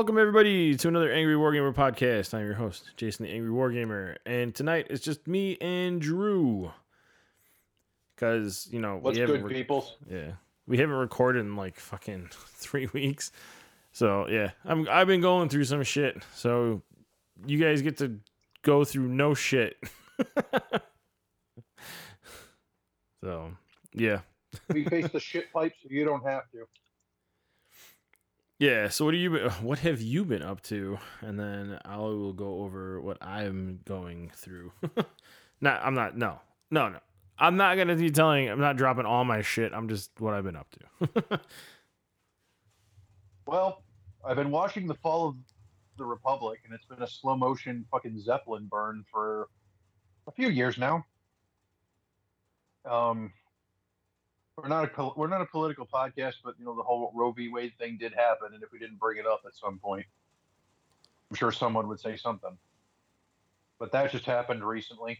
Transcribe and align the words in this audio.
Welcome 0.00 0.16
everybody 0.16 0.74
to 0.76 0.88
another 0.88 1.12
Angry 1.12 1.34
Wargamer 1.34 1.74
podcast. 1.74 2.32
I'm 2.32 2.46
your 2.46 2.54
host, 2.54 2.88
Jason 2.96 3.26
the 3.26 3.32
Angry 3.32 3.50
Wargamer, 3.50 4.16
and 4.24 4.54
tonight 4.54 4.86
it's 4.88 5.04
just 5.04 5.26
me 5.28 5.58
and 5.60 6.00
Drew. 6.00 6.72
Cause 8.16 8.66
you 8.72 8.80
know 8.80 8.96
What's 8.96 9.16
we 9.16 9.20
haven't 9.20 9.42
good, 9.42 9.48
rec- 9.48 9.54
people? 9.54 9.86
yeah 10.08 10.30
we 10.66 10.78
haven't 10.78 10.96
recorded 10.96 11.40
in 11.40 11.54
like 11.54 11.78
fucking 11.78 12.30
three 12.32 12.88
weeks, 12.94 13.30
so 13.92 14.26
yeah 14.26 14.52
I'm 14.64 14.88
I've 14.88 15.06
been 15.06 15.20
going 15.20 15.50
through 15.50 15.64
some 15.64 15.82
shit. 15.82 16.22
So 16.34 16.80
you 17.44 17.58
guys 17.58 17.82
get 17.82 17.98
to 17.98 18.20
go 18.62 18.86
through 18.86 19.08
no 19.08 19.34
shit. 19.34 19.76
so 23.22 23.50
yeah 23.92 24.20
We 24.72 24.86
face 24.86 25.10
the 25.10 25.20
shit 25.20 25.52
pipes. 25.52 25.76
You 25.86 26.06
don't 26.06 26.26
have 26.26 26.50
to. 26.52 26.64
Yeah. 28.60 28.88
So 28.90 29.04
what 29.06 29.10
do 29.10 29.16
you 29.16 29.50
what 29.62 29.80
have 29.80 30.00
you 30.00 30.24
been 30.24 30.42
up 30.42 30.62
to? 30.64 30.98
And 31.20 31.38
then 31.38 31.80
I 31.84 31.96
will 31.96 32.32
go 32.32 32.62
over 32.62 33.00
what 33.00 33.18
I'm 33.20 33.80
going 33.84 34.30
through. 34.36 34.70
not 35.60 35.84
I'm 35.84 35.94
not 35.94 36.16
no. 36.16 36.38
No, 36.70 36.88
no. 36.88 36.98
I'm 37.36 37.56
not 37.56 37.76
gonna 37.76 37.96
be 37.96 38.10
telling 38.10 38.48
I'm 38.48 38.60
not 38.60 38.76
dropping 38.76 39.06
all 39.06 39.24
my 39.24 39.42
shit. 39.42 39.72
I'm 39.72 39.88
just 39.88 40.12
what 40.20 40.34
I've 40.34 40.44
been 40.44 40.56
up 40.56 40.68
to. 40.70 41.40
Well, 43.50 43.82
I've 44.24 44.36
been 44.36 44.52
watching 44.52 44.86
the 44.86 44.94
fall 44.94 45.26
of 45.26 45.34
the 45.98 46.04
Republic, 46.04 46.60
and 46.64 46.72
it's 46.72 46.84
been 46.84 47.02
a 47.02 47.06
slow 47.08 47.36
motion 47.36 47.84
fucking 47.90 48.20
Zeppelin 48.20 48.68
burn 48.70 49.04
for 49.10 49.48
a 50.28 50.30
few 50.30 50.50
years 50.50 50.78
now. 50.78 51.04
Um, 52.88 53.32
we're 54.56 54.68
not 54.68 54.90
a 54.96 55.10
we're 55.16 55.28
not 55.28 55.40
a 55.40 55.46
political 55.46 55.86
podcast, 55.86 56.34
but 56.44 56.54
you 56.58 56.64
know 56.64 56.76
the 56.76 56.82
whole 56.82 57.12
Roe 57.14 57.32
v. 57.32 57.48
Wade 57.48 57.72
thing 57.78 57.96
did 57.98 58.12
happen, 58.12 58.54
and 58.54 58.62
if 58.62 58.72
we 58.72 58.78
didn't 58.78 58.98
bring 58.98 59.18
it 59.18 59.26
up 59.26 59.42
at 59.46 59.54
some 59.54 59.78
point, 59.78 60.06
I'm 61.30 61.36
sure 61.36 61.52
someone 61.52 61.88
would 61.88 62.00
say 62.00 62.16
something. 62.16 62.56
But 63.78 63.92
that 63.92 64.12
just 64.12 64.26
happened 64.26 64.62
recently, 64.62 65.18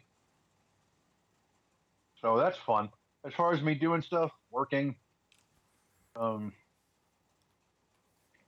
so 2.20 2.37
that's 2.37 2.59
fun. 2.59 2.91
As 3.25 3.33
far 3.34 3.53
as 3.53 3.62
me 3.62 3.75
doing 3.75 4.03
stuff, 4.03 4.31
working, 4.50 4.95
um, 6.17 6.53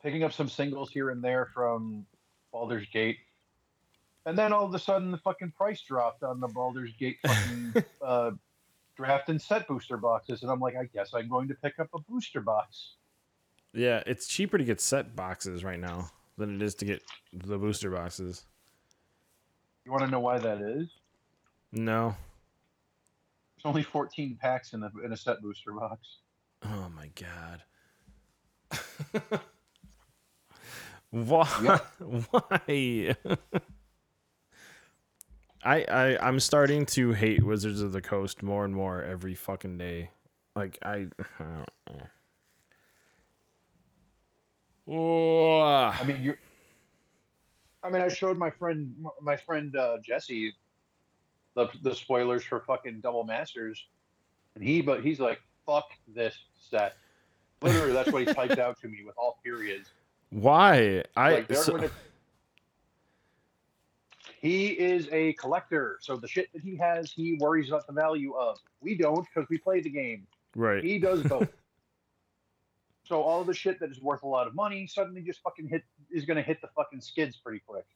picking 0.02 0.24
up 0.24 0.32
some 0.32 0.48
singles 0.48 0.90
here 0.90 1.10
and 1.10 1.22
there 1.22 1.46
from 1.54 2.06
Baldur's 2.52 2.86
Gate. 2.92 3.18
And 4.24 4.38
then 4.38 4.52
all 4.52 4.64
of 4.64 4.74
a 4.74 4.78
sudden, 4.78 5.10
the 5.10 5.18
fucking 5.18 5.52
price 5.52 5.80
dropped 5.82 6.22
on 6.22 6.40
the 6.40 6.48
Baldur's 6.48 6.92
Gate 6.92 7.18
fucking 7.26 7.84
uh, 8.02 8.30
draft 8.96 9.28
and 9.28 9.40
set 9.40 9.66
booster 9.68 9.96
boxes. 9.96 10.42
And 10.42 10.50
I'm 10.50 10.60
like, 10.60 10.74
I 10.76 10.84
guess 10.84 11.14
I'm 11.14 11.28
going 11.28 11.48
to 11.48 11.54
pick 11.54 11.78
up 11.78 11.88
a 11.94 11.98
booster 12.00 12.40
box. 12.40 12.94
yeah, 13.72 14.02
it's 14.06 14.26
cheaper 14.26 14.58
to 14.58 14.64
get 14.64 14.80
set 14.80 15.16
boxes 15.16 15.64
right 15.64 15.80
now 15.80 16.10
than 16.38 16.56
it 16.56 16.62
is 16.62 16.74
to 16.76 16.84
get 16.84 17.02
the 17.32 17.58
booster 17.58 17.90
boxes. 17.90 18.44
You 19.84 19.92
want 19.92 20.04
to 20.04 20.10
know 20.10 20.20
why 20.20 20.38
that 20.38 20.60
is? 20.60 20.88
No. 21.72 22.14
There's 23.56 23.64
only 23.64 23.82
14 23.82 24.38
packs 24.40 24.72
in 24.74 24.82
a, 24.82 24.90
in 25.04 25.12
a 25.12 25.16
set 25.16 25.40
booster 25.42 25.72
box. 25.72 26.18
Oh 26.64 26.90
my 26.94 27.10
god. 27.14 27.62
Why? 31.10 31.46
Yep. 31.62 31.86
Why? 32.30 33.16
I 35.64 35.82
I 35.84 36.18
I'm 36.26 36.40
starting 36.40 36.86
to 36.86 37.12
hate 37.12 37.42
Wizards 37.44 37.80
of 37.82 37.92
the 37.92 38.00
Coast 38.02 38.42
more 38.42 38.64
and 38.64 38.74
more 38.74 39.02
every 39.02 39.34
fucking 39.34 39.78
day. 39.78 40.10
Like 40.56 40.78
I, 40.82 41.06
I 41.38 41.44
don't 41.44 41.68
know. 41.90 42.06
Oh, 44.88 45.60
I 45.62 46.02
mean, 46.04 46.22
you're. 46.22 46.38
I 47.84 47.90
mean, 47.90 48.02
I 48.02 48.08
showed 48.08 48.38
my 48.38 48.50
friend, 48.50 48.94
my 49.20 49.36
friend 49.36 49.74
uh, 49.76 49.98
Jesse, 50.04 50.52
the 51.54 51.68
the 51.82 51.94
spoilers 51.94 52.44
for 52.44 52.60
fucking 52.60 53.00
Double 53.00 53.24
Masters, 53.24 53.86
and 54.54 54.62
he, 54.64 54.80
but 54.82 55.02
he's 55.02 55.20
like, 55.20 55.40
"Fuck 55.66 55.86
this 56.14 56.36
set." 56.58 56.96
Literally, 57.60 57.92
that's 57.92 58.10
what 58.10 58.26
he 58.26 58.34
typed 58.34 58.58
out 58.58 58.80
to 58.80 58.88
me 58.88 58.98
with 59.06 59.14
all 59.16 59.38
periods. 59.44 59.90
why? 60.30 61.04
I 61.16 61.32
like 61.34 61.48
they're 61.48 61.56
so- 61.56 61.76
going 61.76 61.88
to. 61.88 61.94
He 64.42 64.66
is 64.70 65.08
a 65.12 65.34
collector, 65.34 65.98
so 66.00 66.16
the 66.16 66.26
shit 66.26 66.52
that 66.52 66.62
he 66.62 66.76
has, 66.76 67.12
he 67.12 67.38
worries 67.40 67.68
about 67.68 67.86
the 67.86 67.92
value 67.92 68.34
of. 68.34 68.58
We 68.80 68.96
don't 68.96 69.24
because 69.32 69.48
we 69.48 69.56
play 69.56 69.80
the 69.80 69.88
game. 69.88 70.26
right. 70.56 70.82
He 70.82 70.98
does 70.98 71.22
both. 71.28 71.48
so 73.04 73.22
all 73.22 73.44
the 73.44 73.54
shit 73.54 73.78
that 73.78 73.90
is 73.90 74.02
worth 74.02 74.24
a 74.24 74.26
lot 74.26 74.48
of 74.48 74.54
money 74.56 74.86
suddenly 74.88 75.22
just 75.22 75.40
fucking 75.42 75.68
hit 75.68 75.84
is 76.10 76.24
going 76.24 76.38
to 76.38 76.42
hit 76.42 76.60
the 76.60 76.68
fucking 76.76 77.00
skids 77.00 77.36
pretty 77.36 77.62
quick. 77.64 77.86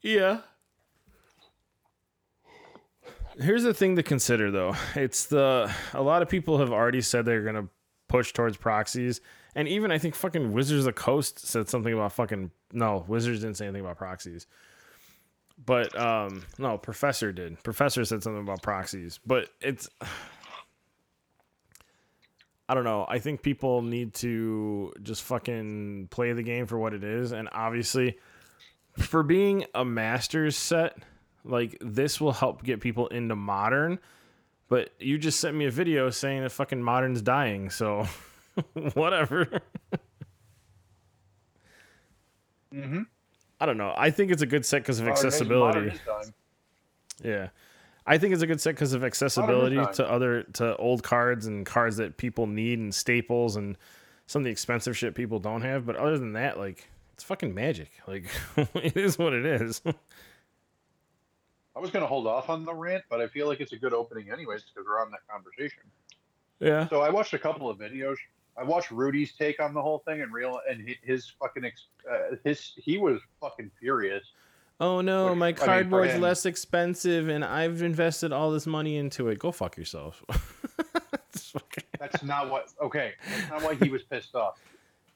Yeah. 0.00 0.40
Here's 3.38 3.64
the 3.64 3.74
thing 3.74 3.96
to 3.96 4.02
consider 4.02 4.50
though. 4.50 4.74
It's 4.94 5.26
the 5.26 5.70
a 5.92 6.00
lot 6.00 6.22
of 6.22 6.28
people 6.30 6.56
have 6.58 6.72
already 6.72 7.02
said 7.02 7.26
they're 7.26 7.42
gonna 7.42 7.68
push 8.08 8.32
towards 8.32 8.56
proxies. 8.56 9.20
And 9.54 9.68
even 9.68 9.90
I 9.90 9.98
think 9.98 10.14
fucking 10.14 10.52
Wizards 10.52 10.80
of 10.80 10.84
the 10.86 10.92
Coast 10.92 11.40
said 11.40 11.68
something 11.68 11.92
about 11.92 12.12
fucking 12.12 12.50
no, 12.72 13.04
Wizards 13.08 13.40
didn't 13.40 13.58
say 13.58 13.66
anything 13.66 13.82
about 13.84 13.98
proxies. 13.98 14.46
But 15.64 15.98
um 15.98 16.44
no, 16.58 16.78
Professor 16.78 17.32
did. 17.32 17.62
Professor 17.62 18.04
said 18.04 18.22
something 18.22 18.42
about 18.42 18.62
proxies. 18.62 19.18
But 19.24 19.48
it's 19.60 19.88
I 22.68 22.74
don't 22.74 22.84
know. 22.84 23.06
I 23.08 23.20
think 23.20 23.42
people 23.42 23.80
need 23.82 24.14
to 24.14 24.92
just 25.02 25.22
fucking 25.22 26.08
play 26.10 26.32
the 26.32 26.42
game 26.42 26.66
for 26.66 26.76
what 26.76 26.94
it 26.94 27.04
is. 27.04 27.30
And 27.30 27.48
obviously, 27.52 28.18
for 28.98 29.22
being 29.22 29.64
a 29.72 29.84
master's 29.84 30.56
set, 30.56 30.98
like 31.44 31.78
this 31.80 32.20
will 32.20 32.32
help 32.32 32.64
get 32.64 32.80
people 32.80 33.06
into 33.08 33.36
modern. 33.36 34.00
But 34.68 34.90
you 34.98 35.16
just 35.16 35.38
sent 35.38 35.56
me 35.56 35.66
a 35.66 35.70
video 35.70 36.10
saying 36.10 36.42
that 36.42 36.50
fucking 36.50 36.82
modern's 36.82 37.22
dying, 37.22 37.70
so 37.70 38.08
whatever. 38.94 39.60
Mm-hmm. 42.74 43.02
I 43.60 43.66
don't 43.66 43.78
know. 43.78 43.94
I 43.96 44.10
think 44.10 44.30
it's 44.30 44.42
a 44.42 44.46
good 44.46 44.66
set 44.66 44.82
because 44.82 45.00
of 45.00 45.08
accessibility. 45.08 45.98
Yeah. 47.22 47.48
I 48.06 48.18
think 48.18 48.34
it's 48.34 48.42
a 48.42 48.46
good 48.46 48.60
set 48.60 48.74
because 48.74 48.92
of 48.92 49.02
accessibility 49.02 49.80
to 49.94 50.08
other 50.08 50.44
to 50.54 50.76
old 50.76 51.02
cards 51.02 51.46
and 51.46 51.66
cards 51.66 51.96
that 51.96 52.16
people 52.16 52.46
need 52.46 52.78
and 52.78 52.94
staples 52.94 53.56
and 53.56 53.76
some 54.26 54.40
of 54.40 54.44
the 54.44 54.50
expensive 54.50 54.96
shit 54.96 55.14
people 55.14 55.38
don't 55.40 55.62
have. 55.62 55.86
But 55.86 55.96
other 55.96 56.18
than 56.18 56.34
that, 56.34 56.58
like 56.58 56.88
it's 57.14 57.24
fucking 57.24 57.54
magic. 57.54 57.90
Like 58.06 58.26
it 58.74 58.96
is 58.96 59.18
what 59.18 59.32
it 59.32 59.46
is. 59.46 59.82
I 61.76 61.78
was 61.78 61.90
going 61.90 62.02
to 62.02 62.06
hold 62.06 62.26
off 62.26 62.48
on 62.48 62.64
the 62.64 62.74
rant, 62.74 63.04
but 63.10 63.20
I 63.20 63.26
feel 63.26 63.46
like 63.46 63.60
it's 63.60 63.72
a 63.72 63.76
good 63.76 63.92
opening 63.92 64.30
anyways 64.30 64.62
because 64.62 64.86
we're 64.88 65.00
on 65.00 65.10
that 65.10 65.20
conversation. 65.30 65.82
yeah. 66.58 66.88
So 66.88 67.02
I 67.02 67.10
watched 67.10 67.34
a 67.34 67.38
couple 67.38 67.68
of 67.68 67.78
videos. 67.78 68.16
I 68.58 68.62
watched 68.62 68.90
Rudy's 68.90 69.32
take 69.34 69.60
on 69.60 69.74
the 69.74 69.82
whole 69.82 69.98
thing 69.98 70.22
and 70.22 70.32
real 70.32 70.60
and 70.68 70.88
his 71.02 71.32
fucking 71.40 71.64
ex, 71.64 71.86
uh, 72.10 72.36
his 72.44 72.72
he 72.76 72.98
was 72.98 73.20
fucking 73.40 73.70
furious. 73.78 74.24
Oh 74.78 75.00
no, 75.00 75.30
Which, 75.30 75.38
my 75.38 75.46
I 75.46 75.50
mean, 75.50 75.56
cardboard's 75.56 76.18
less 76.18 76.46
expensive 76.46 77.28
and 77.28 77.44
I've 77.44 77.82
invested 77.82 78.32
all 78.32 78.50
this 78.50 78.66
money 78.66 78.96
into 78.96 79.28
it. 79.28 79.38
Go 79.38 79.52
fuck 79.52 79.76
yourself. 79.76 80.22
That's 81.98 82.22
not 82.22 82.50
what. 82.50 82.72
Okay, 82.80 83.14
that's 83.28 83.50
not 83.50 83.62
why 83.62 83.74
he 83.74 83.90
was 83.90 84.02
pissed 84.02 84.34
off. 84.34 84.58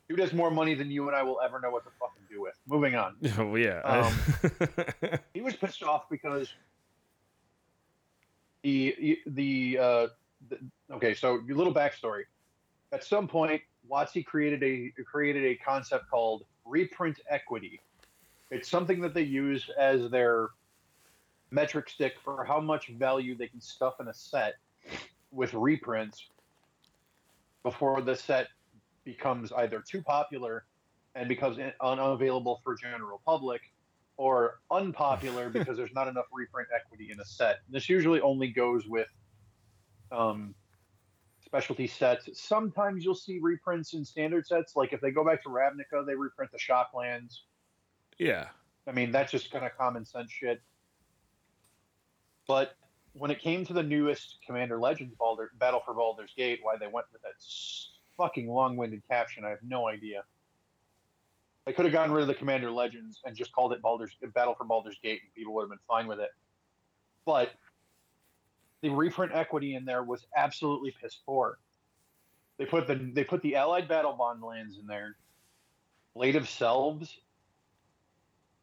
Dude 0.09 0.19
has 0.19 0.33
more 0.33 0.51
money 0.51 0.75
than 0.75 0.91
you 0.91 1.07
and 1.07 1.17
I 1.17 1.23
will 1.23 1.41
ever 1.41 1.61
know 1.61 1.71
what 1.71 1.85
to 1.85 1.91
fucking 2.01 2.23
do 2.29 2.43
with. 2.43 2.55
Moving 2.67 2.97
on. 2.97 3.17
oh 3.39 3.55
yeah. 3.57 3.81
Um, 3.83 5.19
He 5.35 5.41
was 5.41 5.55
pissed 5.55 5.83
off 5.83 6.09
because 6.11 6.53
the 8.63 9.19
the 9.27 9.79
uh 9.81 10.07
the, 10.49 10.59
okay. 10.93 11.15
So 11.15 11.41
your 11.47 11.57
little 11.57 11.75
backstory. 11.75 12.23
At 12.93 13.05
some 13.05 13.29
point, 13.29 13.63
WotC 13.91 14.25
created 14.25 14.63
a 14.63 14.93
created 15.05 15.45
a 15.45 15.55
concept 15.57 16.11
called 16.11 16.45
reprint 16.65 17.21
equity. 17.29 17.81
It's 18.51 18.69
something 18.69 19.01
that 19.01 19.15
they 19.15 19.23
use 19.23 19.69
as 19.79 20.11
their 20.11 20.51
metric 21.51 21.89
stick 21.89 22.15
for 22.25 22.45
how 22.45 22.61
much 22.61 22.89
value 22.89 23.37
they 23.37 23.49
can 23.49 23.61
stuff 23.61 23.95
in 24.01 24.09
a 24.09 24.15
set 24.15 24.55
with 25.33 25.55
reprints 25.55 26.27
before 27.63 28.01
the 28.01 28.15
set 28.15 28.49
becomes 29.05 29.53
either 29.53 29.81
too 29.81 30.03
popular 30.03 30.65
and 31.15 31.29
becomes 31.29 31.59
un- 31.59 31.73
unavailable 31.81 32.61
for 32.63 32.75
general 32.77 33.21
public 33.25 33.61
or 34.17 34.61
unpopular 34.71 35.49
because 35.53 35.77
there's 35.77 35.95
not 35.95 36.09
enough 36.09 36.27
reprint 36.33 36.69
equity 36.75 37.11
in 37.13 37.21
a 37.21 37.25
set. 37.25 37.61
This 37.69 37.89
usually 37.89 38.21
only 38.21 38.49
goes 38.49 38.87
with 38.87 39.09
um, 40.13 40.55
specialty 41.51 41.89
sets. 41.89 42.29
Sometimes 42.41 43.05
you'll 43.05 43.15
see 43.17 43.41
reprints 43.43 43.93
in 43.95 44.05
standard 44.05 44.47
sets. 44.47 44.77
Like 44.77 44.93
if 44.93 45.01
they 45.01 45.11
go 45.11 45.25
back 45.25 45.43
to 45.43 45.49
Ravnica, 45.49 46.07
they 46.07 46.15
reprint 46.15 46.53
the 46.53 46.59
Shocklands. 46.59 47.41
yeah. 48.19 48.47
I 48.87 48.93
mean, 48.93 49.11
that's 49.11 49.31
just 49.31 49.51
kind 49.53 49.65
of 49.65 49.77
common 49.77 50.05
sense 50.07 50.31
shit. 50.31 50.63
But 52.49 52.75
when 53.13 53.31
it 53.31 53.41
came 53.41 53.65
to 53.67 53.73
the 53.73 53.83
newest 53.83 54.39
Commander 54.47 54.79
Legends 54.81 55.15
Baldur, 55.19 55.51
Battle 55.59 55.83
for 55.85 55.93
Baldur's 55.93 56.33
Gate, 56.37 56.61
why 56.63 56.77
they 56.77 56.87
went 56.87 57.07
with 57.13 57.21
that 57.23 57.35
fucking 58.17 58.49
long-winded 58.49 59.03
caption, 59.09 59.45
I 59.45 59.51
have 59.51 59.63
no 59.63 59.87
idea. 59.87 60.23
They 61.67 61.73
could 61.73 61.85
have 61.85 61.93
gotten 61.93 62.13
rid 62.13 62.23
of 62.23 62.29
the 62.29 62.35
Commander 62.35 62.71
Legends 62.71 63.21
and 63.25 63.37
just 63.37 63.53
called 63.53 63.73
it 63.73 63.83
Baldur's 63.83 64.17
Battle 64.35 64.55
for 64.57 64.65
Baldur's 64.65 64.99
Gate, 65.03 65.21
and 65.23 65.35
people 65.35 65.53
would 65.55 65.63
have 65.63 65.71
been 65.71 65.79
fine 65.87 66.07
with 66.07 66.21
it. 66.21 66.31
But 67.27 67.51
the 68.83 68.89
reprint 68.89 69.33
equity 69.35 69.75
in 69.75 69.85
there 69.85 70.03
was 70.03 70.27
absolutely 70.37 70.95
piss 71.01 71.19
poor. 71.27 71.59
They 72.59 72.67
put 72.67 72.87
the 72.87 72.95
they 73.15 73.25
put 73.25 73.43
the 73.43 73.57
Allied 73.57 73.89
Battle 73.89 74.13
Bond 74.13 74.43
lands 74.43 74.79
in 74.79 74.87
there, 74.87 75.17
Blade 76.15 76.37
of 76.37 76.49
Selves, 76.49 77.19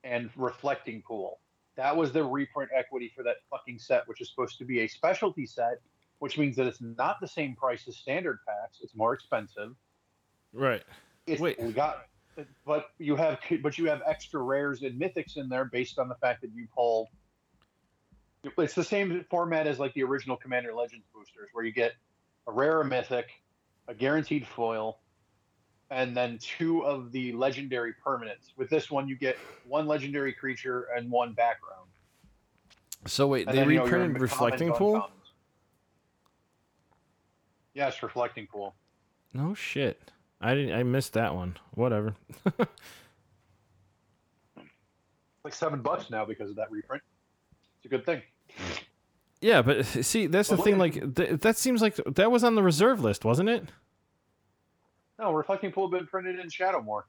and 0.04 0.30
Reflecting 0.36 1.02
Pool. 1.02 1.40
That 1.76 1.96
was 1.96 2.12
the 2.12 2.24
reprint 2.24 2.72
equity 2.76 3.12
for 3.16 3.24
that 3.24 3.38
fucking 3.50 3.80
set, 3.80 4.08
which 4.08 4.22
is 4.22 4.30
supposed 4.30 4.58
to 4.58 4.66
be 4.66 4.82
a 4.82 4.88
specialty 4.88 5.46
set, 5.46 5.80
which 6.20 6.38
means 6.38 6.56
that 6.56 6.66
it's 6.66 6.82
not 6.82 7.18
the 7.22 7.28
same 7.28 7.56
price 7.56 7.88
as 7.88 7.98
standard 7.98 8.40
packs. 8.48 8.80
It's 8.82 8.96
more 8.96 9.14
expensive. 9.14 9.76
Right. 10.54 10.84
It's, 11.28 11.42
Wait. 11.42 11.60
we 11.60 11.72
got, 11.74 12.08
but 12.66 12.90
you 12.98 13.16
have 13.16 13.40
but 13.62 13.78
you 13.78 13.86
have 13.86 14.02
extra 14.08 14.42
rares 14.42 14.82
and 14.82 15.00
mythics 15.00 15.38
in 15.38 15.50
there 15.50 15.66
based 15.66 16.00
on 16.00 16.08
the 16.08 16.16
fact 16.16 16.42
that 16.42 16.52
you 16.54 16.68
pull. 16.74 17.10
It's 18.44 18.74
the 18.74 18.84
same 18.84 19.26
format 19.30 19.68
as 19.68 19.80
like 19.80 19.94
the 19.94 20.04
original 20.04 20.38
Commander 20.38 20.74
Legends 20.74 21.06
boosters, 21.14 21.50
where 21.54 21.66
you 21.66 21.72
get 21.72 21.94
a 22.48 22.52
rare, 22.52 22.82
a 22.82 22.86
mythic, 22.86 23.30
a 23.88 23.94
guaranteed 23.94 24.48
foil, 24.48 25.00
and 25.90 26.16
then 26.16 26.38
two 26.40 26.82
of 26.86 27.12
the 27.12 27.34
legendary 27.34 27.94
permanents. 28.06 28.52
With 28.56 28.70
this 28.70 28.90
one, 28.92 29.08
you 29.08 29.16
get 29.16 29.38
one 29.68 29.88
legendary 29.88 30.34
creature 30.34 30.88
and 30.96 31.10
one 31.10 31.34
background. 31.34 31.90
So 33.06 33.28
wait, 33.28 33.48
And 33.48 33.56
they 33.56 33.62
then, 33.62 33.70
you 33.70 33.78
know, 33.78 33.84
reprinted 33.84 34.22
Reflecting 34.22 34.72
Pool? 34.74 34.96
uncommons. 34.96 35.12
Yes, 37.74 38.02
reflecting 38.02 38.48
pool. 38.48 38.74
No 39.36 39.54
shit. 39.54 40.12
I 40.42 40.56
didn't. 40.56 40.74
I 40.74 40.82
missed 40.82 41.14
that 41.14 41.36
one. 41.36 41.58
Whatever. 41.76 42.16
Like 45.44 45.54
seven 45.54 45.82
bucks 45.82 46.10
now 46.10 46.26
because 46.26 46.50
of 46.50 46.58
that 46.58 46.70
reprint. 46.70 47.02
A 47.88 47.90
good 47.90 48.06
thing. 48.06 48.22
Yeah, 49.40 49.62
but 49.62 49.86
see, 50.04 50.28
that's 50.28 50.50
the 50.50 50.58
thing. 50.58 50.78
Like 50.78 51.16
th- 51.16 51.40
that 51.40 51.58
seems 51.58 51.82
like 51.82 51.96
that 52.06 52.30
was 52.30 52.44
on 52.44 52.56
the 52.56 52.64
reserve 52.64 53.00
list, 53.00 53.24
wasn't 53.24 53.48
it? 53.48 53.64
No, 55.18 55.32
reflecting 55.32 55.72
pool 55.72 55.88
been 55.88 56.06
printed 56.06 56.38
in 56.38 56.48
Shadowmoor. 56.48 57.04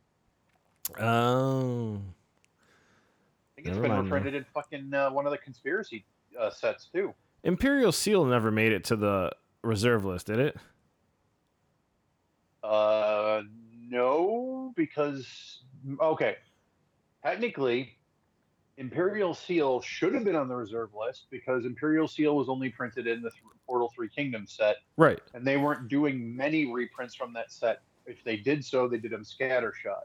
Oh. 1.00 1.96
I 1.96 3.56
think 3.56 3.66
it's 3.66 3.76
Never 3.76 3.88
been 3.88 4.04
reprinted 4.04 4.34
in 4.36 4.46
fucking 4.54 4.94
uh, 4.94 5.10
one 5.10 5.26
of 5.26 5.32
the 5.32 5.38
conspiracy 5.38 6.06
uh, 6.38 6.48
sets 6.48 6.86
too. 6.92 7.12
Imperial 7.42 7.90
Seal 7.90 8.24
never 8.24 8.52
made 8.52 8.70
it 8.70 8.84
to 8.84 8.96
the 8.96 9.32
reserve 9.62 10.04
list, 10.04 10.28
did 10.28 10.38
it? 10.38 10.56
Uh, 12.62 13.42
no, 13.90 14.72
because 14.76 15.62
okay, 16.00 16.36
technically, 17.24 17.97
Imperial 18.78 19.34
Seal 19.34 19.80
should 19.82 20.14
have 20.14 20.24
been 20.24 20.36
on 20.36 20.48
the 20.48 20.54
reserve 20.54 20.90
list 20.94 21.26
because 21.30 21.66
Imperial 21.66 22.06
Seal 22.08 22.36
was 22.36 22.48
only 22.48 22.70
printed 22.70 23.06
in 23.06 23.20
the 23.22 23.30
th- 23.30 23.42
Portal 23.66 23.92
Three 23.94 24.08
Kingdoms 24.08 24.52
set, 24.56 24.76
Right. 24.96 25.20
and 25.34 25.44
they 25.46 25.56
weren't 25.56 25.88
doing 25.88 26.34
many 26.34 26.72
reprints 26.72 27.14
from 27.14 27.32
that 27.34 27.50
set. 27.52 27.82
If 28.06 28.22
they 28.24 28.36
did 28.36 28.64
so, 28.64 28.88
they 28.88 28.98
did 28.98 29.10
them 29.10 29.24
scattershot. 29.24 30.04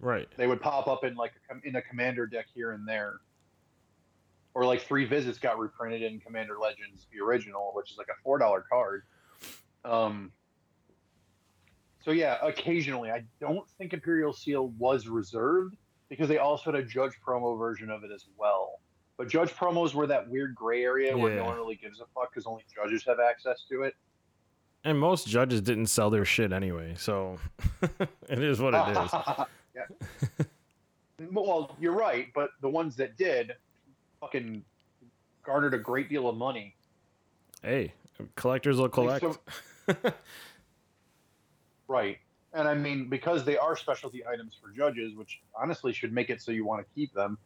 Right. 0.00 0.28
They 0.36 0.46
would 0.46 0.60
pop 0.60 0.86
up 0.86 1.04
in 1.04 1.16
like 1.16 1.32
a, 1.36 1.48
com- 1.52 1.62
in 1.64 1.74
a 1.76 1.82
commander 1.82 2.26
deck 2.26 2.46
here 2.54 2.70
and 2.70 2.86
there, 2.88 3.16
or 4.54 4.64
like 4.64 4.80
three 4.82 5.04
visits 5.04 5.38
got 5.38 5.58
reprinted 5.58 6.02
in 6.02 6.20
Commander 6.20 6.56
Legends, 6.58 7.06
the 7.12 7.20
original, 7.20 7.72
which 7.74 7.90
is 7.90 7.98
like 7.98 8.08
a 8.08 8.22
four 8.22 8.38
dollar 8.38 8.64
card. 8.70 9.02
Um. 9.84 10.30
So 12.04 12.12
yeah, 12.12 12.38
occasionally 12.42 13.10
I 13.10 13.24
don't 13.40 13.68
think 13.76 13.92
Imperial 13.92 14.32
Seal 14.32 14.68
was 14.78 15.08
reserved 15.08 15.76
because 16.08 16.28
they 16.28 16.38
also 16.38 16.72
had 16.72 16.80
a 16.80 16.84
Judge 16.84 17.12
promo 17.24 17.58
version 17.58 17.90
of 17.90 18.04
it 18.04 18.10
as 18.14 18.26
well. 18.36 18.80
But 19.16 19.28
Judge 19.28 19.50
promos 19.50 19.94
were 19.94 20.06
that 20.06 20.28
weird 20.28 20.54
gray 20.54 20.84
area 20.84 21.16
where 21.16 21.34
no 21.36 21.44
one 21.46 21.56
really 21.56 21.74
gives 21.76 22.00
a 22.00 22.04
fuck 22.14 22.32
because 22.32 22.46
only 22.46 22.64
judges 22.74 23.04
have 23.06 23.18
access 23.20 23.64
to 23.70 23.82
it. 23.82 23.94
And 24.84 24.98
most 24.98 25.26
judges 25.26 25.60
didn't 25.60 25.86
sell 25.86 26.08
their 26.08 26.24
shit 26.24 26.52
anyway, 26.52 26.94
so 26.96 27.38
it 28.28 28.38
is 28.38 28.60
what 28.60 28.74
it 28.74 28.96
is. 28.96 29.12
yeah. 29.74 30.44
well, 31.32 31.74
you're 31.80 31.92
right, 31.96 32.28
but 32.34 32.50
the 32.62 32.68
ones 32.68 32.94
that 32.96 33.16
did 33.16 33.54
fucking 34.20 34.64
garnered 35.44 35.74
a 35.74 35.78
great 35.78 36.08
deal 36.08 36.28
of 36.28 36.36
money. 36.36 36.76
Hey, 37.62 37.92
collectors 38.36 38.76
will 38.76 38.88
collect. 38.88 39.24
so- 39.24 39.40
Right. 41.88 42.18
And 42.54 42.66
I 42.66 42.74
mean, 42.74 43.08
because 43.08 43.44
they 43.44 43.58
are 43.58 43.76
specialty 43.76 44.26
items 44.26 44.56
for 44.60 44.70
judges, 44.70 45.14
which 45.14 45.40
honestly 45.54 45.92
should 45.92 46.12
make 46.12 46.30
it 46.30 46.40
so 46.40 46.50
you 46.50 46.64
want 46.64 46.86
to 46.86 46.94
keep 46.94 47.12
them, 47.12 47.38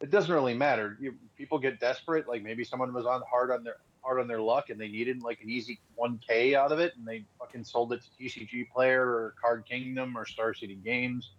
it 0.00 0.10
doesn't 0.10 0.32
really 0.32 0.54
matter. 0.54 0.96
You, 1.00 1.14
people 1.36 1.58
get 1.58 1.80
desperate. 1.80 2.28
Like 2.28 2.42
maybe 2.42 2.64
someone 2.64 2.92
was 2.92 3.06
on 3.06 3.22
hard 3.28 3.50
on 3.50 3.64
their 3.64 3.76
hard 4.02 4.20
on 4.20 4.28
their 4.28 4.40
luck, 4.40 4.70
and 4.70 4.80
they 4.80 4.88
needed 4.88 5.22
like 5.22 5.40
an 5.42 5.48
easy 5.50 5.80
1K 5.98 6.54
out 6.54 6.70
of 6.72 6.78
it, 6.78 6.92
and 6.96 7.06
they 7.06 7.24
fucking 7.38 7.64
sold 7.64 7.92
it 7.94 8.02
to 8.02 8.22
TCG 8.22 8.68
Player 8.70 9.02
or 9.02 9.34
Card 9.40 9.64
Kingdom 9.66 10.16
or 10.16 10.26
Star 10.26 10.54
City 10.54 10.76
Games. 10.76 11.32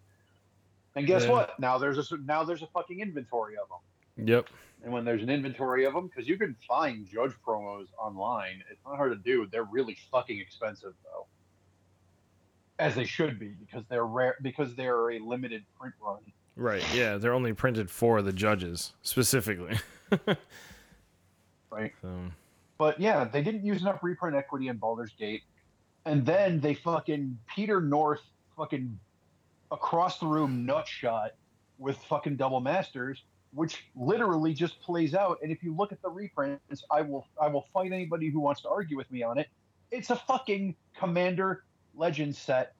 And 0.95 1.05
guess 1.05 1.23
Yeah. 1.23 1.31
what? 1.31 1.59
Now 1.59 1.77
there's 1.77 2.11
a 2.11 2.17
now 2.17 2.43
there's 2.43 2.61
a 2.63 2.67
fucking 2.67 2.99
inventory 2.99 3.55
of 3.57 3.67
them. 3.69 4.27
yep. 4.27 4.47
And 4.83 4.93
when 4.93 5.03
there's 5.05 5.23
an 5.23 5.29
inventory 5.29 5.85
of 5.85 5.93
them, 5.93 6.07
because 6.07 6.27
you 6.27 6.37
can 6.37 6.55
find 6.67 7.07
judge 7.07 7.31
promos 7.45 7.87
online, 7.97 8.63
it's 8.69 8.83
not 8.85 8.97
hard 8.97 9.11
to 9.11 9.17
do. 9.17 9.47
They're 9.47 9.63
really 9.63 9.97
fucking 10.11 10.39
expensive 10.39 10.93
though, 11.03 11.27
as 12.79 12.95
they 12.95 13.05
should 13.05 13.39
be 13.39 13.49
because 13.49 13.83
they're 13.89 14.05
rare 14.05 14.35
because 14.41 14.75
they're 14.75 15.11
a 15.11 15.19
limited 15.19 15.63
print 15.79 15.95
run. 16.01 16.19
Right. 16.55 16.83
Yeah, 16.93 17.17
they're 17.17 17.33
only 17.33 17.53
printed 17.53 17.89
for 17.89 18.21
the 18.21 18.33
judges 18.33 18.93
specifically. 19.01 19.77
Right. 21.71 21.91
So, 22.01 22.09
But 22.77 22.99
yeah, 22.99 23.25
they 23.25 23.41
didn't 23.41 23.65
use 23.65 23.81
enough 23.81 24.01
reprint 24.01 24.35
equity 24.35 24.69
in 24.69 24.77
Baldur's 24.77 25.13
Gate, 25.19 25.43
and 26.05 26.25
then 26.25 26.61
they 26.61 26.73
fucking 26.73 27.37
Peter 27.53 27.81
North 27.81 28.21
fucking 28.55 28.97
across 29.71 30.19
the 30.19 30.27
room 30.27 30.65
nutshot 30.65 31.29
with 31.77 31.97
fucking 31.97 32.37
double 32.37 32.61
masters, 32.61 33.23
which 33.53 33.83
literally 33.95 34.53
just 34.53 34.81
plays 34.81 35.13
out. 35.13 35.39
And 35.41 35.51
if 35.51 35.63
you 35.63 35.75
look 35.75 35.91
at 35.91 36.01
the 36.01 36.09
reprints, 36.09 36.85
I 36.89 37.01
will 37.01 37.27
I 37.41 37.49
will 37.49 37.65
fight 37.73 37.91
anybody 37.91 38.29
who 38.29 38.39
wants 38.39 38.61
to 38.61 38.69
argue 38.69 38.95
with 38.95 39.11
me 39.11 39.23
on 39.23 39.37
it. 39.37 39.49
It's 39.91 40.09
a 40.09 40.15
fucking 40.15 40.75
Commander 40.97 41.63
Legends 41.95 42.37
set, 42.37 42.73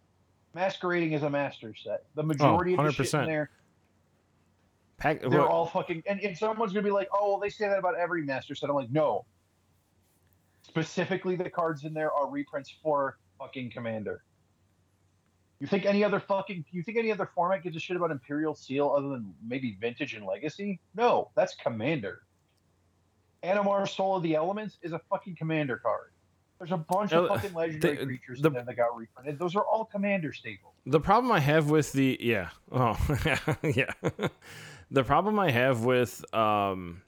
masquerading 0.53 1.13
as 1.15 1.24
a 1.24 1.29
Master 1.29 1.74
set. 1.75 2.03
The 2.15 2.24
majority 2.24 2.75
of 2.75 2.86
the 2.86 2.91
shit 2.91 3.13
in 3.13 3.25
there, 3.25 3.50
pack. 4.98 5.22
they're 5.22 5.29
well, 5.29 5.48
all 5.48 5.65
fucking. 5.67 6.03
And, 6.05 6.19
and 6.22 6.38
someone's 6.38 6.74
gonna 6.74 6.84
be 6.84 6.91
like, 6.91 7.10
"Oh, 7.13 7.31
well, 7.31 7.39
they 7.39 7.50
say 7.50 7.67
that 7.67 7.79
about 7.79 7.95
every 7.95 8.24
Master 8.24 8.55
set." 8.55 8.69
I'm 8.69 8.75
like, 8.75 8.91
no. 8.91 9.25
Specifically, 10.63 11.36
the 11.36 11.50
cards 11.50 11.84
in 11.84 11.93
there 11.93 12.12
are 12.12 12.29
reprints 12.29 12.74
for 12.81 13.17
fucking 13.38 13.72
Commander. 13.72 14.24
You 15.60 15.67
think 15.67 15.86
any 15.86 16.03
other 16.03 16.19
fucking 16.19 16.65
you 16.72 16.84
think 16.84 16.98
any 16.98 17.12
other 17.12 17.29
format 17.34 17.63
gives 17.63 17.75
a 17.75 17.79
shit 17.79 17.95
about 17.95 18.12
Imperial 18.12 18.55
Seal 18.55 18.93
other 18.95 19.07
than 19.07 19.34
maybe 19.45 19.77
Vintage 19.79 20.13
and 20.13 20.25
Legacy? 20.25 20.79
No, 20.95 21.29
that's 21.36 21.55
Commander. 21.55 22.24
Animar 23.43 23.88
Soul 23.88 24.17
of 24.17 24.24
the 24.24 24.36
Elements 24.36 24.77
is 24.81 24.91
a 24.91 25.00
fucking 25.10 25.36
Commander 25.36 25.77
card. 25.77 26.12
There's 26.59 26.71
a 26.71 26.77
bunch 26.77 27.12
of 27.12 27.27
fucking 27.27 27.53
legendary 27.53 27.97
the- 27.97 28.05
creatures 28.05 28.41
the- 28.41 28.50
that 28.50 28.75
got 28.77 28.95
reprinted. 28.95 29.38
Those 29.39 29.55
are 29.55 29.63
all 29.63 29.85
Commander 29.85 30.31
staples. 30.33 30.74
The 30.85 31.00
problem 31.00 31.31
I 31.31 31.39
have 31.39 31.69
with 31.69 31.91
the 31.91 32.17
yeah 32.21 32.50
oh 32.71 32.97
yeah 33.63 33.91
the 34.91 35.03
problem 35.03 35.39
I 35.39 35.51
have 35.51 35.83
with 35.83 36.24
um 36.33 37.01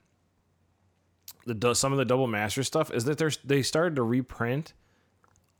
the 1.45 1.73
some 1.73 1.91
of 1.93 1.97
the 1.97 2.05
double 2.05 2.27
master 2.27 2.63
stuff 2.63 2.91
is 2.91 3.05
that 3.05 3.17
there's 3.17 3.37
they 3.37 3.61
started 3.61 3.95
to 3.95 4.03
reprint 4.03 4.73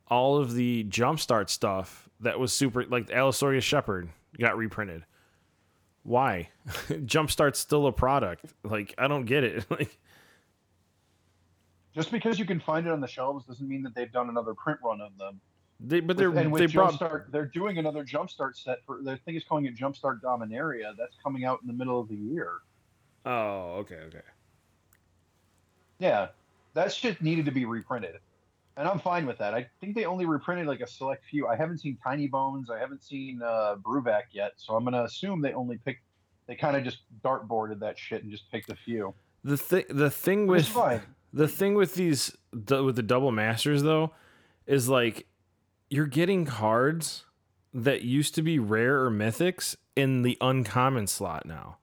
all 0.10 0.38
of 0.38 0.54
the 0.54 0.84
jumpstart 0.86 1.50
stuff 1.50 2.10
that 2.20 2.40
was 2.40 2.52
super 2.52 2.84
like 2.86 3.10
Allosaurus 3.12 3.64
Shepherd 3.64 4.10
got 4.40 4.58
reprinted. 4.58 5.06
Why? 6.04 6.50
Jumpstart's 6.88 7.60
still 7.60 7.86
a 7.88 7.92
product. 7.92 8.46
Like 8.64 8.94
I 8.98 9.08
don't 9.08 9.26
get 9.26 9.44
it. 9.44 9.66
Like 9.70 9.98
Just 11.98 12.12
because 12.12 12.38
you 12.38 12.46
can 12.46 12.60
find 12.60 12.86
it 12.86 12.94
on 12.94 13.02
the 13.02 13.08
shelves 13.08 13.48
doesn't 13.48 13.68
mean 13.68 13.82
that 13.82 13.96
they've 13.96 14.12
done 14.12 14.30
another 14.30 14.54
print 14.54 14.80
run 14.84 15.02
of 15.02 15.18
them. 15.18 15.42
they 15.80 16.00
but 16.00 16.16
they're 16.16 16.30
With- 16.30 16.38
and 16.38 16.52
with 16.52 16.60
they 16.60 16.68
brought 16.68 16.94
Jumpstart, 16.94 17.32
they're 17.32 17.48
doing 17.48 17.80
another 17.80 18.06
Jumpstart 18.06 18.56
set 18.56 18.86
for. 18.86 19.02
The 19.02 19.18
thing 19.18 19.36
is 19.36 19.44
calling 19.44 19.66
it 19.66 19.76
Jumpstart 19.76 20.22
Dominaria. 20.22 20.96
That's 20.96 21.18
coming 21.24 21.44
out 21.44 21.60
in 21.64 21.68
the 21.68 21.74
middle 21.74 22.00
of 22.00 22.08
the 22.08 22.16
year. 22.16 22.60
Oh, 23.26 23.78
okay, 23.80 23.96
okay. 24.08 24.22
Yeah, 25.98 26.28
that 26.76 26.94
shit 26.94 27.20
needed 27.20 27.46
to 27.46 27.52
be 27.52 27.66
reprinted, 27.66 28.18
and 28.78 28.88
I'm 28.88 29.00
fine 29.00 29.26
with 29.26 29.40
that. 29.40 29.56
I 29.56 29.68
think 29.82 29.96
they 29.96 30.06
only 30.06 30.28
reprinted 30.28 30.68
like 30.68 30.82
a 30.82 30.88
select 30.88 31.26
few. 31.26 31.48
I 31.48 31.56
haven't 31.56 31.80
seen 31.80 31.98
Tiny 32.04 32.28
Bones. 32.28 32.70
I 32.70 32.78
haven't 32.78 33.04
seen 33.04 33.42
uh, 33.42 33.76
Bruvac 33.82 34.24
yet, 34.32 34.54
so 34.58 34.76
I'm 34.76 34.84
gonna 34.84 35.04
assume 35.04 35.42
they 35.42 35.54
only 35.54 35.78
picked. 35.78 36.04
They 36.46 36.56
kind 36.56 36.78
of 36.78 36.84
just 36.84 37.00
dartboarded 37.24 37.80
that 37.80 37.98
shit 37.98 38.22
and 38.22 38.32
just 38.32 38.52
picked 38.52 38.70
a 38.70 38.76
few. 38.76 39.16
The 39.44 39.58
thing 39.58 39.86
the 39.90 40.12
thing 40.12 40.46
with 40.46 40.68
fine. 40.68 41.02
The 41.34 41.48
thing 41.48 41.76
with 41.76 41.96
these 41.96 42.36
with 42.52 42.96
the 42.96 43.04
double 43.04 43.32
masters 43.32 43.84
though 43.84 44.12
is 44.66 44.90
like 44.90 45.28
you're 45.90 46.06
getting 46.08 46.46
cards 46.46 47.26
that 47.74 48.02
used 48.02 48.34
to 48.36 48.42
be 48.42 48.58
rare 48.60 49.04
or 49.04 49.12
mythics 49.12 49.76
in 49.96 50.22
the 50.24 50.38
uncommon 50.42 51.08
slot 51.08 51.46
now. 51.46 51.78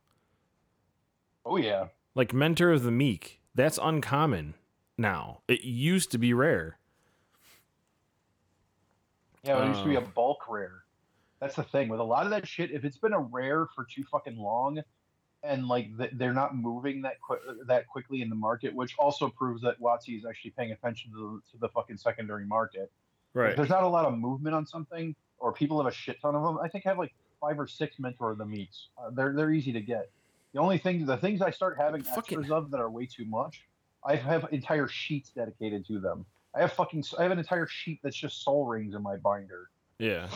Oh 1.44 1.56
yeah. 1.56 1.88
Like 2.14 2.32
Mentor 2.32 2.70
of 2.70 2.82
the 2.84 2.90
Meek, 2.90 3.40
that's 3.54 3.78
uncommon 3.82 4.54
now. 4.96 5.40
It 5.48 5.62
used 5.64 6.10
to 6.12 6.18
be 6.18 6.32
rare. 6.32 6.78
Yeah, 9.42 9.62
it 9.62 9.68
used 9.68 9.82
to 9.82 9.88
be 9.88 9.96
a 9.96 10.00
Uh. 10.00 10.06
bulk 10.14 10.48
rare. 10.48 10.84
That's 11.40 11.56
the 11.56 11.62
thing 11.64 11.88
with 11.88 12.00
a 12.00 12.04
lot 12.04 12.24
of 12.24 12.30
that 12.30 12.48
shit. 12.48 12.70
If 12.70 12.84
it's 12.84 12.96
been 12.96 13.12
a 13.12 13.20
rare 13.20 13.66
for 13.74 13.84
too 13.84 14.04
fucking 14.04 14.38
long, 14.38 14.80
and 15.44 15.68
like 15.68 15.96
th- 15.98 16.10
they're 16.14 16.32
not 16.32 16.56
moving 16.56 17.02
that 17.02 17.20
quick 17.20 17.40
that 17.66 17.86
quickly 17.86 18.22
in 18.22 18.28
the 18.30 18.34
market, 18.34 18.74
which 18.74 18.94
also 18.98 19.28
proves 19.28 19.62
that 19.62 19.80
WotC 19.80 20.16
is 20.18 20.24
actually 20.24 20.50
paying 20.52 20.72
attention 20.72 21.10
to 21.12 21.40
the, 21.44 21.52
to 21.52 21.60
the 21.60 21.68
fucking 21.68 21.98
secondary 21.98 22.46
market. 22.46 22.90
If 23.36 23.56
there's 23.56 23.68
not 23.68 23.82
a 23.82 23.88
lot 23.88 24.04
of 24.04 24.16
movement 24.16 24.54
on 24.54 24.64
something, 24.66 25.14
or 25.38 25.52
people 25.52 25.82
have 25.82 25.92
a 25.92 25.94
shit 25.94 26.20
ton 26.22 26.34
of 26.36 26.42
them, 26.44 26.58
I 26.62 26.68
think 26.68 26.86
I 26.86 26.90
have 26.90 26.98
like 26.98 27.12
five 27.40 27.58
or 27.58 27.66
six 27.66 27.98
mentor 27.98 28.30
of 28.30 28.38
the 28.38 28.46
meeks. 28.46 28.88
Uh, 28.96 29.10
they're 29.10 29.32
they're 29.34 29.50
easy 29.50 29.72
to 29.72 29.80
get. 29.80 30.10
The 30.52 30.60
only 30.60 30.78
thing, 30.78 31.04
the 31.04 31.16
things 31.16 31.42
I 31.42 31.50
start 31.50 31.76
having 31.78 32.02
Fucking- 32.02 32.38
extras 32.38 32.50
of 32.52 32.70
that 32.70 32.78
are 32.80 32.88
way 32.88 33.06
too 33.06 33.24
much, 33.24 33.62
I 34.04 34.14
have 34.14 34.46
entire 34.52 34.86
sheets 34.86 35.30
dedicated 35.34 35.84
to 35.88 35.98
them. 35.98 36.24
I 36.54 36.60
have 36.60 36.72
fucking, 36.72 37.02
I 37.18 37.24
have 37.24 37.32
an 37.32 37.40
entire 37.40 37.66
sheet 37.66 37.98
that's 38.04 38.14
just 38.14 38.44
Sol 38.44 38.64
Rings 38.66 38.94
in 38.94 39.02
my 39.02 39.16
binder. 39.16 39.70
Yeah. 39.98 40.28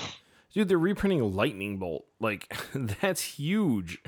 Dude, 0.53 0.67
they're 0.69 0.77
reprinting 0.77 1.23
Lightning 1.37 1.79
Bolt. 1.79 2.07
Like, 2.19 2.53
that's 2.75 3.21
huge. 3.23 4.03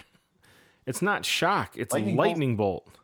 It's 0.86 1.02
not 1.02 1.24
shock, 1.24 1.76
it's 1.76 1.92
Lightning 1.92 2.16
Lightning, 2.16 2.56
Bolt- 2.56 2.84
Bolt. 2.86 2.96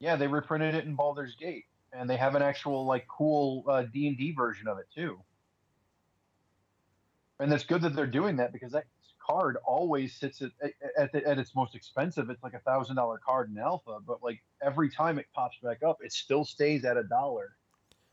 Yeah, 0.00 0.16
they 0.16 0.26
reprinted 0.26 0.74
it 0.74 0.84
in 0.84 0.94
Baldur's 0.94 1.34
Gate, 1.34 1.64
and 1.92 2.08
they 2.08 2.16
have 2.16 2.34
an 2.34 2.42
actual 2.42 2.86
like 2.86 3.06
cool 3.08 3.64
uh, 3.68 3.82
D 3.82 4.08
and 4.08 4.16
D 4.16 4.32
version 4.32 4.68
of 4.68 4.78
it 4.78 4.86
too. 4.94 5.18
And 7.40 7.52
it's 7.52 7.64
good 7.64 7.82
that 7.82 7.94
they're 7.94 8.06
doing 8.06 8.36
that 8.36 8.52
because 8.52 8.72
that 8.72 8.84
card 9.24 9.56
always 9.64 10.14
sits 10.14 10.42
at 10.42 10.50
at, 10.98 11.12
the, 11.12 11.24
at 11.26 11.38
its 11.38 11.54
most 11.54 11.74
expensive. 11.74 12.30
It's 12.30 12.42
like 12.42 12.54
a 12.54 12.60
thousand 12.60 12.96
dollar 12.96 13.20
card 13.24 13.50
in 13.50 13.58
Alpha, 13.58 13.98
but 14.06 14.22
like 14.22 14.42
every 14.62 14.90
time 14.90 15.18
it 15.18 15.26
pops 15.34 15.56
back 15.62 15.82
up, 15.82 15.98
it 16.02 16.12
still 16.12 16.44
stays 16.44 16.84
at 16.84 16.96
a 16.96 17.04
dollar. 17.04 17.56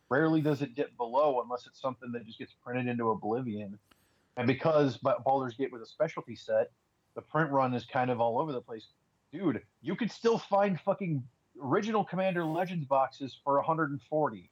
Rarely 0.09 0.41
does 0.41 0.61
it 0.61 0.75
dip 0.75 0.95
below 0.97 1.41
unless 1.41 1.65
it's 1.65 1.81
something 1.81 2.11
that 2.11 2.25
just 2.25 2.37
gets 2.37 2.53
printed 2.63 2.87
into 2.87 3.09
oblivion. 3.09 3.79
And 4.37 4.45
because 4.45 4.97
Ba- 4.97 5.17
Baldur's 5.25 5.55
Gate 5.55 5.71
was 5.71 5.81
a 5.81 5.85
specialty 5.85 6.35
set, 6.35 6.71
the 7.15 7.21
print 7.21 7.49
run 7.51 7.73
is 7.73 7.85
kind 7.85 8.11
of 8.11 8.21
all 8.21 8.39
over 8.39 8.51
the 8.51 8.61
place. 8.61 8.87
Dude, 9.31 9.61
you 9.81 9.95
could 9.95 10.11
still 10.11 10.37
find 10.37 10.79
fucking 10.79 11.23
original 11.61 12.03
Commander 12.03 12.45
Legends 12.45 12.85
boxes 12.85 13.37
for 13.43 13.55
140. 13.55 14.51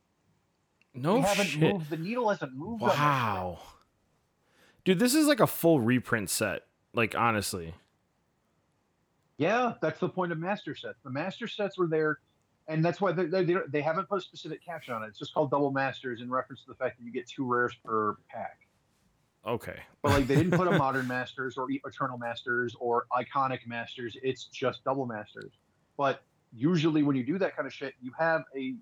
No 0.95 1.15
we 1.15 1.21
haven't 1.21 1.45
shit. 1.45 1.59
moved. 1.59 1.89
The 1.89 1.97
needle 1.97 2.29
hasn't 2.29 2.55
moved. 2.55 2.83
on 2.83 2.89
that 2.89 2.95
shit. 2.95 3.01
Wow. 3.01 3.59
Dude, 4.85 4.99
this 4.99 5.15
is 5.15 5.27
like 5.27 5.39
a 5.39 5.47
full 5.47 5.79
reprint 5.79 6.29
set. 6.29 6.63
Like, 6.93 7.15
honestly. 7.15 7.73
Yeah, 9.37 9.73
that's 9.81 9.99
the 9.99 10.09
point 10.09 10.31
of 10.31 10.37
master 10.37 10.75
sets. 10.75 10.99
The 11.03 11.09
master 11.09 11.47
sets 11.47 11.77
were 11.77 11.87
there, 11.87 12.19
and 12.67 12.85
that's 12.85 13.01
why 13.01 13.11
they, 13.11 13.25
they, 13.25 13.55
they 13.67 13.81
haven't 13.81 14.07
put 14.07 14.19
a 14.19 14.21
specific 14.21 14.63
caption 14.63 14.93
on 14.93 15.03
it. 15.03 15.07
It's 15.07 15.17
just 15.19 15.33
called 15.33 15.49
double 15.49 15.71
masters 15.71 16.21
in 16.21 16.29
reference 16.29 16.61
to 16.61 16.67
the 16.67 16.75
fact 16.75 16.99
that 16.99 17.05
you 17.05 17.11
get 17.11 17.27
two 17.27 17.45
rares 17.45 17.73
per 17.83 18.15
pack. 18.29 18.59
Okay. 19.45 19.79
But 20.01 20.11
like 20.11 20.27
they 20.27 20.35
didn't 20.35 20.51
put 20.51 20.67
a 20.67 20.71
modern 20.77 21.07
masters 21.07 21.57
or 21.57 21.67
eternal 21.69 22.17
masters 22.17 22.75
or 22.79 23.05
iconic 23.11 23.67
masters. 23.67 24.17
It's 24.23 24.45
just 24.45 24.83
double 24.83 25.05
masters. 25.05 25.51
But 25.97 26.23
usually 26.53 27.03
when 27.03 27.15
you 27.15 27.23
do 27.23 27.37
that 27.39 27.55
kind 27.55 27.67
of 27.67 27.73
shit, 27.73 27.93
you 28.01 28.11
have 28.17 28.43
a 28.55 28.75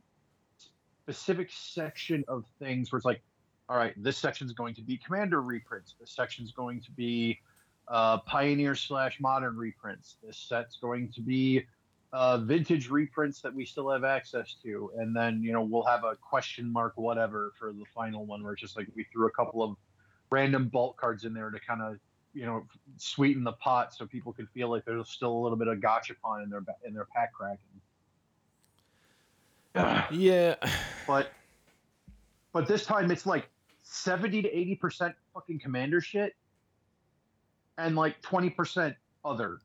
specific 1.04 1.50
section 1.52 2.24
of 2.28 2.46
things 2.60 2.92
where 2.92 2.98
it's 2.98 3.06
like, 3.06 3.22
all 3.70 3.78
right, 3.78 3.94
this 3.98 4.18
section's 4.18 4.54
going 4.54 4.76
to 4.76 4.82
be 4.82 4.98
commander 4.98 5.42
reprints. 5.42 5.96
This 6.00 6.12
section's 6.12 6.52
going 6.52 6.82
to 6.82 6.92
be 6.92 7.40
uh, 7.88 8.20
pioneer 8.20 8.76
slash 8.76 9.20
modern 9.20 9.58
reprints. 9.58 10.18
This 10.24 10.38
set's 10.38 10.78
going 10.78 11.12
to 11.14 11.22
be 11.22 11.66
uh, 12.14 12.38
vintage 12.38 12.90
reprints 12.90 13.42
that 13.42 13.54
we 13.54 13.66
still 13.66 13.90
have 13.90 14.04
access 14.04 14.56
to, 14.64 14.92
and 14.98 15.16
then 15.16 15.42
you 15.42 15.54
know 15.54 15.62
we'll 15.62 15.86
have 15.86 16.04
a 16.04 16.16
question 16.16 16.72
mark 16.72 16.94
whatever 16.98 17.54
for 17.58 17.72
the 17.72 17.86
final 17.96 18.26
one 18.26 18.44
where 18.44 18.54
it's 18.54 18.62
just 18.62 18.76
like 18.76 18.88
we 18.96 19.06
threw 19.06 19.28
a 19.28 19.32
couple 19.32 19.64
of 19.64 19.76
random 20.32 20.70
bulk 20.70 20.98
cards 20.98 21.26
in 21.26 21.34
there 21.34 21.50
to 21.52 21.60
kind 21.60 21.82
of 21.82 21.98
you 22.34 22.46
know 22.46 22.66
sweeten 22.98 23.44
the 23.44 23.52
pot 23.52 23.94
so 23.94 24.06
people 24.06 24.34
could 24.34 24.50
feel 24.50 24.70
like 24.70 24.86
there's 24.86 25.10
still 25.10 25.32
a 25.32 25.42
little 25.42 25.58
bit 25.58 25.68
of 25.68 25.78
gachapon 25.80 26.44
in 26.44 26.50
their 26.50 26.64
in 26.86 26.94
their 26.94 27.06
pack 27.14 27.34
cracking. 27.34 27.60
Yeah. 30.12 30.56
but 31.08 31.32
but 32.52 32.68
this 32.68 32.86
time 32.86 33.12
it's 33.12 33.26
like 33.26 33.50
70 33.84 34.42
to 34.42 34.58
80 34.58 34.76
percent 34.76 35.16
fucking 35.34 35.60
commander 35.60 36.02
shit 36.02 36.36
and 37.78 37.96
like 37.96 38.22
20 38.22 38.50
percent 38.50 38.96
other 39.24 39.60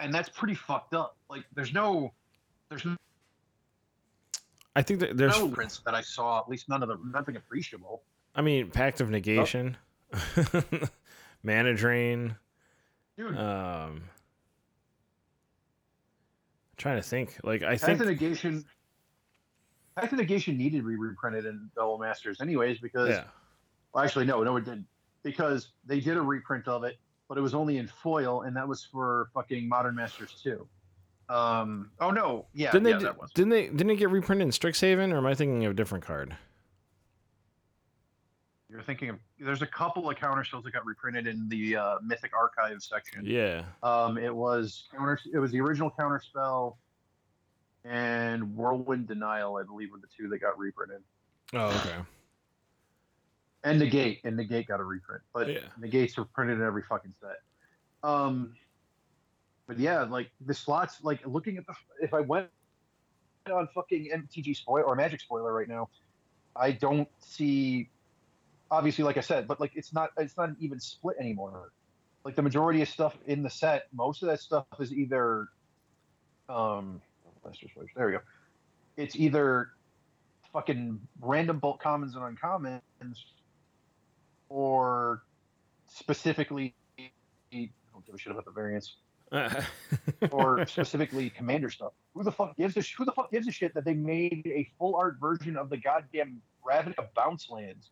and 0.00 0.12
that's 0.12 0.28
pretty 0.28 0.54
fucked 0.54 0.94
up 0.94 1.16
like 1.30 1.44
there's 1.54 1.72
no 1.72 2.12
there's 2.68 2.84
no 2.84 2.96
I 4.76 4.82
think 4.82 4.98
that 5.00 5.16
there's. 5.16 5.38
No 5.38 5.48
prints 5.48 5.80
that 5.84 5.94
i 5.94 6.00
saw 6.00 6.40
at 6.40 6.48
least 6.48 6.68
none 6.68 6.82
of 6.82 6.88
the 6.88 6.98
nothing 7.04 7.36
appreciable 7.36 8.02
I 8.34 8.42
mean, 8.42 8.70
Pact 8.70 9.00
of 9.00 9.10
Negation, 9.10 9.76
Mana 11.42 11.74
Drain. 11.74 12.36
dude 13.16 13.36
Um, 13.38 14.02
trying 16.76 16.96
to 16.96 17.02
think. 17.02 17.38
Like, 17.44 17.62
I 17.62 17.76
Path 17.76 17.80
think. 17.82 18.00
of 18.00 18.06
Negation 18.08 18.64
Path 19.96 20.12
of 20.12 20.18
Negation 20.18 20.58
needed 20.58 20.78
to 20.82 20.88
be 20.88 20.96
reprinted 20.96 21.46
in 21.46 21.70
Double 21.76 21.98
Masters 21.98 22.40
anyways 22.40 22.78
because 22.80 23.10
Yeah. 23.10 23.24
well, 23.92 24.04
actually 24.04 24.24
no 24.26 24.42
no 24.42 24.56
it 24.56 24.64
didn't 24.64 24.86
because 25.22 25.68
they 25.86 26.00
did 26.00 26.16
a 26.16 26.20
reprint 26.22 26.66
of 26.66 26.82
it 26.82 26.96
but 27.28 27.38
it 27.38 27.40
was 27.40 27.54
only 27.54 27.78
in 27.78 27.86
foil 27.86 28.42
and 28.42 28.56
that 28.56 28.66
was 28.66 28.84
for 28.84 29.28
fucking 29.32 29.68
Modern 29.68 29.94
Masters 29.94 30.34
2 30.42 30.66
um 31.28 31.90
oh 32.00 32.10
no 32.10 32.46
yeah 32.54 32.72
Didn't 32.72 32.88
yeah, 33.00 33.12
they? 33.12 33.26
Didn't 33.34 33.48
they? 33.50 33.66
Didn't 33.68 33.90
it 33.90 33.96
get 33.96 34.10
reprinted 34.10 34.46
in 34.46 34.50
Strixhaven, 34.50 35.10
or 35.12 35.16
am 35.18 35.24
I 35.26 35.34
thinking 35.34 35.64
of 35.64 35.70
a 35.70 35.74
different 35.74 36.04
card? 36.04 36.36
You're 38.74 38.82
thinking 38.82 39.08
of 39.08 39.16
there's 39.38 39.62
a 39.62 39.66
couple 39.66 40.10
of 40.10 40.16
counter 40.16 40.42
spells 40.42 40.64
that 40.64 40.72
got 40.72 40.84
reprinted 40.84 41.28
in 41.28 41.48
the 41.48 41.76
uh, 41.76 41.96
Mythic 42.04 42.32
Archive 42.36 42.82
section 42.82 43.24
Yeah. 43.24 43.62
um 43.84 44.18
it 44.18 44.34
was 44.34 44.84
counter 44.92 45.18
it 45.32 45.38
was 45.38 45.52
the 45.52 45.60
original 45.60 45.90
counter 45.96 46.20
spell 46.20 46.76
and 47.84 48.56
Whirlwind 48.56 49.06
Denial 49.06 49.56
I 49.56 49.62
believe 49.62 49.92
were 49.92 49.98
the 49.98 50.08
two 50.14 50.28
that 50.28 50.38
got 50.40 50.58
reprinted 50.58 51.02
Oh, 51.52 51.66
okay. 51.68 51.98
and 53.62 53.78
negate 53.78 54.20
and 54.24 54.36
negate 54.36 54.66
got 54.66 54.80
a 54.80 54.84
reprint 54.84 55.22
but 55.32 55.48
Yeah. 55.48 55.60
negates 55.78 56.18
are 56.18 56.24
printed 56.24 56.58
in 56.58 56.64
every 56.64 56.82
fucking 56.82 57.14
set 57.20 57.36
um 58.02 58.54
but 59.68 59.78
yeah 59.78 60.02
like 60.02 60.30
the 60.46 60.52
slots 60.54 61.02
like 61.04 61.24
looking 61.26 61.58
at 61.58 61.66
the 61.66 61.74
if 62.02 62.12
i 62.12 62.20
went 62.20 62.48
on 63.52 63.68
fucking 63.72 64.10
mtg 64.12 64.56
spoiler 64.56 64.82
or 64.82 64.96
magic 64.96 65.20
spoiler 65.20 65.52
right 65.52 65.68
now 65.68 65.88
i 66.56 66.72
don't 66.72 67.08
see 67.20 67.88
obviously 68.70 69.04
like 69.04 69.16
i 69.16 69.20
said 69.20 69.46
but 69.46 69.60
like 69.60 69.72
it's 69.74 69.92
not 69.92 70.10
it's 70.16 70.36
not 70.36 70.48
an 70.48 70.56
even 70.60 70.80
split 70.80 71.16
anymore 71.18 71.72
like 72.24 72.34
the 72.34 72.42
majority 72.42 72.82
of 72.82 72.88
stuff 72.88 73.16
in 73.26 73.42
the 73.42 73.50
set 73.50 73.86
most 73.92 74.22
of 74.22 74.28
that 74.28 74.40
stuff 74.40 74.66
is 74.80 74.92
either 74.92 75.48
um 76.48 77.00
there 77.96 78.06
we 78.06 78.12
go 78.12 78.20
it's 78.96 79.16
either 79.16 79.70
fucking 80.52 81.00
random 81.20 81.58
bulk 81.58 81.82
commons 81.82 82.14
and 82.14 82.38
uncommons 82.38 82.80
or 84.48 85.22
specifically 85.88 86.74
I 86.98 87.70
don't 87.92 88.04
give 88.06 88.14
a 88.14 88.18
shit 88.18 88.32
about 88.32 88.44
the 88.44 88.50
variants 88.50 88.96
or 90.30 90.66
specifically 90.66 91.30
commander 91.30 91.70
stuff. 91.70 91.92
Who 92.14 92.22
the 92.22 92.32
fuck 92.32 92.56
gives 92.56 92.76
a 92.76 92.82
sh- 92.82 92.94
who 92.96 93.04
the 93.04 93.12
fuck 93.12 93.30
gives 93.32 93.48
a 93.48 93.52
shit 93.52 93.74
that 93.74 93.84
they 93.84 93.94
made 93.94 94.42
a 94.46 94.68
full 94.78 94.94
art 94.96 95.16
version 95.20 95.56
of 95.56 95.70
the 95.70 95.76
goddamn 95.76 96.40
Ravnica 96.66 97.08
bounce 97.14 97.50
lands? 97.50 97.90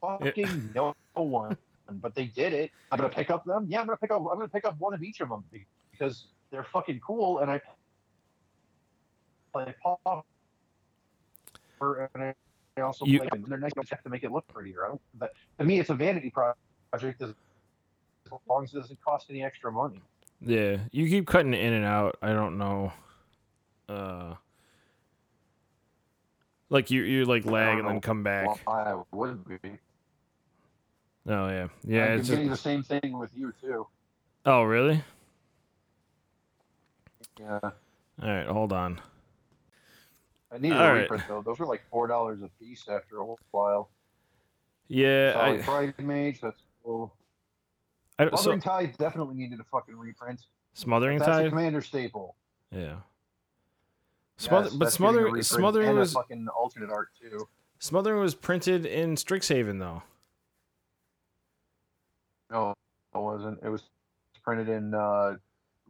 Fucking 0.00 0.70
no 0.74 0.94
one. 1.14 1.56
But 1.90 2.14
they 2.14 2.26
did 2.26 2.52
it. 2.52 2.70
I'm 2.92 2.98
gonna 2.98 3.08
pick 3.08 3.30
up 3.30 3.44
them. 3.44 3.66
Yeah, 3.68 3.80
I'm 3.80 3.86
gonna 3.86 3.96
pick 3.96 4.10
up. 4.10 4.18
I'm 4.20 4.36
gonna 4.38 4.48
pick 4.48 4.64
up 4.66 4.78
one 4.78 4.92
of 4.94 5.02
each 5.02 5.20
of 5.20 5.28
them 5.30 5.42
because 5.90 6.26
they're 6.50 6.64
fucking 6.64 7.00
cool, 7.00 7.38
and 7.38 7.50
I 7.50 7.60
play 9.52 9.74
Paw. 9.82 10.22
And 11.80 12.22
I 12.22 12.34
I 12.76 12.80
also 12.82 13.04
You- 13.06 13.20
play 13.20 13.28
them. 13.30 13.44
They're 13.48 13.58
nice. 13.58 13.72
Just 13.74 13.90
have 13.90 14.02
to 14.02 14.10
make 14.10 14.22
it 14.24 14.30
look 14.30 14.46
prettier. 14.48 14.84
I 14.84 14.88
don't, 14.88 15.00
but 15.14 15.32
to 15.58 15.64
me, 15.64 15.80
it's 15.80 15.90
a 15.90 15.94
vanity 15.94 16.30
project 16.30 17.22
as 17.22 17.32
long 18.46 18.64
as 18.64 18.74
it 18.74 18.80
doesn't 18.80 19.00
cost 19.00 19.30
any 19.30 19.42
extra 19.42 19.72
money. 19.72 20.00
yeah. 20.40 20.78
You 20.92 21.08
keep 21.08 21.26
cutting 21.26 21.54
in 21.54 21.72
and 21.72 21.84
out. 21.84 22.16
I 22.22 22.32
don't 22.34 22.58
know. 22.58 22.92
Uh. 23.88 24.34
Like 26.70 26.90
you, 26.90 27.02
you 27.02 27.24
like 27.24 27.46
lag 27.46 27.78
and 27.78 27.88
then 27.88 28.00
come 28.02 28.22
back. 28.22 28.46
I 28.68 29.00
would 29.12 29.62
be. 29.62 29.78
Oh 31.28 31.48
yeah, 31.48 31.68
yeah. 31.84 32.04
I'm 32.06 32.20
It's 32.20 32.28
getting 32.30 32.48
just, 32.48 32.62
the 32.62 32.68
same 32.70 32.82
thing 32.82 33.18
with 33.18 33.30
you 33.36 33.52
too. 33.60 33.86
oh 34.46 34.62
really? 34.62 35.02
Yeah. 37.38 37.58
All 37.62 37.72
right, 38.28 38.46
hold 38.46 38.72
on. 38.72 39.00
I 40.50 40.58
need 40.58 40.72
All 40.72 40.80
a 40.80 40.92
right. 40.92 41.00
reprint 41.02 41.24
though. 41.28 41.42
Those 41.42 41.58
were 41.58 41.66
like 41.66 41.82
four 41.90 42.06
dollars 42.06 42.40
a 42.42 42.48
piece 42.62 42.86
after 42.88 43.18
a 43.18 43.34
while. 43.50 43.90
Yeah, 44.88 45.34
Solid 45.34 45.60
I, 45.60 45.62
Pride 45.62 45.94
Mage. 46.00 46.40
That's 46.40 46.62
cool. 46.82 47.14
I 48.18 48.24
don't- 48.24 48.36
so 48.36 48.42
Smothering 48.44 48.60
Tithe 48.62 48.96
definitely 48.96 49.36
needed 49.36 49.60
a 49.60 49.64
fucking 49.64 49.96
reprint. 49.96 50.46
smothering 50.72 51.18
That's 51.18 51.46
a 51.46 51.48
commander 51.50 51.82
staple. 51.82 52.34
Yeah. 52.74 52.96
Yes, 54.38 54.48
but 54.48 54.78
that's 54.78 54.94
smothering 54.94 55.42
smothering 55.42 55.96
was 55.96 56.12
fucking 56.12 56.48
alternate 56.48 56.90
art 56.90 57.08
too. 57.20 57.48
smothering 57.80 58.20
was 58.20 58.34
printed 58.34 58.86
in 58.86 59.16
Strixhaven 59.16 59.78
though. 59.78 60.02
No, 62.50 62.74
it 63.14 63.18
wasn't. 63.18 63.58
It 63.62 63.68
was 63.68 63.82
printed 64.42 64.68
in 64.68 64.94
uh, 64.94 65.36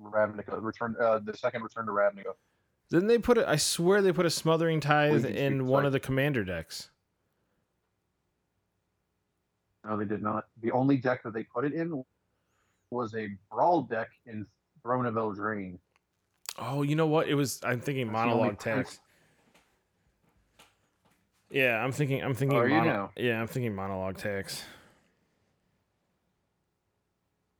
Ravnica. 0.02 0.62
Return 0.62 0.96
uh, 1.00 1.20
the 1.20 1.36
second 1.36 1.62
Return 1.62 1.86
to 1.86 1.92
Ravnica. 1.92 2.32
Didn't 2.90 3.08
they 3.08 3.18
put 3.18 3.38
it? 3.38 3.46
I 3.46 3.56
swear 3.56 4.00
they 4.00 4.12
put 4.12 4.26
a 4.26 4.30
smothering 4.30 4.80
tithe 4.80 5.26
in 5.26 5.66
one 5.66 5.84
of 5.84 5.92
the 5.92 6.00
commander 6.00 6.42
decks. 6.44 6.90
No, 9.84 9.96
they 9.96 10.04
did 10.04 10.22
not. 10.22 10.46
The 10.62 10.70
only 10.72 10.96
deck 10.96 11.22
that 11.22 11.32
they 11.32 11.44
put 11.44 11.64
it 11.64 11.72
in 11.72 12.02
was 12.90 13.14
a 13.14 13.28
brawl 13.50 13.82
deck 13.82 14.08
in 14.26 14.46
Throne 14.82 15.06
of 15.06 15.14
Eldraine. 15.14 15.78
Oh, 16.58 16.82
you 16.82 16.96
know 16.96 17.06
what? 17.06 17.28
It 17.28 17.34
was. 17.34 17.60
I'm 17.62 17.80
thinking 17.80 18.06
That's 18.06 18.16
the 18.16 18.22
only 18.22 18.34
Monologue 18.36 18.58
Tax. 18.58 19.00
Yeah, 21.50 21.82
I'm 21.82 21.92
thinking. 21.92 22.22
I'm 22.22 22.34
thinking. 22.34 22.58
You 22.58 22.68
mono- 22.68 22.84
now? 22.84 23.10
Yeah, 23.16 23.40
I'm 23.40 23.46
thinking 23.46 23.74
Monologue 23.74 24.16
Tax. 24.16 24.64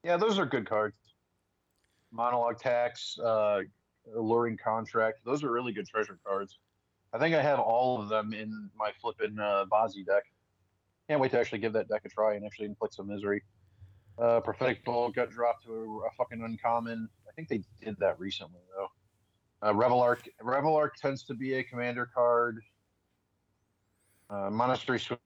Yeah, 0.03 0.17
those 0.17 0.39
are 0.39 0.47
good 0.47 0.69
cards. 0.69 0.97
Monologue 2.13 2.59
Tax, 2.59 3.19
uh, 3.19 3.61
Alluring 4.17 4.57
Contract. 4.57 5.21
Those 5.25 5.43
are 5.43 5.51
really 5.51 5.73
good 5.73 5.87
treasure 5.87 6.19
cards. 6.25 6.59
I 7.13 7.19
think 7.19 7.35
I 7.35 7.43
have 7.43 7.59
all 7.59 8.01
of 8.01 8.09
them 8.09 8.33
in 8.33 8.71
my 8.77 8.93
flippin' 9.01 9.39
uh, 9.39 9.65
Vazi 9.71 10.05
deck. 10.05 10.25
Can't 11.09 11.21
wait 11.21 11.31
to 11.33 11.41
actually 11.41 11.59
give 11.59 11.73
that 11.73 11.89
deck 11.89 12.03
a 12.05 12.09
try 12.09 12.35
and 12.35 12.45
actually 12.45 12.67
inflict 12.67 12.95
some 12.95 13.09
misery. 13.09 13.43
Uh, 14.19 14.41
Prophetic 14.41 14.85
Bolt 14.85 15.15
got 15.15 15.31
dropped 15.31 15.65
to 15.65 15.73
a, 15.73 16.07
a 16.07 16.11
fucking 16.17 16.43
uncommon. 16.43 17.09
I 17.29 17.33
think 17.33 17.49
they 17.49 17.63
did 17.81 17.97
that 18.01 18.19
recently 18.19 18.61
though. 18.77 18.89
Uh, 19.63 19.73
Reveillark. 19.73 20.29
Revel 20.43 20.77
Arc 20.77 20.97
tends 20.97 21.25
to 21.25 21.35
be 21.35 21.55
a 21.55 21.63
commander 21.63 22.09
card. 22.13 22.61
Uh, 24.31 24.51
Monastery 24.51 25.01
Swift 25.01 25.23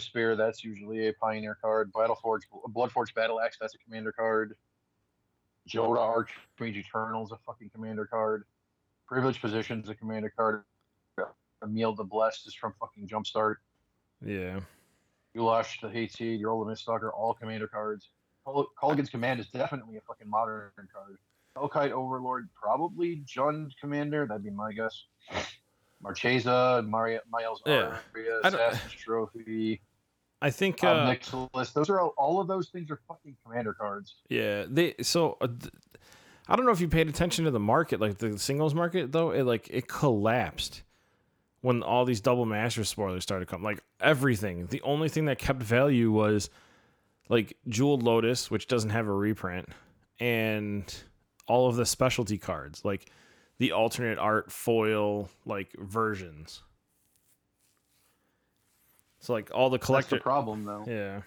Spear. 0.00 0.36
That's 0.36 0.64
usually 0.64 1.08
a 1.08 1.12
pioneer 1.12 1.56
card. 1.60 1.92
Battleforge, 1.92 2.42
Bloodforge 2.74 3.14
Battle 3.14 3.40
Axe. 3.40 3.56
That's 3.60 3.74
a 3.74 3.78
commander 3.78 4.12
card. 4.12 4.56
Jodah 5.68 6.26
Archmage 6.60 6.76
Eternal 6.76 7.24
is 7.24 7.32
a 7.32 7.38
fucking 7.46 7.70
commander 7.74 8.04
card. 8.04 8.44
Privileged 9.06 9.40
Position 9.40 9.80
is 9.80 9.88
a 9.88 9.94
commander 9.94 10.32
card. 10.36 10.64
Emiel 11.62 11.96
the 11.96 12.04
Blessed 12.04 12.46
is 12.46 12.54
from 12.54 12.74
fucking 12.78 13.08
Jumpstart. 13.08 13.56
Yeah. 14.24 14.60
Ulasht 15.36 15.80
the 15.80 15.88
Hate 15.88 16.12
Seed, 16.12 16.38
your 16.38 16.50
old 16.50 16.76
Stalker, 16.76 17.10
all 17.10 17.34
commander 17.34 17.66
cards. 17.66 18.10
Kolaghan's 18.46 19.08
Command 19.08 19.40
is 19.40 19.48
definitely 19.48 19.96
a 19.96 20.00
fucking 20.02 20.28
modern 20.28 20.70
card. 20.92 21.18
Hellkite 21.56 21.92
Overlord, 21.92 22.48
probably 22.54 23.22
Jund 23.26 23.70
Commander. 23.80 24.26
That'd 24.26 24.44
be 24.44 24.50
my 24.50 24.72
guess. 24.72 25.04
Marchesa, 26.04 26.84
Maria, 26.86 27.20
Miles 27.30 27.60
Yeah. 27.66 27.96
Aria, 28.14 28.38
Assassin's 28.44 28.92
Trophy, 28.92 29.80
I 30.42 30.50
think. 30.50 30.84
uh, 30.84 31.16
Uh. 31.32 31.64
Those 31.74 31.88
are 31.90 31.98
all, 31.98 32.14
all 32.18 32.40
of 32.40 32.46
those 32.46 32.68
things 32.68 32.90
are 32.90 33.00
fucking 33.08 33.36
commander 33.44 33.72
cards. 33.72 34.16
Yeah, 34.28 34.66
they 34.68 34.94
so 35.00 35.38
uh, 35.40 35.46
th- 35.48 35.72
I 36.46 36.56
don't 36.56 36.66
know 36.66 36.72
if 36.72 36.80
you 36.80 36.88
paid 36.88 37.08
attention 37.08 37.46
to 37.46 37.50
the 37.50 37.58
market, 37.58 38.00
like 38.00 38.18
the 38.18 38.38
singles 38.38 38.74
market 38.74 39.10
though. 39.10 39.30
It 39.30 39.44
like 39.44 39.66
it 39.70 39.88
collapsed 39.88 40.82
when 41.62 41.82
all 41.82 42.04
these 42.04 42.20
double 42.20 42.44
master 42.44 42.84
spoilers 42.84 43.22
started 43.22 43.48
coming. 43.48 43.64
Like 43.64 43.82
everything, 44.00 44.66
the 44.66 44.82
only 44.82 45.08
thing 45.08 45.24
that 45.24 45.38
kept 45.38 45.62
value 45.62 46.10
was 46.12 46.50
like 47.30 47.56
Jeweled 47.68 48.02
Lotus, 48.02 48.50
which 48.50 48.66
doesn't 48.66 48.90
have 48.90 49.06
a 49.08 49.12
reprint, 49.12 49.70
and 50.20 50.94
all 51.48 51.66
of 51.68 51.76
the 51.76 51.86
specialty 51.86 52.36
cards, 52.36 52.84
like 52.84 53.10
the 53.58 53.72
alternate 53.72 54.18
art 54.18 54.50
foil 54.50 55.28
like 55.46 55.72
versions. 55.78 56.62
So 59.20 59.32
like 59.32 59.50
all 59.54 59.70
the 59.70 59.78
That's 59.78 59.86
collector, 59.86 60.16
the 60.16 60.22
problem, 60.22 60.64
though. 60.64 60.84
yeah. 60.86 61.22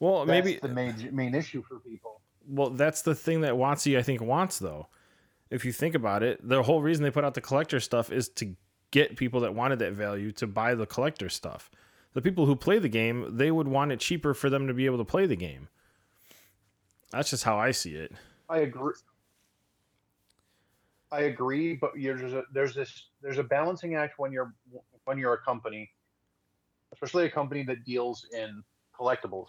Well, 0.00 0.26
That's 0.26 0.44
maybe 0.44 0.58
the 0.60 0.68
main 0.68 0.94
main 1.12 1.34
issue 1.34 1.62
for 1.62 1.78
people. 1.78 2.20
well, 2.48 2.70
that's 2.70 3.02
the 3.02 3.14
thing 3.14 3.42
that 3.42 3.52
WotC 3.54 3.96
I 3.96 4.02
think 4.02 4.20
wants 4.20 4.58
though. 4.58 4.88
If 5.50 5.64
you 5.64 5.72
think 5.72 5.94
about 5.94 6.22
it, 6.22 6.40
the 6.42 6.62
whole 6.62 6.82
reason 6.82 7.04
they 7.04 7.10
put 7.10 7.24
out 7.24 7.34
the 7.34 7.40
collector 7.40 7.78
stuff 7.78 8.10
is 8.10 8.28
to 8.30 8.56
get 8.90 9.16
people 9.16 9.40
that 9.40 9.54
wanted 9.54 9.78
that 9.80 9.92
value 9.92 10.32
to 10.32 10.46
buy 10.46 10.74
the 10.74 10.86
collector 10.86 11.28
stuff. 11.28 11.70
The 12.14 12.22
people 12.22 12.46
who 12.46 12.56
play 12.56 12.78
the 12.78 12.88
game, 12.88 13.36
they 13.36 13.50
would 13.50 13.68
want 13.68 13.92
it 13.92 14.00
cheaper 14.00 14.34
for 14.34 14.50
them 14.50 14.66
to 14.66 14.74
be 14.74 14.86
able 14.86 14.98
to 14.98 15.04
play 15.04 15.26
the 15.26 15.36
game. 15.36 15.68
That's 17.10 17.30
just 17.30 17.44
how 17.44 17.58
I 17.58 17.70
see 17.70 17.94
it. 17.94 18.12
I 18.48 18.58
agree. 18.58 18.94
I 21.12 21.20
agree, 21.24 21.74
but 21.76 21.96
you're- 21.96 22.18
there's 22.18 22.32
a 22.32 22.44
there's 22.52 22.74
this 22.74 23.10
there's 23.20 23.38
a 23.38 23.44
balancing 23.44 23.94
act 23.94 24.18
when 24.18 24.32
you're 24.32 24.54
when 25.04 25.18
you're 25.18 25.34
a 25.34 25.42
company, 25.42 25.92
especially 26.92 27.26
a 27.26 27.30
company 27.30 27.62
that 27.64 27.84
deals 27.84 28.24
in 28.32 28.64
collectibles. 28.98 29.48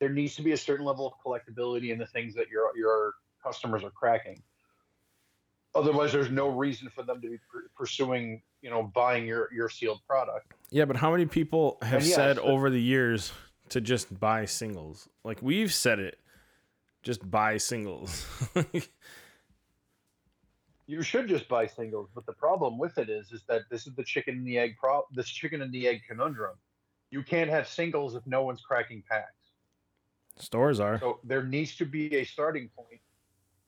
There 0.00 0.10
needs 0.10 0.36
to 0.36 0.42
be 0.42 0.52
a 0.52 0.56
certain 0.56 0.84
level 0.84 1.06
of 1.06 1.14
collectability 1.24 1.90
in 1.90 1.98
the 1.98 2.06
things 2.06 2.34
that 2.34 2.48
your 2.50 2.76
your 2.76 3.14
customers 3.42 3.82
are 3.82 3.90
cracking. 3.90 4.42
Otherwise, 5.74 6.12
there's 6.12 6.30
no 6.30 6.48
reason 6.48 6.90
for 6.90 7.04
them 7.04 7.22
to 7.22 7.30
be 7.30 7.38
pur- 7.50 7.70
pursuing, 7.74 8.42
you 8.60 8.68
know, 8.68 8.82
buying 8.82 9.26
your 9.26 9.50
your 9.54 9.70
sealed 9.70 10.00
product. 10.06 10.52
Yeah, 10.70 10.84
but 10.84 10.96
how 10.96 11.10
many 11.10 11.24
people 11.24 11.78
have 11.80 12.04
yes, 12.04 12.14
said 12.14 12.38
over 12.38 12.68
the 12.68 12.82
years 12.82 13.32
to 13.70 13.80
just 13.80 14.18
buy 14.20 14.44
singles? 14.44 15.08
Like 15.24 15.40
we've 15.40 15.72
said 15.72 16.00
it, 16.00 16.18
just 17.02 17.28
buy 17.30 17.56
singles. 17.56 18.26
You 20.90 21.02
should 21.02 21.28
just 21.28 21.46
buy 21.46 21.68
singles, 21.68 22.08
but 22.16 22.26
the 22.26 22.32
problem 22.32 22.76
with 22.76 22.98
it 22.98 23.08
is, 23.08 23.30
is 23.30 23.44
that 23.46 23.62
this 23.70 23.86
is 23.86 23.94
the 23.94 24.02
chicken 24.02 24.38
and 24.38 24.46
the 24.46 24.58
egg 24.58 24.74
pro. 24.76 25.02
This 25.14 25.28
chicken 25.28 25.62
and 25.62 25.72
the 25.72 25.86
egg 25.86 26.02
conundrum. 26.08 26.56
You 27.12 27.22
can't 27.22 27.48
have 27.48 27.68
singles 27.68 28.16
if 28.16 28.26
no 28.26 28.42
one's 28.42 28.60
cracking 28.60 29.04
packs. 29.08 29.52
Stores 30.36 30.80
are. 30.80 30.98
So 30.98 31.20
there 31.22 31.44
needs 31.44 31.76
to 31.76 31.84
be 31.84 32.16
a 32.16 32.24
starting 32.24 32.68
point. 32.76 33.00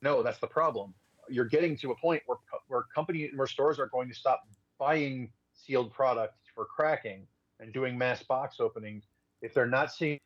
No, 0.00 0.24
that's 0.24 0.40
the 0.40 0.48
problem. 0.48 0.94
You're 1.28 1.44
getting 1.44 1.76
to 1.76 1.92
a 1.92 1.96
point 1.96 2.24
where 2.26 2.38
where 2.66 2.86
company 2.92 3.30
where 3.36 3.46
stores 3.46 3.78
are 3.78 3.86
going 3.86 4.08
to 4.08 4.14
stop 4.16 4.42
buying 4.80 5.30
sealed 5.54 5.92
products 5.92 6.40
for 6.52 6.64
cracking 6.64 7.28
and 7.60 7.72
doing 7.72 7.96
mass 7.96 8.24
box 8.24 8.58
openings 8.58 9.04
if 9.42 9.54
they're 9.54 9.66
not 9.68 9.92
seeing 9.92 10.18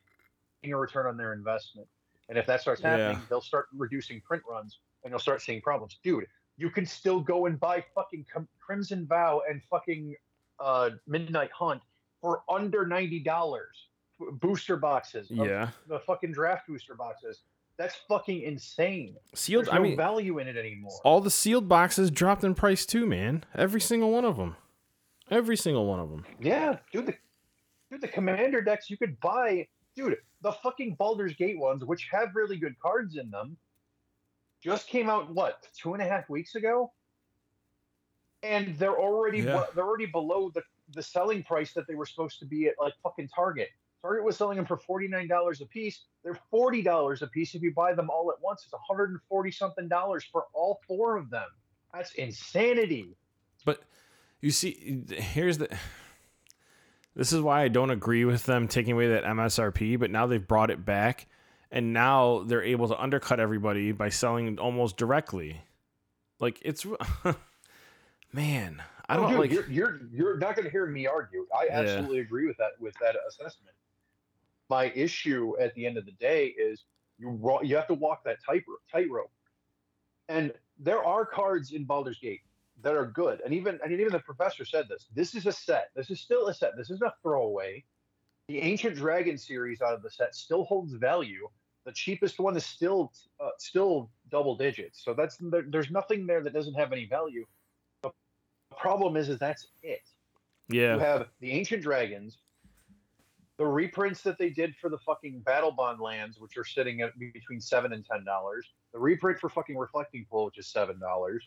a 0.63 0.73
return 0.73 1.05
on 1.05 1.15
their 1.15 1.33
investment. 1.33 1.87
And 2.27 2.39
if 2.39 2.47
that 2.47 2.61
starts 2.61 2.81
happening, 2.81 3.17
Yeah. 3.17 3.25
they'll 3.29 3.39
start 3.39 3.67
reducing 3.71 4.19
print 4.21 4.41
runs 4.49 4.79
and 5.03 5.11
you'll 5.11 5.19
start 5.19 5.43
seeing 5.43 5.61
problems. 5.61 5.99
Dude, 6.03 6.25
you 6.57 6.69
can 6.69 6.85
still 6.85 7.19
go 7.19 7.45
and 7.45 7.59
buy 7.59 7.83
fucking 7.95 8.25
Crimson 8.59 9.05
Vow 9.07 9.41
and 9.49 9.61
fucking 9.69 10.15
uh, 10.59 10.91
Midnight 11.07 11.51
Hunt 11.51 11.81
for 12.21 12.41
under 12.49 12.85
ninety 12.85 13.19
dollars. 13.19 13.75
Booster 14.41 14.77
boxes, 14.77 15.27
Yeah. 15.29 15.69
the 15.87 15.99
fucking 15.99 16.31
draft 16.31 16.67
booster 16.67 16.95
boxes. 16.95 17.43
That's 17.77 17.93
fucking 18.07 18.41
insane. 18.41 19.15
Sealed 19.35 19.65
There's 19.65 19.73
I 19.75 19.77
no 19.77 19.83
mean 19.83 19.95
value 19.95 20.39
in 20.39 20.47
it 20.47 20.57
anymore. 20.57 20.99
all 21.03 21.21
the 21.21 21.29
sealed 21.29 21.69
boxes 21.69 22.09
dropped 22.09 22.43
in 22.43 22.55
price 22.55 22.87
too, 22.87 23.05
man. 23.05 23.43
Every 23.53 23.79
single 23.79 24.11
one 24.11 24.25
of 24.25 24.35
them. 24.37 24.55
Every 25.29 25.55
single 25.55 25.85
one 25.85 25.99
of 25.99 26.09
them. 26.09 26.25
Yeah, 26.39 26.77
dude, 26.91 27.05
the 27.05 27.13
dude, 27.91 28.01
the 28.01 28.07
commander 28.07 28.61
decks 28.63 28.89
you 28.89 28.97
could 28.97 29.19
buy, 29.19 29.67
dude. 29.95 30.17
The 30.41 30.53
fucking 30.53 30.95
Baldur's 30.95 31.35
Gate 31.35 31.59
ones, 31.59 31.85
which 31.85 32.07
have 32.11 32.29
really 32.33 32.57
good 32.57 32.73
cards 32.79 33.17
in 33.17 33.29
them, 33.29 33.55
just 34.63 34.87
came 34.87 35.09
out 35.09 35.29
what 35.33 35.67
two 35.79 35.93
and 35.93 36.01
a 36.01 36.05
half 36.07 36.29
weeks 36.29 36.55
ago, 36.55 36.91
and 38.43 38.77
they're 38.77 38.97
already 38.97 39.39
Yeah. 39.39 39.65
they're 39.75 39.85
already 39.85 40.05
below 40.07 40.49
the 40.53 40.63
the 40.93 41.03
selling 41.03 41.43
price 41.43 41.73
that 41.73 41.85
they 41.87 41.95
were 41.95 42.05
supposed 42.05 42.39
to 42.39 42.45
be 42.45 42.67
at 42.67 42.75
like 42.79 42.93
fucking 43.03 43.27
Target. 43.27 43.69
Target 44.01 44.23
was 44.23 44.37
selling 44.37 44.57
them 44.57 44.65
for 44.65 44.77
forty 44.77 45.07
nine 45.07 45.27
dollars 45.27 45.59
a 45.61 45.65
piece. 45.65 46.05
They're 46.23 46.39
forty 46.49 46.81
dollars 46.81 47.21
a 47.21 47.27
piece 47.27 47.55
if 47.55 47.61
you 47.61 47.73
buy 47.73 47.93
them 47.93 48.09
all 48.09 48.31
at 48.31 48.41
once. 48.41 48.63
It's 48.63 48.71
one 48.71 48.81
hundred 48.87 49.09
and 49.11 49.19
forty 49.27 49.51
something 49.51 49.87
dollars 49.87 50.23
for 50.31 50.45
all 50.53 50.79
four 50.87 51.17
of 51.17 51.29
them. 51.29 51.47
That's 51.93 52.13
insanity. 52.13 53.15
But 53.65 53.81
you 54.41 54.51
see, 54.51 55.03
here's 55.09 55.57
the. 55.57 55.75
This 57.15 57.33
is 57.33 57.41
why 57.41 57.63
I 57.63 57.67
don't 57.67 57.89
agree 57.89 58.25
with 58.25 58.45
them 58.45 58.67
taking 58.67 58.93
away 58.93 59.07
that 59.09 59.23
MSRP, 59.23 59.99
but 59.99 60.11
now 60.11 60.27
they've 60.27 60.47
brought 60.47 60.69
it 60.69 60.85
back, 60.85 61.27
and 61.71 61.93
now 61.93 62.43
they're 62.43 62.63
able 62.63 62.87
to 62.87 62.99
undercut 63.01 63.39
everybody 63.39 63.91
by 63.91 64.09
selling 64.09 64.57
almost 64.59 64.97
directly. 64.97 65.61
Like 66.39 66.59
it's, 66.63 66.85
man, 68.33 68.81
I 69.09 69.17
Oh, 69.17 69.21
don't 69.21 69.29
dude, 69.31 69.39
like. 69.39 69.51
You're, 69.51 69.69
you're 69.69 69.99
you're 70.11 70.37
not 70.37 70.55
going 70.55 70.65
to 70.65 70.71
hear 70.71 70.85
me 70.85 71.07
argue. 71.07 71.47
I 71.57 71.65
Yeah. 71.65 71.79
absolutely 71.79 72.19
agree 72.19 72.47
with 72.47 72.57
that 72.57 72.71
with 72.79 72.93
that 72.99 73.15
assessment. 73.27 73.75
My 74.69 74.91
issue 74.95 75.53
at 75.59 75.73
the 75.75 75.85
end 75.85 75.97
of 75.97 76.05
the 76.05 76.11
day 76.13 76.47
is 76.47 76.83
you 77.17 77.39
you 77.63 77.75
have 77.75 77.87
to 77.87 77.93
walk 77.93 78.23
that 78.25 78.37
tight 78.45 78.63
tightrope, 78.91 79.31
and 80.27 80.53
there 80.77 81.03
are 81.03 81.25
cards 81.25 81.71
in 81.71 81.85
Baldur's 81.85 82.19
Gate 82.19 82.41
that 82.83 82.95
are 82.95 83.05
good, 83.07 83.41
and 83.43 83.53
even 83.53 83.79
and 83.83 83.91
even 83.91 84.11
the 84.11 84.19
professor 84.19 84.65
said 84.65 84.87
this. 84.89 85.07
This 85.15 85.33
is 85.35 85.45
a 85.47 85.51
set. 85.51 85.89
This 85.95 86.11
is 86.11 86.19
still 86.19 86.47
a 86.47 86.53
set. 86.53 86.75
This 86.77 86.89
isn't 86.91 87.07
a 87.07 87.13
throwaway. 87.23 87.83
The 88.47 88.59
Ancient 88.59 88.95
Dragon 88.95 89.37
series 89.37 89.81
out 89.81 89.93
of 89.93 90.01
the 90.01 90.09
set 90.09 90.33
still 90.33 90.63
holds 90.63 90.93
value. 90.93 91.49
The 91.85 91.91
cheapest 91.91 92.39
one 92.39 92.55
is 92.55 92.65
still 92.65 93.11
uh, 93.41 93.49
still 93.57 94.09
double 94.31 94.55
digits. 94.55 95.03
So 95.03 95.13
that's 95.13 95.37
there, 95.37 95.65
there's 95.67 95.91
nothing 95.91 96.25
there 96.25 96.41
that 96.41 96.53
doesn't 96.53 96.75
have 96.75 96.93
any 96.93 97.05
value. 97.05 97.45
The 98.03 98.11
problem 98.77 99.17
is, 99.17 99.27
is 99.29 99.37
that's 99.39 99.67
it. 99.83 100.01
Yeah. 100.69 100.93
You 100.93 100.99
have 100.99 101.27
the 101.39 101.51
Ancient 101.51 101.83
Dragons, 101.83 102.37
the 103.57 103.65
reprints 103.65 104.21
that 104.21 104.37
they 104.37 104.49
did 104.49 104.75
for 104.75 104.89
the 104.89 104.97
fucking 104.99 105.41
Battle 105.41 105.71
Bond 105.71 105.99
lands, 105.99 106.39
which 106.39 106.57
are 106.57 106.65
sitting 106.65 107.01
at 107.01 107.17
between 107.19 107.59
seven 107.59 107.91
and 107.91 108.05
ten 108.05 108.23
dollars. 108.23 108.65
The 108.93 108.99
reprint 108.99 109.39
for 109.39 109.49
fucking 109.49 109.77
Reflecting 109.77 110.25
Pool, 110.29 110.45
which 110.45 110.57
is 110.57 110.67
seven 110.67 110.99
dollars, 110.99 111.43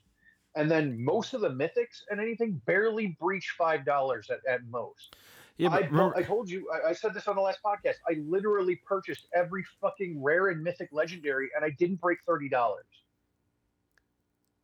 and 0.55 0.71
then 0.71 1.03
most 1.03 1.33
of 1.33 1.41
the 1.41 1.51
mythics 1.51 2.03
and 2.11 2.21
anything 2.21 2.61
barely 2.67 3.17
breach 3.21 3.55
five 3.57 3.87
dollars 3.87 4.29
at, 4.31 4.41
at 4.47 4.67
most. 4.67 5.17
Yeah, 5.61 5.71
I, 5.71 5.79
remember- 5.81 6.17
I 6.17 6.23
told 6.23 6.49
you, 6.49 6.69
I, 6.73 6.91
I 6.91 6.93
said 6.93 7.13
this 7.13 7.29
on 7.29 7.37
the 7.37 7.43
last 7.43 7.59
podcast. 7.65 7.97
I 8.09 8.21
literally 8.27 8.77
purchased 8.87 9.27
every 9.35 9.65
fucking 9.81 10.23
rare 10.23 10.49
and 10.49 10.63
mythic 10.63 10.89
legendary, 10.93 11.51
and 11.55 11.65
I 11.65 11.71
didn't 11.71 12.01
break 12.01 12.19
thirty 12.27 12.49
dollars. 12.49 12.87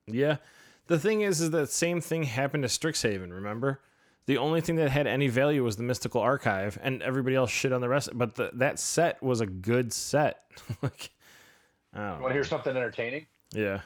Yeah. 0.06 0.36
The 0.86 0.98
thing 0.98 1.22
is, 1.22 1.40
is 1.40 1.50
that 1.50 1.68
same 1.70 2.00
thing 2.00 2.22
happened 2.22 2.62
to 2.62 2.68
Strixhaven, 2.68 3.32
remember? 3.32 3.80
The 4.26 4.38
only 4.38 4.60
thing 4.60 4.76
that 4.76 4.90
had 4.90 5.06
any 5.06 5.28
value 5.28 5.62
was 5.62 5.76
the 5.76 5.82
Mystical 5.82 6.20
Archive, 6.20 6.78
and 6.82 7.02
everybody 7.02 7.36
else 7.36 7.50
shit 7.50 7.72
on 7.72 7.80
the 7.80 7.88
rest. 7.88 8.10
But 8.14 8.34
the, 8.36 8.50
that 8.54 8.78
set 8.78 9.22
was 9.22 9.40
a 9.40 9.46
good 9.46 9.92
set. 9.92 10.42
like, 10.82 11.10
I 11.92 12.12
want 12.12 12.28
to 12.28 12.32
hear 12.32 12.44
something 12.44 12.76
entertaining? 12.76 13.26
Yeah. 13.52 13.80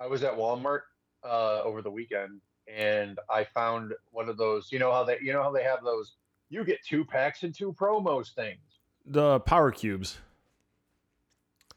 I 0.00 0.06
was 0.06 0.22
at 0.22 0.36
Walmart 0.36 0.82
uh, 1.24 1.62
over 1.62 1.82
the 1.82 1.90
weekend, 1.90 2.40
and 2.72 3.18
I 3.30 3.44
found 3.44 3.92
one 4.10 4.28
of 4.28 4.36
those. 4.36 4.70
You 4.72 4.78
know 4.78 4.92
how 4.92 5.04
they, 5.04 5.18
you 5.22 5.32
know 5.32 5.42
how 5.42 5.52
they 5.52 5.62
have 5.62 5.82
those. 5.82 6.14
You 6.48 6.64
get 6.64 6.84
two 6.84 7.04
packs 7.04 7.42
and 7.42 7.54
two 7.54 7.72
promos 7.72 8.34
things. 8.34 8.60
The 9.06 9.40
Power 9.40 9.70
Cubes. 9.70 10.18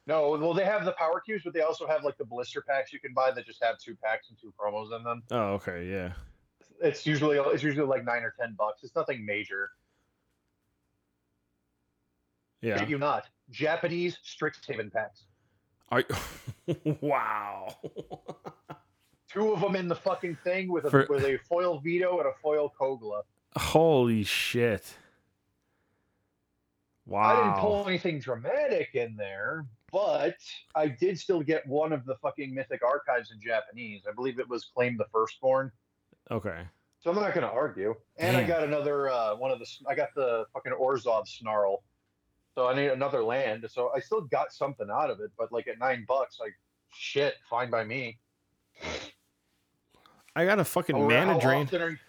No, 0.10 0.32
well, 0.32 0.56
they 0.56 0.66
have 0.66 0.86
the 0.86 0.94
power 0.94 1.22
cubes, 1.24 1.44
but 1.44 1.54
they 1.54 1.62
also 1.62 1.86
have 1.86 2.04
like 2.04 2.18
the 2.18 2.26
blister 2.26 2.62
packs 2.62 2.92
you 2.92 3.00
can 3.00 3.14
buy 3.14 3.30
that 3.30 3.46
just 3.46 3.64
have 3.64 3.78
two 3.78 3.96
packs 4.04 4.30
and 4.30 4.40
two 4.42 4.52
promos 4.60 4.96
in 4.96 5.04
them. 5.04 5.22
Oh, 5.30 5.54
okay. 5.54 5.88
Yeah. 5.88 6.14
It's 6.82 7.06
usually 7.06 7.38
it's 7.38 7.62
usually 7.62 7.86
like 7.86 8.04
nine 8.04 8.24
or 8.24 8.34
ten 8.40 8.56
bucks. 8.58 8.84
It's 8.84 8.96
nothing 8.96 9.24
major. 9.24 9.70
Yeah. 12.62 12.80
Shit 12.80 12.90
You 12.90 12.98
not 12.98 13.28
Japanese 13.52 14.18
Strixhaven 14.26 14.92
packs. 14.92 15.26
Are, 15.90 16.04
wow. 17.02 17.76
Two 19.32 19.54
of 19.54 19.62
them 19.62 19.76
in 19.76 19.88
the 19.88 19.96
fucking 19.96 20.38
thing 20.44 20.72
with 20.72 20.86
a 20.86 20.90
For- 20.90 21.06
with 21.10 21.24
a 21.24 21.38
foil 21.38 21.80
veto 21.80 22.18
and 22.20 22.28
a 22.28 22.34
foil 22.42 22.74
Kogla. 22.80 23.22
Holy 23.58 24.24
shit. 24.24 24.96
Wow. 27.06 27.22
I 27.22 27.36
didn't 27.36 27.60
pull 27.60 27.88
anything 27.88 28.20
dramatic 28.20 28.90
in 28.94 29.16
there, 29.16 29.66
but 29.92 30.38
I 30.76 30.88
did 30.88 31.20
still 31.20 31.42
get 31.42 31.66
one 31.66 31.92
of 31.92 32.06
the 32.06 32.16
fucking 32.22 32.54
mythic 32.54 32.84
archives 32.84 33.32
in 33.32 33.40
Japanese. 33.42 34.04
I 34.08 34.14
believe 34.14 34.40
it 34.40 34.48
was 34.48 34.66
claimed 34.66 35.00
the 35.00 35.08
firstborn. 35.12 35.72
Okay. 36.30 36.62
So 37.00 37.10
I'm 37.10 37.16
not 37.16 37.34
going 37.34 37.48
to 37.48 37.52
argue. 37.52 37.96
And 38.18 38.36
I 38.38 38.44
got 38.44 38.64
another 38.64 39.10
uh, 39.10 39.36
one 39.36 39.52
of 39.52 39.60
the. 39.60 39.66
I 39.88 39.96
got 39.96 40.10
the 40.16 40.46
fucking 40.54 40.74
Orzhov 40.74 41.28
snarl. 41.28 41.84
So 42.56 42.68
I 42.68 42.76
need 42.76 42.88
another 42.90 43.24
land. 43.24 43.66
So 43.70 43.92
I 43.96 44.00
still 44.00 44.22
got 44.22 44.52
something 44.52 44.88
out 44.92 45.10
of 45.10 45.20
it, 45.22 45.32
but 45.38 45.52
like 45.52 45.68
at 45.68 45.80
nine 45.80 46.06
bucks, 46.08 46.40
like 46.40 46.54
shit, 46.94 47.36
fine 47.50 47.70
by 47.70 47.84
me. 47.84 48.20
I 50.40 50.46
got 50.46 50.60
a 50.60 50.64
fucking 50.66 50.96
oh, 50.96 51.02
How- 51.02 51.08
mana 51.26 51.40
drain. 51.40 51.68
are 51.74 52.00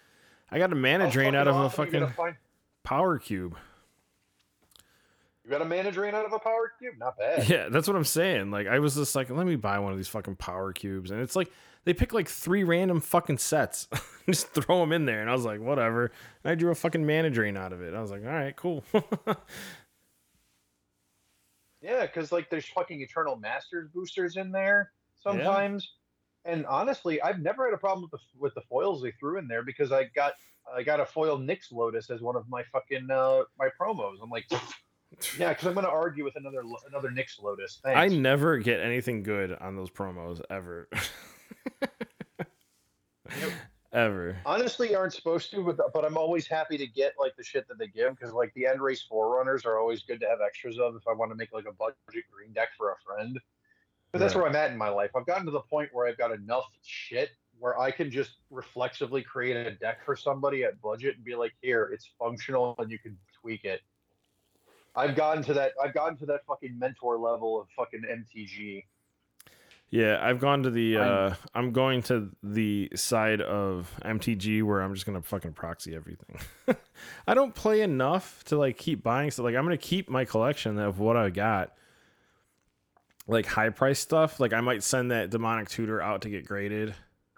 I 0.49 0.57
got 0.57 0.71
a 0.71 0.75
mana 0.75 1.09
drain 1.11 1.35
out 1.35 1.47
of 1.47 1.55
a 1.55 1.59
often 1.59 1.81
are 1.83 1.85
you 1.87 1.91
gonna 1.91 2.05
fucking 2.07 2.15
find- 2.15 2.35
power 2.83 3.19
cube. 3.19 3.57
You 5.43 5.49
got 5.49 5.61
a 5.61 5.65
mana 5.65 5.91
drain 5.91 6.13
out 6.13 6.25
of 6.25 6.33
a 6.33 6.39
power 6.39 6.71
cube? 6.79 6.95
Not 6.97 7.17
bad. 7.17 7.43
Yeah, 7.49 7.67
that's 7.69 7.87
what 7.87 7.95
I'm 7.97 8.05
saying. 8.05 8.51
Like 8.51 8.67
I 8.67 8.79
was 8.79 8.95
just 8.95 9.15
like, 9.15 9.29
let 9.29 9.45
me 9.45 9.55
buy 9.55 9.79
one 9.79 9.91
of 9.91 9.97
these 9.97 10.07
fucking 10.07 10.37
power 10.37 10.71
cubes, 10.71 11.11
and 11.11 11.19
it's 11.19 11.35
like 11.35 11.51
they 11.83 11.93
pick 11.93 12.13
like 12.13 12.29
three 12.29 12.63
random 12.63 13.01
fucking 13.01 13.39
sets, 13.39 13.87
just 14.27 14.47
throw 14.49 14.79
them 14.79 14.91
in 14.91 15.05
there, 15.05 15.19
and 15.19 15.29
I 15.29 15.33
was 15.33 15.43
like, 15.45 15.59
whatever. 15.59 16.11
And 16.43 16.51
I 16.51 16.55
drew 16.55 16.71
a 16.71 16.75
fucking 16.75 17.05
mana 17.05 17.29
drain 17.31 17.57
out 17.57 17.73
of 17.73 17.81
it. 17.81 17.93
I 17.93 18.01
was 18.01 18.11
like, 18.11 18.23
all 18.23 18.31
right, 18.31 18.55
cool. 18.55 18.83
Yeah, 21.81 22.05
because 22.05 22.31
like 22.31 22.49
there's 22.49 22.67
fucking 22.67 23.01
Eternal 23.01 23.37
Masters 23.37 23.89
boosters 23.93 24.37
in 24.37 24.51
there 24.51 24.91
sometimes. 25.19 25.93
And 26.45 26.65
honestly, 26.65 27.21
I've 27.21 27.39
never 27.39 27.65
had 27.65 27.73
a 27.73 27.77
problem 27.77 28.01
with 28.01 28.11
the 28.11 28.39
with 28.39 28.53
the 28.55 28.61
foils 28.61 29.01
they 29.01 29.11
threw 29.11 29.37
in 29.37 29.47
there 29.47 29.63
because 29.63 29.91
I 29.91 30.05
got 30.15 30.33
I 30.75 30.83
got 30.83 30.99
a 30.99 31.05
foil 31.05 31.37
Nyx 31.37 31.71
Lotus 31.71 32.09
as 32.09 32.21
one 32.21 32.35
of 32.35 32.49
my 32.49 32.63
fucking 32.63 33.09
uh, 33.11 33.43
my 33.59 33.69
promos. 33.79 34.17
I'm 34.21 34.29
like, 34.29 34.45
yeah, 35.37 35.49
because 35.49 35.67
I'm 35.67 35.73
gonna 35.73 35.87
argue 35.87 36.23
with 36.23 36.35
another 36.35 36.63
another 36.87 37.09
Nyx 37.09 37.41
Lotus. 37.41 37.79
I 37.85 38.07
never 38.07 38.57
get 38.57 38.79
anything 38.79 39.23
good 39.23 39.53
on 39.53 39.75
those 39.75 39.91
promos 39.91 40.41
ever. 40.49 40.89
ever. 43.93 44.37
honestly 44.45 44.95
aren't 44.95 45.13
supposed 45.13 45.51
to, 45.51 45.63
but 45.63 45.93
but 45.93 46.05
I'm 46.05 46.17
always 46.17 46.47
happy 46.47 46.77
to 46.77 46.87
get 46.87 47.13
like 47.19 47.35
the 47.35 47.43
shit 47.43 47.67
that 47.67 47.77
they 47.77 47.87
give 47.87 48.15
because 48.15 48.33
like 48.33 48.53
the 48.53 48.65
end 48.65 48.81
race 48.81 49.01
forerunners 49.01 49.65
are 49.65 49.77
always 49.77 50.01
good 50.03 50.19
to 50.21 50.27
have 50.27 50.39
extras 50.45 50.79
of 50.79 50.95
if 50.95 51.07
I 51.07 51.13
want 51.13 51.31
to 51.31 51.35
make 51.35 51.53
like 51.53 51.65
a 51.65 51.73
budget 51.73 52.23
green 52.31 52.53
deck 52.53 52.69
for 52.77 52.91
a 52.91 52.95
friend. 53.05 53.39
But 54.11 54.19
that's 54.19 54.35
Right. 54.35 54.41
where 54.41 54.49
I'm 54.49 54.55
at 54.55 54.71
in 54.71 54.77
my 54.77 54.89
life. 54.89 55.11
I've 55.15 55.25
gotten 55.25 55.45
to 55.45 55.51
the 55.51 55.61
point 55.61 55.89
where 55.93 56.07
I've 56.07 56.17
got 56.17 56.31
enough 56.31 56.65
shit 56.83 57.29
where 57.59 57.79
I 57.79 57.91
can 57.91 58.09
just 58.11 58.37
reflexively 58.49 59.21
create 59.21 59.55
a 59.67 59.71
deck 59.71 60.03
for 60.03 60.15
somebody 60.15 60.63
at 60.63 60.81
budget 60.81 61.15
and 61.15 61.23
be 61.23 61.35
like, 61.35 61.53
here, 61.61 61.91
it's 61.93 62.09
functional 62.19 62.75
and 62.79 62.89
you 62.91 62.97
can 62.99 63.17
tweak 63.39 63.63
it. 63.65 63.81
I've 64.95 65.15
gotten 65.15 65.43
to 65.43 65.53
that. 65.53 65.73
I've 65.81 65.93
gotten 65.93 66.17
to 66.17 66.25
that 66.25 66.45
fucking 66.45 66.77
mentor 66.77 67.17
level 67.17 67.61
of 67.61 67.67
fucking 67.77 68.01
MTG. 68.03 68.83
Yeah, 69.89 70.19
I've 70.21 70.39
gone 70.39 70.63
to 70.63 70.69
the. 70.71 70.97
I'm- 70.97 71.07
uh 71.31 71.35
I'm 71.53 71.71
going 71.71 72.01
to 72.03 72.31
the 72.41 72.89
side 72.95 73.41
of 73.41 73.93
MTG 74.03 74.63
where 74.63 74.81
I'm 74.81 74.93
just 74.93 75.05
gonna 75.05 75.21
fucking 75.21 75.53
proxy 75.53 75.95
everything. 75.95 76.39
I 77.27 77.33
don't 77.33 77.53
play 77.53 77.81
enough 77.81 78.43
to 78.45 78.57
like 78.57 78.77
keep 78.77 79.03
buying 79.03 79.31
stuff. 79.31 79.43
Like 79.45 79.55
I'm 79.55 79.63
gonna 79.65 79.77
keep 79.77 80.09
my 80.09 80.25
collection 80.25 80.77
of 80.79 80.99
what 80.99 81.15
I 81.15 81.29
got. 81.29 81.73
Like 83.31 83.45
high 83.45 83.69
price 83.69 83.99
stuff. 83.99 84.39
Like 84.39 84.53
I 84.53 84.61
might 84.61 84.83
send 84.83 85.11
that 85.11 85.29
demonic 85.29 85.69
tutor 85.69 86.01
out 86.01 86.21
to 86.23 86.29
get 86.29 86.45
graded, 86.45 86.93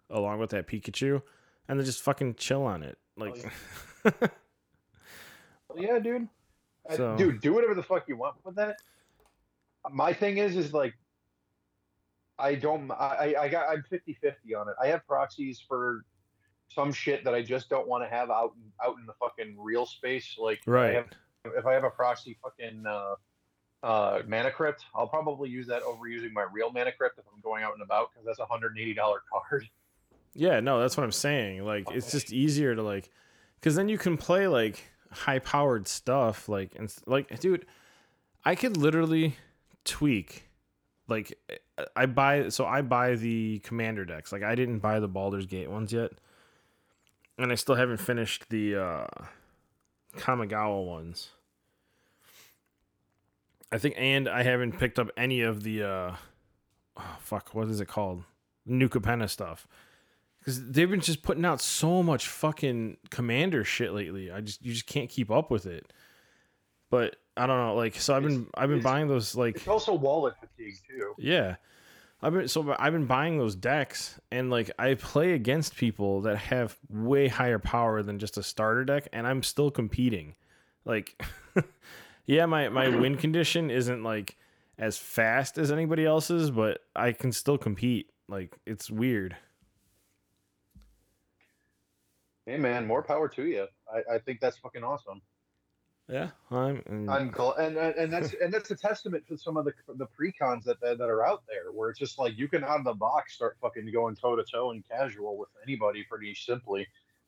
along 0.09 0.39
with 0.39 0.49
that 0.49 0.67
Pikachu, 0.67 1.21
and 1.67 1.79
then 1.79 1.85
just 1.85 2.01
fucking 2.01 2.35
chill 2.35 2.63
on 2.63 2.83
it. 2.83 2.97
Like, 3.15 3.45
Yeah, 5.75 5.99
dude. 5.99 6.27
I- 6.89 7.15
dude, 7.15 7.41
do 7.41 7.53
whatever 7.53 7.75
the 7.75 7.83
fuck 7.83 8.07
you 8.07 8.17
want 8.17 8.35
with 8.43 8.55
that. 8.55 8.77
My 9.91 10.13
thing 10.13 10.37
is, 10.37 10.55
is 10.55 10.73
like, 10.73 10.93
I 12.39 12.55
don't, 12.55 12.89
I, 12.91 13.35
I 13.39 13.47
got, 13.47 13.69
I'm 13.69 13.83
50 13.83 14.17
50 14.21 14.55
on 14.55 14.67
it. 14.69 14.75
I 14.81 14.87
have 14.87 15.05
proxies 15.05 15.63
for 15.67 16.05
some 16.69 16.91
shit 16.91 17.23
that 17.25 17.33
I 17.33 17.41
just 17.41 17.69
don't 17.69 17.87
want 17.87 18.03
to 18.03 18.09
have 18.09 18.29
out, 18.29 18.53
out 18.83 18.95
in 18.99 19.05
the 19.05 19.13
fucking 19.13 19.55
real 19.59 19.85
space. 19.85 20.35
Like, 20.39 20.61
I 20.67 20.71
right. 20.71 20.93
have, 20.95 21.07
if 21.57 21.65
I 21.65 21.73
have 21.73 21.83
a 21.83 21.89
proxy 21.89 22.37
fucking, 22.41 22.85
uh, 22.87 23.15
uh, 23.83 24.21
mana 24.27 24.49
crypt, 24.49 24.85
I'll 24.95 25.07
probably 25.07 25.49
use 25.49 25.67
that 25.67 25.83
over 25.83 26.07
using 26.07 26.33
my 26.33 26.45
real 26.51 26.71
mana 26.71 26.91
crypt 26.91 27.19
if 27.19 27.25
I'm 27.33 27.41
going 27.41 27.63
out 27.63 27.73
and 27.73 27.81
about 27.83 28.09
because 28.11 28.25
that's 28.25 28.39
a 28.39 28.45
$180 28.51 28.95
card. 29.31 29.69
Yeah, 30.33 30.59
no, 30.61 30.79
that's 30.79 30.97
what 30.97 31.03
I'm 31.03 31.11
saying. 31.11 31.63
Like, 31.63 31.91
it's 31.91 32.11
just 32.11 32.33
easier 32.33 32.73
to 32.75 32.81
like, 32.81 33.11
because 33.59 33.75
then 33.75 33.89
you 33.89 33.97
can 33.99 34.17
play 34.17 34.47
like 34.47 34.83
high 35.11 35.37
powered 35.39 35.87
stuff. 35.87 36.49
Like, 36.49 36.71
and 36.75 36.91
like, 37.05 37.39
dude, 37.39 37.65
I 38.43 38.55
could 38.55 38.77
literally 38.77 39.35
tweak. 39.85 40.49
Like, 41.07 41.37
I- 41.49 41.57
I 41.95 42.05
buy 42.05 42.49
so 42.49 42.65
I 42.67 42.83
buy 42.83 43.15
the 43.15 43.57
commander 43.63 44.05
decks. 44.05 44.31
Like, 44.31 44.43
I 44.43 44.53
didn't 44.53 44.77
buy 44.79 44.99
the 44.99 45.07
Baldur's 45.07 45.47
Gate 45.47 45.71
ones 45.71 45.91
yet, 45.91 46.11
and 47.39 47.51
I 47.51 47.55
still 47.55 47.73
haven't 47.73 47.97
finished 47.97 48.49
the 48.49 48.75
uh 48.75 49.07
Kamigawa 50.17 50.85
ones. 50.85 51.29
I 53.73 53.77
think, 53.79 53.95
and 53.97 54.29
I 54.29 54.43
haven't 54.43 54.79
picked 54.79 54.99
up 54.99 55.09
any 55.17 55.41
of 55.41 55.63
the 55.63 55.83
uh, 55.83 56.15
oh, 56.97 57.17
fuck, 57.19 57.53
what 57.55 57.67
is 57.67 57.81
it 57.81 57.87
called? 57.87 58.23
New 58.65 58.87
Capenna 58.87 59.29
stuff 59.29 59.67
because 60.43 60.71
they've 60.71 60.89
been 60.89 60.99
just 60.99 61.23
putting 61.23 61.45
out 61.45 61.61
so 61.61 62.03
much 62.03 62.27
fucking 62.27 62.97
commander 63.09 63.63
shit 63.63 63.93
lately. 63.93 64.29
I 64.29 64.41
just 64.41 64.63
you 64.63 64.73
just 64.73 64.87
can't 64.87 65.09
keep 65.09 65.31
up 65.31 65.49
with 65.49 65.65
it. 65.65 65.91
But 66.89 67.15
I 67.37 67.47
don't 67.47 67.57
know, 67.57 67.75
like 67.75 67.95
so 67.95 68.13
I've 68.13 68.23
been 68.23 68.47
I've 68.55 68.69
been 68.69 68.81
buying 68.81 69.07
those 69.07 69.35
like 69.35 69.55
It's 69.55 69.67
also 69.67 69.93
wallet 69.93 70.35
fatigue 70.39 70.75
too. 70.87 71.13
yeah. 71.17 71.55
I've 72.21 72.33
been 72.33 72.47
so 72.47 72.75
I've 72.77 72.93
been 72.93 73.05
buying 73.05 73.37
those 73.37 73.55
decks 73.55 74.19
and 74.31 74.49
like 74.49 74.69
I 74.77 74.95
play 74.95 75.33
against 75.33 75.75
people 75.75 76.21
that 76.21 76.37
have 76.37 76.77
way 76.89 77.29
higher 77.29 77.59
power 77.59 78.03
than 78.03 78.19
just 78.19 78.37
a 78.37 78.43
starter 78.43 78.85
deck 78.85 79.07
and 79.13 79.25
I'm 79.25 79.43
still 79.43 79.71
competing. 79.71 80.35
Like 80.85 81.21
yeah, 82.25 82.45
my 82.45 82.69
my 82.69 82.87
win 82.99 83.17
condition 83.17 83.69
isn't 83.69 84.03
like 84.03 84.37
as 84.77 84.97
fast 84.97 85.57
as 85.57 85.71
anybody 85.71 86.05
else's, 86.05 86.51
but 86.51 86.81
I 86.95 87.11
can 87.11 87.31
still 87.31 87.57
compete. 87.57 88.09
Like 88.27 88.55
it's 88.65 88.89
weird. 88.89 89.35
Hey 92.45 92.57
man, 92.57 92.85
more 92.85 93.03
power 93.03 93.29
to 93.29 93.45
you. 93.45 93.67
I, 93.93 94.15
I 94.15 94.19
think 94.19 94.39
that's 94.41 94.57
fucking 94.57 94.83
awesome. 94.83 95.21
Yeah, 96.09 96.31
I'm. 96.51 96.83
And, 96.87 97.09
I'm 97.09 97.31
gl- 97.31 97.57
and 97.57 97.77
and 97.77 98.11
that's 98.11 98.33
and 98.41 98.53
that's 98.53 98.69
a 98.71 98.75
testament 98.75 99.25
to 99.27 99.37
some 99.37 99.55
of 99.55 99.63
the 99.63 99.73
the 99.95 100.07
precons 100.07 100.63
that 100.65 100.81
that, 100.81 100.97
that 100.97 101.09
are 101.09 101.25
out 101.25 101.43
there, 101.47 101.71
where 101.71 101.89
it's 101.89 101.99
just 101.99 102.19
like 102.19 102.37
you 102.37 102.49
can 102.49 102.63
out 102.63 102.79
of 102.79 102.83
the 102.83 102.93
box 102.93 103.33
start 103.35 103.55
fucking 103.61 103.89
going 103.93 104.15
toe 104.15 104.35
to 104.35 104.43
toe 104.43 104.71
and 104.71 104.83
casual 104.89 105.37
with 105.37 105.47
anybody 105.65 106.03
pretty 106.09 106.35
simply, 106.35 106.85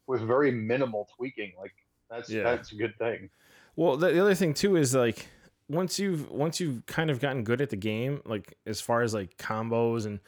with 0.08 0.22
very 0.22 0.52
minimal 0.52 1.08
tweaking. 1.16 1.54
Like 1.58 1.74
that's 2.10 2.30
Yeah. 2.30 2.44
that's 2.44 2.74
a 2.74 2.76
good 2.76 2.98
thing. 2.98 3.30
Well, 3.76 3.98
the, 3.98 4.12
the 4.12 4.22
other 4.22 4.36
thing 4.36 4.54
too 4.54 4.76
is 4.78 4.96
like 4.96 5.28
once 5.68 6.00
you've 6.00 6.32
once 6.32 6.60
you've 6.60 6.86
kind 6.86 7.10
of 7.10 7.20
gotten 7.20 7.44
good 7.44 7.62
at 7.62 7.70
the 7.70 7.76
game, 7.76 8.22
like 8.26 8.58
as 8.66 8.82
far 8.82 9.02
as 9.02 9.14
like 9.14 9.38
combos 9.38 10.06
and 10.06 10.20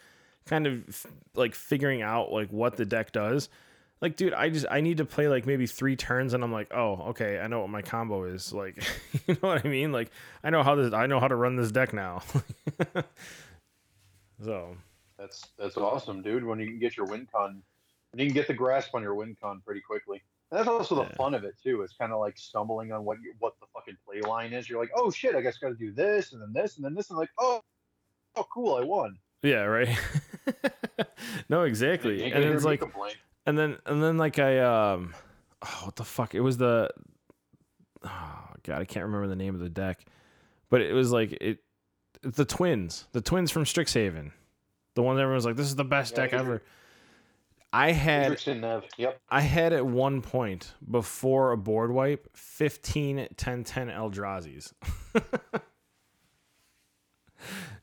kind 0.46 0.66
of 0.66 0.88
f- 0.90 1.08
like 1.36 1.54
figuring 1.54 2.02
out 2.02 2.32
like 2.32 2.50
what 2.50 2.78
the 2.78 2.86
deck 2.86 3.12
does. 3.12 3.50
Like, 4.00 4.16
dude, 4.16 4.34
I 4.34 4.50
just 4.50 4.66
I 4.70 4.82
need 4.82 4.98
to 4.98 5.06
play 5.06 5.28
like 5.28 5.46
maybe 5.46 5.66
three 5.66 5.96
turns, 5.96 6.34
and 6.34 6.44
I'm 6.44 6.52
like, 6.52 6.72
oh, 6.74 7.08
okay, 7.10 7.40
I 7.40 7.48
know 7.48 7.62
what 7.62 7.70
my 7.70 7.82
combo 7.82 8.26
is. 8.26 8.54
Like, 8.54 8.84
you 9.28 9.34
know 9.42 9.50
what 9.50 9.66
I 9.66 9.70
mean? 9.70 9.92
Like, 9.92 10.12
I 10.44 10.50
know 10.52 10.62
how 10.62 10.76
this, 10.76 10.94
I 10.94 11.08
know 11.08 11.20
how 11.20 11.28
to 11.28 11.36
run 11.36 11.56
this 11.56 11.72
deck 11.72 11.94
now. 11.94 12.22
so, 14.44 14.78
That's 15.18 15.48
that's 15.58 15.78
awesome, 15.78 16.22
dude. 16.22 16.44
When 16.44 16.60
you 16.60 16.68
can 16.68 16.80
get 16.80 16.96
your 16.96 17.08
win 17.08 17.28
con, 17.34 17.64
you 18.16 18.26
can 18.26 18.36
get 18.36 18.48
the 18.48 18.54
grasp 18.54 18.94
on 18.94 19.02
your 19.02 19.16
win 19.16 19.36
con 19.42 19.62
pretty 19.66 19.82
quickly. 19.82 20.22
And 20.52 20.60
that's 20.60 20.70
also 20.70 20.96
the 20.96 21.02
Yeah. 21.04 21.16
fun 21.16 21.34
of 21.34 21.44
it 21.44 21.56
too. 21.62 21.82
It's 21.82 21.94
kind 21.94 22.14
of 22.14 22.20
like 22.20 22.38
stumbling 22.38 22.92
on 22.92 23.04
what 23.04 23.18
you, 23.22 23.34
what 23.40 23.54
the 23.60 23.68
fucking 23.74 23.98
play 24.06 24.22
line 24.22 24.54
is. 24.54 24.70
You're 24.70 24.80
like, 24.80 24.92
oh 24.96 25.12
shit, 25.12 25.36
I 25.36 25.42
guess 25.42 25.58
got 25.58 25.70
to 25.70 25.76
do 25.76 25.92
this 25.92 26.32
and 26.34 26.42
then 26.42 26.54
this 26.54 26.78
and 26.78 26.86
then 26.86 26.94
this 26.94 27.10
and 27.10 27.20
like, 27.20 27.30
oh, 27.38 27.62
oh 28.36 28.46
cool, 28.54 28.76
I 28.76 28.84
won. 28.84 29.18
yeah, 29.44 29.64
right. 29.64 29.90
no, 31.50 31.64
exactly. 31.64 32.32
And 32.32 32.44
it's 32.44 32.64
like, 32.64 32.82
and 33.46 33.58
then 33.58 33.78
and 33.86 34.02
then 34.02 34.18
like 34.18 34.40
I 34.40 34.60
um 34.60 35.14
oh, 35.62 35.82
what 35.86 35.96
the 35.96 36.04
fuck 36.06 36.34
it 36.36 36.42
was 36.42 36.58
the 36.58 36.90
oh 38.04 38.44
god 38.64 38.82
I 38.82 38.86
can't 38.86 39.06
remember 39.06 39.28
the 39.28 39.36
name 39.36 39.54
of 39.56 39.62
the 39.62 39.70
deck 39.70 40.06
but 40.70 40.82
it 40.82 40.94
was 40.94 41.12
like 41.12 41.32
it 41.42 41.60
the 42.22 42.46
twins 42.46 43.06
the 43.12 43.22
twins 43.22 43.52
from 43.52 43.64
Strixhaven 43.64 44.32
the 44.96 45.02
one 45.04 45.16
that 45.16 45.22
everyone's 45.24 45.46
like 45.46 45.56
this 45.56 45.68
is 45.68 45.76
the 45.76 45.84
best 45.86 46.16
Yeah, 46.18 46.24
deck 46.26 46.34
ever 46.34 46.62
I 47.74 47.92
had 47.92 48.40
Yep. 48.98 49.22
I 49.30 49.42
had 49.42 49.74
at 49.74 49.86
one 49.86 50.22
point 50.22 50.74
before 50.90 51.52
a 51.52 51.58
board 51.58 51.92
wipe 51.92 52.36
15 52.36 53.28
10 53.36 53.64
10 53.64 53.88
Eldrazi's. 53.90 54.74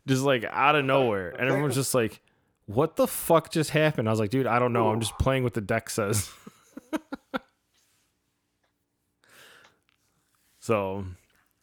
Just 0.07 0.23
like 0.23 0.45
out 0.45 0.75
of 0.75 0.85
nowhere. 0.85 1.31
And 1.31 1.49
everyone's 1.49 1.77
just 1.77 1.95
like 1.95 2.21
what 2.67 2.97
the 2.97 3.07
fuck 3.07 3.51
just 3.51 3.71
happened? 3.71 4.09
I 4.09 4.11
was 4.11 4.21
like 4.21 4.31
dude 4.31 4.47
I 4.47 4.59
don't 4.59 4.73
know. 4.73 4.89
I'm 4.91 5.01
just 5.01 5.19
playing 5.19 5.45
what 5.45 5.55
the 5.55 5.61
deck 5.61 5.89
says. 5.91 6.31
So, 10.65 11.05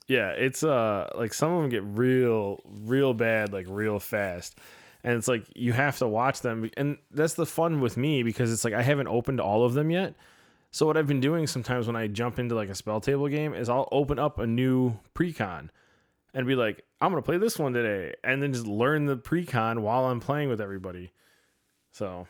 yeah, 0.07 0.29
it's 0.29 0.63
uh 0.63 1.09
like 1.15 1.33
some 1.33 1.51
of 1.51 1.61
them 1.61 1.71
get 1.71 1.81
real 1.83 2.59
real 2.65 3.15
bad 3.15 3.51
like 3.51 3.65
real 3.67 3.97
fast. 3.97 4.59
And 5.03 5.17
it's 5.17 5.27
like 5.27 5.45
you 5.55 5.73
have 5.73 5.97
to 5.99 6.07
watch 6.07 6.41
them 6.41 6.69
and 6.77 6.97
that's 7.09 7.33
the 7.33 7.45
fun 7.45 7.81
with 7.81 7.97
me 7.97 8.23
because 8.23 8.51
it's 8.51 8.63
like 8.63 8.73
I 8.73 8.83
haven't 8.83 9.07
opened 9.07 9.41
all 9.41 9.65
of 9.65 9.73
them 9.73 9.89
yet. 9.89 10.13
So 10.71 10.85
what 10.85 10.95
I've 10.95 11.07
been 11.07 11.19
doing 11.19 11.47
sometimes 11.47 11.87
when 11.87 11.95
I 11.95 12.07
jump 12.07 12.39
into 12.39 12.55
like 12.55 12.69
a 12.69 12.75
spell 12.75 13.01
table 13.01 13.27
game 13.27 13.53
is 13.53 13.67
I'll 13.67 13.89
open 13.91 14.19
up 14.19 14.39
a 14.39 14.47
new 14.47 14.97
precon 15.13 15.69
and 16.33 16.47
be 16.47 16.55
like, 16.55 16.85
I'm 17.01 17.11
gonna 17.11 17.21
play 17.21 17.37
this 17.37 17.59
one 17.59 17.73
today, 17.73 18.13
and 18.23 18.41
then 18.41 18.53
just 18.53 18.65
learn 18.67 19.05
the 19.05 19.17
precon 19.17 19.79
while 19.79 20.05
I'm 20.05 20.19
playing 20.19 20.49
with 20.49 20.61
everybody. 20.61 21.11
So 21.91 22.27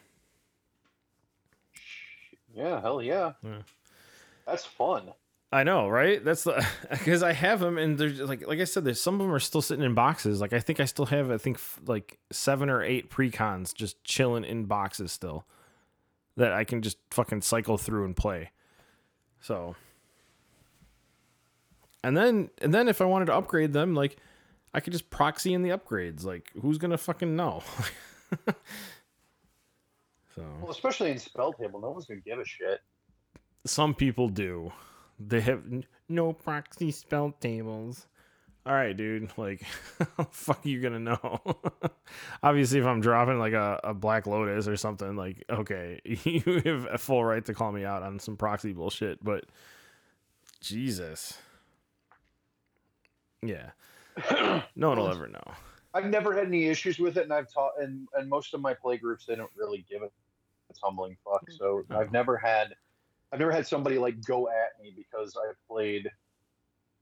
Yeah, 2.56 2.82
hell 2.82 3.02
yeah. 3.02 3.34
Yeah. 3.44 3.62
That's 4.46 4.66
fun. 4.66 5.14
I 5.54 5.64
know, 5.64 5.90
right? 5.90 6.24
That's 6.24 6.46
the 6.46 6.66
because 6.90 7.24
I 7.24 7.34
have 7.34 7.60
them, 7.60 7.78
and 7.78 7.98
there's 7.98 8.20
like 8.22 8.48
like 8.48 8.60
I 8.60 8.64
said, 8.64 8.86
there's 8.86 9.02
some 9.02 9.16
of 9.16 9.20
them 9.20 9.34
are 9.34 9.40
still 9.40 9.62
sitting 9.62 9.84
in 9.84 9.94
boxes. 9.94 10.40
Like 10.40 10.54
I 10.54 10.60
think 10.60 10.80
I 10.80 10.86
still 10.86 11.08
have, 11.08 11.30
I 11.30 11.38
think 11.38 11.58
f- 11.58 11.80
like 11.86 12.20
seven 12.32 12.70
or 12.70 12.82
eight 12.82 13.10
precons 13.10 13.74
just 13.74 14.02
chilling 14.06 14.46
in 14.46 14.66
boxes 14.66 15.12
still 15.12 15.46
that 16.38 16.54
I 16.54 16.64
can 16.64 16.82
just 16.82 16.98
fucking 17.12 17.42
cycle 17.42 17.78
through 17.78 18.06
and 18.06 18.16
play. 18.16 18.52
So, 19.42 19.76
and 22.04 22.16
then 22.16 22.50
and 22.62 22.74
then 22.74 22.88
if 22.88 23.02
I 23.02 23.06
wanted 23.06 23.26
to 23.26 23.34
upgrade 23.36 23.74
them, 23.74 23.94
like 23.94 24.16
I 24.74 24.80
could 24.80 24.94
just 24.94 25.10
proxy 25.10 25.54
in 25.54 25.64
the 25.64 25.72
upgrades. 25.72 26.24
Like 26.24 26.50
who's 26.62 26.78
gonna 26.78 26.98
fucking 26.98 27.36
know? 27.36 27.62
so 30.34 30.46
Well, 30.62 30.72
especially 30.72 31.12
in 31.12 31.20
spell 31.20 31.52
table, 31.52 31.82
no 31.82 31.90
one's 31.92 32.06
gonna 32.06 32.22
give 32.22 32.40
a 32.40 32.46
shit. 32.46 32.80
some 33.66 33.94
people 33.94 34.30
do. 34.30 34.72
They 35.28 35.42
have 35.42 35.64
n- 35.72 35.86
no 36.10 36.34
proxy 36.34 36.92
spell 36.92 37.34
tables. 37.40 38.08
All 38.66 38.74
right, 38.74 38.96
dude. 38.96 39.30
Like, 39.38 39.64
fuck 40.32 40.66
are 40.66 40.70
you 40.70 40.82
gonna 40.82 41.00
know? 41.00 41.42
Obviously, 42.44 42.80
if 42.80 42.86
I'm 42.86 43.02
dropping 43.02 43.40
like 43.40 43.54
a, 43.54 43.80
a 43.84 43.94
Black 43.94 44.28
Lotus 44.28 44.68
or 44.68 44.76
something, 44.78 45.16
like, 45.16 45.44
okay, 45.50 46.00
you 46.06 46.62
have 46.66 46.88
a 46.92 46.98
full 46.98 47.24
right 47.24 47.44
to 47.46 47.54
call 47.54 47.72
me 47.72 47.84
out 47.86 48.04
on 48.04 48.20
some 48.20 48.38
proxy 48.38 48.74
bullshit. 48.74 49.24
But 49.24 49.46
Jesus, 50.62 51.38
yeah, 53.42 53.72
no 54.76 54.90
one 54.90 54.98
will 55.00 55.10
ever 55.12 55.28
know. 55.28 55.44
I've 55.94 56.06
never 56.06 56.34
had 56.36 56.46
any 56.48 56.68
issues 56.68 57.00
with 57.00 57.18
it, 57.18 57.24
and 57.24 57.34
I've 57.34 57.52
taught, 57.52 57.74
and 57.82 58.08
and 58.16 58.30
most 58.30 58.54
of 58.54 58.62
my 58.62 58.74
play 58.74 58.98
groups 58.98 59.26
they 59.26 59.36
don't 59.36 59.52
really 59.58 59.86
give 59.90 60.04
it 60.04 60.12
a 60.70 60.74
tumbling 60.74 61.18
fuck. 61.26 61.50
So 61.52 61.84
Oh. 61.90 61.98
I've 62.00 62.12
never 62.12 62.38
had, 62.38 62.76
I've 63.32 63.40
never 63.40 63.52
had 63.52 63.66
somebody 63.66 63.98
like 63.98 64.24
go 64.26 64.50
at 64.50 64.82
me 64.82 64.94
because 64.96 65.38
I 65.42 65.48
have 65.48 65.56
played, 65.70 66.10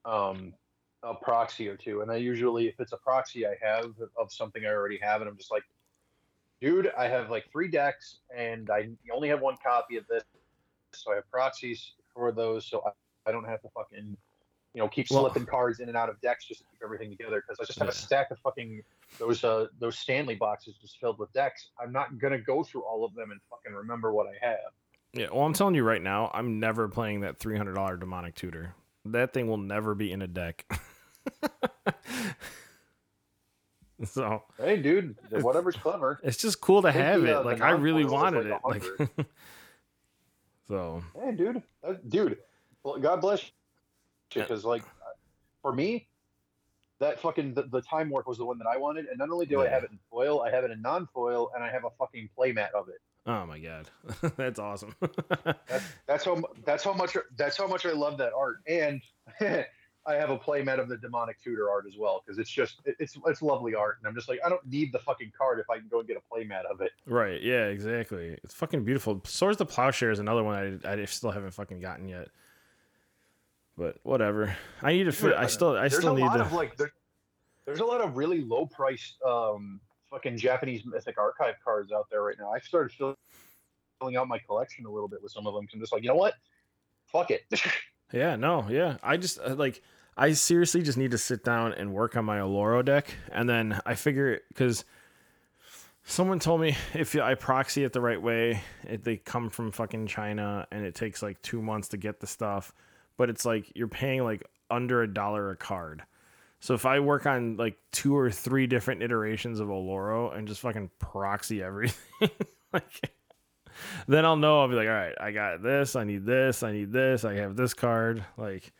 um, 0.06 0.54
a 1.04 1.14
proxy 1.16 1.68
or 1.68 1.78
two, 1.78 2.02
and 2.02 2.12
I 2.12 2.16
usually 2.18 2.68
if 2.68 2.80
it's 2.80 2.92
a 2.92 2.98
proxy 2.98 3.48
I 3.48 3.56
have 3.62 3.94
of 4.18 4.32
something 4.32 4.66
I 4.66 4.70
already 4.70 5.00
have, 5.02 5.22
and 5.22 5.30
I'm 5.30 5.38
just 5.38 5.52
like, 5.52 5.64
dude, 6.62 6.92
I 6.98 7.08
have 7.08 7.30
like 7.30 7.50
three 7.52 7.70
decks, 7.70 8.20
and 8.36 8.70
I 8.70 8.90
only 9.14 9.30
have 9.30 9.40
one 9.42 9.56
copy 9.64 9.96
of 9.98 10.06
this, 10.08 10.24
so 10.94 11.12
I 11.14 11.16
have 11.16 11.32
proxies 11.32 11.94
for 12.14 12.32
those, 12.34 12.66
so 12.66 12.84
I, 12.86 13.30
I 13.30 13.32
don't 13.32 13.46
have 13.46 13.62
to 13.62 13.70
fucking. 13.70 14.18
You 14.76 14.82
know, 14.84 14.88
keep 14.88 15.08
Well- 15.10 15.22
slipping 15.22 15.48
cards 15.48 15.80
in 15.80 15.88
and 15.88 15.98
out 15.98 16.10
of 16.10 16.22
decks 16.22 16.46
just 16.46 16.60
to 16.60 16.66
keep 16.70 16.82
everything 16.84 17.10
together 17.10 17.42
because 17.42 17.60
I 17.60 17.66
just 17.66 17.80
have 17.80 17.88
a 17.90 17.92
stack 17.92 18.30
of 18.30 18.38
fucking 18.40 18.84
those 19.18 19.44
uh 19.44 19.66
those 19.80 19.98
Stanley 19.98 20.36
boxes 20.36 20.76
just 20.80 21.00
filled 21.00 21.18
with 21.18 21.34
decks. 21.34 21.72
I'm 21.82 21.92
not 21.92 22.20
gonna 22.20 22.38
go 22.38 22.64
through 22.64 22.84
all 22.84 23.04
of 23.04 23.16
them 23.16 23.32
and 23.32 23.40
fucking 23.50 23.74
remember 23.74 24.14
what 24.14 24.28
I 24.28 24.46
have. 24.46 24.72
Yeah, 25.14 25.28
well, 25.32 25.46
I'm 25.46 25.54
telling 25.54 25.76
you 25.76 25.84
right 25.84 26.02
now, 26.02 26.30
I'm 26.34 26.60
never 26.60 26.88
playing 26.88 27.22
that 27.22 27.40
three 27.40 27.58
hundred 27.58 27.74
dollar 27.76 27.98
demonic 27.98 28.36
tutor. 28.36 28.76
That 29.06 29.34
thing 29.34 29.48
will 29.48 29.58
never 29.58 29.96
be 29.96 30.12
in 30.12 30.22
a 30.22 30.28
deck. 30.28 30.66
so 34.04 34.44
Hey, 34.58 34.78
dude, 34.78 35.16
whatever's 35.32 35.76
clever. 35.76 36.20
it's 36.24 36.38
just 36.38 36.62
cool 36.62 36.82
to 36.84 36.92
have 36.92 37.22
the, 37.22 37.28
it. 37.28 37.36
uh, 37.38 37.44
like 37.44 37.62
I 37.62 37.72
really 37.72 38.06
wanted 38.06 38.48
it. 38.48 38.60
Like 38.64 38.84
so 40.68 41.04
Hey, 41.20 41.32
dude, 41.32 41.64
Uh, 41.84 41.94
dude, 42.08 42.38
well, 42.84 42.98
God 43.00 43.22
bless 43.22 43.44
you. 43.44 44.42
Because 44.42 44.64
like, 44.64 44.84
for 45.64 45.74
me, 45.74 46.08
that 47.00 47.20
fucking 47.20 47.56
the, 47.56 47.64
the 47.64 47.82
time 47.82 48.10
warp 48.12 48.28
was 48.28 48.38
the 48.38 48.46
one 48.46 48.60
that 48.60 48.68
I 48.68 48.78
wanted, 48.78 49.08
and 49.08 49.18
not 49.18 49.30
only 49.32 49.48
do 49.48 49.62
I 49.62 49.68
have 49.68 49.84
it 49.84 49.90
in 49.92 49.98
foil, 50.12 50.42
I 50.42 50.52
have 50.52 50.64
it 50.66 50.72
in 50.72 50.82
non-foil, 50.82 51.52
and 51.56 51.64
I 51.64 51.72
have 51.72 51.84
a 51.86 51.90
fucking 51.98 52.30
playmat 52.38 52.72
of 52.72 52.90
it. 52.90 53.02
Oh 53.30 53.46
my 53.46 53.60
god. 53.60 53.90
That's 54.38 54.60
awesome. 54.60 54.96
That's, 55.68 55.84
that's 56.08 56.26
how 56.26 56.42
that's 56.66 56.84
how 56.84 56.94
much 56.94 57.16
that's 57.38 57.56
how 57.58 57.68
much 57.68 57.86
I 57.86 57.92
love 57.92 58.18
that 58.18 58.34
art, 58.34 58.58
and 58.68 59.02
I 60.06 60.16
have 60.16 60.30
a 60.32 60.38
playmat 60.38 60.80
of 60.80 60.90
the 60.90 60.98
demonic 60.98 61.42
tutor 61.44 61.70
art 61.70 61.86
as 61.88 61.96
well 61.98 62.24
because 62.26 62.40
it's 62.40 62.50
just 62.50 62.82
it- 62.86 62.96
it's 63.00 63.16
it's 63.28 63.42
lovely 63.42 63.76
art, 63.76 63.98
and 64.00 64.08
I'm 64.08 64.16
just 64.16 64.28
like 64.30 64.40
I 64.46 64.50
don't 64.50 64.66
need 64.66 64.92
the 64.92 65.00
fucking 65.00 65.32
card 65.38 65.60
if 65.60 65.70
I 65.70 65.78
can 65.78 65.88
go 65.88 66.00
and 66.00 66.08
get 66.08 66.18
a 66.18 66.34
playmat 66.36 66.66
of 66.66 66.82
it. 66.82 66.92
right, 67.06 67.42
yeah, 67.42 67.66
exactly. 67.66 68.38
It's 68.44 68.54
fucking 68.56 68.84
beautiful. 68.84 69.22
Swords 69.26 69.58
the 69.58 69.66
Plowshare 69.66 70.12
is 70.12 70.20
another 70.20 70.44
one 70.44 70.80
I, 70.84 70.92
I 70.94 71.06
still 71.06 71.32
haven't 71.32 71.52
fucking 71.52 71.80
gotten 71.80 72.08
yet. 72.08 72.30
But 73.78 73.98
whatever. 74.04 74.56
I 74.82 74.92
need 74.94 75.04
to 75.06 75.12
fit 75.12 75.34
I 75.36 75.48
still 75.48 75.76
I 75.78 75.82
there's 75.88 75.98
still 75.98 76.16
a 76.18 76.20
need 76.20 76.32
to 76.34 76.42
of 76.42 76.52
like 76.54 76.76
there, 76.76 76.92
there's 77.66 77.80
a 77.80 77.86
lot 77.86 78.02
of 78.02 78.18
really 78.18 78.42
low 78.42 78.66
priced 78.66 79.16
um 79.26 79.80
fucking 80.10 80.38
Japanese 80.38 80.86
Mythic 80.86 81.18
Archive 81.18 81.56
cards 81.64 81.92
out 81.92 82.08
there 82.10 82.24
right 82.24 82.36
now. 82.40 82.52
I 82.52 82.60
started 82.60 82.92
fill- 82.92 83.18
filling 84.00 84.18
out 84.18 84.28
my 84.28 84.40
collection 84.40 84.86
a 84.86 84.92
little 84.92 85.08
bit 85.08 85.22
with 85.22 85.32
some 85.32 85.48
of 85.48 85.54
them. 85.54 85.68
I'm 85.74 85.80
just 85.80 85.94
like, 85.94 86.04
you 86.04 86.10
know 86.10 86.16
what? 86.16 86.34
Fuck 87.08 87.32
it. 87.32 87.44
Yeah, 88.12 88.36
no, 88.36 88.68
yeah. 88.70 88.98
I 89.04 89.18
just 89.18 89.40
uh, 89.40 89.56
like 89.56 89.82
I 90.18 90.34
seriously 90.34 90.82
just 90.82 90.98
need 90.98 91.12
to 91.12 91.18
sit 91.18 91.44
down 91.44 91.74
and 91.74 91.94
work 91.94 92.18
on 92.18 92.26
my 92.26 92.40
Oloro 92.40 92.84
deck, 92.84 93.14
and 93.32 93.48
then 93.48 93.80
I 93.86 93.96
figure 93.96 94.40
because 94.48 94.84
someone 96.04 96.40
told 96.40 96.62
me 96.62 96.76
if 96.94 97.16
I 97.16 97.36
proxy 97.36 97.84
it 97.84 97.94
the 97.94 98.02
right 98.02 98.22
way, 98.22 98.62
it, 98.84 99.04
they 99.04 99.18
come 99.18 99.50
from 99.50 99.72
fucking 99.72 100.08
China, 100.08 100.68
and 100.72 100.86
it 100.86 100.96
takes 100.96 101.22
like 101.22 101.42
two 101.42 101.62
months 101.62 101.90
to 101.90 101.98
get 101.98 102.20
the 102.20 102.28
stuff, 102.28 102.74
but 103.18 103.30
it's 103.30 103.46
like 103.46 103.72
you're 103.76 103.88
paying 103.88 104.24
like 104.24 104.44
under 104.72 105.04
a 105.04 105.08
dollar 105.08 105.52
a 105.52 105.56
card. 105.56 106.04
So 106.60 106.74
if 106.74 106.86
I 106.86 107.00
work 107.00 107.26
on 107.26 107.56
like 107.58 107.78
two 107.92 108.18
or 108.18 108.30
three 108.30 108.68
different 108.68 109.02
iterations 109.02 109.60
of 109.60 109.70
Oloro 109.70 110.36
and 110.38 110.48
just 110.48 110.62
fucking 110.62 110.90
proxy 111.00 111.64
everything, 111.64 112.30
like 112.74 113.12
then 114.08 114.26
I'll 114.26 114.36
know 114.36 114.62
I'll 114.62 114.68
be 114.68 114.76
like, 114.76 114.88
all 114.88 114.94
right, 114.94 115.16
I 115.20 115.32
got 115.32 115.64
this, 115.64 115.96
I 115.96 116.04
need 116.04 116.26
this, 116.26 116.64
I 116.64 116.72
need 116.74 116.92
this, 116.92 117.24
I 117.24 117.36
have 117.36 117.56
this 117.56 117.74
card. 117.74 118.26
Like 118.38 118.74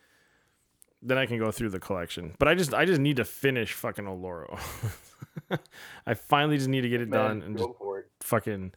then 1.02 1.16
I 1.16 1.24
can 1.26 1.38
go 1.38 1.50
through 1.50 1.70
the 1.70 1.80
collection. 1.80 2.34
But 2.38 2.48
I 2.48 2.54
just 2.54 2.74
I 2.74 2.84
just 2.84 3.00
need 3.00 3.16
to 3.16 3.24
finish 3.24 3.72
fucking 3.72 4.04
Oloro. 4.04 4.60
I 6.06 6.14
finally 6.14 6.58
just 6.58 6.68
need 6.68 6.82
to 6.82 6.88
get 6.88 7.00
it 7.00 7.08
Man, 7.08 7.20
done 7.20 7.42
and 7.42 7.56
just 7.58 7.70
it. 7.70 8.06
fucking. 8.20 8.72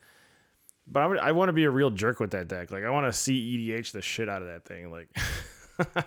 But 0.88 1.00
I'm, 1.02 1.20
I 1.20 1.32
want 1.32 1.50
to 1.50 1.54
be 1.54 1.64
a 1.66 1.70
real 1.70 1.90
jerk 1.92 2.20
with 2.20 2.32
that 2.32 2.48
deck. 2.48 2.72
Like 2.72 2.84
I 2.84 2.90
want 2.90 3.12
to 3.12 3.18
see 3.18 3.58
EDH 3.58 3.92
the 3.92 4.02
shit 4.02 4.30
out 4.30 4.42
of 4.42 4.48
that 4.48 4.66
thing. 4.66 4.92
Like 4.92 5.10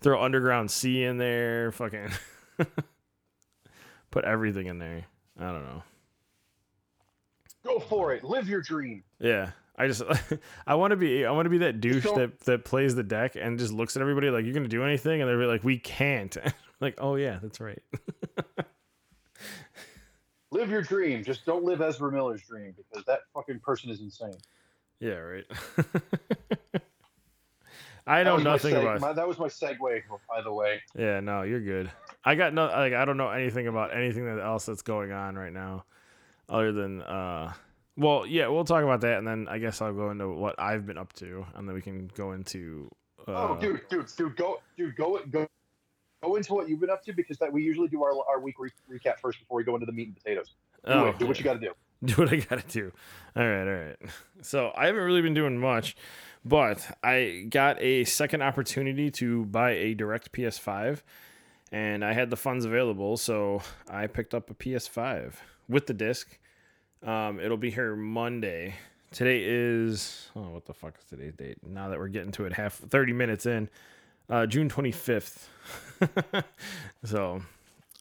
throw 0.00 0.22
underground 0.22 0.70
sea 0.70 1.04
in 1.04 1.18
there. 1.18 1.72
Fucking 1.72 2.10
put 4.10 4.24
everything 4.24 4.66
in 4.66 4.78
there. 4.78 5.04
I 5.38 5.46
don't 5.46 5.64
know. 5.64 5.82
Go 7.64 7.78
for 7.78 8.12
it. 8.12 8.24
Live 8.24 8.48
your 8.48 8.60
dream. 8.60 9.04
Yeah. 9.18 9.50
I 9.76 9.86
just 9.88 10.02
I 10.66 10.74
want 10.74 10.90
to 10.90 10.96
be 10.96 11.24
I 11.24 11.30
want 11.30 11.46
to 11.46 11.50
be 11.50 11.58
that 11.58 11.80
douche 11.80 12.04
that 12.04 12.40
that 12.40 12.64
plays 12.64 12.94
the 12.94 13.02
deck 13.02 13.36
and 13.36 13.58
just 13.58 13.72
looks 13.72 13.96
at 13.96 14.02
everybody 14.02 14.30
like 14.30 14.44
you're 14.44 14.54
gonna 14.54 14.68
do 14.68 14.84
anything 14.84 15.20
and 15.22 15.28
they're 15.28 15.46
like 15.46 15.64
we 15.64 15.78
can't 15.78 16.36
like 16.80 16.94
oh 16.98 17.16
yeah 17.16 17.38
that's 17.42 17.60
right 17.60 17.82
Live 20.50 20.68
your 20.68 20.82
dream. 20.82 21.24
Just 21.24 21.46
don't 21.46 21.64
live 21.64 21.80
Ezra 21.80 22.12
Miller's 22.12 22.42
dream 22.42 22.74
because 22.76 23.06
that 23.06 23.20
fucking 23.32 23.60
person 23.60 23.88
is 23.90 24.02
insane. 24.02 24.36
yeah 25.00 25.14
right 25.14 25.46
I 28.06 28.22
know 28.22 28.36
nothing 28.36 28.74
seg- 28.74 28.82
about 28.82 29.00
my- 29.00 29.12
that 29.12 29.26
was 29.26 29.38
my 29.38 29.48
segue, 29.48 30.02
by 30.28 30.42
the 30.42 30.52
way. 30.52 30.82
yeah 30.96 31.20
no 31.20 31.42
you're 31.42 31.60
good 31.60 31.90
I 32.24 32.34
got 32.34 32.54
no 32.54 32.66
like 32.66 32.92
I 32.92 33.04
don't 33.04 33.16
know 33.16 33.30
anything 33.30 33.66
about 33.66 33.94
anything 33.96 34.24
that 34.26 34.42
else 34.42 34.66
that's 34.66 34.82
going 34.82 35.12
on 35.12 35.36
right 35.36 35.52
now 35.52 35.84
other 36.48 36.72
than 36.72 37.02
uh 37.02 37.52
well 37.96 38.26
yeah 38.26 38.48
we'll 38.48 38.64
talk 38.64 38.82
about 38.82 39.00
that 39.02 39.18
and 39.18 39.26
then 39.26 39.46
I 39.48 39.58
guess 39.58 39.80
I'll 39.80 39.92
go 39.92 40.10
into 40.10 40.28
what 40.28 40.58
I've 40.58 40.86
been 40.86 40.98
up 40.98 41.12
to 41.14 41.46
and 41.54 41.68
then 41.68 41.74
we 41.74 41.82
can 41.82 42.10
go 42.14 42.32
into 42.32 42.90
uh, 43.28 43.32
oh, 43.50 43.58
dude, 43.60 43.80
dude, 43.88 44.06
dude, 44.16 44.36
go, 44.36 44.60
dude, 44.76 44.96
go, 44.96 45.20
go, 45.30 45.46
go 46.22 46.34
into 46.34 46.54
what 46.54 46.68
you've 46.68 46.80
been 46.80 46.90
up 46.90 47.04
to 47.04 47.12
because 47.12 47.38
that 47.38 47.52
we 47.52 47.62
usually 47.62 47.86
do 47.86 48.02
our 48.02 48.12
our 48.28 48.40
week 48.40 48.56
re- 48.58 48.70
recap 48.90 49.20
first 49.20 49.38
before 49.38 49.56
we 49.56 49.64
go 49.64 49.74
into 49.74 49.86
the 49.86 49.92
meat 49.92 50.08
and 50.08 50.16
potatoes. 50.16 50.54
Do 50.84 50.92
oh, 50.92 51.06
it. 51.06 51.18
Do 51.20 51.26
what 51.26 51.38
you 51.38 51.44
got 51.44 51.54
to 51.54 51.60
do. 51.60 51.72
do 52.04 52.14
what 52.14 52.32
I 52.32 52.36
gotta 52.36 52.66
do. 52.66 52.90
All 53.36 53.46
right, 53.46 53.62
all 53.62 53.84
right. 53.84 53.96
So 54.42 54.72
I 54.74 54.86
haven't 54.86 55.02
really 55.02 55.22
been 55.22 55.34
doing 55.34 55.58
much, 55.58 55.96
but 56.44 56.98
I 57.02 57.46
got 57.48 57.80
a 57.80 58.04
second 58.04 58.42
opportunity 58.42 59.10
to 59.12 59.44
buy 59.46 59.72
a 59.72 59.94
direct 59.94 60.32
PS5, 60.32 61.02
and 61.70 62.04
I 62.04 62.12
had 62.12 62.30
the 62.30 62.36
funds 62.36 62.64
available, 62.64 63.16
so 63.16 63.62
I 63.88 64.06
picked 64.06 64.34
up 64.34 64.50
a 64.50 64.54
PS5 64.54 65.34
with 65.68 65.86
the 65.86 65.94
disc. 65.94 66.38
Um, 67.02 67.40
it'll 67.40 67.56
be 67.56 67.70
here 67.70 67.96
Monday. 67.96 68.74
Today 69.10 69.42
is 69.44 70.30
oh, 70.36 70.48
what 70.50 70.64
the 70.64 70.72
fuck 70.72 70.96
is 70.98 71.04
today's 71.04 71.34
date? 71.34 71.58
Now 71.66 71.88
that 71.88 71.98
we're 71.98 72.08
getting 72.08 72.32
to 72.32 72.46
it, 72.46 72.52
half 72.54 72.74
thirty 72.74 73.12
minutes 73.12 73.44
in, 73.44 73.68
uh, 74.30 74.46
June 74.46 74.68
twenty 74.68 74.92
fifth. 74.92 75.50
so 77.04 77.42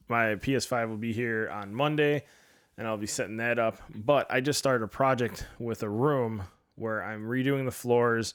my 0.07 0.35
PS5 0.35 0.89
will 0.89 0.97
be 0.97 1.13
here 1.13 1.49
on 1.49 1.73
Monday 1.73 2.23
and 2.77 2.87
I'll 2.87 2.97
be 2.97 3.07
setting 3.07 3.37
that 3.37 3.59
up. 3.59 3.77
But 3.93 4.27
I 4.29 4.41
just 4.41 4.59
started 4.59 4.83
a 4.83 4.87
project 4.87 5.47
with 5.59 5.83
a 5.83 5.89
room 5.89 6.43
where 6.75 7.03
I'm 7.03 7.25
redoing 7.25 7.65
the 7.65 7.71
floors, 7.71 8.33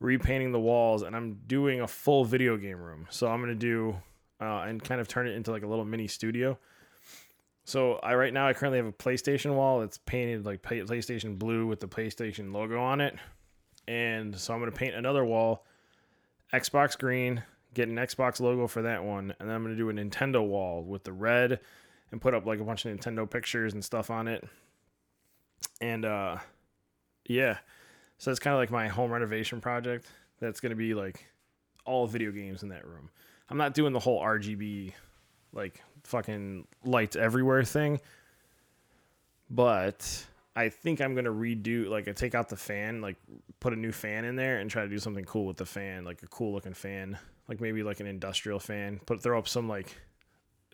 repainting 0.00 0.52
the 0.52 0.60
walls, 0.60 1.02
and 1.02 1.16
I'm 1.16 1.40
doing 1.46 1.80
a 1.80 1.88
full 1.88 2.24
video 2.24 2.56
game 2.56 2.78
room. 2.78 3.06
So 3.10 3.28
I'm 3.28 3.40
gonna 3.40 3.54
do 3.54 3.96
uh, 4.40 4.64
and 4.66 4.82
kind 4.82 5.00
of 5.00 5.08
turn 5.08 5.28
it 5.28 5.36
into 5.36 5.50
like 5.50 5.62
a 5.62 5.66
little 5.66 5.84
mini 5.84 6.08
studio. 6.08 6.58
So 7.64 7.94
I 8.02 8.14
right 8.14 8.32
now 8.32 8.48
I 8.48 8.52
currently 8.52 8.78
have 8.78 8.86
a 8.86 8.92
PlayStation 8.92 9.54
wall. 9.54 9.82
It's 9.82 9.98
painted 9.98 10.44
like 10.44 10.62
PlayStation 10.62 11.38
blue 11.38 11.66
with 11.66 11.80
the 11.80 11.88
PlayStation 11.88 12.52
logo 12.52 12.80
on 12.80 13.00
it, 13.00 13.14
and 13.86 14.38
so 14.38 14.52
I'm 14.52 14.60
gonna 14.60 14.72
paint 14.72 14.94
another 14.94 15.24
wall, 15.24 15.64
Xbox 16.52 16.98
green, 16.98 17.42
get 17.74 17.88
an 17.88 17.96
Xbox 17.96 18.40
logo 18.40 18.66
for 18.66 18.82
that 18.82 19.04
one, 19.04 19.34
and 19.38 19.48
then 19.48 19.54
I'm 19.54 19.62
gonna 19.62 19.76
do 19.76 19.90
a 19.90 19.92
Nintendo 19.92 20.46
wall 20.46 20.82
with 20.82 21.04
the 21.04 21.12
red 21.12 21.60
and 22.10 22.20
put 22.20 22.34
up 22.34 22.46
like 22.46 22.60
a 22.60 22.64
bunch 22.64 22.84
of 22.84 22.96
Nintendo 22.96 23.28
pictures 23.28 23.74
and 23.74 23.84
stuff 23.84 24.10
on 24.10 24.28
it. 24.28 24.44
And 25.80 26.04
uh 26.04 26.38
yeah. 27.26 27.58
So 28.18 28.30
that's 28.30 28.40
kind 28.40 28.54
of 28.54 28.60
like 28.60 28.70
my 28.70 28.88
home 28.88 29.10
renovation 29.10 29.60
project. 29.60 30.06
That's 30.40 30.60
going 30.60 30.70
to 30.70 30.76
be 30.76 30.94
like 30.94 31.26
all 31.84 32.06
video 32.06 32.30
games 32.30 32.62
in 32.62 32.68
that 32.70 32.86
room. 32.86 33.10
I'm 33.48 33.58
not 33.58 33.74
doing 33.74 33.92
the 33.92 33.98
whole 33.98 34.22
RGB 34.22 34.92
like 35.52 35.82
fucking 36.04 36.66
lights 36.84 37.16
everywhere 37.16 37.64
thing. 37.64 38.00
But 39.50 40.26
I 40.56 40.68
think 40.68 41.00
I'm 41.00 41.14
going 41.14 41.26
to 41.26 41.32
redo 41.32 41.88
like 41.88 42.08
I 42.08 42.12
take 42.12 42.34
out 42.34 42.48
the 42.48 42.56
fan, 42.56 43.00
like 43.00 43.16
put 43.60 43.72
a 43.72 43.76
new 43.76 43.92
fan 43.92 44.24
in 44.24 44.36
there 44.36 44.58
and 44.58 44.70
try 44.70 44.82
to 44.82 44.88
do 44.88 44.98
something 44.98 45.24
cool 45.24 45.46
with 45.46 45.56
the 45.56 45.66
fan, 45.66 46.04
like 46.04 46.22
a 46.22 46.28
cool 46.28 46.52
looking 46.52 46.74
fan, 46.74 47.18
like 47.48 47.60
maybe 47.60 47.82
like 47.82 48.00
an 48.00 48.06
industrial 48.06 48.58
fan. 48.58 49.00
Put 49.04 49.22
throw 49.22 49.38
up 49.38 49.48
some 49.48 49.68
like 49.68 49.94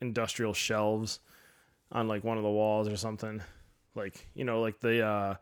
industrial 0.01 0.55
shelves 0.55 1.21
on 1.91 2.07
like 2.07 2.23
one 2.23 2.37
of 2.37 2.45
the 2.45 2.51
walls 2.51 2.87
or 2.87 2.97
something 2.97 3.43
like 3.95 4.27
you 4.35 4.45
know 4.45 4.61
like 4.61 4.79
the 4.81 5.05
uh 5.05 5.35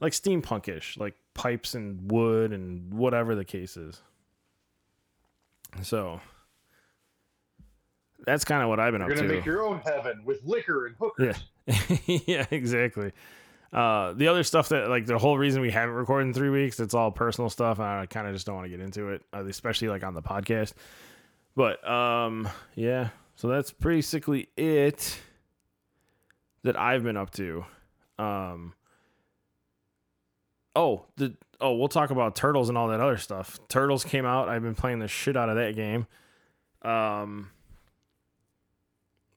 like 0.00 0.12
steampunkish 0.12 0.98
like 0.98 1.14
pipes 1.34 1.74
and 1.74 2.10
wood 2.10 2.52
and 2.52 2.92
whatever 2.92 3.34
the 3.34 3.44
case 3.44 3.76
is 3.76 4.00
so 5.82 6.20
that's 8.26 8.44
kind 8.44 8.62
of 8.62 8.68
what 8.68 8.80
i've 8.80 8.92
been 8.92 9.02
up 9.02 9.08
to. 9.08 9.14
You're 9.14 9.22
gonna 9.22 9.34
make 9.34 9.44
your 9.44 9.62
own 9.66 9.80
heaven 9.84 10.22
with 10.24 10.40
liquor 10.44 10.86
and 10.86 10.96
hookers. 10.98 11.36
yeah 11.66 11.96
yeah 12.26 12.46
exactly 12.50 13.12
uh 13.72 14.14
the 14.14 14.28
other 14.28 14.42
stuff 14.42 14.70
that 14.70 14.88
like 14.88 15.06
the 15.06 15.18
whole 15.18 15.36
reason 15.36 15.60
we 15.60 15.70
haven't 15.70 15.94
recorded 15.94 16.26
in 16.26 16.34
three 16.34 16.50
weeks 16.50 16.80
it's 16.80 16.94
all 16.94 17.10
personal 17.10 17.50
stuff 17.50 17.78
and 17.78 17.86
i 17.86 18.06
kind 18.06 18.26
of 18.26 18.32
just 18.34 18.46
don't 18.46 18.54
want 18.54 18.64
to 18.64 18.70
get 18.70 18.80
into 18.80 19.10
it 19.10 19.22
uh, 19.34 19.44
especially 19.44 19.88
like 19.88 20.02
on 20.02 20.14
the 20.14 20.22
podcast 20.22 20.72
but 21.54 21.86
um 21.88 22.48
yeah 22.74 23.10
so 23.36 23.46
that's 23.46 23.70
basically 23.70 24.48
it 24.56 25.20
that 26.64 26.76
I've 26.76 27.04
been 27.04 27.16
up 27.16 27.30
to. 27.34 27.64
Um 28.18 28.74
Oh, 30.78 31.06
the 31.16 31.34
oh, 31.60 31.74
we'll 31.74 31.88
talk 31.88 32.10
about 32.10 32.36
Turtles 32.36 32.68
and 32.68 32.78
all 32.78 32.86
that 32.86 33.00
other 33.00 33.16
stuff. 33.16 33.58
Turtles 33.68 34.04
came 34.04 34.24
out. 34.24 34.48
I've 34.48 34.62
been 34.62 34.76
playing 34.76 35.00
the 35.00 35.08
shit 35.08 35.36
out 35.36 35.48
of 35.48 35.56
that 35.56 35.74
game. 35.74 36.06
Um 36.82 37.50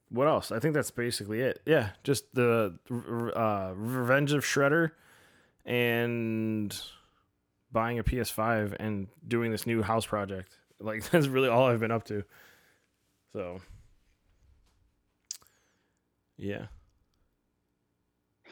What 0.10 0.28
else? 0.28 0.52
I 0.52 0.60
think 0.60 0.76
that's 0.76 0.92
basically 0.92 1.42
it. 1.42 1.60
Yeah, 1.66 1.90
just 2.04 2.32
the 2.36 2.78
uh 3.36 3.74
Revenge 3.76 4.34
of 4.34 4.44
Shredder 4.44 4.92
and 5.66 6.80
buying 7.72 7.98
a 7.98 8.04
PS5 8.04 8.76
and 8.80 9.08
doing 9.28 9.52
this 9.52 9.66
new 9.66 9.82
house 9.82 10.06
project. 10.06 10.58
Like 10.84 11.08
that's 11.12 11.28
really 11.28 11.48
all 11.48 11.68
I've 11.68 11.80
been 11.80 11.92
up 11.92 12.06
to. 12.06 12.24
So 13.34 13.62
yeah. 16.38 16.68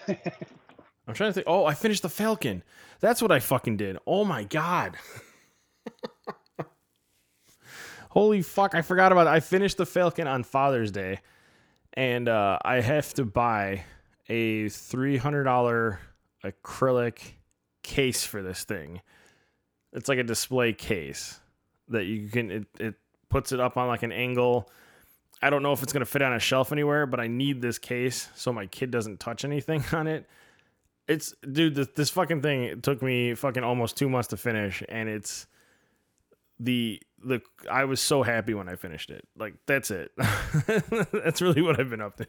I'm 1.09 1.15
trying 1.15 1.31
to 1.31 1.33
think. 1.33 1.47
Oh, 1.47 1.65
I 1.65 1.73
finished 1.73 2.03
the 2.03 2.09
Falcon. 2.09 2.61
That's 2.99 3.19
what 3.19 3.31
I 3.31 3.39
fucking 3.39 3.77
did. 3.77 3.97
Oh 4.05 4.23
my 4.23 4.43
god. 4.43 4.95
Holy 8.11 8.43
fuck, 8.43 8.75
I 8.75 8.83
forgot 8.83 9.11
about 9.11 9.25
it. 9.25 9.31
I 9.31 9.39
finished 9.39 9.77
the 9.77 9.87
Falcon 9.87 10.27
on 10.27 10.43
Father's 10.43 10.91
Day. 10.91 11.21
And 11.93 12.29
uh, 12.29 12.59
I 12.63 12.81
have 12.81 13.11
to 13.15 13.25
buy 13.25 13.85
a 14.27 14.65
$300 14.65 15.97
acrylic 16.43 17.19
case 17.81 18.23
for 18.23 18.43
this 18.43 18.63
thing. 18.63 19.01
It's 19.93 20.09
like 20.09 20.19
a 20.19 20.23
display 20.23 20.73
case 20.73 21.39
that 21.87 22.05
you 22.05 22.29
can 22.29 22.51
it, 22.51 22.67
it 22.79 22.95
puts 23.29 23.51
it 23.51 23.59
up 23.59 23.77
on 23.77 23.87
like 23.87 24.03
an 24.03 24.11
angle. 24.11 24.69
I 25.41 25.49
don't 25.49 25.63
know 25.63 25.73
if 25.73 25.81
it's 25.81 25.91
going 25.91 26.01
to 26.01 26.11
fit 26.11 26.21
on 26.21 26.33
a 26.33 26.39
shelf 26.39 26.71
anywhere, 26.71 27.07
but 27.07 27.19
I 27.19 27.25
need 27.25 27.63
this 27.63 27.79
case 27.79 28.29
so 28.35 28.53
my 28.53 28.67
kid 28.67 28.91
doesn't 28.91 29.19
touch 29.19 29.43
anything 29.43 29.83
on 29.91 30.05
it. 30.05 30.27
It's 31.09 31.33
dude, 31.51 31.75
this, 31.75 31.87
this 31.95 32.09
fucking 32.11 32.41
thing 32.41 32.81
took 32.81 33.01
me 33.01 33.33
fucking 33.33 33.63
almost 33.63 33.97
2 33.97 34.07
months 34.07 34.29
to 34.29 34.37
finish 34.37 34.83
and 34.87 35.09
it's 35.09 35.47
the 36.59 37.01
the 37.23 37.41
I 37.69 37.85
was 37.85 37.99
so 37.99 38.23
happy 38.23 38.53
when 38.53 38.69
I 38.69 38.75
finished 38.75 39.09
it. 39.09 39.27
Like 39.37 39.55
that's 39.65 39.91
it. 39.91 40.11
that's 40.17 41.41
really 41.41 41.61
what 41.61 41.79
I've 41.79 41.89
been 41.89 42.01
up 42.01 42.15
to. 42.17 42.27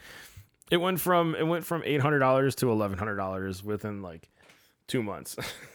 it 0.70 0.76
went 0.76 1.00
from 1.00 1.34
it 1.34 1.46
went 1.46 1.64
from 1.64 1.82
$800 1.82 2.54
to 2.56 2.66
$1100 2.66 3.64
within 3.64 4.02
like 4.02 4.30
2 4.86 5.02
months. 5.02 5.36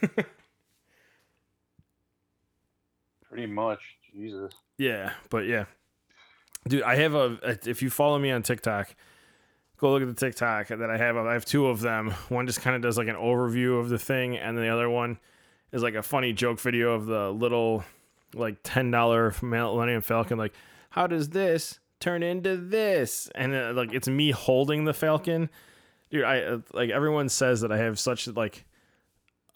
Pretty 3.28 3.46
much. 3.46 3.80
Jesus. 4.12 4.52
Yeah, 4.78 5.12
but 5.30 5.46
yeah, 5.46 5.64
dude, 6.68 6.82
I 6.82 6.96
have 6.96 7.14
a. 7.14 7.38
If 7.66 7.82
you 7.82 7.90
follow 7.90 8.18
me 8.18 8.30
on 8.30 8.42
TikTok, 8.42 8.94
go 9.82 9.90
look 9.90 10.02
at 10.02 10.08
the 10.08 10.14
TikTok 10.14 10.68
that 10.68 10.90
I 10.90 10.96
have. 10.96 11.16
I 11.16 11.32
have 11.32 11.44
two 11.44 11.66
of 11.66 11.80
them. 11.80 12.12
One 12.28 12.46
just 12.46 12.60
kind 12.60 12.76
of 12.76 12.82
does 12.82 12.96
like 12.96 13.08
an 13.08 13.16
overview 13.16 13.80
of 13.80 13.88
the 13.88 13.98
thing, 13.98 14.38
and 14.38 14.56
the 14.56 14.68
other 14.68 14.88
one 14.88 15.18
is 15.72 15.82
like 15.82 15.94
a 15.94 16.02
funny 16.02 16.32
joke 16.32 16.60
video 16.60 16.94
of 16.94 17.06
the 17.06 17.30
little 17.32 17.84
like 18.32 18.58
ten 18.62 18.92
dollar 18.92 19.34
Millennium 19.42 20.00
Falcon. 20.00 20.38
Like, 20.38 20.54
how 20.90 21.08
does 21.08 21.30
this 21.30 21.80
turn 21.98 22.22
into 22.22 22.56
this? 22.56 23.28
And 23.34 23.54
uh, 23.54 23.72
like 23.74 23.92
it's 23.92 24.06
me 24.06 24.30
holding 24.30 24.84
the 24.84 24.94
Falcon. 24.94 25.50
Dude, 26.10 26.24
I 26.24 26.42
uh, 26.42 26.58
like 26.72 26.90
everyone 26.90 27.28
says 27.28 27.62
that 27.62 27.72
I 27.72 27.78
have 27.78 27.98
such 27.98 28.28
like 28.28 28.64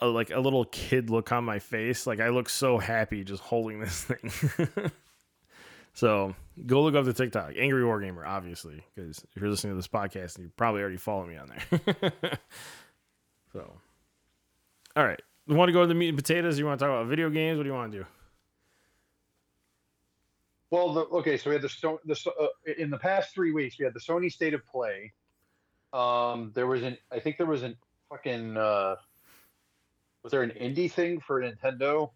a, 0.01 0.09
like 0.09 0.31
a 0.31 0.41
little 0.41 0.65
kid 0.65 1.09
look 1.09 1.31
on 1.31 1.45
my 1.45 1.61
face. 1.61 2.05
Like 2.05 2.19
I 2.19 2.31
look 2.31 2.49
so 2.49 2.79
happy 2.79 3.23
just 3.23 3.43
holding 3.45 3.79
this 3.79 4.03
thing. 4.03 4.91
So 5.97 6.37
go 6.67 6.83
look 6.83 6.95
up 6.95 7.07
the 7.07 7.15
TikTok, 7.15 7.55
Angry 7.57 7.83
War 7.83 7.99
Gamer, 8.01 8.27
obviously, 8.27 8.85
because 8.95 9.25
if 9.35 9.41
you're 9.41 9.49
listening 9.49 9.73
to 9.73 9.77
this 9.77 9.89
podcast, 9.89 10.39
you 10.39 10.53
probably 10.55 10.83
already 10.83 10.99
follow 10.99 11.25
me 11.25 11.39
on 11.39 11.49
there. 11.49 11.81
so, 13.55 13.73
all 14.95 15.07
right, 15.07 15.21
you 15.47 15.57
want 15.57 15.71
to 15.71 15.73
go 15.73 15.81
to 15.81 15.87
the 15.87 15.95
meat 15.95 16.11
and 16.11 16.19
potatoes? 16.19 16.59
You 16.59 16.67
want 16.67 16.79
to 16.79 16.85
talk 16.85 16.93
about 16.93 17.07
video 17.07 17.31
games? 17.31 17.57
What 17.57 17.63
do 17.63 17.71
you 17.71 17.75
want 17.75 17.93
to 17.93 17.99
do? 18.01 18.07
Well, 20.71 20.93
the, 20.93 21.01
okay, 21.01 21.39
so 21.39 21.49
we 21.49 21.57
had 21.57 21.63
the 21.63 21.99
the 22.05 22.31
uh, 22.39 22.73
in 22.77 22.91
the 22.91 22.99
past 22.99 23.33
three 23.33 23.53
weeks 23.53 23.79
we 23.79 23.87
had 23.87 23.95
the 23.95 24.01
Sony 24.01 24.31
State 24.31 24.53
of 24.53 24.67
Play. 24.67 25.15
Um, 25.95 26.53
there 26.55 26.67
was 26.67 26.83
an 26.83 26.99
I 27.11 27.21
think 27.21 27.39
there 27.39 27.47
was 27.47 27.63
an 27.63 27.75
fucking 28.11 28.59
uh, 28.59 28.97
was 30.23 30.31
there 30.31 30.43
an 30.43 30.51
indie 30.51 30.93
thing 30.93 31.21
for 31.21 31.41
Nintendo, 31.41 32.11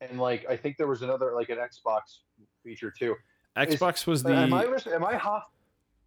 and 0.00 0.18
like 0.18 0.46
I 0.48 0.56
think 0.56 0.78
there 0.78 0.86
was 0.86 1.02
another 1.02 1.34
like 1.34 1.50
an 1.50 1.58
Xbox 1.58 2.20
feature 2.62 2.90
too. 2.90 3.16
Xbox 3.56 4.06
was 4.06 4.22
the 4.22 4.32
am 4.34 4.54
I 4.54 4.64
am 4.64 5.04
I 5.04 5.14
high? 5.16 5.42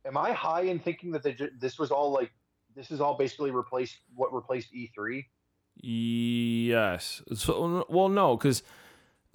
Am 0.06 0.18
I 0.18 0.32
high 0.32 0.62
in 0.62 0.80
thinking 0.80 1.12
that 1.12 1.24
they 1.24 1.36
this 1.60 1.78
was 1.78 1.92
all 1.92 2.12
like 2.12 2.32
this 2.76 2.92
is 2.92 3.02
all 3.02 3.16
basically 3.18 3.52
replaced 3.52 3.98
what 4.16 4.34
replaced 4.34 4.74
E 4.74 4.90
E3? 4.98 5.26
yes. 5.76 7.22
So, 7.36 7.86
well, 7.90 8.10
no, 8.10 8.38
because 8.38 8.64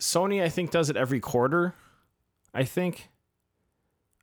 Sony 0.00 0.42
I 0.42 0.48
think 0.48 0.70
does 0.70 0.90
it 0.90 0.96
every 0.96 1.20
quarter. 1.20 1.74
I 2.54 2.64
think. 2.64 3.08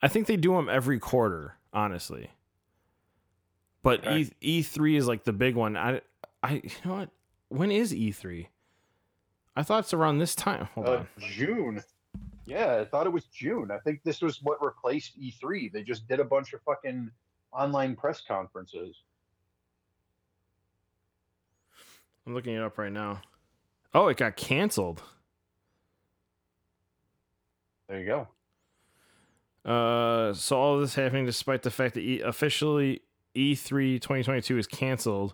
I 0.02 0.08
think 0.08 0.28
they 0.28 0.38
do 0.38 0.54
them 0.54 0.70
every 0.70 1.00
quarter, 1.00 1.56
honestly. 1.74 2.32
But 3.82 4.00
Okay. 4.06 4.30
E 4.42 4.62
E3 4.62 4.98
is 4.98 5.08
like 5.08 5.24
the 5.24 5.34
big 5.34 5.56
one. 5.56 5.78
I 5.78 6.02
I 6.44 6.54
you 6.64 6.70
know 6.84 6.96
what? 6.96 7.10
When 7.50 7.72
is 7.72 7.94
E3? 7.94 8.48
I 9.56 9.64
thought 9.64 9.80
it's 9.86 9.94
around 9.94 10.18
this 10.18 10.36
time. 10.36 10.68
Hold 10.76 10.88
Uh, 10.88 10.92
on. 10.92 11.08
June. 11.20 11.84
Yeah, 12.46 12.80
I 12.82 12.86
thought 12.86 13.08
it 13.08 13.14
was 13.14 13.26
June. 13.26 13.72
I 13.72 13.80
think 13.80 14.04
this 14.04 14.22
was 14.22 14.40
what 14.44 14.64
replaced 14.64 15.20
E3. 15.20 15.72
They 15.72 15.82
just 15.82 16.08
did 16.08 16.20
a 16.20 16.24
bunch 16.24 16.54
of 16.54 16.62
fucking 16.62 17.10
online 17.52 17.96
press 17.96 18.22
conferences. 18.22 19.02
I'm 22.26 22.34
looking 22.34 22.56
it 22.56 22.62
up 22.62 22.78
right 22.78 22.92
now. 22.92 23.22
Oh, 23.94 24.08
it 24.08 24.18
got 24.18 24.36
canceled. 24.36 25.02
There 27.88 28.00
you 28.00 28.06
go. 28.06 28.28
Uh, 29.70 30.34
so 30.34 30.58
all 30.58 30.76
of 30.76 30.82
this 30.82 30.96
happening 30.96 31.26
despite 31.26 31.64
the 31.64 31.72
fact 31.72 31.96
that 31.96 32.02
e- 32.02 32.22
officially 32.22 33.02
E3 33.36 34.00
2022 34.00 34.58
is 34.58 34.68
canceled. 34.68 35.34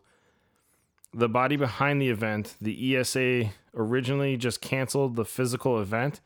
The 1.14 1.28
body 1.28 1.58
behind 1.58 2.02
the 2.02 2.10
event, 2.10 2.56
the 2.62 2.96
ESA, 2.96 3.52
originally 3.76 4.38
just 4.38 4.62
canceled 4.62 5.18
the 5.18 5.26
physical 5.26 5.82
event 5.82 6.22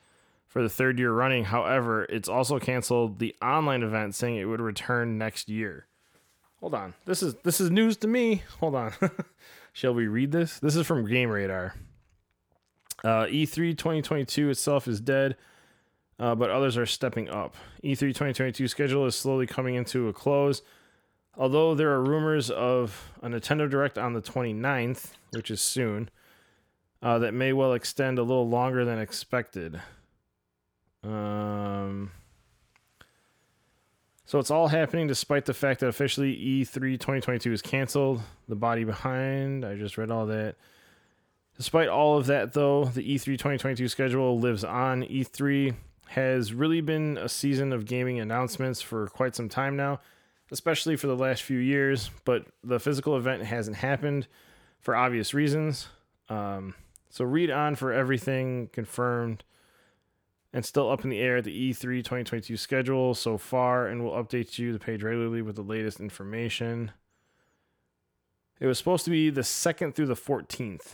for 0.55 0.61
the 0.61 0.69
third 0.69 0.97
year 0.97 1.11
running. 1.11 1.43
However, 1.43 2.05
it's 2.05 2.29
also 2.29 2.59
canceled 2.59 3.19
the 3.19 3.35
online 3.41 3.83
event, 3.83 4.15
saying 4.15 4.37
it 4.37 4.45
would 4.45 4.61
return 4.61 5.17
next 5.17 5.49
year. 5.49 5.87
Hold 6.61 6.73
on, 6.73 6.93
this 7.03 7.21
is 7.21 7.35
this 7.43 7.59
is 7.59 7.69
news 7.69 7.97
to 7.97 8.07
me. 8.07 8.43
Hold 8.61 8.75
on, 8.75 8.93
shall 9.73 9.93
we 9.93 10.07
read 10.07 10.31
this? 10.31 10.59
This 10.59 10.77
is 10.77 10.87
from 10.87 11.05
Game 11.05 11.29
Radar. 11.29 11.75
Uh, 13.03 13.25
E3 13.25 13.77
2022 13.77 14.49
itself 14.49 14.87
is 14.87 15.01
dead 15.01 15.35
uh, 16.19 16.35
but 16.35 16.49
others 16.49 16.77
are 16.77 16.85
stepping 16.85 17.29
up. 17.29 17.55
E 17.83 17.93
E3 17.93 17.99
2022 17.99 18.67
schedule 18.67 19.05
is 19.05 19.15
slowly 19.15 19.47
coming 19.47 19.75
into 19.75 20.07
a 20.07 20.13
close. 20.13 20.61
Although 21.37 21.75
there 21.75 21.91
are 21.91 22.01
rumors 22.01 22.49
of 22.49 23.11
a 23.21 23.27
Nintendo 23.27 23.69
Direct 23.69 23.97
on 23.97 24.13
the 24.13 24.21
29th, 24.21 25.11
which 25.31 25.51
is 25.51 25.61
soon, 25.61 26.09
uh, 27.01 27.19
that 27.19 27.33
may 27.33 27.51
well 27.51 27.73
extend 27.73 28.17
a 28.17 28.23
little 28.23 28.47
longer 28.47 28.85
than 28.85 28.99
expected. 28.99 29.81
Um, 31.05 32.11
so 34.25 34.39
it's 34.39 34.49
all 34.49 34.67
happening 34.67 35.07
despite 35.07 35.45
the 35.45 35.53
fact 35.53 35.81
that 35.81 35.87
officially 35.87 36.33
E 36.33 36.63
E3 36.63 36.93
2022 36.93 37.53
is 37.53 37.61
canceled. 37.61 38.21
The 38.47 38.55
body 38.55 38.83
behind, 38.83 39.63
I 39.63 39.75
just 39.75 39.97
read 39.97 40.11
all 40.11 40.25
that. 40.27 40.55
Despite 41.57 41.87
all 41.87 42.17
of 42.17 42.25
that, 42.25 42.53
though, 42.53 42.85
the 42.85 43.13
E 43.13 43.17
E3 43.17 43.25
2022 43.25 43.87
schedule 43.87 44.39
lives 44.39 44.63
on. 44.63 45.03
E3 45.03 45.75
has 46.07 46.53
really 46.53 46.81
been 46.81 47.17
a 47.17 47.29
season 47.29 47.71
of 47.71 47.85
gaming 47.85 48.19
announcements 48.19 48.81
for 48.81 49.07
quite 49.07 49.35
some 49.35 49.49
time 49.49 49.75
now, 49.75 49.99
especially 50.51 50.95
for 50.95 51.07
the 51.07 51.15
last 51.15 51.43
few 51.43 51.57
years, 51.57 52.11
but 52.25 52.45
the 52.63 52.79
physical 52.79 53.17
event 53.17 53.43
hasn't 53.43 53.77
happened 53.77 54.27
for 54.81 54.95
obvious 54.95 55.33
reasons. 55.33 55.87
Um, 56.29 56.75
so 57.09 57.25
read 57.25 57.49
on 57.49 57.75
for 57.75 57.93
everything 57.93 58.69
confirmed 58.73 59.43
and 60.55 60.65
still 60.65 60.89
up 60.89 61.03
in 61.03 61.09
the 61.09 61.19
air 61.19 61.41
the 61.41 61.51
E 61.51 61.71
E3 61.73 61.97
2022 61.97 62.55
schedule 62.55 63.13
so 63.13 63.37
far, 63.37 63.87
and 63.87 64.01
we'll 64.01 64.13
update 64.13 64.57
you 64.57 64.71
the 64.71 64.79
page 64.79 65.03
regularly 65.03 65.41
with 65.41 65.57
the 65.57 65.61
latest 65.61 65.99
information. 65.99 66.93
It 68.61 68.65
was 68.65 68.77
supposed 68.77 69.03
to 69.03 69.11
be 69.11 69.29
the 69.29 69.41
2nd 69.41 69.93
through 69.93 70.05
the 70.05 70.13
14th. 70.15 70.93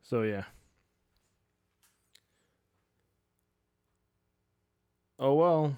So 0.00 0.22
yeah. 0.22 0.44
Oh 5.18 5.34
well. 5.34 5.76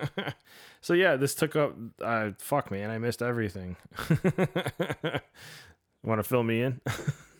so 0.80 0.94
yeah, 0.94 1.16
this 1.16 1.34
took 1.34 1.56
up 1.56 1.74
uh 2.00 2.30
fuck 2.38 2.70
man, 2.70 2.90
I 2.90 2.98
missed 2.98 3.20
everything. 3.20 3.74
Want 6.04 6.20
to 6.20 6.22
fill 6.22 6.44
me 6.44 6.62
in? 6.62 6.80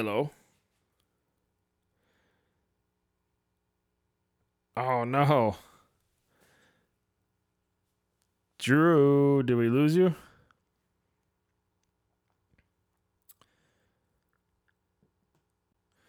Hello? 0.00 0.30
Oh 4.74 5.04
no. 5.04 5.56
Drew, 8.58 9.42
did 9.42 9.56
we 9.56 9.68
lose 9.68 9.94
you? 9.94 10.14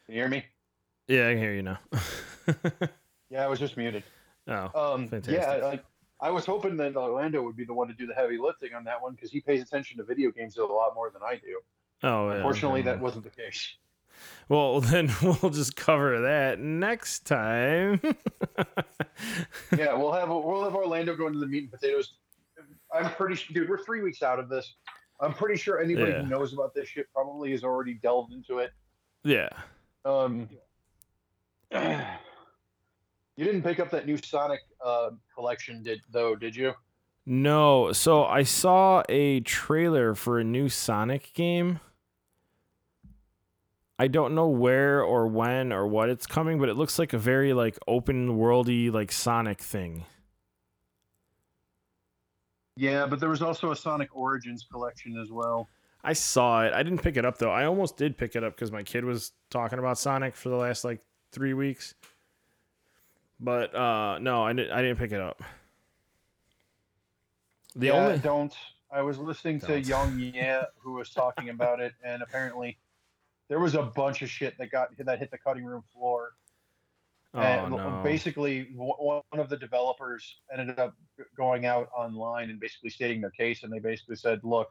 Can 0.06 0.16
you 0.16 0.22
hear 0.22 0.30
me? 0.30 0.46
Yeah, 1.10 1.28
I 1.28 1.32
can 1.34 1.40
hear 1.40 1.54
you 1.54 1.64
now. 1.64 1.80
Yeah, 3.30 3.44
I 3.44 3.48
was 3.48 3.60
just 3.60 3.76
muted. 3.76 4.04
oh, 4.48 4.72
Um, 4.74 5.10
Fantastic. 5.10 5.34
yeah, 5.36 5.66
like 5.66 5.84
I 6.22 6.32
was 6.32 6.46
hoping 6.46 6.78
that 6.78 6.96
Orlando 6.96 7.44
would 7.44 7.58
be 7.58 7.66
the 7.66 7.74
one 7.74 7.90
to 7.90 7.94
do 7.94 8.08
the 8.08 8.16
heavy 8.16 8.38
lifting 8.38 8.74
on 8.74 8.86
that 8.86 9.02
one 9.02 9.16
because 9.16 9.32
he 9.32 9.42
pays 9.42 9.62
attention 9.62 9.98
to 9.98 10.06
video 10.06 10.32
games 10.32 10.56
a 10.56 10.64
lot 10.64 10.96
more 10.96 11.10
than 11.10 11.22
I 11.22 11.36
do. 11.36 11.60
Oh. 12.04 12.30
yeah, 12.30 12.36
Unfortunately, 12.38 12.82
okay. 12.82 12.90
that 12.90 13.00
wasn't 13.00 13.24
the 13.24 13.30
case. 13.30 13.76
Well, 14.50 14.82
then 14.82 15.12
we'll 15.22 15.52
just 15.52 15.76
cover 15.76 16.22
that 16.22 16.60
next 16.60 17.26
time. 17.26 18.02
yeah, 19.78 19.94
we'll 19.94 20.12
have 20.12 20.30
we'll 20.30 20.64
have 20.64 20.76
Orlando 20.76 21.16
going 21.16 21.34
to 21.34 21.40
the 21.40 21.48
meat 21.48 21.64
and 21.64 21.72
potatoes. 21.72 22.14
I'm 22.94 23.12
pretty 23.14 23.36
sure, 23.36 23.54
dude. 23.54 23.70
We're 23.70 23.84
three 23.84 24.02
weeks 24.02 24.22
out 24.22 24.40
of 24.40 24.50
this. 24.50 24.76
I'm 25.22 25.34
pretty 25.34 25.58
sure 25.58 25.80
anybody 25.80 26.12
Yeah. 26.12 26.24
who 26.24 26.28
knows 26.30 26.52
about 26.54 26.74
this 26.74 26.90
shit 26.90 27.08
probably 27.14 27.52
has 27.52 27.64
already 27.64 27.94
delved 27.96 28.34
into 28.34 28.58
it. 28.60 28.72
yeah. 29.24 29.50
Um, 30.04 30.50
you 31.72 33.46
didn't 33.46 33.62
pick 33.62 33.80
up 33.80 33.92
that 33.92 34.06
new 34.06 34.18
Sonic 34.18 34.60
uh, 34.84 35.12
collection, 35.34 35.84
did 35.84 36.02
though? 36.12 36.36
Did 36.36 36.56
you? 36.56 36.74
No, 37.26 37.92
so 37.92 38.26
I 38.26 38.44
saw 38.44 39.04
a 39.10 39.42
trailer 39.42 40.16
for 40.16 40.40
a 40.40 40.44
new 40.44 40.70
Sonic 40.70 41.32
game. 41.34 41.80
I 44.02 44.08
don't 44.08 44.34
know 44.34 44.48
where 44.48 45.04
or 45.04 45.28
when 45.28 45.72
or 45.72 45.86
what 45.86 46.10
it's 46.10 46.26
coming, 46.26 46.58
but 46.58 46.70
it 46.70 46.74
looks 46.76 46.98
like 46.98 47.14
a 47.14 47.20
very 47.20 47.54
like 47.54 47.78
open 47.88 48.30
worldy 48.30 48.92
like 48.92 49.12
Sonic 49.12 49.62
thing. 49.62 50.06
Yeah, 52.76 53.06
but 53.06 53.20
there 53.20 53.30
was 53.30 53.44
also 53.44 53.70
a 53.70 53.76
Sonic 53.76 54.10
Origins 54.18 54.66
collection 54.72 55.20
as 55.20 55.30
well. 55.30 55.70
I 56.04 56.14
saw 56.14 56.64
it. 56.64 56.74
I 56.74 56.82
didn't 56.82 57.04
pick 57.04 57.16
it 57.16 57.26
up 57.26 57.38
though. 57.38 57.52
I 57.52 57.66
almost 57.66 57.96
did 57.96 58.18
pick 58.18 58.36
it 58.36 58.44
up 58.44 58.56
because 58.56 58.72
my 58.72 58.82
kid 58.82 59.06
was 59.06 59.34
talking 59.52 59.78
about 59.78 60.00
Sonic 60.00 60.36
for 60.36 60.50
the 60.50 60.56
last 60.56 60.84
like 60.84 61.02
three 61.32 61.54
weeks. 61.54 61.94
But 63.40 63.76
uh 63.76 64.18
no, 64.18 64.42
I 64.44 64.54
didn't. 64.54 64.72
I 64.72 64.82
didn't 64.82 64.98
pick 64.98 65.12
it 65.12 65.22
up. 65.22 65.44
The 67.76 67.86
yeah, 67.86 67.94
only 67.94 68.18
don't. 68.18 68.56
I 68.92 69.04
was 69.04 69.20
listening 69.20 69.60
to 69.60 69.68
Don't. 69.68 69.86
Young 69.86 70.20
Yeah, 70.20 70.64
who 70.80 70.94
was 70.94 71.12
talking 71.12 71.50
about 71.50 71.80
it, 71.80 71.94
and 72.04 72.24
apparently 72.24 72.80
there 73.52 73.60
was 73.60 73.76
a 73.76 73.84
bunch 73.84 74.22
of 74.22 74.30
shit 74.30 74.58
that 74.58 74.72
got 74.72 74.98
that 74.98 75.20
hit 75.20 75.30
the 75.30 75.38
cutting 75.38 75.66
room 75.66 75.84
floor. 75.94 76.36
oh 77.34 77.40
and 77.42 77.72
no, 77.72 78.00
basically, 78.02 78.70
one 78.74 79.22
of 79.34 79.50
the 79.50 79.58
developers 79.58 80.38
ended 80.58 80.80
up 80.80 80.96
going 81.36 81.66
out 81.66 81.90
online 81.94 82.50
and 82.50 82.62
basically 82.62 82.90
stating 82.90 83.20
their 83.20 83.30
case, 83.32 83.64
and 83.64 83.74
they 83.74 83.80
basically 83.80 84.16
said, 84.16 84.40
"Look, 84.46 84.70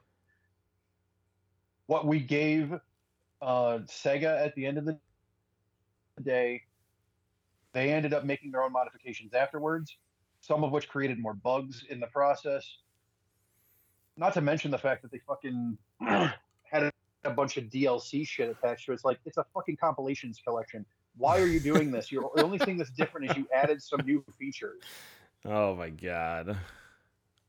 what 1.89 2.07
we 2.07 2.21
gave 2.21 2.73
uh, 3.43 3.81
Sega 3.85 4.43
at 4.43 4.55
the 4.55 4.65
end 4.65 4.79
of 4.79 4.87
the 4.87 4.99
day, 6.23 6.63
they 7.75 7.93
ended 7.93 8.15
up 8.15 8.25
making 8.25 8.51
their 8.51 8.63
own 8.63 8.73
modifications 8.73 9.35
afterwards, 9.35 9.95
some 10.41 10.65
of 10.65 10.73
which 10.73 10.89
created 10.89 11.19
more 11.19 11.35
bugs 11.35 11.85
in 11.91 12.01
the 12.01 12.07
process. 12.07 12.79
not 14.17 14.33
to 14.33 14.41
mention 14.41 14.71
the 14.71 14.79
fact 14.79 15.03
that 15.03 15.13
they 15.13 15.21
fucking 15.27 15.77
had 16.01 16.91
a, 17.25 17.31
bunch 17.31 17.57
of 17.57 17.65
DLC 17.65 18.27
shit 18.27 18.49
attached 18.51 18.87
to 18.87 18.93
it. 18.93 18.95
It's 18.97 19.05
like 19.05 19.19
it's 19.25 19.37
a 19.37 19.45
fucking 19.55 19.77
compilations 19.77 20.41
collection. 20.45 20.85
Why 21.17 21.41
are 21.41 21.47
you 21.47 21.61
doing 21.61 21.91
this? 21.91 22.11
You're, 22.11 22.31
the 22.35 22.45
only 22.45 22.59
thing 22.59 22.79
that's 22.79 22.91
different 22.91 23.31
is 23.31 23.37
you 23.37 23.47
added 23.55 23.83
some 23.83 24.01
new 24.07 24.25
features. 24.39 24.83
Oh 25.45 25.75
my 25.75 25.91
god. 25.91 26.57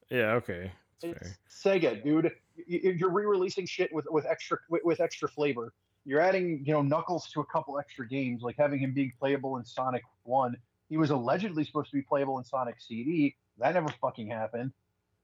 Yeah. 0.09 0.33
Okay. 0.33 0.71
That's 1.01 1.19
fair. 1.19 1.31
It's 1.45 1.63
Sega, 1.63 2.03
dude. 2.03 2.31
You- 2.65 2.79
you- 2.83 2.91
You're 2.91 3.09
re-releasing 3.11 3.65
shit 3.65 3.93
with 3.93 4.05
with 4.09 4.25
extra 4.25 4.57
with, 4.69 4.81
with 4.83 4.99
extra 4.99 5.27
flavor. 5.29 5.73
You're 6.03 6.19
adding, 6.19 6.63
you 6.65 6.73
know, 6.73 6.81
Knuckles 6.81 7.29
to 7.29 7.41
a 7.41 7.45
couple 7.45 7.77
extra 7.79 8.07
games, 8.07 8.41
like 8.41 8.55
having 8.57 8.79
him 8.79 8.91
being 8.93 9.13
playable 9.19 9.57
in 9.57 9.65
Sonic 9.65 10.01
One. 10.23 10.55
He 10.89 10.97
was 10.97 11.11
allegedly 11.11 11.63
supposed 11.63 11.91
to 11.91 11.95
be 11.97 12.01
playable 12.01 12.37
in 12.39 12.43
Sonic 12.43 12.75
CD. 12.81 13.35
That 13.59 13.75
never 13.75 13.87
fucking 14.01 14.27
happened. 14.27 14.73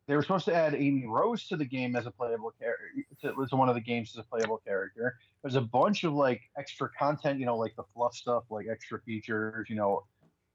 They 0.07 0.15
were 0.15 0.21
supposed 0.21 0.45
to 0.45 0.53
add 0.55 0.73
Amy 0.73 1.05
Rose 1.05 1.47
to 1.49 1.57
the 1.57 1.65
game 1.65 1.95
as 1.97 2.05
a 2.05 2.11
playable 2.11 2.53
character. 2.59 2.85
To, 3.21 3.45
to 3.45 3.55
one 3.55 3.67
of 3.69 3.75
the 3.75 3.81
games 3.81 4.11
as 4.17 4.19
a 4.19 4.27
playable 4.27 4.61
character. 4.65 5.15
There's 5.41 5.55
a 5.55 5.61
bunch 5.61 6.03
of 6.05 6.13
like 6.13 6.41
extra 6.57 6.89
content, 6.97 7.39
you 7.39 7.45
know, 7.45 7.57
like 7.57 7.75
the 7.75 7.83
fluff 7.93 8.15
stuff, 8.15 8.43
like 8.49 8.67
extra 8.71 9.01
features, 9.01 9.69
you 9.69 9.75
know, 9.75 10.03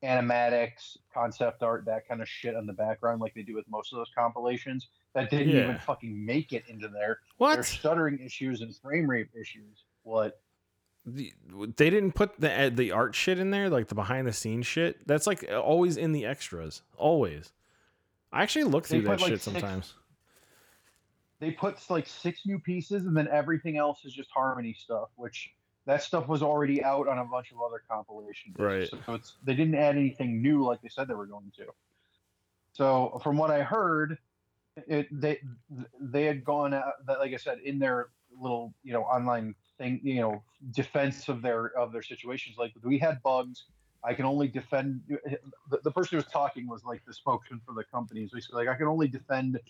animatics, 0.02 0.96
concept 1.14 1.62
art, 1.62 1.84
that 1.84 2.08
kind 2.08 2.20
of 2.22 2.28
shit 2.28 2.56
on 2.56 2.66
the 2.66 2.72
background, 2.72 3.20
like 3.20 3.34
they 3.34 3.42
do 3.42 3.54
with 3.54 3.68
most 3.68 3.92
of 3.92 3.98
those 3.98 4.10
compilations. 4.16 4.88
That 5.14 5.30
didn't 5.30 5.50
Yeah. 5.50 5.64
even 5.64 5.78
fucking 5.78 6.24
make 6.24 6.52
it 6.52 6.64
into 6.68 6.88
there. 6.88 7.20
What? 7.36 7.54
There's 7.54 7.68
stuttering 7.68 8.18
issues 8.18 8.62
and 8.62 8.74
frame 8.76 9.08
rate 9.08 9.28
issues. 9.38 9.84
What? 10.02 10.40
The- 11.04 11.32
they 11.76 11.90
didn't 11.90 12.12
put 12.12 12.40
the 12.40 12.72
the 12.74 12.92
art 12.92 13.14
shit 13.14 13.38
in 13.38 13.50
there, 13.50 13.68
like 13.68 13.88
the 13.88 13.94
behind 13.94 14.26
the 14.26 14.32
scenes 14.32 14.66
shit. 14.66 15.06
That's 15.06 15.26
like 15.26 15.44
always 15.52 15.96
in 15.96 16.12
the 16.12 16.24
extras. 16.24 16.82
Always. 16.96 17.52
I 18.32 18.42
actually 18.42 18.64
look 18.64 18.86
through 18.86 19.02
that 19.02 19.20
like, 19.20 19.30
shit 19.30 19.42
six- 19.42 19.44
sometimes. 19.44 19.94
They 21.40 21.50
put 21.50 21.78
like 21.90 22.06
six 22.06 22.46
new 22.46 22.60
pieces, 22.60 23.04
and 23.04 23.16
then 23.16 23.28
everything 23.28 23.76
else 23.76 24.04
is 24.04 24.12
just 24.12 24.30
harmony 24.30 24.72
stuff, 24.74 25.08
which 25.16 25.50
that 25.86 26.02
stuff 26.02 26.28
was 26.28 26.42
already 26.42 26.84
out 26.84 27.08
on 27.08 27.18
a 27.18 27.24
bunch 27.24 27.50
of 27.50 27.58
other 27.60 27.82
compilations. 27.90 28.54
Right. 28.58 28.88
So 28.88 29.14
it's 29.14 29.34
they 29.42 29.54
didn't 29.54 29.74
add 29.74 29.96
anything 29.96 30.40
new 30.40 30.64
like 30.64 30.80
they 30.82 30.88
said 30.88 31.08
they 31.08 31.14
were 31.14 31.26
going 31.26 31.52
to. 31.56 31.66
So 32.72 33.20
from 33.22 33.36
what 33.36 33.50
I 33.50 33.62
heard, 33.62 34.18
it 34.76 35.08
they 35.10 35.40
they 36.00 36.24
had 36.24 36.44
gone 36.44 36.72
uh, 36.72 36.78
out 36.78 37.06
that 37.06 37.18
like 37.18 37.32
I 37.32 37.36
said 37.36 37.58
in 37.64 37.78
their 37.78 38.08
little 38.40 38.72
you 38.82 38.92
know 38.92 39.02
online 39.02 39.54
thing 39.78 40.00
you 40.02 40.20
know 40.20 40.42
defense 40.70 41.28
of 41.28 41.42
their 41.42 41.76
of 41.76 41.92
their 41.92 42.02
situations 42.02 42.56
like 42.58 42.72
we 42.82 42.98
had 42.98 43.22
bugs. 43.22 43.64
I 44.04 44.14
can 44.14 44.24
only 44.24 44.48
defend 44.48 45.00
the, 45.08 45.78
the 45.82 45.90
person 45.90 46.16
who 46.16 46.16
was 46.16 46.32
talking 46.32 46.66
was 46.68 46.84
like 46.84 47.02
the 47.06 47.14
spokesman 47.14 47.60
for 47.64 47.74
the 47.74 47.84
company. 47.84 48.26
So 48.26 48.36
he's 48.36 48.48
like 48.52 48.68
I 48.68 48.74
can 48.74 48.86
only 48.88 49.08
defend 49.08 49.60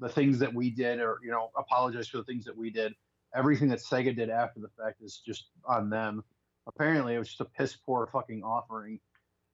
the 0.00 0.08
things 0.08 0.38
that 0.38 0.52
we 0.52 0.70
did 0.70 1.00
or 1.00 1.18
you 1.22 1.30
know 1.30 1.50
apologize 1.56 2.08
for 2.08 2.18
the 2.18 2.24
things 2.24 2.44
that 2.44 2.56
we 2.56 2.70
did. 2.70 2.94
Everything 3.34 3.68
that 3.68 3.80
Sega 3.80 4.14
did 4.14 4.30
after 4.30 4.60
the 4.60 4.70
fact 4.78 5.02
is 5.02 5.20
just 5.24 5.46
on 5.64 5.90
them. 5.90 6.24
Apparently, 6.66 7.14
it 7.14 7.18
was 7.18 7.28
just 7.28 7.40
a 7.40 7.44
piss 7.44 7.76
poor 7.76 8.08
fucking 8.12 8.42
offering. 8.42 8.98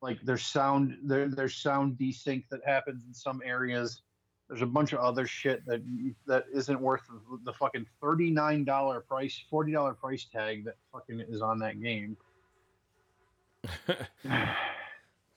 Like 0.01 0.19
there's 0.23 0.45
sound 0.45 0.97
there 1.05 1.29
there's 1.29 1.57
sound 1.57 1.99
desync 1.99 2.45
that 2.51 2.61
happens 2.65 3.05
in 3.07 3.15
some 3.15 3.43
areas. 3.45 4.03
There's 4.49 4.63
a 4.63 4.67
bunch 4.67 4.93
of 4.93 4.99
other 5.01 5.27
shit 5.27 5.65
that 5.67 5.83
that 6.27 6.45
isn't 6.53 6.81
worth 6.81 7.03
the, 7.45 7.53
fucking 7.53 7.87
thirty 8.01 8.31
nine 8.31 8.65
dollar 8.65 9.01
price, 9.01 9.45
forty 9.49 9.73
dollar 9.73 9.95
price 9.95 10.27
tag 10.31 10.65
that 10.65 10.77
fucking 10.93 11.21
is 11.21 11.41
on 11.41 11.59
that 11.61 11.81
game. 11.81 12.17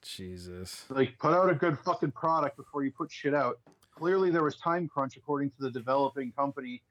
Jesus. 0.01 0.85
like 0.89 1.17
put 1.17 1.33
out 1.33 1.49
a 1.49 1.55
good 1.55 1.77
fucking 1.79 2.11
product 2.11 2.57
before 2.57 2.83
you 2.83 2.91
put 2.91 3.11
shit 3.11 3.33
out. 3.33 3.59
Clearly 3.97 4.29
there 4.29 4.43
was 4.43 4.55
time 4.57 4.87
crunch 4.87 5.17
according 5.17 5.49
to 5.51 5.55
the 5.59 5.71
developing 5.71 6.31
company, 6.31 6.81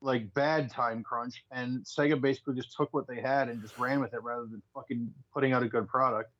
like 0.00 0.32
bad 0.34 0.70
time 0.70 1.02
crunch, 1.02 1.44
and 1.52 1.84
Sega 1.84 2.20
basically 2.20 2.54
just 2.54 2.74
took 2.76 2.92
what 2.92 3.06
they 3.06 3.20
had 3.20 3.48
and 3.48 3.60
just 3.62 3.78
ran 3.78 4.00
with 4.00 4.14
it 4.14 4.22
rather 4.22 4.46
than 4.46 4.62
fucking 4.74 5.12
putting 5.32 5.52
out 5.52 5.62
a 5.62 5.68
good 5.68 5.86
product. 5.88 6.30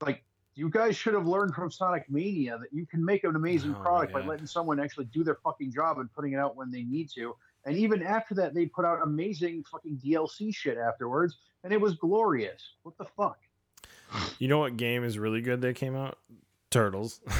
Like 0.00 0.22
you 0.54 0.68
guys 0.68 0.96
should 0.96 1.14
have 1.14 1.26
learned 1.26 1.54
from 1.54 1.70
Sonic 1.70 2.08
Mania 2.10 2.58
that 2.58 2.72
you 2.72 2.86
can 2.86 3.04
make 3.04 3.24
an 3.24 3.34
amazing 3.34 3.74
Oh, 3.74 3.82
product 3.82 4.12
by 4.12 4.20
letting 4.24 4.46
someone 4.46 4.78
actually 4.78 5.06
do 5.06 5.24
their 5.24 5.36
fucking 5.42 5.72
job 5.72 5.98
and 5.98 6.12
putting 6.12 6.32
it 6.32 6.36
out 6.36 6.56
when 6.56 6.70
they 6.70 6.82
need 6.82 7.08
to. 7.14 7.34
And 7.64 7.76
even 7.76 8.02
after 8.02 8.34
that, 8.34 8.54
they 8.54 8.66
put 8.66 8.84
out 8.84 9.00
amazing 9.02 9.64
fucking 9.70 10.00
DLC 10.04 10.54
shit 10.54 10.76
afterwards, 10.76 11.38
and 11.64 11.72
it 11.72 11.80
was 11.80 11.94
glorious. 11.94 12.74
What 12.82 12.98
the 12.98 13.06
fuck? 13.16 13.38
You 14.38 14.48
know 14.48 14.58
what 14.58 14.76
game 14.76 15.04
is 15.04 15.18
really 15.18 15.40
good 15.40 15.60
that 15.62 15.76
came 15.76 15.96
out? 15.96 16.18
Turtles. 16.70 17.20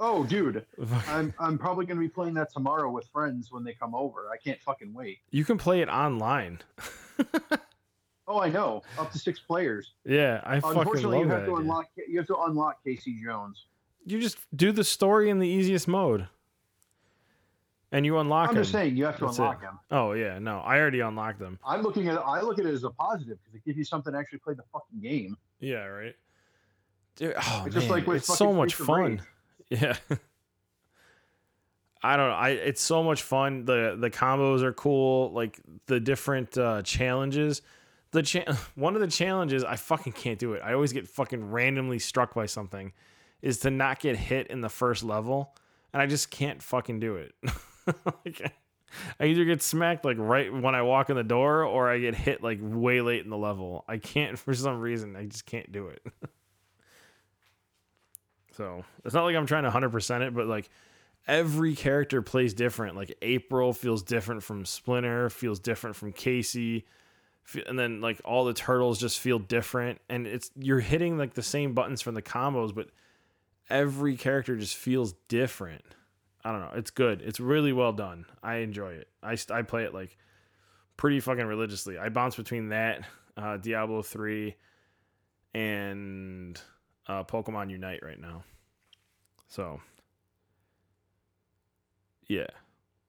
Oh, 0.00 0.22
dude, 0.24 0.64
I'm 1.08 1.34
I'm 1.40 1.58
probably 1.58 1.84
gonna 1.84 1.98
be 1.98 2.08
playing 2.08 2.34
that 2.34 2.52
tomorrow 2.52 2.88
with 2.88 3.08
friends 3.08 3.50
when 3.50 3.64
they 3.64 3.72
come 3.72 3.96
over. 3.96 4.28
I 4.32 4.36
can't 4.36 4.60
fucking 4.62 4.94
wait. 4.94 5.18
you 5.32 5.44
can 5.44 5.58
play 5.58 5.80
it 5.80 5.88
online. 5.88 6.60
Oh, 8.30 8.38
I 8.42 8.50
know, 8.50 8.82
up 8.98 9.10
to 9.12 9.18
six 9.18 9.38
players. 9.40 9.94
yeah, 10.04 10.42
I 10.44 10.60
fucking 10.60 10.78
Unfortunately, 10.80 11.20
you 11.20 11.28
have 11.28 11.46
to 11.46 11.52
idea. 11.52 11.56
unlock 11.56 11.86
you 12.06 12.18
have 12.18 12.26
to 12.26 12.36
unlock 12.36 12.84
Casey 12.84 13.18
Jones. 13.24 13.64
You 14.04 14.20
just 14.20 14.36
do 14.54 14.70
the 14.70 14.84
story 14.84 15.30
in 15.30 15.38
the 15.38 15.48
easiest 15.48 15.88
mode, 15.88 16.28
and 17.92 18.04
you 18.04 18.18
unlock 18.18 18.48
them. 18.48 18.50
I'm 18.50 18.54
them. 18.56 18.62
just 18.64 18.72
saying 18.72 18.96
you 18.96 19.04
have 19.06 19.18
to 19.18 19.26
That's 19.26 19.38
unlock 19.38 19.62
it. 19.62 19.66
him. 19.66 19.78
Oh 19.90 20.12
yeah, 20.12 20.38
no, 20.38 20.58
I 20.60 20.78
already 20.78 21.00
unlocked 21.00 21.38
them. 21.38 21.58
I'm 21.64 21.82
looking 21.82 22.08
at 22.08 22.18
I 22.18 22.40
look 22.42 22.58
at 22.58 22.66
it 22.66 22.72
as 22.74 22.84
a 22.84 22.90
positive 22.90 23.38
because 23.42 23.54
it 23.56 23.64
gives 23.64 23.78
you 23.78 23.84
something 23.84 24.12
to 24.12 24.18
actually 24.18 24.38
play 24.40 24.54
the 24.54 24.64
fucking 24.72 25.00
game. 25.00 25.36
Yeah, 25.60 25.84
right. 25.84 26.14
Dude, 27.16 27.34
oh 27.36 27.64
It's 27.66 27.74
man, 27.76 27.88
like 27.88 28.08
it's 28.08 28.36
so 28.36 28.52
much 28.52 28.74
fun. 28.74 29.22
Yeah. 29.70 29.96
I 32.02 32.16
don't 32.16 32.28
know. 32.28 32.34
I 32.36 32.50
it's 32.50 32.80
so 32.80 33.02
much 33.02 33.22
fun. 33.22 33.64
The 33.64 33.96
the 33.98 34.08
combos 34.10 34.62
are 34.62 34.72
cool. 34.72 35.32
Like 35.32 35.58
the 35.86 35.98
different 36.00 36.56
uh, 36.56 36.82
challenges. 36.82 37.60
The 38.12 38.22
cha- 38.22 38.56
one 38.76 38.94
of 38.94 39.00
the 39.00 39.08
challenges 39.08 39.64
I 39.64 39.76
fucking 39.76 40.12
can't 40.12 40.38
do 40.38 40.52
it. 40.54 40.62
I 40.64 40.72
always 40.74 40.92
get 40.92 41.08
fucking 41.08 41.50
randomly 41.50 41.98
struck 41.98 42.34
by 42.34 42.46
something. 42.46 42.92
Is 43.42 43.58
to 43.60 43.70
not 43.70 44.00
get 44.00 44.16
hit 44.16 44.46
in 44.48 44.60
the 44.62 44.68
first 44.68 45.02
level, 45.04 45.54
and 45.92 46.00
I 46.00 46.06
just 46.06 46.30
can't 46.30 46.62
fucking 46.62 46.98
do 47.00 47.16
it. 47.16 47.34
like, 48.24 48.52
I 49.20 49.26
either 49.26 49.44
get 49.44 49.62
smacked 49.62 50.04
like 50.04 50.16
right 50.18 50.52
when 50.52 50.74
I 50.74 50.82
walk 50.82 51.10
in 51.10 51.16
the 51.16 51.24
door, 51.24 51.64
or 51.64 51.88
I 51.88 51.98
get 51.98 52.14
hit 52.14 52.42
like 52.42 52.58
way 52.62 53.00
late 53.00 53.24
in 53.24 53.30
the 53.30 53.36
level. 53.36 53.84
I 53.88 53.98
can't 53.98 54.38
for 54.38 54.54
some 54.54 54.80
reason. 54.80 55.16
I 55.16 55.24
just 55.24 55.46
can't 55.46 55.70
do 55.72 55.88
it. 55.88 56.02
So 58.58 58.84
it's 59.04 59.14
not 59.14 59.22
like 59.22 59.36
I'm 59.36 59.46
trying 59.46 59.62
to 59.62 59.70
100% 59.70 60.20
it, 60.26 60.34
but 60.34 60.48
like 60.48 60.68
every 61.28 61.76
character 61.76 62.22
plays 62.22 62.54
different. 62.54 62.96
Like 62.96 63.16
April 63.22 63.72
feels 63.72 64.02
different 64.02 64.42
from 64.42 64.64
Splinter, 64.64 65.30
feels 65.30 65.60
different 65.60 65.94
from 65.94 66.12
Casey. 66.12 66.84
And 67.68 67.78
then 67.78 68.00
like 68.00 68.20
all 68.24 68.44
the 68.44 68.52
turtles 68.52 68.98
just 68.98 69.20
feel 69.20 69.38
different. 69.38 70.00
And 70.08 70.26
it's 70.26 70.50
you're 70.56 70.80
hitting 70.80 71.16
like 71.16 71.34
the 71.34 71.42
same 71.42 71.72
buttons 71.72 72.02
from 72.02 72.16
the 72.16 72.22
combos, 72.22 72.74
but 72.74 72.88
every 73.70 74.16
character 74.16 74.56
just 74.56 74.74
feels 74.74 75.14
different. 75.28 75.84
I 76.44 76.52
don't 76.52 76.60
know. 76.60 76.72
It's 76.74 76.90
good. 76.90 77.22
It's 77.22 77.40
really 77.40 77.72
well 77.72 77.92
done. 77.92 78.24
I 78.42 78.56
enjoy 78.56 78.92
it. 78.92 79.08
I, 79.22 79.36
I 79.50 79.62
play 79.62 79.84
it 79.84 79.94
like 79.94 80.16
pretty 80.96 81.20
fucking 81.20 81.46
religiously. 81.46 81.98
I 81.98 82.08
bounce 82.10 82.36
between 82.36 82.68
that, 82.68 83.04
uh, 83.36 83.56
Diablo 83.56 84.02
3, 84.02 84.54
and 85.54 86.60
uh, 87.06 87.24
Pokemon 87.24 87.70
Unite 87.70 88.00
right 88.02 88.20
now. 88.20 88.44
So, 89.48 89.80
yeah, 92.28 92.46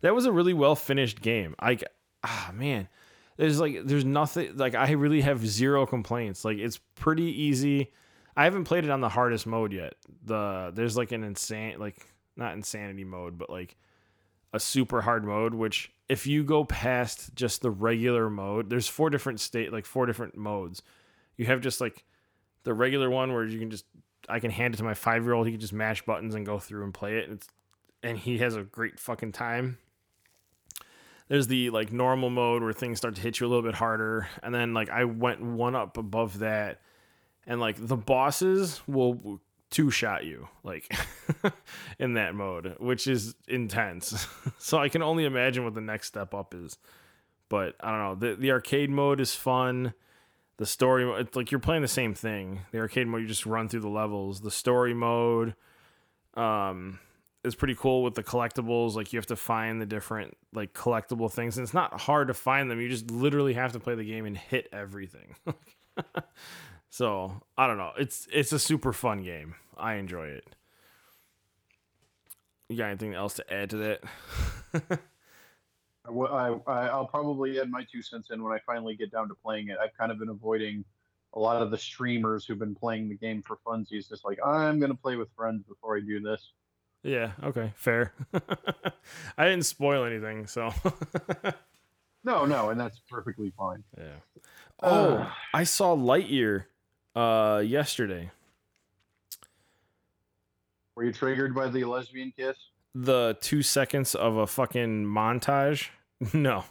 that 0.00 0.14
was 0.14 0.26
a 0.26 0.32
really 0.32 0.54
well 0.54 0.76
finished 0.76 1.20
game. 1.20 1.56
I 1.58 1.78
ah 2.22 2.50
man, 2.54 2.88
there's 3.36 3.60
like 3.60 3.84
there's 3.84 4.04
nothing 4.04 4.56
like 4.56 4.74
I 4.74 4.92
really 4.92 5.20
have 5.20 5.44
zero 5.44 5.84
complaints. 5.86 6.44
Like 6.44 6.58
it's 6.58 6.78
pretty 6.94 7.42
easy. 7.42 7.92
I 8.36 8.44
haven't 8.44 8.64
played 8.64 8.84
it 8.84 8.90
on 8.90 9.00
the 9.00 9.08
hardest 9.08 9.46
mode 9.46 9.72
yet. 9.72 9.94
The 10.24 10.70
there's 10.74 10.96
like 10.96 11.10
an 11.10 11.24
insane 11.24 11.78
like 11.80 12.06
not 12.38 12.54
insanity 12.54 13.04
mode, 13.04 13.36
but 13.36 13.50
like 13.50 13.76
a 14.54 14.60
super 14.60 15.02
hard 15.02 15.24
mode 15.24 15.52
which 15.52 15.92
if 16.08 16.26
you 16.26 16.42
go 16.42 16.64
past 16.64 17.34
just 17.34 17.60
the 17.60 17.70
regular 17.70 18.30
mode, 18.30 18.70
there's 18.70 18.88
four 18.88 19.10
different 19.10 19.40
state 19.40 19.72
like 19.72 19.84
four 19.84 20.06
different 20.06 20.36
modes. 20.36 20.82
You 21.36 21.46
have 21.46 21.60
just 21.60 21.80
like 21.80 22.04
the 22.64 22.74
regular 22.74 23.10
one 23.10 23.32
where 23.32 23.44
you 23.44 23.58
can 23.58 23.70
just 23.70 23.84
I 24.28 24.40
can 24.40 24.50
hand 24.50 24.74
it 24.74 24.78
to 24.78 24.84
my 24.84 24.94
five 24.94 25.24
year 25.24 25.34
old. 25.34 25.46
He 25.46 25.52
can 25.52 25.60
just 25.60 25.72
mash 25.72 26.04
buttons 26.04 26.34
and 26.34 26.44
go 26.46 26.58
through 26.58 26.84
and 26.84 26.94
play 26.94 27.18
it. 27.18 27.28
And 27.28 27.42
and 28.02 28.18
he 28.18 28.38
has 28.38 28.56
a 28.56 28.62
great 28.62 28.98
fucking 28.98 29.32
time. 29.32 29.78
There's 31.28 31.46
the 31.46 31.70
like 31.70 31.92
normal 31.92 32.30
mode 32.30 32.62
where 32.62 32.72
things 32.72 32.98
start 32.98 33.16
to 33.16 33.20
hit 33.20 33.40
you 33.40 33.46
a 33.46 33.48
little 33.48 33.62
bit 33.62 33.74
harder, 33.74 34.28
and 34.42 34.54
then 34.54 34.72
like 34.72 34.88
I 34.88 35.04
went 35.04 35.42
one 35.42 35.74
up 35.74 35.98
above 35.98 36.38
that, 36.38 36.80
and 37.46 37.60
like 37.60 37.76
the 37.78 37.96
bosses 37.96 38.80
will 38.86 39.40
two 39.70 39.90
shot 39.90 40.24
you 40.24 40.48
like 40.62 40.92
in 41.98 42.14
that 42.14 42.34
mode, 42.34 42.76
which 42.78 43.06
is 43.06 43.34
intense. 43.46 44.26
so 44.58 44.78
I 44.78 44.88
can 44.88 45.02
only 45.02 45.24
imagine 45.24 45.64
what 45.64 45.74
the 45.74 45.80
next 45.80 46.08
step 46.08 46.34
up 46.34 46.54
is. 46.54 46.78
But 47.48 47.76
I 47.80 47.90
don't 47.90 48.00
know. 48.00 48.28
The 48.28 48.36
the 48.36 48.50
arcade 48.52 48.90
mode 48.90 49.20
is 49.20 49.34
fun 49.34 49.94
the 50.58 50.66
story 50.66 51.08
it's 51.20 51.36
like 51.36 51.52
you're 51.52 51.60
playing 51.60 51.82
the 51.82 51.86
same 51.86 52.14
thing 52.14 52.62
the 52.72 52.78
arcade 52.80 53.06
mode 53.06 53.22
you 53.22 53.28
just 53.28 53.46
run 53.46 53.68
through 53.68 53.78
the 53.78 53.88
levels 53.88 54.40
the 54.40 54.50
story 54.50 54.92
mode 54.92 55.54
um 56.34 56.98
is 57.44 57.54
pretty 57.54 57.74
cool 57.74 58.02
with 58.02 58.14
the 58.14 58.22
collectibles. 58.22 58.94
Like 58.94 59.12
you 59.12 59.18
have 59.18 59.26
to 59.26 59.36
find 59.36 59.80
the 59.80 59.86
different 59.86 60.36
like 60.52 60.72
collectible 60.72 61.30
things, 61.30 61.56
and 61.56 61.64
it's 61.64 61.74
not 61.74 62.00
hard 62.00 62.28
to 62.28 62.34
find 62.34 62.70
them. 62.70 62.80
You 62.80 62.88
just 62.88 63.10
literally 63.10 63.54
have 63.54 63.72
to 63.72 63.80
play 63.80 63.94
the 63.94 64.04
game 64.04 64.24
and 64.26 64.36
hit 64.36 64.68
everything. 64.72 65.34
so 66.90 67.42
I 67.56 67.66
don't 67.66 67.78
know. 67.78 67.92
It's 67.98 68.26
it's 68.32 68.52
a 68.52 68.58
super 68.58 68.92
fun 68.92 69.22
game. 69.22 69.54
I 69.76 69.94
enjoy 69.94 70.28
it. 70.28 70.44
You 72.68 72.76
got 72.76 72.88
anything 72.88 73.14
else 73.14 73.34
to 73.34 73.52
add 73.52 73.70
to 73.70 73.76
that? 73.76 74.00
I, 76.08 76.54
I, 76.66 76.86
I'll 76.88 77.06
probably 77.06 77.60
add 77.60 77.70
my 77.70 77.86
two 77.90 78.02
cents 78.02 78.28
in 78.30 78.42
when 78.42 78.52
I 78.52 78.58
finally 78.66 78.94
get 78.94 79.10
down 79.10 79.28
to 79.28 79.34
playing 79.34 79.68
it. 79.68 79.78
I've 79.82 79.96
kind 79.96 80.10
of 80.10 80.18
been 80.18 80.28
avoiding 80.28 80.84
a 81.34 81.38
lot 81.38 81.62
of 81.62 81.70
the 81.70 81.78
streamers 81.78 82.44
who've 82.44 82.58
been 82.58 82.74
playing 82.74 83.08
the 83.08 83.14
game 83.14 83.42
for 83.46 83.58
funsies. 83.66 84.08
Just 84.08 84.24
like 84.24 84.38
I'm 84.44 84.78
going 84.78 84.90
to 84.92 84.98
play 84.98 85.16
with 85.16 85.28
friends 85.36 85.64
before 85.68 85.96
I 85.96 86.00
do 86.00 86.20
this. 86.20 86.52
Yeah. 87.02 87.32
Okay. 87.42 87.72
Fair. 87.76 88.12
I 89.38 89.44
didn't 89.44 89.64
spoil 89.64 90.04
anything, 90.04 90.46
so. 90.46 90.72
no, 92.24 92.44
no, 92.44 92.70
and 92.70 92.80
that's 92.80 93.00
perfectly 93.08 93.52
fine. 93.56 93.84
Yeah. 93.96 94.42
Oh, 94.82 95.14
uh, 95.14 95.30
I 95.54 95.64
saw 95.64 95.94
Lightyear 95.96 96.64
uh, 97.18 97.58
yesterday. 97.58 98.30
Were 100.94 101.04
you 101.04 101.12
triggered 101.12 101.54
by 101.54 101.68
the 101.68 101.84
lesbian 101.84 102.32
kiss? 102.36 102.56
The 102.94 103.36
two 103.40 103.62
seconds 103.62 104.14
of 104.14 104.36
a 104.36 104.46
fucking 104.46 105.04
montage? 105.04 105.88
No. 106.34 106.64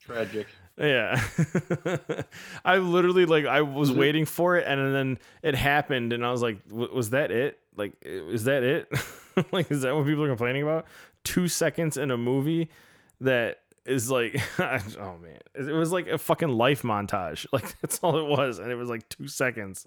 Tragic. 0.00 0.46
Yeah. 0.78 1.22
I 2.64 2.78
literally 2.78 3.26
like 3.26 3.44
I 3.44 3.60
was 3.60 3.92
waiting 3.92 4.24
for 4.24 4.56
it 4.56 4.66
and 4.66 4.94
then 4.94 5.18
it 5.42 5.54
happened 5.54 6.14
and 6.14 6.24
I 6.24 6.30
was 6.30 6.40
like 6.40 6.56
was 6.70 7.10
that 7.10 7.30
it? 7.30 7.58
Like 7.76 7.92
is 8.00 8.44
that 8.44 8.62
it? 8.62 8.90
like 9.52 9.70
is 9.70 9.82
that 9.82 9.94
what 9.94 10.06
people 10.06 10.24
are 10.24 10.28
complaining 10.28 10.62
about? 10.62 10.86
2 11.24 11.48
seconds 11.48 11.98
in 11.98 12.10
a 12.10 12.16
movie 12.16 12.70
that 13.20 13.60
is 13.88 14.10
like 14.10 14.40
oh 14.58 15.16
man. 15.20 15.38
It 15.54 15.72
was 15.72 15.92
like 15.92 16.06
a 16.06 16.18
fucking 16.18 16.48
life 16.48 16.82
montage. 16.82 17.46
Like 17.52 17.80
that's 17.80 17.98
all 18.00 18.18
it 18.18 18.26
was 18.26 18.58
and 18.58 18.70
it 18.70 18.76
was 18.76 18.88
like 18.88 19.08
2 19.08 19.28
seconds. 19.28 19.86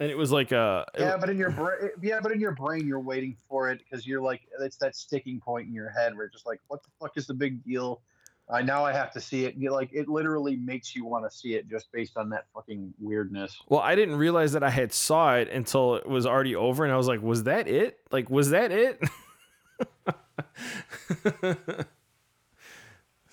And 0.00 0.10
it 0.10 0.16
was 0.16 0.30
like 0.30 0.52
uh, 0.52 0.84
a 0.94 1.00
Yeah, 1.00 1.16
but 1.16 1.30
in 1.30 1.38
your 1.38 1.50
brain 1.58 1.90
yeah, 2.02 2.20
but 2.20 2.32
in 2.32 2.40
your 2.40 2.52
brain 2.52 2.86
you're 2.86 3.00
waiting 3.00 3.36
for 3.48 3.70
it 3.70 3.80
cuz 3.90 4.06
you're 4.06 4.22
like 4.22 4.42
it's 4.60 4.76
that 4.78 4.96
sticking 4.96 5.40
point 5.40 5.68
in 5.68 5.74
your 5.74 5.90
head 5.90 6.16
where 6.16 6.26
it's 6.26 6.34
just 6.34 6.46
like 6.46 6.60
what 6.68 6.82
the 6.82 6.90
fuck 7.00 7.16
is 7.16 7.26
the 7.26 7.34
big 7.34 7.64
deal? 7.64 8.02
I 8.50 8.62
now 8.62 8.84
I 8.84 8.92
have 8.92 9.10
to 9.12 9.20
see 9.20 9.44
it. 9.44 9.56
You 9.56 9.70
like 9.72 9.90
it 9.92 10.08
literally 10.08 10.56
makes 10.56 10.96
you 10.96 11.04
want 11.04 11.30
to 11.30 11.36
see 11.36 11.54
it 11.54 11.68
just 11.68 11.92
based 11.92 12.16
on 12.16 12.30
that 12.30 12.46
fucking 12.54 12.94
weirdness. 12.98 13.60
Well, 13.68 13.80
I 13.80 13.94
didn't 13.94 14.16
realize 14.16 14.52
that 14.52 14.62
I 14.62 14.70
had 14.70 14.92
saw 14.92 15.34
it 15.34 15.50
until 15.50 15.96
it 15.96 16.06
was 16.06 16.24
already 16.24 16.56
over, 16.56 16.84
and 16.84 16.92
I 16.92 16.96
was 16.96 17.08
like, 17.08 17.20
"Was 17.20 17.44
that 17.44 17.68
it? 17.68 17.98
Like, 18.10 18.30
was 18.30 18.50
that 18.50 18.72
it?" 18.72 19.02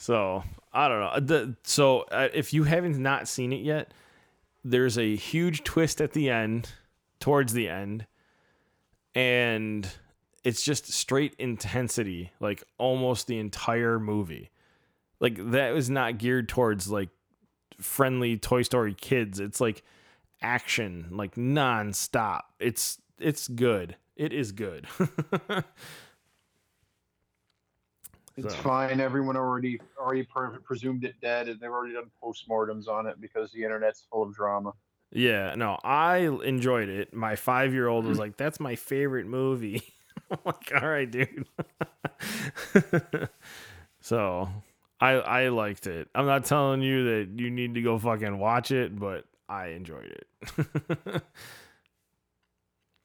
So 0.06 0.44
I 0.74 0.88
don't 0.88 1.00
know. 1.00 1.20
The, 1.20 1.56
so 1.64 2.02
uh, 2.12 2.30
if 2.34 2.54
you 2.54 2.64
haven't 2.64 2.98
not 2.98 3.28
seen 3.28 3.54
it 3.54 3.62
yet, 3.62 3.94
there's 4.64 4.98
a 4.98 5.16
huge 5.16 5.64
twist 5.64 6.02
at 6.02 6.14
the 6.14 6.30
end, 6.30 6.70
towards 7.20 7.54
the 7.54 7.70
end, 7.70 8.06
and 9.14 9.88
it's 10.44 10.62
just 10.62 10.92
straight 10.92 11.36
intensity, 11.40 12.32
like 12.40 12.64
almost 12.78 13.28
the 13.28 13.40
entire 13.40 14.00
movie 14.00 14.52
like 15.20 15.52
that 15.52 15.74
was 15.74 15.90
not 15.90 16.18
geared 16.18 16.50
towards 16.50 16.90
like 16.90 17.10
friendly 17.80 18.38
Toy 18.38 18.62
Story 18.62 18.94
kids. 18.94 19.40
It's 19.40 19.62
like 19.62 19.84
action, 20.42 21.08
like 21.12 21.36
nonstop. 21.36 22.42
It's 22.60 23.00
it's 23.20 23.48
good. 23.48 23.96
It 24.16 24.34
is 24.34 24.52
good. 24.52 24.88
it's 28.38 28.54
so. 28.54 28.62
fine. 28.62 29.00
Everyone 29.00 29.38
already 29.38 29.80
already 29.98 30.28
presumed 30.64 31.06
it 31.06 31.16
dead, 31.22 31.48
and 31.48 31.60
they've 31.60 31.70
already 31.70 31.94
done 31.94 32.12
postmortems 32.22 32.88
on 32.88 33.08
it 33.08 33.20
because 33.22 33.52
the 33.52 33.64
internet's 33.64 34.04
full 34.12 34.24
of 34.24 34.36
drama. 34.36 34.74
Yeah, 35.12 35.56
no, 35.56 35.78
I 35.84 36.18
enjoyed 36.44 36.90
it. 36.90 37.14
My 37.14 37.36
five 37.36 37.74
year 37.74 37.88
old 37.88 38.06
was 38.06 38.20
like, 38.20 38.38
"That's 38.38 38.60
my 38.60 38.76
favorite 38.76 39.28
movie." 39.28 39.82
I'm 40.32 40.40
like, 40.46 40.72
"All 40.82 40.90
right, 40.90 41.10
dude." 41.10 41.48
so 44.02 44.50
I 45.00 45.12
I 45.12 45.48
liked 45.50 45.88
it. 45.88 46.10
I'm 46.14 46.26
not 46.26 46.46
telling 46.46 46.82
you 46.82 47.04
that 47.06 47.40
you 47.40 47.50
need 47.50 47.76
to 47.76 47.82
go 47.82 47.98
fucking 47.98 48.38
watch 48.38 48.72
it, 48.72 48.98
but 48.98 49.26
I 49.48 49.68
enjoyed 49.68 50.12
it. 50.12 50.28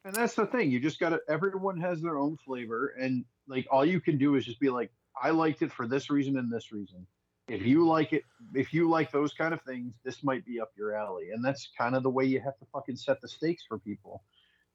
and 0.03 0.13
that's 0.13 0.35
the 0.35 0.45
thing. 0.45 0.71
You 0.71 0.79
just 0.79 0.99
got 0.99 1.09
to 1.09 1.21
everyone 1.29 1.79
has 1.79 2.01
their 2.01 2.17
own 2.17 2.37
flavor 2.37 2.93
and 2.99 3.23
like 3.47 3.67
all 3.69 3.85
you 3.85 3.99
can 3.99 4.17
do 4.17 4.35
is 4.35 4.45
just 4.45 4.59
be 4.59 4.69
like 4.69 4.91
I 5.21 5.31
liked 5.31 5.61
it 5.61 5.71
for 5.71 5.87
this 5.87 6.09
reason 6.09 6.37
and 6.37 6.51
this 6.51 6.71
reason. 6.71 7.05
If 7.47 7.65
you 7.65 7.85
like 7.85 8.13
it, 8.13 8.23
if 8.53 8.73
you 8.73 8.89
like 8.89 9.11
those 9.11 9.33
kind 9.33 9.53
of 9.53 9.61
things, 9.63 9.95
this 10.05 10.23
might 10.23 10.45
be 10.45 10.61
up 10.61 10.71
your 10.77 10.95
alley. 10.95 11.31
And 11.33 11.43
that's 11.43 11.69
kind 11.77 11.95
of 11.95 12.03
the 12.03 12.09
way 12.09 12.23
you 12.23 12.39
have 12.39 12.57
to 12.59 12.65
fucking 12.71 12.95
set 12.95 13.19
the 13.19 13.27
stakes 13.27 13.63
for 13.67 13.77
people. 13.77 14.23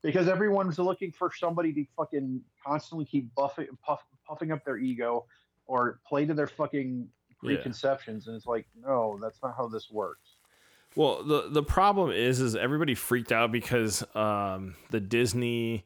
Because 0.02 0.28
everyone's 0.28 0.78
looking 0.78 1.10
for 1.10 1.32
somebody 1.32 1.72
to 1.72 1.84
fucking 1.96 2.42
constantly 2.64 3.06
keep 3.06 3.34
buffing, 3.34 3.68
puff, 3.82 4.02
puffing 4.28 4.52
up 4.52 4.64
their 4.64 4.76
ego 4.76 5.24
or 5.66 6.00
play 6.06 6.26
to 6.26 6.34
their 6.34 6.46
fucking 6.46 7.08
preconceptions 7.38 8.24
yeah. 8.26 8.30
and 8.30 8.36
it's 8.36 8.46
like 8.46 8.66
no 8.82 9.18
that's 9.20 9.38
not 9.42 9.54
how 9.56 9.68
this 9.68 9.90
works 9.90 10.36
well 10.94 11.22
the 11.22 11.48
the 11.50 11.62
problem 11.62 12.10
is 12.10 12.40
is 12.40 12.56
everybody 12.56 12.94
freaked 12.94 13.32
out 13.32 13.52
because 13.52 14.02
um, 14.14 14.74
the 14.90 15.00
disney 15.00 15.84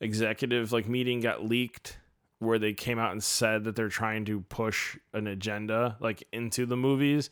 executive 0.00 0.72
like 0.72 0.88
meeting 0.88 1.20
got 1.20 1.44
leaked 1.44 1.98
where 2.38 2.58
they 2.58 2.72
came 2.72 2.98
out 2.98 3.12
and 3.12 3.22
said 3.22 3.64
that 3.64 3.74
they're 3.74 3.88
trying 3.88 4.24
to 4.24 4.40
push 4.42 4.96
an 5.12 5.26
agenda 5.26 5.96
like 6.00 6.24
into 6.32 6.66
the 6.66 6.76
movies 6.76 7.30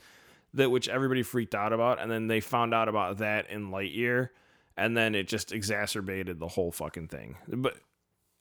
that 0.55 0.71
which 0.71 0.89
everybody 0.89 1.23
freaked 1.23 1.55
out 1.55 1.73
about 1.73 2.01
and 2.01 2.11
then 2.11 2.27
they 2.27 2.41
found 2.41 2.75
out 2.75 2.89
about 2.89 3.19
that 3.19 3.49
in 3.51 3.71
lightyear 3.71 4.31
and 4.77 4.97
then 4.97 5.15
it 5.15 5.29
just 5.29 5.53
exacerbated 5.53 6.39
the 6.39 6.49
whole 6.49 6.73
fucking 6.73 7.09
thing 7.09 7.37
but 7.49 7.77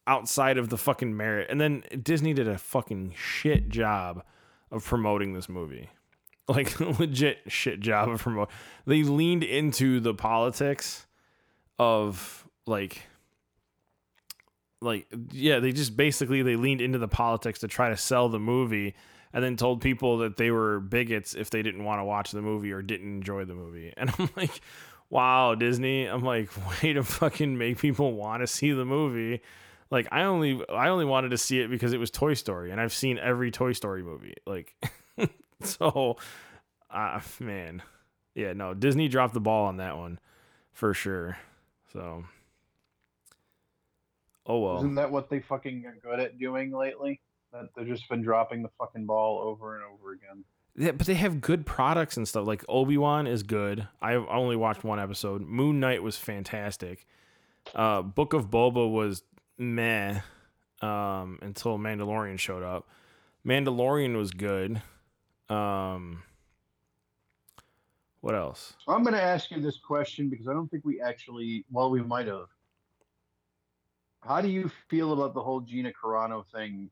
outside 0.07 0.57
of 0.57 0.69
the 0.69 0.77
fucking 0.77 1.15
merit. 1.15 1.47
And 1.49 1.59
then 1.59 1.83
Disney 2.01 2.33
did 2.33 2.47
a 2.47 2.57
fucking 2.57 3.13
shit 3.15 3.69
job 3.69 4.23
of 4.71 4.83
promoting 4.85 5.33
this 5.33 5.49
movie. 5.49 5.89
Like 6.47 6.79
legit 6.99 7.39
shit 7.47 7.79
job 7.79 8.07
of 8.07 8.21
promote. 8.21 8.51
They 8.85 9.01
leaned 9.01 9.43
into 9.43 9.99
the 9.99 10.13
politics 10.13 11.07
of 11.79 12.47
like 12.67 13.01
like 14.85 15.07
yeah, 15.31 15.59
they 15.59 15.71
just 15.71 15.97
basically 15.97 16.41
they 16.41 16.55
leaned 16.55 16.81
into 16.81 16.97
the 16.97 17.07
politics 17.07 17.59
to 17.59 17.67
try 17.67 17.89
to 17.89 17.97
sell 17.97 18.29
the 18.29 18.39
movie 18.39 18.95
and 19.33 19.43
then 19.43 19.57
told 19.57 19.81
people 19.81 20.19
that 20.19 20.37
they 20.37 20.51
were 20.51 20.79
bigots 20.79 21.33
if 21.35 21.49
they 21.49 21.61
didn't 21.61 21.83
want 21.83 21.99
to 21.99 22.05
watch 22.05 22.31
the 22.31 22.41
movie 22.41 22.71
or 22.71 22.81
didn't 22.81 23.13
enjoy 23.13 23.43
the 23.45 23.55
movie. 23.55 23.93
And 23.97 24.13
I'm 24.17 24.29
like, 24.37 24.61
wow, 25.09 25.55
Disney. 25.55 26.05
I'm 26.05 26.23
like, 26.23 26.49
way 26.83 26.93
to 26.93 27.03
fucking 27.03 27.57
make 27.57 27.79
people 27.79 28.13
want 28.13 28.41
to 28.41 28.47
see 28.47 28.71
the 28.71 28.85
movie 28.85 29.41
like 29.91 30.07
I 30.11 30.23
only 30.23 30.61
I 30.69 30.89
only 30.89 31.05
wanted 31.05 31.29
to 31.29 31.37
see 31.37 31.59
it 31.59 31.69
because 31.69 31.93
it 31.93 31.99
was 31.99 32.11
Toy 32.11 32.33
Story, 32.33 32.71
and 32.71 32.81
I've 32.81 32.93
seen 32.93 33.19
every 33.19 33.51
Toy 33.51 33.73
Story 33.73 34.03
movie. 34.03 34.35
Like, 34.45 34.75
so, 35.61 36.17
uh, 36.89 37.19
man, 37.39 37.81
yeah, 38.33 38.53
no, 38.53 38.73
Disney 38.73 39.07
dropped 39.07 39.33
the 39.33 39.39
ball 39.39 39.65
on 39.65 39.77
that 39.77 39.97
one 39.97 40.19
for 40.73 40.93
sure. 40.93 41.37
So, 41.93 42.25
oh 44.45 44.59
well. 44.59 44.77
Isn't 44.77 44.95
that 44.95 45.11
what 45.11 45.29
they 45.29 45.39
fucking 45.39 45.85
are 45.85 45.97
good 46.01 46.19
at 46.19 46.37
doing 46.39 46.71
lately? 46.71 47.21
That 47.51 47.69
they've 47.75 47.87
just 47.87 48.07
been 48.09 48.21
dropping 48.21 48.63
the 48.63 48.69
fucking 48.77 49.05
ball 49.05 49.39
over 49.39 49.75
and 49.75 49.83
over 49.85 50.13
again. 50.13 50.43
Yeah, 50.77 50.91
but 50.91 51.07
they 51.07 51.13
have 51.13 51.39
good 51.39 51.65
products 51.65 52.17
and 52.17 52.27
stuff. 52.27 52.45
Like 52.45 52.65
Obi 52.67 52.97
Wan 52.97 53.27
is 53.27 53.43
good. 53.43 53.87
I 54.01 54.15
only 54.15 54.57
watched 54.57 54.83
one 54.83 54.99
episode. 54.99 55.41
Moon 55.41 55.79
Knight 55.79 56.03
was 56.03 56.17
fantastic. 56.17 57.05
Uh, 57.73 58.01
Book 58.01 58.33
of 58.33 58.49
Boba 58.49 58.89
was 58.91 59.23
meh 59.57 60.19
um, 60.81 61.39
until 61.41 61.77
Mandalorian 61.77 62.37
showed 62.37 62.63
up. 62.63 62.89
Mandalorian 63.45 64.17
was 64.17 64.31
good. 64.31 64.81
Um, 65.49 66.23
what 68.21 68.35
else? 68.35 68.73
I'm 68.87 69.03
going 69.03 69.13
to 69.13 69.21
ask 69.21 69.51
you 69.51 69.61
this 69.61 69.77
question 69.77 70.29
because 70.29 70.47
I 70.47 70.53
don't 70.53 70.69
think 70.69 70.83
we 70.83 70.99
actually, 70.99 71.63
well, 71.71 71.89
we 71.89 72.01
might 72.01 72.27
have. 72.27 72.47
How 74.27 74.41
do 74.41 74.47
you 74.47 74.69
feel 74.87 75.13
about 75.13 75.33
the 75.33 75.41
whole 75.41 75.61
Gina 75.61 75.91
Carano 75.91 76.45
thing? 76.53 76.89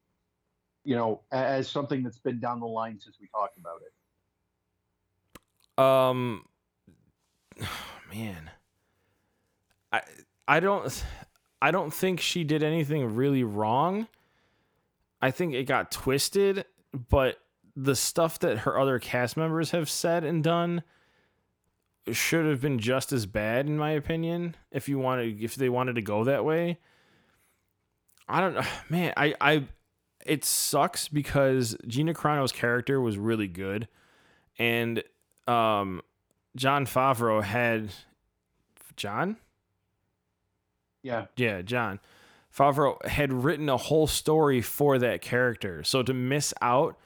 You 0.83 0.95
know, 0.95 1.21
as 1.31 1.69
something 1.69 2.03
that's 2.03 2.19
been 2.19 2.39
down 2.39 2.59
the 2.59 2.67
line 2.67 2.99
since 2.99 3.17
we 3.19 3.27
talked 3.27 3.57
about 3.57 3.81
it. 3.81 5.83
Um, 5.83 6.45
man, 8.13 8.51
I 9.91 10.01
I 10.47 10.59
don't. 10.59 11.03
I 11.61 11.71
don't 11.71 11.93
think 11.93 12.19
she 12.19 12.43
did 12.43 12.61
anything 12.61 13.15
really 13.15 13.45
wrong. 13.45 14.07
I 15.21 15.31
think 15.31 15.53
it 15.53 15.63
got 15.63 15.91
twisted, 15.91 16.65
but 17.09 17.39
the 17.77 17.95
stuff 17.95 18.37
that 18.39 18.59
her 18.59 18.77
other 18.77 18.99
cast 18.99 19.37
members 19.37 19.71
have 19.71 19.89
said 19.89 20.25
and 20.25 20.43
done 20.43 20.83
should 22.11 22.45
have 22.45 22.59
been 22.59 22.79
just 22.79 23.13
as 23.13 23.25
bad 23.25 23.67
in 23.67 23.77
my 23.77 23.91
opinion 23.91 24.55
if 24.71 24.89
you 24.89 24.99
wanted 24.99 25.41
if 25.41 25.55
they 25.55 25.69
wanted 25.69 25.95
to 25.95 26.01
go 26.01 26.25
that 26.25 26.43
way. 26.43 26.77
I 28.33 28.41
don't 28.41 28.55
know, 28.55 28.65
man. 28.89 29.13
I 29.15 29.35
I 29.39 29.63
it 30.25 30.43
sucks 30.43 31.07
because 31.07 31.77
Gina 31.87 32.13
Carano's 32.13 32.51
character 32.51 32.99
was 32.99 33.17
really 33.17 33.47
good, 33.47 33.87
and 34.57 35.03
um, 35.47 36.01
Jon 36.55 36.85
Favreau 36.85 37.41
had 37.43 37.89
John. 38.97 39.37
Yeah, 41.03 41.25
yeah, 41.35 41.61
John. 41.61 41.99
Favreau 42.55 43.03
had 43.05 43.33
written 43.33 43.67
a 43.67 43.77
whole 43.77 44.07
story 44.07 44.61
for 44.61 44.97
that 44.99 45.21
character. 45.21 45.83
So 45.83 46.03
to 46.03 46.13
miss 46.13 46.53
out 46.61 46.97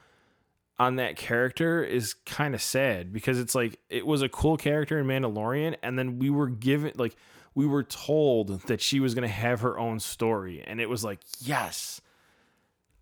on 0.77 0.97
that 0.97 1.15
character 1.15 1.83
is 1.83 2.13
kind 2.25 2.53
of 2.53 2.61
sad 2.61 3.11
because 3.11 3.39
it's 3.39 3.55
like 3.55 3.79
it 3.89 4.05
was 4.05 4.21
a 4.21 4.29
cool 4.29 4.57
character 4.57 4.99
in 4.99 5.07
Mandalorian, 5.07 5.75
and 5.81 5.97
then 5.97 6.19
we 6.19 6.29
were 6.29 6.47
given 6.47 6.91
like 6.95 7.15
we 7.57 7.65
were 7.65 7.81
told 7.81 8.61
that 8.67 8.79
she 8.81 8.99
was 8.99 9.15
gonna 9.15 9.27
have 9.27 9.61
her 9.61 9.79
own 9.79 9.99
story, 9.99 10.63
and 10.63 10.79
it 10.79 10.87
was 10.87 11.03
like 11.03 11.19
yes. 11.39 11.99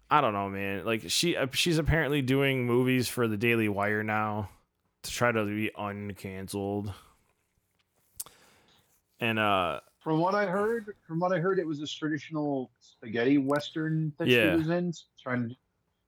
I 0.10 0.22
don't 0.22 0.32
know, 0.32 0.48
man. 0.48 0.86
Like 0.86 1.10
she, 1.10 1.36
uh, 1.36 1.48
she's 1.52 1.78
apparently 1.78 2.22
doing 2.22 2.66
movies 2.66 3.10
for 3.10 3.28
the 3.28 3.36
Daily 3.36 3.68
Wire 3.68 4.02
now 4.02 4.50
to 5.04 5.12
try 5.12 5.34
to 5.34 5.44
be 5.44 5.72
uncanceled. 5.78 6.94
And 9.20 9.40
uh, 9.40 9.82
from 10.00 10.20
what 10.20 10.36
I 10.36 10.46
heard, 10.46 10.96
from 11.06 11.20
what 11.20 11.34
I 11.34 11.40
heard, 11.40 11.60
it 11.60 11.68
was 11.68 11.82
this 11.82 11.92
traditional 11.92 12.72
spaghetti 12.80 13.38
western 13.38 14.14
that 14.20 14.30
yeah. 14.30 14.52
she 14.52 14.58
was 14.58 14.70
in, 14.70 14.94
trying 15.22 15.50
to 15.50 15.56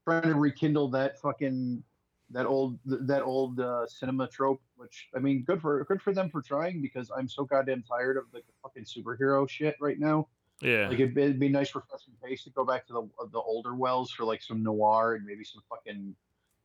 trying 0.06 0.22
to 0.22 0.36
rekindle 0.36 0.88
that 0.92 1.20
fucking 1.20 1.84
that 2.30 2.46
old 2.46 2.80
that 2.86 3.24
old 3.24 3.60
uh, 3.60 3.86
cinema 3.88 4.26
trope. 4.26 4.62
Which 4.78 5.10
I 5.16 5.20
mean, 5.20 5.44
good 5.44 5.62
for 5.62 5.84
good 5.86 6.02
for 6.02 6.14
them 6.14 6.30
for 6.30 6.42
trying 6.42 6.82
because 6.82 7.12
I'm 7.16 7.28
so 7.28 7.44
goddamn 7.44 7.84
tired 7.84 8.18
of 8.18 8.26
like 8.34 8.46
the 8.46 8.54
fucking 8.64 8.86
superhero 8.86 9.50
shit 9.50 9.76
right 9.82 10.00
now. 10.00 10.28
Yeah, 10.62 10.88
like 10.88 11.00
it'd, 11.00 11.18
it'd 11.18 11.40
be 11.40 11.50
nice 11.50 11.74
refreshing 11.76 12.14
pace 12.24 12.44
to 12.44 12.50
go 12.52 12.64
back 12.64 12.88
to 12.88 12.94
the 12.94 13.28
the 13.32 13.40
older 13.40 13.76
wells 13.76 14.12
for 14.12 14.24
like 14.24 14.42
some 14.42 14.64
noir 14.64 15.16
and 15.16 15.26
maybe 15.26 15.44
some 15.44 15.62
fucking 15.70 16.16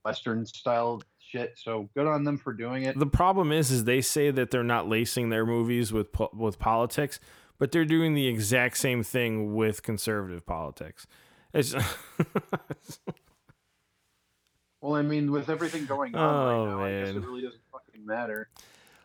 western 0.05 0.45
style 0.47 1.03
shit. 1.19 1.55
So 1.57 1.89
good 1.95 2.07
on 2.07 2.25
them 2.25 2.37
for 2.37 2.53
doing 2.53 2.85
it. 2.85 2.99
The 2.99 3.07
problem 3.07 3.51
is, 3.53 3.71
is 3.71 3.85
they 3.85 4.01
say 4.01 4.31
that 4.31 4.51
they're 4.51 4.63
not 4.63 4.89
lacing 4.89 5.31
their 5.31 5.47
movies 5.47 5.93
with 5.93 6.13
po- 6.13 6.31
with 6.35 6.59
politics, 6.59 7.19
but 7.59 7.73
they're 7.73 7.85
doing 7.85 8.15
the 8.15 8.29
exact 8.29 8.77
same 8.77 9.03
thing 9.03 9.55
with 9.55 9.83
conservative 9.83 10.45
politics. 10.45 11.07
It's 11.55 11.75
Well, 14.83 14.97
I 14.97 15.03
mean, 15.03 15.31
with 15.31 15.49
everything 15.49 15.87
going 15.87 16.17
on 16.17 16.35
oh, 16.35 16.45
right 16.45 16.71
now, 16.71 16.79
man. 16.79 17.03
I 17.03 17.07
guess 17.07 17.15
it 17.15 17.25
really 17.25 17.43
doesn't 17.43 17.71
matter. 17.99 18.49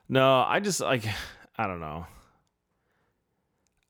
No, 0.09 0.41
I 0.47 0.59
just 0.59 0.79
like 0.79 1.05
I 1.57 1.67
don't 1.67 1.79
know. 1.79 2.05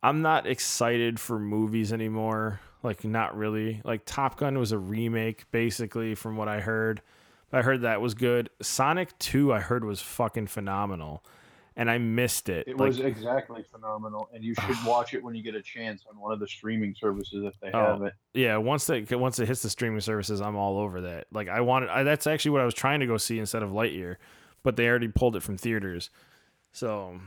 I'm 0.03 0.21
not 0.21 0.47
excited 0.47 1.19
for 1.19 1.39
movies 1.39 1.91
anymore. 1.91 2.61
Like 2.83 3.03
not 3.03 3.35
really. 3.35 3.81
Like 3.83 4.03
Top 4.05 4.37
Gun 4.37 4.57
was 4.57 4.71
a 4.71 4.77
remake 4.77 5.49
basically 5.51 6.15
from 6.15 6.37
what 6.37 6.47
I 6.47 6.61
heard. 6.61 7.01
I 7.51 7.61
heard 7.61 7.81
that 7.81 8.01
was 8.01 8.13
good. 8.13 8.49
Sonic 8.61 9.17
2 9.19 9.53
I 9.53 9.59
heard 9.59 9.83
was 9.83 10.01
fucking 10.01 10.47
phenomenal 10.47 11.23
and 11.77 11.91
I 11.91 11.99
missed 11.99 12.49
it. 12.49 12.67
It 12.67 12.77
like, 12.77 12.87
was 12.87 12.99
exactly 12.99 13.63
phenomenal, 13.71 14.29
and 14.33 14.43
you 14.43 14.55
should 14.55 14.75
watch 14.85 15.13
it 15.13 15.23
when 15.23 15.35
you 15.35 15.43
get 15.43 15.53
a 15.53 15.61
chance 15.61 16.03
on 16.09 16.19
one 16.19 16.33
of 16.33 16.39
the 16.39 16.47
streaming 16.47 16.95
services 16.99 17.45
if 17.45 17.53
they 17.61 17.69
oh, 17.71 17.93
have 17.93 18.01
it. 18.01 18.13
Yeah, 18.33 18.57
once 18.57 18.87
that 18.87 19.09
once 19.17 19.39
it 19.39 19.47
hits 19.47 19.61
the 19.61 19.69
streaming 19.69 20.01
services, 20.01 20.41
I'm 20.41 20.55
all 20.55 20.79
over 20.79 21.01
that. 21.01 21.27
Like 21.31 21.47
I 21.47 21.61
wanted, 21.61 21.89
I, 21.89 22.03
that's 22.03 22.25
actually 22.25 22.51
what 22.51 22.61
I 22.61 22.65
was 22.65 22.73
trying 22.73 22.99
to 22.99 23.05
go 23.05 23.17
see 23.17 23.37
instead 23.37 23.61
of 23.61 23.69
Lightyear, 23.69 24.17
but 24.67 24.75
they 24.75 24.85
already 24.85 25.07
pulled 25.07 25.37
it 25.37 25.43
from 25.43 25.55
theaters, 25.55 26.09
so 26.73 27.21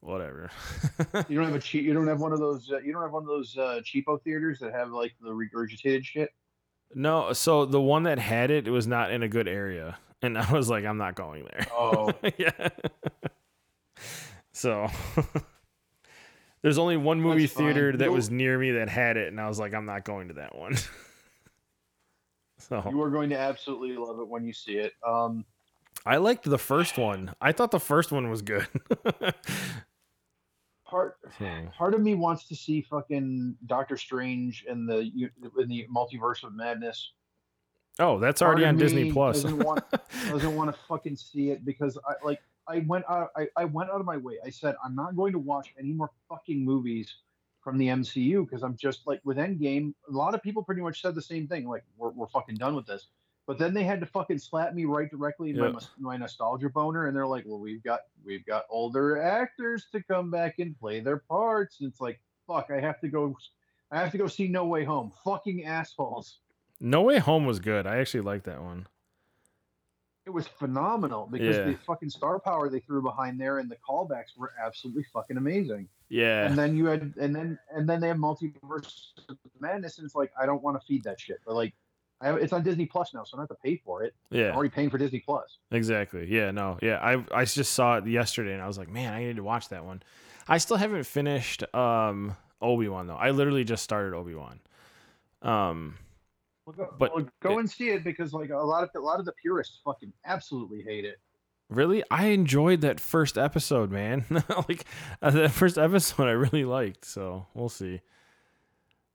whatever. 0.00 0.50
you 1.28 1.36
don't 1.36 1.44
have 1.44 1.54
a 1.54 1.60
cheap. 1.60 1.84
You 1.84 1.92
don't 1.92 2.06
have 2.06 2.22
one 2.22 2.32
of 2.32 2.38
those. 2.38 2.72
Uh, 2.72 2.78
you 2.78 2.90
don't 2.90 3.02
have 3.02 3.12
one 3.12 3.22
of 3.22 3.28
those 3.28 3.54
uh, 3.58 3.82
cheapo 3.84 4.18
theaters 4.22 4.60
that 4.60 4.72
have 4.72 4.90
like 4.90 5.12
the 5.20 5.28
regurgitated 5.28 6.06
shit. 6.06 6.30
No, 6.94 7.34
so 7.34 7.66
the 7.66 7.82
one 7.82 8.04
that 8.04 8.18
had 8.18 8.50
it, 8.50 8.66
it 8.66 8.70
was 8.70 8.86
not 8.86 9.12
in 9.12 9.22
a 9.22 9.28
good 9.28 9.46
area, 9.46 9.98
and 10.22 10.38
I 10.38 10.50
was 10.54 10.70
like, 10.70 10.86
I'm 10.86 10.96
not 10.96 11.16
going 11.16 11.44
there. 11.52 11.66
Oh, 11.70 12.14
yeah. 12.38 12.70
So 14.52 14.88
there's 16.62 16.78
only 16.78 16.96
one 16.96 17.20
movie 17.20 17.42
That's 17.42 17.52
theater 17.52 17.90
fine. 17.90 17.98
that 17.98 18.10
was 18.10 18.30
near 18.30 18.58
me 18.58 18.70
that 18.70 18.88
had 18.88 19.18
it, 19.18 19.28
and 19.28 19.38
I 19.38 19.48
was 19.48 19.58
like, 19.58 19.74
I'm 19.74 19.84
not 19.84 20.04
going 20.04 20.28
to 20.28 20.34
that 20.34 20.56
one. 20.56 20.76
so 22.58 22.82
you 22.88 23.02
are 23.02 23.10
going 23.10 23.28
to 23.28 23.38
absolutely 23.38 23.98
love 23.98 24.18
it 24.18 24.26
when 24.26 24.46
you 24.46 24.54
see 24.54 24.78
it. 24.78 24.94
Um, 25.06 25.44
I 26.06 26.18
liked 26.18 26.44
the 26.44 26.58
first 26.58 26.98
one. 26.98 27.34
I 27.40 27.52
thought 27.52 27.70
the 27.70 27.80
first 27.80 28.12
one 28.12 28.30
was 28.30 28.42
good. 28.42 28.66
part 30.86 31.16
hmm. 31.38 31.66
part 31.76 31.94
of 31.94 32.00
me 32.00 32.14
wants 32.14 32.46
to 32.48 32.54
see 32.54 32.82
fucking 32.82 33.56
Doctor 33.66 33.96
Strange 33.96 34.64
in 34.68 34.86
the 34.86 35.00
in 35.58 35.68
the 35.68 35.86
multiverse 35.94 36.44
of 36.44 36.54
madness. 36.54 37.12
Oh, 37.98 38.18
that's 38.18 38.42
already 38.42 38.64
on 38.64 38.76
Disney 38.76 39.12
Plus. 39.12 39.42
doesn't 39.42 39.58
want 39.58 39.84
doesn't 40.28 40.54
want 40.54 40.72
to 40.72 40.78
fucking 40.88 41.16
see 41.16 41.50
it 41.50 41.64
because 41.64 41.98
I 42.06 42.14
like 42.24 42.40
I 42.68 42.80
went 42.86 43.04
out. 43.08 43.30
I, 43.36 43.46
I 43.56 43.64
went 43.64 43.90
out 43.90 44.00
of 44.00 44.06
my 44.06 44.16
way. 44.16 44.38
I 44.44 44.50
said 44.50 44.74
I'm 44.84 44.94
not 44.94 45.16
going 45.16 45.32
to 45.32 45.38
watch 45.38 45.74
any 45.78 45.92
more 45.92 46.10
fucking 46.28 46.64
movies 46.64 47.14
from 47.62 47.78
the 47.78 47.88
MCU 47.88 48.44
because 48.44 48.62
I'm 48.62 48.76
just 48.76 49.06
like 49.06 49.20
with 49.24 49.36
Endgame. 49.36 49.94
A 50.08 50.12
lot 50.12 50.34
of 50.34 50.42
people 50.42 50.62
pretty 50.62 50.82
much 50.82 51.00
said 51.00 51.14
the 51.14 51.22
same 51.22 51.46
thing. 51.46 51.68
Like 51.68 51.84
we're 51.96 52.10
we're 52.10 52.28
fucking 52.28 52.56
done 52.56 52.74
with 52.74 52.86
this. 52.86 53.08
But 53.46 53.58
then 53.58 53.74
they 53.74 53.84
had 53.84 54.00
to 54.00 54.06
fucking 54.06 54.38
slap 54.38 54.72
me 54.72 54.86
right 54.86 55.10
directly 55.10 55.50
in 55.50 55.58
my 55.58 55.74
my 55.98 56.16
nostalgia 56.16 56.70
boner, 56.70 57.06
and 57.06 57.16
they're 57.16 57.26
like, 57.26 57.44
"Well, 57.46 57.58
we've 57.58 57.82
got 57.82 58.00
we've 58.24 58.44
got 58.46 58.64
older 58.70 59.20
actors 59.20 59.86
to 59.92 60.02
come 60.02 60.30
back 60.30 60.58
and 60.58 60.78
play 60.78 61.00
their 61.00 61.18
parts." 61.18 61.80
And 61.80 61.90
it's 61.90 62.00
like, 62.00 62.20
fuck, 62.46 62.70
I 62.70 62.80
have 62.80 63.00
to 63.00 63.08
go. 63.08 63.36
I 63.90 63.98
have 63.98 64.10
to 64.12 64.18
go 64.18 64.28
see 64.28 64.48
No 64.48 64.64
Way 64.66 64.84
Home. 64.84 65.12
Fucking 65.24 65.64
assholes. 65.66 66.38
No 66.80 67.02
Way 67.02 67.18
Home 67.18 67.44
was 67.44 67.60
good. 67.60 67.86
I 67.86 67.98
actually 67.98 68.22
like 68.22 68.44
that 68.44 68.62
one 68.62 68.86
it 70.26 70.30
was 70.30 70.46
phenomenal 70.46 71.28
because 71.30 71.56
yeah. 71.56 71.64
the 71.64 71.74
fucking 71.86 72.08
star 72.08 72.38
power 72.38 72.70
they 72.70 72.80
threw 72.80 73.02
behind 73.02 73.38
there 73.38 73.58
and 73.58 73.70
the 73.70 73.76
callbacks 73.86 74.36
were 74.36 74.52
absolutely 74.64 75.04
fucking 75.12 75.36
amazing. 75.36 75.86
Yeah. 76.08 76.46
And 76.46 76.56
then 76.56 76.76
you 76.76 76.86
had 76.86 77.12
and 77.20 77.36
then 77.36 77.58
and 77.74 77.88
then 77.88 78.00
they 78.00 78.08
have 78.08 78.16
multiverse 78.16 79.08
madness 79.60 79.98
and 79.98 80.06
it's 80.06 80.14
like 80.14 80.32
I 80.40 80.46
don't 80.46 80.62
want 80.62 80.80
to 80.80 80.86
feed 80.86 81.04
that 81.04 81.20
shit. 81.20 81.40
But 81.44 81.54
like 81.54 81.74
I 82.24 82.34
it's 82.36 82.52
on 82.52 82.62
Disney 82.62 82.86
Plus 82.86 83.12
now, 83.12 83.24
so 83.24 83.36
I 83.36 83.38
don't 83.38 83.48
have 83.50 83.56
to 83.56 83.62
pay 83.62 83.80
for 83.84 84.02
it. 84.02 84.14
Yeah. 84.30 84.48
I'm 84.48 84.54
already 84.54 84.70
paying 84.70 84.90
for 84.90 84.98
Disney 84.98 85.20
Plus. 85.20 85.58
Exactly. 85.70 86.26
Yeah, 86.28 86.50
no. 86.50 86.78
Yeah. 86.82 86.98
I 87.00 87.24
I 87.32 87.44
just 87.44 87.72
saw 87.72 87.98
it 87.98 88.06
yesterday 88.06 88.52
and 88.52 88.62
I 88.62 88.66
was 88.66 88.78
like, 88.78 88.88
man, 88.88 89.12
I 89.12 89.24
need 89.24 89.36
to 89.36 89.44
watch 89.44 89.68
that 89.68 89.84
one. 89.84 90.02
I 90.48 90.58
still 90.58 90.76
haven't 90.76 91.04
finished 91.04 91.62
um 91.74 92.36
Obi 92.60 92.88
Wan 92.88 93.06
though. 93.06 93.16
I 93.16 93.30
literally 93.30 93.64
just 93.64 93.84
started 93.84 94.14
Obi 94.16 94.34
Wan. 94.34 94.60
Um 95.42 95.96
well, 96.66 96.74
go, 96.74 96.94
but 96.98 97.14
well, 97.14 97.26
go 97.40 97.58
it, 97.58 97.60
and 97.60 97.70
see 97.70 97.90
it 97.90 98.04
because 98.04 98.32
like 98.32 98.50
a 98.50 98.56
lot 98.56 98.82
of 98.82 98.90
a 98.94 98.98
lot 98.98 99.20
of 99.20 99.26
the 99.26 99.32
purists 99.32 99.80
fucking 99.84 100.12
absolutely 100.24 100.82
hate 100.82 101.04
it. 101.04 101.18
Really, 101.70 102.02
I 102.10 102.26
enjoyed 102.26 102.82
that 102.82 103.00
first 103.00 103.36
episode, 103.38 103.90
man. 103.90 104.24
like 104.68 104.84
uh, 105.20 105.30
that 105.30 105.50
first 105.50 105.78
episode, 105.78 106.24
I 106.24 106.32
really 106.32 106.64
liked. 106.64 107.04
So 107.04 107.46
we'll 107.54 107.68
see. 107.68 108.00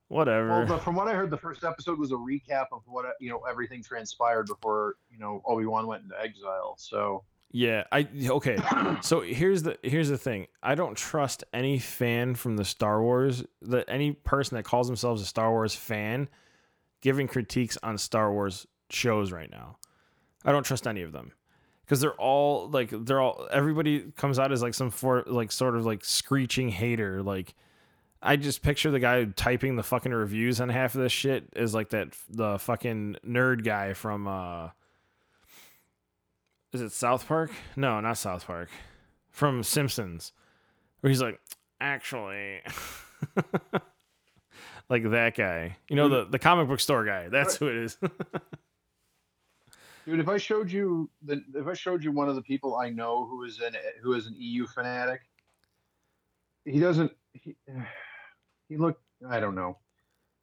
Whatever. 0.09 0.49
Well, 0.49 0.65
but 0.65 0.83
from 0.83 0.95
what 0.95 1.07
I 1.07 1.13
heard, 1.13 1.29
the 1.29 1.37
first 1.37 1.63
episode 1.63 1.99
was 1.99 2.11
a 2.11 2.15
recap 2.15 2.65
of 2.71 2.81
what 2.87 3.05
you 3.19 3.29
know 3.29 3.41
everything 3.49 3.83
transpired 3.83 4.47
before 4.47 4.95
you 5.11 5.19
know 5.19 5.41
Obi 5.45 5.65
Wan 5.65 5.85
went 5.85 6.03
into 6.03 6.19
exile. 6.19 6.75
So 6.77 7.23
yeah, 7.51 7.83
I 7.91 8.07
okay. 8.27 8.57
so 9.01 9.21
here's 9.21 9.61
the 9.63 9.77
here's 9.83 10.09
the 10.09 10.17
thing. 10.17 10.47
I 10.63 10.73
don't 10.73 10.97
trust 10.97 11.43
any 11.53 11.77
fan 11.77 12.33
from 12.33 12.57
the 12.57 12.65
Star 12.65 13.03
Wars 13.03 13.43
that 13.61 13.85
any 13.87 14.13
person 14.13 14.55
that 14.57 14.63
calls 14.63 14.87
themselves 14.87 15.21
a 15.21 15.25
Star 15.25 15.51
Wars 15.51 15.75
fan 15.75 16.27
giving 17.01 17.27
critiques 17.27 17.77
on 17.83 17.97
Star 17.97 18.33
Wars 18.33 18.65
shows 18.89 19.31
right 19.31 19.49
now. 19.49 19.77
I 20.43 20.51
don't 20.51 20.65
trust 20.65 20.87
any 20.87 21.03
of 21.03 21.11
them 21.11 21.33
because 21.85 22.01
they're 22.01 22.13
all 22.13 22.69
like 22.69 22.91
they're 22.91 23.21
all 23.21 23.47
everybody 23.51 24.11
comes 24.15 24.39
out 24.39 24.51
as 24.51 24.61
like 24.61 24.73
some 24.73 24.89
for 24.89 25.23
like 25.27 25.51
sort 25.51 25.75
of 25.75 25.85
like 25.85 26.05
screeching 26.05 26.69
hater 26.69 27.21
like 27.21 27.55
I 28.21 28.35
just 28.35 28.61
picture 28.61 28.91
the 28.91 28.99
guy 28.99 29.25
typing 29.25 29.75
the 29.75 29.83
fucking 29.83 30.11
reviews 30.11 30.59
on 30.59 30.69
half 30.69 30.93
of 30.95 31.01
this 31.01 31.11
shit 31.11 31.45
is 31.55 31.73
like 31.73 31.89
that 31.89 32.15
the 32.29 32.59
fucking 32.59 33.17
nerd 33.25 33.63
guy 33.63 33.93
from 33.93 34.27
uh 34.27 34.69
is 36.71 36.81
it 36.81 36.91
South 36.91 37.27
Park? 37.27 37.51
No, 37.75 37.99
not 37.99 38.17
South 38.17 38.45
Park. 38.45 38.69
From 39.31 39.63
Simpsons. 39.63 40.33
Where 40.99 41.09
he's 41.09 41.21
like, 41.21 41.39
actually 41.81 42.59
like 44.89 45.09
that 45.09 45.35
guy. 45.35 45.77
You 45.89 45.95
know 45.95 46.09
the 46.09 46.25
the 46.25 46.39
comic 46.39 46.67
book 46.67 46.79
store 46.79 47.05
guy. 47.05 47.29
That's 47.29 47.55
who 47.55 47.67
it 47.67 47.77
is. 47.77 47.97
Dude, 50.05 50.19
if 50.19 50.27
I 50.27 50.37
showed 50.37 50.71
you 50.71 51.09
the 51.23 51.41
if 51.55 51.67
I 51.67 51.73
showed 51.73 52.03
you 52.03 52.11
one 52.11 52.29
of 52.29 52.35
the 52.35 52.41
people 52.41 52.75
I 52.75 52.89
know 52.89 53.25
who 53.25 53.43
is 53.43 53.59
an 53.59 53.75
who 54.01 54.13
is 54.13 54.27
an 54.27 54.35
EU 54.37 54.67
fanatic, 54.67 55.21
he 56.65 56.79
doesn't 56.79 57.11
he, 57.33 57.55
he 58.69 58.77
looked. 58.77 59.01
I 59.27 59.39
don't 59.39 59.55
know. 59.55 59.77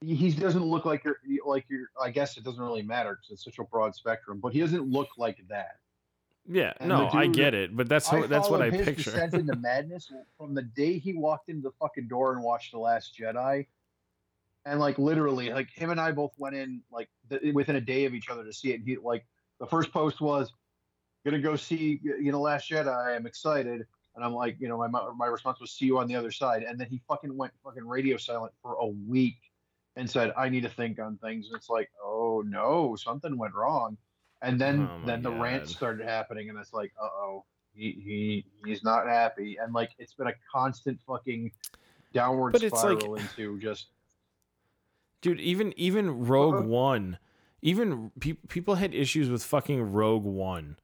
He, 0.03 0.15
he 0.15 0.31
doesn't 0.31 0.63
look 0.63 0.85
like 0.85 1.05
you're 1.05 1.17
like 1.47 1.65
you're 1.71 1.89
I 2.01 2.11
guess 2.11 2.37
it 2.37 2.45
doesn't 2.45 2.63
really 2.63 2.83
matter 2.83 3.13
because 3.15 3.31
it's 3.31 3.45
such 3.45 3.59
a 3.59 3.65
broad 3.65 3.95
spectrum, 3.95 4.41
but 4.41 4.53
he 4.53 4.61
doesn't 4.61 4.87
look 4.87 5.09
like 5.17 5.39
that. 5.49 5.77
Yeah, 6.49 6.75
And 6.79 6.89
no, 6.89 7.11
the 7.11 7.17
I 7.17 7.27
get 7.27 7.55
it, 7.55 7.77
but 7.77 7.89
that's 7.89 8.11
what, 8.13 8.29
that's 8.29 8.49
what 8.49 8.63
I 8.63 8.71
his 8.71 8.87
picture. 8.87 9.11
descent 9.11 9.35
into 9.35 9.57
madness 9.61 10.13
from 10.39 10.55
the 10.55 10.63
day 10.63 10.99
he 10.99 11.13
walked 11.13 11.49
into 11.49 11.63
the 11.63 11.73
fucking 11.81 12.07
door 12.07 12.35
and 12.35 12.43
watched 12.43 12.71
the 12.73 12.79
Last 12.79 13.19
Jedi, 13.19 13.67
and 14.65 14.79
like 14.79 14.99
literally, 14.99 15.51
like 15.51 15.71
him 15.71 15.91
and 15.91 16.01
I 16.01 16.13
both 16.13 16.33
went 16.39 16.55
in 16.55 16.83
like 16.93 17.09
the, 17.29 17.51
within 17.53 17.77
a 17.77 17.81
day 17.81 18.05
of 18.05 18.15
each 18.15 18.29
other 18.29 18.45
to 18.45 18.53
see 18.53 18.71
it. 18.73 18.77
And 18.77 18.85
he 18.85 18.97
like 18.97 19.27
the 19.59 19.67
first 19.67 19.93
post 19.93 20.21
was, 20.21 20.53
"Gonna 21.25 21.41
go 21.41 21.57
see 21.57 22.01
you 22.03 22.31
know 22.31 22.41
Last 22.41 22.71
Jedi. 22.71 23.17
I'm 23.17 23.27
excited." 23.27 23.87
And 24.17 24.25
I'm 24.25 24.35
like, 24.35 24.57
you 24.59 24.67
know, 24.69 24.79
my 24.89 24.89
my 25.17 25.27
response 25.27 25.61
was, 25.61 25.71
"See 25.71 25.85
you 25.87 25.99
on 25.99 26.09
the 26.09 26.17
other 26.17 26.31
side." 26.33 26.63
And 26.63 26.81
then 26.81 26.89
he 26.89 27.01
fucking 27.07 27.37
went 27.37 27.53
fucking 27.63 27.87
radio 27.87 28.17
silent 28.17 28.53
for 28.63 28.75
a 28.81 28.87
week 28.87 29.37
and 29.95 30.11
said, 30.11 30.33
"I 30.37 30.49
need 30.49 30.63
to 30.63 30.69
think 30.71 30.99
on 30.99 31.19
things." 31.19 31.47
And 31.47 31.55
it's 31.57 31.69
like, 31.71 31.91
oh 32.03 32.43
no, 32.47 32.97
something 32.97 33.37
went 33.39 33.55
wrong. 33.55 33.97
And 34.43 34.61
then 34.61 34.89
Oh 34.91 34.99
my 34.99 35.07
then 35.07 35.23
the 35.23 35.31
rant 35.31 35.69
started 35.69 36.07
happening, 36.07 36.49
and 36.49 36.59
it's 36.59 36.73
like, 36.73 36.93
uh 37.01 37.07
oh, 37.07 37.45
he, 37.75 37.93
he 38.03 38.45
he's 38.65 38.83
not 38.83 39.07
happy, 39.07 39.59
and 39.61 39.75
like 39.75 39.91
it's 39.99 40.15
been 40.15 40.29
a 40.29 40.35
constant 40.51 40.99
fucking 41.07 41.53
downward 42.15 42.53
But 42.53 42.63
it's 42.63 42.83
like- 42.83 42.99
spiral 43.01 43.17
into 43.17 43.59
just 43.61 43.89
Dude, 45.23 45.41
even 45.41 45.73
even 45.79 46.27
Rogue 46.27 46.55
Uh-huh. 46.57 46.65
One, 46.69 47.19
even 47.63 48.13
pe- 48.21 48.35
people 48.49 48.77
had 48.77 48.95
issues 48.95 49.29
with 49.29 49.43
fucking 49.43 49.93
Rogue 49.93 50.25
One. 50.25 50.77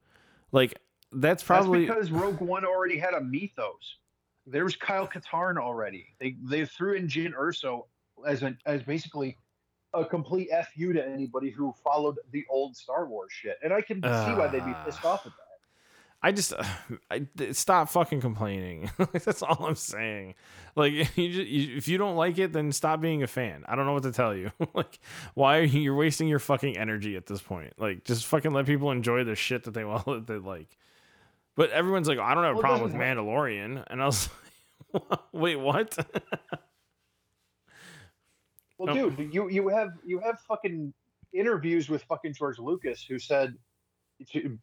Like 0.51 0.79
that's 1.15 1.43
probably 1.43 1.85
that's 1.85 2.09
because 2.09 2.11
Rogue 2.11 2.41
One 2.41 2.65
already 2.65 2.97
had 2.97 3.13
a 3.13 3.21
mythos. 3.21 3.97
There 4.45 4.63
was 4.63 4.75
Kyle 4.75 5.07
Katarn 5.07 5.57
already. 5.57 6.07
They 6.19 6.35
they 6.43 6.65
threw 6.65 6.93
in 6.93 7.07
Jyn 7.07 7.33
Erso 7.33 7.83
as 8.27 8.43
an 8.43 8.57
as 8.65 8.83
basically 8.83 9.37
a 9.93 10.03
complete 10.03 10.49
fu 10.75 10.91
to 10.93 11.05
anybody 11.05 11.49
who 11.49 11.73
followed 11.83 12.17
the 12.31 12.45
old 12.49 12.75
Star 12.75 13.07
Wars 13.07 13.31
shit, 13.31 13.57
and 13.63 13.71
I 13.71 13.81
can 13.81 14.01
see 14.01 14.07
why 14.07 14.47
they'd 14.47 14.65
be 14.65 14.71
ah. 14.71 14.83
pissed 14.85 15.05
off 15.05 15.25
at 15.25 15.31
that. 15.31 15.53
I 16.23 16.31
just 16.31 16.53
I, 17.11 17.27
stop 17.51 17.89
fucking 17.89 18.21
complaining. 18.21 18.89
That's 19.11 19.43
all 19.43 19.65
I'm 19.65 19.75
saying. 19.75 20.35
Like 20.75 20.93
you, 21.17 21.29
just, 21.29 21.47
you, 21.47 21.77
if 21.77 21.87
you 21.87 21.97
don't 21.97 22.15
like 22.15 22.39
it, 22.39 22.53
then 22.53 22.71
stop 22.71 23.01
being 23.01 23.21
a 23.21 23.27
fan. 23.27 23.63
I 23.67 23.75
don't 23.75 23.85
know 23.85 23.93
what 23.93 24.03
to 24.03 24.11
tell 24.11 24.33
you. 24.33 24.51
like 24.73 24.99
why 25.35 25.57
are 25.57 25.63
you 25.63 25.81
you're 25.81 25.95
wasting 25.95 26.27
your 26.27 26.39
fucking 26.39 26.77
energy 26.77 27.15
at 27.15 27.27
this 27.27 27.41
point? 27.41 27.73
Like 27.77 28.05
just 28.05 28.25
fucking 28.25 28.53
let 28.53 28.65
people 28.65 28.89
enjoy 28.89 29.25
the 29.25 29.35
shit 29.35 29.65
that 29.65 29.73
they 29.73 29.83
want 29.83 30.05
that 30.05 30.27
they 30.27 30.37
like. 30.37 30.77
But 31.55 31.69
everyone's 31.71 32.07
like, 32.07 32.17
oh, 32.17 32.23
I 32.23 32.33
don't 32.33 32.43
have 32.43 32.53
a 32.53 32.55
Well, 32.55 32.61
problem 32.63 32.83
with 32.91 32.99
Mandalorian, 32.99 33.83
and 33.87 34.01
I 34.01 34.05
was 34.05 34.27
like, 34.93 35.03
wait, 35.31 35.55
what? 35.57 35.95
Well, 38.77 38.97
Oh. 38.97 39.09
dude, 39.11 39.33
you 39.33 39.49
you 39.49 39.67
have 39.69 39.89
you 40.03 40.19
have 40.19 40.39
fucking 40.47 40.93
interviews 41.31 41.89
with 41.89 42.03
fucking 42.03 42.33
George 42.33 42.59
Lucas 42.59 43.03
who 43.03 43.19
said 43.19 43.55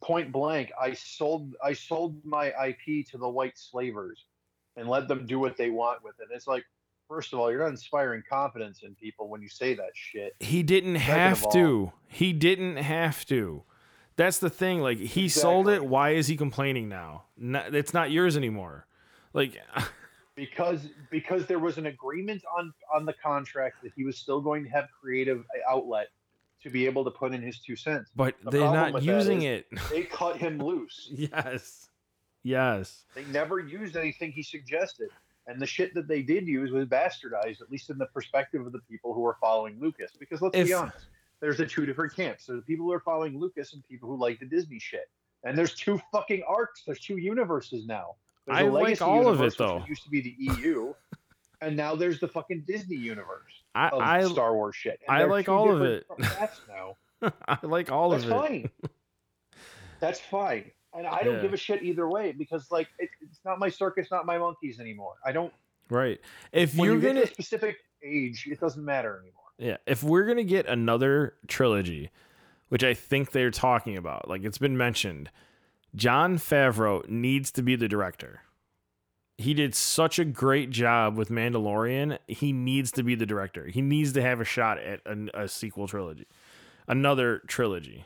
point 0.01 0.31
blank, 0.31 0.71
I 0.79 0.93
sold 0.93 1.53
I 1.63 1.73
sold 1.73 2.23
my 2.25 2.47
IP 2.67 3.07
to 3.11 3.17
the 3.17 3.27
white 3.29 3.57
slavers 3.57 4.25
and 4.75 4.87
let 4.89 5.07
them 5.07 5.25
do 5.25 5.39
what 5.39 5.57
they 5.57 5.69
want 5.69 6.03
with 6.03 6.15
it. 6.19 6.27
It's 6.33 6.47
like, 6.47 6.63
first 7.07 7.33
of 7.33 7.39
all, 7.39 7.49
you're 7.51 7.61
not 7.61 7.69
inspiring 7.69 8.21
confidence 8.29 8.83
in 8.83 8.95
people 8.95 9.27
when 9.29 9.41
you 9.41 9.49
say 9.49 9.73
that 9.75 9.91
shit. 9.93 10.35
He 10.39 10.61
didn't 10.63 10.97
Second 10.99 11.13
have 11.13 11.43
all- 11.45 11.51
to. 11.51 11.91
He 12.07 12.33
didn't 12.33 12.77
have 12.77 13.25
to. 13.25 13.63
That's 14.15 14.39
the 14.39 14.49
thing. 14.49 14.81
Like 14.81 14.97
he 14.99 15.29
sold 15.29 15.67
it. 15.69 15.83
Why 15.83 16.11
is 16.11 16.27
he 16.27 16.37
complaining 16.37 16.89
now? 16.89 17.23
No, 17.37 17.59
it's 17.71 17.93
not 17.93 18.11
yours 18.11 18.37
anymore. 18.37 18.85
Like 19.33 19.57
because 20.35 20.87
because 21.09 21.45
there 21.45 21.59
was 21.59 21.77
an 21.77 21.85
agreement 21.87 22.43
on 22.57 22.73
on 22.93 23.05
the 23.05 23.13
contract 23.13 23.77
that 23.83 23.91
he 23.95 24.03
was 24.03 24.17
still 24.17 24.41
going 24.41 24.63
to 24.63 24.69
have 24.69 24.87
creative 25.01 25.39
uh, 25.39 25.71
outlet 25.73 26.07
to 26.63 26.69
be 26.69 26.85
able 26.85 27.03
to 27.03 27.11
put 27.11 27.33
in 27.33 27.41
his 27.41 27.59
two 27.59 27.75
cents. 27.75 28.11
But 28.15 28.35
The 28.43 28.51
they're 28.51 28.59
not 28.61 29.01
using 29.01 29.43
it. 29.43 29.67
They 29.89 30.03
cut 30.03 30.37
him 30.37 30.59
loose. 30.59 31.07
yes. 31.11 31.87
Yes. 32.43 33.03
They 33.15 33.23
never 33.25 33.59
used 33.59 33.95
anything 33.95 34.31
he 34.31 34.43
suggested. 34.43 35.09
And 35.47 35.59
the 35.59 35.65
shit 35.65 35.93
that 35.95 36.07
they 36.07 36.21
did 36.21 36.47
use 36.47 36.71
was 36.71 36.85
bastardized, 36.85 37.61
at 37.61 37.71
least 37.71 37.89
in 37.89 37.97
the 37.97 38.05
perspective 38.07 38.63
of 38.65 38.71
the 38.71 38.79
people 38.89 39.13
who 39.13 39.25
are 39.25 39.37
following 39.41 39.79
Lucas. 39.79 40.11
Because 40.19 40.39
let's 40.41 40.55
If- 40.55 40.67
be 40.67 40.73
honest, 40.73 40.97
there's 41.41 41.57
the 41.57 41.65
two 41.65 41.85
different 41.85 42.15
camps. 42.15 42.45
There's 42.45 42.59
the 42.59 42.65
people 42.65 42.85
who 42.85 42.91
are 42.93 42.99
following 42.99 43.37
Lucas 43.37 43.73
and 43.73 43.85
people 43.87 44.09
who 44.09 44.17
like 44.17 44.39
the 44.39 44.45
Disney 44.45 44.79
shit. 44.79 45.09
And 45.43 45.57
there's 45.57 45.73
two 45.73 45.99
fucking 46.11 46.43
arcs. 46.47 46.83
There's 46.85 46.99
two 46.99 47.17
universes 47.17 47.87
now. 47.87 48.15
There's 48.45 48.59
I 48.59 48.61
like 48.63 49.01
all 49.01 49.27
of 49.27 49.41
it, 49.41 49.57
though. 49.57 49.79
Which 49.79 49.89
used 49.89 50.03
to 50.03 50.09
be 50.09 50.21
the 50.21 50.35
EU, 50.37 50.93
and 51.61 51.75
now 51.75 51.95
there's 51.95 52.19
the 52.19 52.27
fucking 52.27 52.63
Disney 52.67 52.95
universe 52.95 53.51
I 53.75 53.89
of 53.89 54.01
I, 54.01 54.23
Star 54.23 54.53
Wars 54.53 54.75
shit. 54.75 54.99
And 55.07 55.17
I 55.17 55.23
like 55.25 55.49
all 55.49 55.71
of 55.71 55.79
different 55.79 56.21
paths 56.21 56.61
now. 56.69 57.31
I 57.47 57.57
like 57.63 57.91
all 57.91 58.11
That's 58.11 58.23
of 58.25 58.31
it. 58.31 58.33
That's 58.33 58.47
fine. 58.47 58.69
That's 59.99 60.19
fine. 60.19 60.71
And 60.93 61.07
I 61.07 61.21
don't 61.23 61.35
Yeah. 61.35 61.41
give 61.43 61.53
a 61.53 61.57
shit 61.57 61.83
either 61.83 62.09
way 62.09 62.31
because, 62.33 62.69
like, 62.69 62.89
it, 62.99 63.09
it's 63.21 63.39
not 63.45 63.59
my 63.59 63.69
circus, 63.69 64.09
not 64.11 64.25
my 64.25 64.37
monkeys 64.37 64.79
anymore. 64.79 65.15
I 65.25 65.31
don't. 65.31 65.53
Right. 65.89 66.19
If 66.51 66.75
you're 66.75 66.95
you 66.95 67.01
gonna 67.01 67.27
specific 67.27 67.77
age, 68.03 68.47
it 68.47 68.59
doesn't 68.59 68.83
matter 68.83 69.19
anymore. 69.19 69.40
Yeah, 69.61 69.77
if 69.85 70.01
we're 70.01 70.25
gonna 70.25 70.43
get 70.43 70.65
another 70.65 71.35
trilogy, 71.47 72.09
which 72.69 72.83
I 72.83 72.95
think 72.95 73.31
they're 73.31 73.51
talking 73.51 73.95
about, 73.95 74.27
like 74.27 74.43
it's 74.43 74.57
been 74.57 74.75
mentioned, 74.75 75.29
Jon 75.95 76.39
Favreau 76.39 77.07
needs 77.07 77.51
to 77.51 77.61
be 77.61 77.75
the 77.75 77.87
director. 77.87 78.41
He 79.37 79.53
did 79.53 79.75
such 79.75 80.17
a 80.17 80.25
great 80.25 80.71
job 80.71 81.15
with 81.15 81.29
Mandalorian. 81.29 82.17
He 82.27 82.51
needs 82.51 82.91
to 82.93 83.03
be 83.03 83.13
the 83.13 83.27
director. 83.27 83.67
He 83.67 83.83
needs 83.83 84.13
to 84.13 84.21
have 84.23 84.41
a 84.41 84.45
shot 84.45 84.79
at 84.79 85.01
a, 85.05 85.43
a 85.43 85.47
sequel 85.47 85.87
trilogy, 85.87 86.25
another 86.87 87.43
trilogy. 87.47 88.05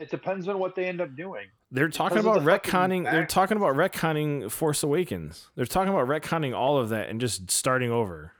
It 0.00 0.10
depends 0.10 0.48
on 0.48 0.58
what 0.58 0.74
they 0.74 0.86
end 0.86 1.00
up 1.00 1.14
doing. 1.14 1.46
They're 1.70 1.88
talking 1.88 2.18
Because 2.18 2.42
about 2.42 2.44
the 2.44 2.68
retconning. 2.70 3.04
They're 3.04 3.24
talking 3.24 3.56
about 3.56 3.76
retconning 3.76 4.50
Force 4.50 4.82
Awakens. 4.82 5.48
They're 5.54 5.64
talking 5.64 5.94
about 5.94 6.08
retconning 6.08 6.56
all 6.56 6.76
of 6.76 6.88
that 6.88 7.08
and 7.08 7.20
just 7.20 7.52
starting 7.52 7.92
over. 7.92 8.32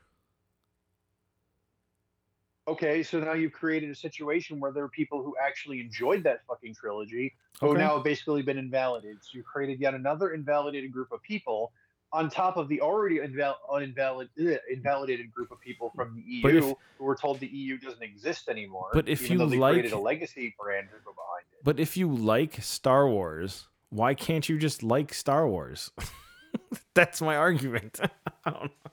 Okay, 2.68 3.02
so 3.02 3.18
now 3.18 3.32
you've 3.32 3.52
created 3.52 3.90
a 3.90 3.94
situation 3.94 4.60
where 4.60 4.70
there 4.70 4.84
are 4.84 4.88
people 4.88 5.22
who 5.22 5.34
actually 5.44 5.80
enjoyed 5.80 6.22
that 6.22 6.42
fucking 6.46 6.74
trilogy 6.74 7.34
who 7.60 7.68
Okay. 7.70 7.78
now 7.80 7.94
have 7.96 8.04
basically 8.04 8.42
been 8.42 8.58
invalidated. 8.58 9.18
So 9.22 9.30
you 9.38 9.42
created 9.42 9.80
yet 9.80 9.94
another 9.94 10.30
invalidated 10.32 10.92
group 10.92 11.10
of 11.10 11.20
people 11.22 11.72
on 12.12 12.28
top 12.30 12.56
of 12.56 12.68
the 12.68 12.80
already 12.80 13.16
inval- 13.18 13.56
ugh, 13.68 14.58
invalidated 14.70 15.32
group 15.32 15.50
of 15.50 15.58
people 15.60 15.90
from 15.96 16.14
the 16.14 16.22
EU 16.22 16.46
if- 16.48 16.64
who 16.98 17.04
were 17.04 17.16
told 17.16 17.40
the 17.40 17.46
EU 17.48 17.78
doesn't 17.78 18.02
exist 18.02 18.48
anymore. 18.48 18.90
But 18.92 19.08
if 19.08 19.28
you 19.28 19.38
like- 19.44 19.72
created 19.72 19.92
a 19.92 19.98
legacy 19.98 20.54
brand 20.60 20.88
to 20.90 20.96
go 21.04 21.12
behind 21.14 21.46
it. 21.52 21.64
But 21.64 21.80
if 21.80 21.96
you 21.96 22.12
like 22.14 22.62
Star 22.62 23.08
Wars, 23.08 23.66
why 23.88 24.14
can't 24.14 24.48
you 24.48 24.58
just 24.58 24.82
like 24.84 25.12
Star 25.14 25.48
Wars? 25.48 25.90
That's 26.94 27.20
my 27.20 27.34
argument. 27.36 27.98
I 28.44 28.50
don't 28.50 28.62
know. 28.64 28.90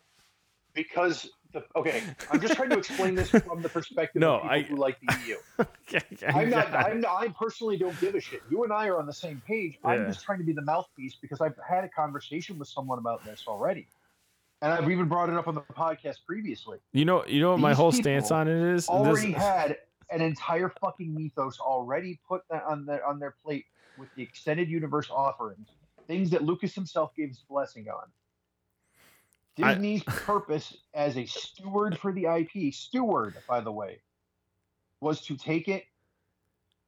Because 0.74 1.30
the, 1.52 1.64
okay, 1.76 2.04
I'm 2.32 2.40
just 2.40 2.54
trying 2.56 2.70
to 2.70 2.78
explain 2.78 3.16
this 3.16 3.30
from 3.48 3.62
the 3.62 3.70
perspective 3.70 4.20
No, 4.22 4.36
of 4.36 4.42
people 4.44 4.56
I- 4.56 4.62
who 4.64 4.76
like 4.76 4.98
the 5.02 5.18
EU. 5.28 5.36
Okay, 5.92 6.02
I'm 6.28 6.52
not. 6.52 6.72
I'm 6.72 7.02
not, 7.02 7.16
I 7.24 7.30
personally 7.30 7.76
don't 7.76 8.00
give 8.00 8.14
a 8.14 8.20
shit. 8.22 8.44
You 8.52 8.64
and 8.64 8.72
I 8.72 8.88
are 8.88 9.00
on 9.00 9.08
the 9.08 9.14
same 9.14 9.42
page. 9.48 9.80
I'm 9.84 10.06
just 10.06 10.24
trying 10.24 10.38
to 10.38 10.44
be 10.44 10.54
the 10.54 10.62
mouthpiece 10.62 11.16
because 11.20 11.42
I've 11.42 11.56
had 11.68 11.84
a 11.84 11.90
conversation 11.90 12.60
with 12.60 12.68
someone 12.68 13.00
about 13.00 13.26
this 13.26 13.46
already, 13.48 13.88
and 14.62 14.72
I've 14.72 14.90
even 14.92 15.08
brought 15.08 15.30
it 15.30 15.36
up 15.36 15.48
on 15.48 15.56
the 15.56 15.62
podcast 15.62 16.18
previously. 16.28 16.78
you 16.94 17.06
know, 17.06 17.26
you 17.26 17.42
know 17.42 17.52
what 17.52 17.60
my 17.60 17.74
whole 17.74 17.92
stance 17.92 18.30
on 18.30 18.48
it 18.48 18.76
is. 18.76 18.88
Already 18.88 19.34
This- 19.34 19.42
had 19.42 19.78
an 20.12 20.22
entire 20.22 20.72
fucking 20.80 21.14
mythos 21.16 21.60
already 21.60 22.20
put 22.28 22.42
that 22.52 22.64
on 22.64 22.86
their 22.86 23.04
on 23.06 23.18
their 23.20 23.36
plate 23.44 23.66
with 23.98 24.10
the 24.16 24.22
extended 24.22 24.70
universe 24.70 25.10
offerings, 25.10 25.70
things 26.08 26.30
that 26.30 26.44
Lucas 26.44 26.76
himself 26.76 27.16
gave 27.16 27.30
his 27.30 27.44
blessing 27.50 27.88
on. 27.90 28.04
I- 29.62 29.74
Disney's 29.74 30.04
purpose 30.04 30.76
as 30.94 31.18
a 31.18 31.26
steward 31.26 31.98
for 32.00 32.12
the 32.14 32.26
IP, 32.26 32.74
steward, 32.74 33.36
by 33.48 33.62
the 33.62 33.72
way, 33.72 34.02
was 35.02 35.22
to 35.22 35.38
take 35.38 35.68
it, 35.68 35.86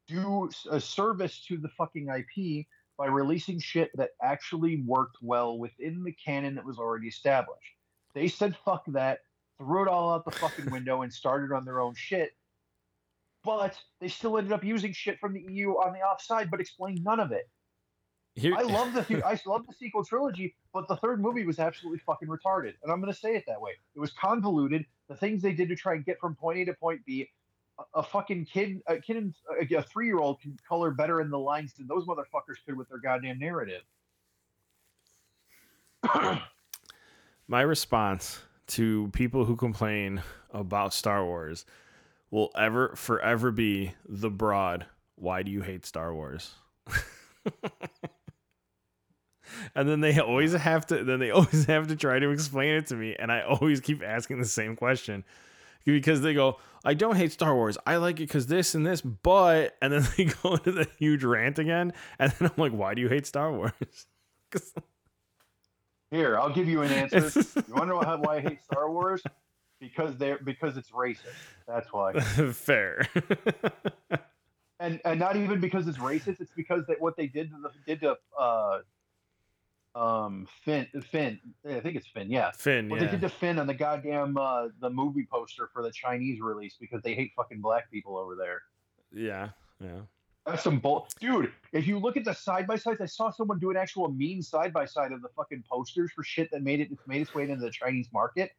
do 0.08 0.50
a 0.70 0.80
service 0.80 1.46
to 1.48 1.58
the 1.58 1.70
fucking 1.70 2.08
IP 2.10 2.68
by 2.98 3.08
releasing 3.08 3.60
shit 3.60 3.90
that 3.96 4.12
actually 4.22 4.84
worked 4.86 5.18
well 5.22 5.58
within 5.58 6.04
the 6.04 6.12
canon 6.12 6.56
that 6.56 6.66
was 6.66 6.78
already 6.78 7.08
established. 7.08 7.76
They 8.14 8.28
said 8.28 8.56
fuck 8.66 8.84
that, 8.88 9.20
threw 9.58 9.84
it 9.84 9.88
all 9.88 10.14
out 10.14 10.26
the 10.26 10.32
fucking 10.32 10.66
window, 10.72 11.02
and 11.02 11.14
started 11.14 11.54
on 11.54 11.66
their 11.66 11.80
own 11.80 11.96
shit. 11.96 12.32
But 13.44 13.76
they 14.00 14.08
still 14.08 14.38
ended 14.38 14.54
up 14.54 14.64
using 14.64 14.94
shit 14.94 15.20
from 15.20 15.34
the 15.34 15.42
EU 15.42 15.72
on 15.72 15.94
the 15.94 16.00
offside, 16.00 16.52
but 16.52 16.60
explained 16.60 17.04
none 17.04 17.20
of 17.20 17.32
it. 17.32 17.50
Here- 18.36 18.56
I 18.56 18.62
love 18.62 18.94
the 18.94 19.24
I 19.26 19.40
love 19.46 19.66
the 19.68 19.74
sequel 19.74 20.06
trilogy, 20.06 20.56
but 20.74 20.88
the 20.88 20.96
third 20.98 21.22
movie 21.22 21.46
was 21.46 21.60
absolutely 21.60 22.00
fucking 22.06 22.28
retarded, 22.28 22.74
and 22.84 22.92
I'm 22.92 23.02
going 23.02 23.14
to 23.14 23.20
say 23.20 23.36
it 23.36 23.44
that 23.48 23.60
way. 23.60 23.72
It 23.96 24.00
was 24.00 24.12
convoluted. 24.12 24.86
The 25.10 25.16
things 25.16 25.42
they 25.42 25.54
did 25.54 25.70
to 25.70 25.76
try 25.76 25.96
and 25.96 26.06
get 26.06 26.20
from 26.20 26.36
point 26.36 26.60
A 26.60 26.66
to 26.66 26.74
point 26.74 27.02
B, 27.06 27.30
a, 27.78 28.00
a 28.00 28.04
fucking 28.04 28.46
kid, 28.46 28.82
a 28.88 28.98
kid, 28.98 29.18
in, 29.18 29.36
a, 29.60 29.76
a 29.76 29.84
three 29.84 30.06
year 30.08 30.20
old 30.20 30.40
can 30.42 30.58
color 30.68 30.92
better 30.92 31.20
in 31.22 31.30
the 31.30 31.40
lines 31.40 31.74
than 31.74 31.88
those 31.88 32.06
motherfuckers 32.06 32.58
could 32.66 32.78
with 32.78 32.88
their 32.90 33.00
goddamn 33.00 33.40
narrative. 33.40 33.82
my 37.48 37.62
response 37.62 38.42
to 38.68 39.10
people 39.14 39.46
who 39.46 39.56
complain 39.56 40.22
about 40.54 40.94
Star 40.94 41.26
Wars 41.26 41.66
will 42.30 42.50
ever 42.56 42.96
forever 42.96 43.52
be 43.52 43.94
the 44.08 44.30
broad. 44.30 44.86
why 45.16 45.44
do 45.44 45.52
you 45.52 45.62
hate 45.62 45.86
Star 45.86 46.14
Wars? 46.14 46.54
and 49.76 49.88
then 49.88 50.02
they 50.02 50.20
always 50.20 50.54
have 50.54 50.86
to 50.88 51.04
then 51.04 51.20
they 51.20 51.32
always 51.32 51.66
have 51.66 51.88
to 51.88 51.96
try 51.96 52.20
to 52.20 52.30
explain 52.30 52.76
it 52.76 52.88
to 52.88 52.96
me 52.96 53.16
and 53.18 53.32
I 53.32 53.42
always 53.42 53.80
keep 53.80 54.04
asking 54.04 54.40
the 54.40 54.46
same 54.46 54.76
question 54.76 55.24
because 55.86 56.22
they 56.22 56.34
go, 56.34 56.58
I 56.84 56.94
don't 56.94 57.16
hate 57.16 57.32
Star 57.32 57.56
Wars. 57.56 57.78
I 57.86 57.98
like 57.98 58.16
it 58.20 58.28
because 58.28 58.48
this 58.48 58.76
and 58.76 58.86
this, 58.86 59.02
but 59.02 59.78
and 59.82 59.94
then 59.94 60.08
they 60.18 60.26
go 60.26 60.54
into 60.54 60.72
the 60.72 60.88
huge 60.98 61.24
rant 61.24 61.60
again, 61.60 61.94
and 62.20 62.32
then 62.34 62.50
I'm 62.50 62.62
like, 62.62 62.72
why 62.72 62.94
do 62.94 63.02
you 63.02 63.10
hate 63.10 63.26
Star 63.26 63.52
Wars? 63.52 63.72
Here, 66.10 66.38
I'll 66.38 66.54
give 66.54 66.68
you 66.68 66.82
an 66.82 66.92
answer. 66.92 67.32
you 67.56 67.86
know 67.86 67.98
why 67.98 68.38
I 68.38 68.42
hate 68.42 68.64
Star 68.64 68.92
Wars? 68.92 69.24
Because 69.80 70.18
they're 70.18 70.40
because 70.40 70.78
it's 70.78 70.92
racist. 70.92 71.20
That's 71.68 71.92
why. 71.92 72.20
Fair. 72.20 73.08
and 74.80 75.00
and 75.06 75.20
not 75.20 75.38
even 75.38 75.60
because 75.60 75.88
it's 75.88 75.98
racist. 75.98 76.42
It's 76.42 76.52
because 76.56 76.86
that 76.88 77.00
what 77.00 77.16
they 77.16 77.28
did 77.28 77.50
to 77.52 77.58
the, 77.62 77.72
did 77.88 78.02
to 78.02 78.18
uh, 78.38 78.80
um 79.94 80.48
Finn 80.64 80.88
Finn 81.12 81.40
I 81.70 81.80
think 81.82 81.98
it's 81.98 82.08
Finn 82.08 82.30
yeah. 82.30 82.52
Finn 82.52 82.88
well 82.88 83.00
yeah. 83.00 83.08
they 83.08 83.12
did 83.12 83.22
to 83.22 83.30
Finn 83.30 83.60
on 83.60 83.68
the 83.68 83.74
goddamn 83.74 84.38
uh 84.38 84.70
the 84.80 84.90
movie 84.90 85.28
poster 85.30 85.70
for 85.74 85.84
the 85.84 85.92
Chinese 85.92 86.40
release 86.40 86.78
because 86.80 87.02
they 87.02 87.14
hate 87.14 87.32
fucking 87.36 87.60
black 87.60 87.92
people 87.92 88.18
over 88.18 88.36
there. 88.36 88.62
Yeah 89.12 89.50
yeah. 89.80 90.02
That's 90.46 90.64
some 90.64 90.80
bull 90.80 91.08
dude 91.20 91.52
if 91.74 91.86
you 91.88 92.00
look 92.00 92.16
at 92.16 92.24
the 92.24 92.34
side 92.34 92.68
by 92.68 92.78
sides 92.78 93.02
I 93.02 93.06
saw 93.06 93.32
someone 93.32 93.60
do 93.60 93.70
an 93.70 93.78
actual 93.78 94.10
mean 94.10 94.42
side 94.42 94.72
by 94.72 94.86
side 94.86 95.12
of 95.12 95.22
the 95.22 95.30
fucking 95.36 95.64
posters 95.70 96.12
for 96.16 96.24
shit 96.24 96.50
that 96.52 96.64
made 96.64 96.80
it 96.80 96.90
made 97.06 97.22
its 97.22 97.36
way 97.36 97.44
into 97.44 97.58
the 97.58 97.72
Chinese 97.72 98.08
market. 98.14 98.52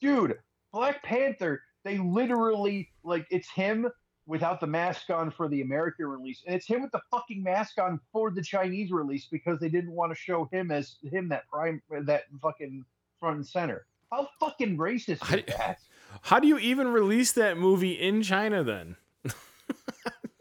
Dude 0.00 0.38
Black 0.72 1.02
Panther 1.02 1.62
they 1.84 1.98
literally 1.98 2.88
like 3.04 3.26
it's 3.30 3.50
him 3.50 3.88
without 4.28 4.60
the 4.60 4.66
mask 4.66 5.08
on 5.08 5.30
for 5.30 5.48
the 5.48 5.62
American 5.62 6.06
release, 6.06 6.42
and 6.46 6.54
it's 6.54 6.66
him 6.66 6.82
with 6.82 6.92
the 6.92 7.00
fucking 7.10 7.42
mask 7.42 7.80
on 7.80 7.98
for 8.12 8.30
the 8.30 8.42
Chinese 8.42 8.92
release 8.92 9.24
because 9.24 9.58
they 9.58 9.70
didn't 9.70 9.90
want 9.90 10.12
to 10.12 10.16
show 10.16 10.48
him 10.52 10.70
as 10.70 10.96
him 11.02 11.28
that 11.30 11.48
prime 11.48 11.82
that 12.02 12.24
fucking 12.40 12.84
front 13.18 13.36
and 13.36 13.46
center. 13.46 13.86
How 14.12 14.28
fucking 14.38 14.76
racist 14.76 15.22
how, 15.22 15.36
is 15.36 15.44
that? 15.46 15.78
How 16.20 16.38
do 16.38 16.46
you 16.46 16.58
even 16.58 16.88
release 16.88 17.32
that 17.32 17.56
movie 17.56 17.92
in 17.92 18.22
China 18.22 18.62
then? 18.62 18.96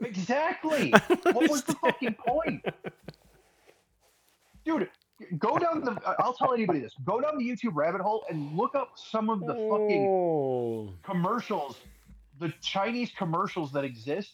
exactly. 0.02 0.94
What 1.24 1.50
was 1.50 1.64
the 1.64 1.74
fucking 1.76 2.16
point? 2.16 2.66
Dude, 4.66 4.90
go 5.38 5.58
down 5.58 5.84
the 5.86 5.98
I'll 6.20 6.34
tell 6.34 6.54
anybody 6.54 6.80
this. 6.80 6.94
Go 7.06 7.22
down 7.22 7.38
the 7.38 7.46
YouTube 7.46 7.72
rabbit 7.74 8.02
hole 8.02 8.26
and 8.30 8.56
look 8.56 8.76
up 8.76 8.92
some 8.96 9.30
of 9.30 9.40
the 9.40 9.54
fucking 9.54 10.08
oh. 10.10 10.94
commercials 11.04 11.78
the 12.40 12.54
Chinese 12.62 13.12
commercials 13.18 13.72
that 13.74 13.84
exist. 13.84 14.34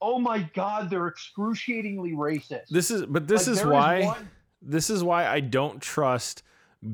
Oh 0.00 0.18
my 0.18 0.40
god, 0.54 0.90
they're 0.90 1.08
excruciatingly 1.08 2.12
racist. 2.12 2.68
This 2.70 2.90
is 2.90 3.06
but 3.06 3.26
this 3.26 3.46
Like, 3.48 3.56
is 3.56 3.64
why 3.64 4.04
one- 4.04 4.30
this 4.62 4.90
is 4.90 5.02
why 5.02 5.26
I 5.26 5.40
don't 5.40 5.80
trust 5.80 6.42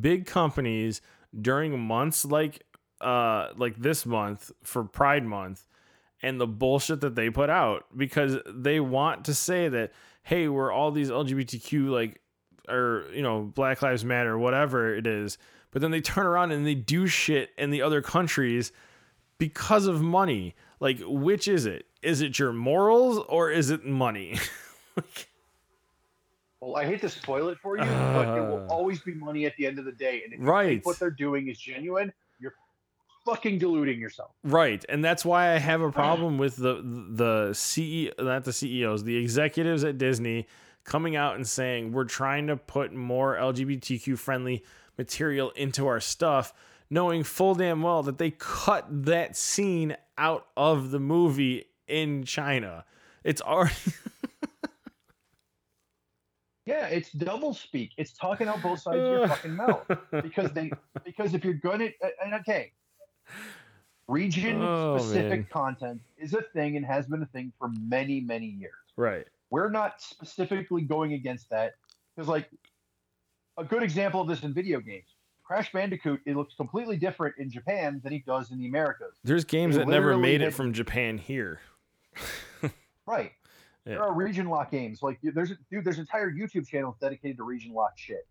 big 0.00 0.26
companies 0.26 1.00
during 1.40 1.78
months 1.80 2.24
like 2.24 2.62
uh 3.00 3.48
like 3.56 3.76
this 3.76 4.06
month 4.06 4.52
for 4.62 4.84
Pride 4.84 5.24
month 5.24 5.66
and 6.22 6.40
the 6.40 6.46
bullshit 6.46 7.00
that 7.00 7.16
they 7.16 7.30
put 7.30 7.50
out 7.50 7.86
because 7.96 8.38
they 8.46 8.78
want 8.78 9.24
to 9.24 9.34
say 9.34 9.68
that 9.68 9.92
hey, 10.24 10.46
we're 10.46 10.70
all 10.70 10.92
these 10.92 11.10
LGBTQ 11.10 11.90
like 11.90 12.20
or 12.68 13.06
you 13.12 13.22
know, 13.22 13.42
Black 13.42 13.82
Lives 13.82 14.04
Matter 14.04 14.38
whatever 14.38 14.94
it 14.94 15.04
is, 15.08 15.36
but 15.72 15.82
then 15.82 15.90
they 15.90 16.00
turn 16.00 16.26
around 16.26 16.52
and 16.52 16.64
they 16.64 16.76
do 16.76 17.08
shit 17.08 17.50
in 17.58 17.70
the 17.70 17.82
other 17.82 18.00
countries 18.00 18.70
because 19.50 19.86
of 19.86 20.00
money. 20.00 20.54
Like 20.78 21.00
which 21.04 21.48
is 21.48 21.66
it? 21.66 21.86
Is 22.02 22.20
it 22.20 22.38
your 22.38 22.52
morals 22.52 23.24
or 23.28 23.50
is 23.50 23.70
it 23.70 23.84
money? 23.84 24.38
Like, 24.96 25.26
Well, 26.60 26.76
I 26.76 26.84
hate 26.84 27.00
to 27.00 27.08
spoil 27.08 27.48
it 27.48 27.58
for 27.62 27.76
you, 27.78 27.84
but 27.84 28.28
it 28.36 28.40
will 28.42 28.62
Uh. 28.68 28.74
always 28.74 29.00
be 29.00 29.14
money 29.14 29.46
at 29.46 29.56
the 29.56 29.66
end 29.66 29.78
of 29.78 29.84
the 29.86 29.92
day. 29.92 30.22
And 30.24 30.34
if 30.34 30.38
Right. 30.40 30.84
what 30.84 30.98
they're 30.98 31.10
doing 31.10 31.48
is 31.48 31.58
genuine, 31.58 32.12
you're 32.38 32.54
fucking 33.24 33.58
deluding 33.58 33.98
yourself. 33.98 34.30
Right, 34.44 34.84
and 34.88 35.02
that's 35.04 35.24
why 35.24 35.54
I 35.54 35.58
have 35.58 35.80
a 35.80 35.90
problem 36.02 36.36
with 36.38 36.56
the 36.56 36.74
the 37.22 37.50
CEO, 37.54 38.12
not 38.22 38.44
the 38.44 38.52
CEOs, 38.52 39.02
the 39.04 39.16
executives 39.16 39.82
at 39.82 39.96
Disney 39.98 40.46
coming 40.84 41.16
out 41.16 41.34
and 41.36 41.46
saying 41.48 41.92
we're 41.92 42.04
trying 42.04 42.46
to 42.48 42.56
put 42.56 42.92
more 42.92 43.36
LGBTQ 43.36 44.18
friendly 44.18 44.62
material 44.98 45.50
into 45.56 45.86
our 45.86 46.00
stuff, 46.00 46.52
knowing 46.92 47.24
full 47.24 47.54
damn 47.54 47.80
well 47.82 48.02
that 48.02 48.18
they 48.18 48.30
cut 48.30 48.86
that 48.90 49.34
scene 49.34 49.96
out 50.18 50.46
of 50.58 50.90
the 50.90 51.00
movie 51.00 51.64
in 51.88 52.22
China. 52.22 52.84
It's 53.24 53.40
already 53.40 53.74
Yeah, 56.66 56.86
it's 56.86 57.10
double 57.10 57.54
speak. 57.54 57.90
It's 57.96 58.12
talking 58.12 58.46
out 58.46 58.62
both 58.62 58.80
sides 58.80 58.98
of 58.98 59.02
your 59.04 59.26
fucking 59.26 59.56
mouth. 59.56 59.84
Because 60.22 60.52
they 60.52 60.70
because 61.04 61.34
if 61.34 61.44
you're 61.44 61.54
gonna 61.54 61.88
uh, 62.04 62.08
and 62.24 62.34
okay, 62.34 62.70
region 64.06 64.62
Oh, 64.62 64.96
specific 64.98 65.30
man. 65.30 65.46
content 65.50 66.00
is 66.18 66.34
a 66.34 66.42
thing 66.42 66.76
and 66.76 66.86
has 66.86 67.06
been 67.06 67.22
a 67.22 67.26
thing 67.26 67.52
for 67.58 67.70
many, 67.80 68.20
many 68.20 68.46
years. 68.46 68.72
right. 68.96 69.26
we're 69.50 69.70
not 69.70 70.00
specifically 70.00 70.82
going 70.82 71.14
against 71.14 71.48
that 71.50 71.72
because 72.14 72.28
like 72.28 72.48
a 73.58 73.64
good 73.64 73.82
example 73.82 74.20
of 74.20 74.28
this 74.28 74.42
in 74.42 74.52
video 74.54 74.78
games 74.80 75.11
crash 75.52 75.70
bandicoot 75.70 76.20
it 76.24 76.34
looks 76.34 76.54
completely 76.54 76.96
different 76.96 77.34
in 77.38 77.50
japan 77.50 78.00
than 78.02 78.12
it 78.14 78.24
does 78.24 78.50
in 78.52 78.58
the 78.58 78.66
americas. 78.66 79.14
There's 79.22 79.44
games 79.44 79.76
that 79.76 79.86
never 79.86 80.16
made 80.16 80.40
it 80.40 80.52
from 80.54 80.72
Japan 80.72 81.18
here. 81.18 81.60
right. 83.06 83.32
Yeah. 83.84 83.94
there 83.94 84.02
are 84.04 84.14
region 84.14 84.48
lock 84.48 84.70
games. 84.70 85.02
Like 85.02 85.18
there's 85.22 85.52
dude 85.70 85.84
there's 85.84 85.98
entire 85.98 86.30
youtube 86.30 86.66
channels 86.66 86.96
dedicated 87.00 87.36
to 87.36 87.42
region 87.42 87.74
lock 87.74 87.92
shit. 87.96 88.26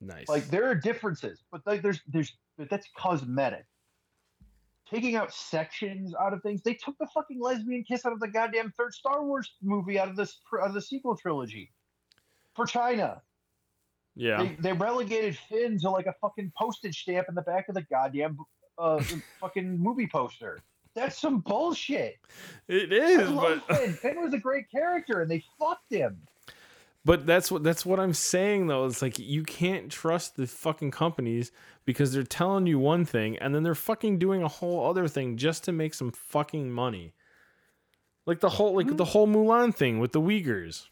Nice. 0.00 0.28
like 0.28 0.48
there 0.48 0.68
are 0.68 0.74
differences 0.74 1.42
but 1.50 1.62
like 1.64 1.80
there's 1.80 2.00
there's 2.08 2.36
but 2.58 2.68
that's 2.68 2.88
cosmetic. 2.96 3.64
Taking 4.90 5.16
out 5.16 5.32
sections 5.32 6.14
out 6.20 6.34
of 6.34 6.42
things 6.42 6.60
they 6.62 6.74
took 6.74 6.98
the 6.98 7.06
fucking 7.14 7.40
lesbian 7.40 7.82
kiss 7.82 8.04
out 8.04 8.12
of 8.12 8.20
the 8.20 8.28
goddamn 8.28 8.74
third 8.76 8.92
star 8.92 9.24
wars 9.24 9.54
movie 9.62 9.98
out 9.98 10.08
of 10.08 10.16
this 10.16 10.38
out 10.60 10.68
of 10.68 10.74
the 10.74 10.82
sequel 10.82 11.16
trilogy. 11.16 11.72
For 12.54 12.66
china 12.66 13.22
yeah. 14.16 14.42
They, 14.42 14.56
they 14.60 14.72
relegated 14.72 15.36
Finn 15.48 15.78
to 15.80 15.90
like 15.90 16.06
a 16.06 16.14
fucking 16.20 16.52
postage 16.56 17.02
stamp 17.02 17.28
in 17.28 17.34
the 17.34 17.42
back 17.42 17.68
of 17.68 17.74
the 17.74 17.82
goddamn 17.82 18.38
uh, 18.78 19.02
fucking 19.40 19.78
movie 19.78 20.08
poster. 20.10 20.60
That's 20.94 21.18
some 21.18 21.40
bullshit. 21.40 22.18
It 22.68 22.92
is. 22.92 23.30
But 23.30 23.66
Finn. 23.66 23.92
Finn 23.92 24.22
was 24.22 24.32
a 24.32 24.38
great 24.38 24.70
character, 24.70 25.22
and 25.22 25.30
they 25.30 25.42
fucked 25.58 25.92
him. 25.92 26.20
But 27.04 27.26
that's 27.26 27.50
what 27.50 27.62
that's 27.62 27.84
what 27.84 28.00
I'm 28.00 28.14
saying 28.14 28.66
though. 28.66 28.86
It's 28.86 29.02
like 29.02 29.18
you 29.18 29.42
can't 29.42 29.92
trust 29.92 30.36
the 30.36 30.46
fucking 30.46 30.90
companies 30.90 31.52
because 31.84 32.12
they're 32.12 32.22
telling 32.22 32.66
you 32.66 32.78
one 32.78 33.04
thing 33.04 33.36
and 33.36 33.54
then 33.54 33.62
they're 33.62 33.74
fucking 33.74 34.18
doing 34.18 34.42
a 34.42 34.48
whole 34.48 34.88
other 34.88 35.06
thing 35.06 35.36
just 35.36 35.64
to 35.64 35.72
make 35.72 35.92
some 35.92 36.12
fucking 36.12 36.70
money. 36.70 37.12
Like 38.24 38.40
the 38.40 38.48
whole 38.48 38.74
like 38.74 38.96
the 38.96 39.04
whole 39.04 39.28
Mulan 39.28 39.74
thing 39.74 39.98
with 39.98 40.12
the 40.12 40.20
Uyghurs. 40.20 40.86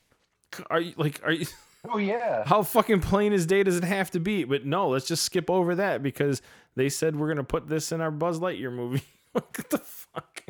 Are 0.69 0.81
you 0.81 0.93
like 0.99 1.19
are 1.25 1.33
you 1.33 1.47
Oh 1.91 1.99
yeah, 1.99 2.45
how 2.47 2.63
fucking 2.63 3.01
plain 3.01 3.33
as 3.33 3.47
day 3.47 3.63
does 3.63 3.77
it 3.77 3.85
have 3.85 4.11
to 4.13 4.21
be? 4.21 4.45
But 4.45 4.65
no, 4.65 4.89
let's 4.89 5.07
just 5.07 5.25
skip 5.25 5.51
over 5.51 5.75
that 5.75 6.03
because 6.03 6.41
they 6.77 6.89
said 6.89 7.17
we're 7.17 7.29
gonna 7.29 7.45
put 7.45 7.69
this 7.69 7.91
in 7.93 8.01
our 8.01 8.11
Buzz 8.11 8.39
Lightyear 8.39 8.73
movie. 8.73 9.03
what 9.33 9.53
the 9.53 9.79
fuck? 9.79 10.45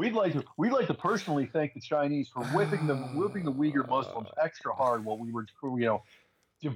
we'd 0.00 0.14
like 0.14 0.32
to 0.32 0.42
we'd 0.56 0.72
like 0.72 0.86
to 0.86 0.94
personally 0.94 1.44
thank 1.52 1.74
the 1.74 1.80
Chinese 1.80 2.28
for 2.28 2.42
whipping 2.46 2.86
the 2.86 2.96
whipping 3.14 3.44
the 3.44 3.52
Uyghur 3.52 3.86
Muslims 3.88 4.28
extra 4.42 4.72
hard 4.72 5.04
while 5.04 5.18
we 5.18 5.30
were 5.30 5.46
you 5.62 5.84
know 5.84 6.02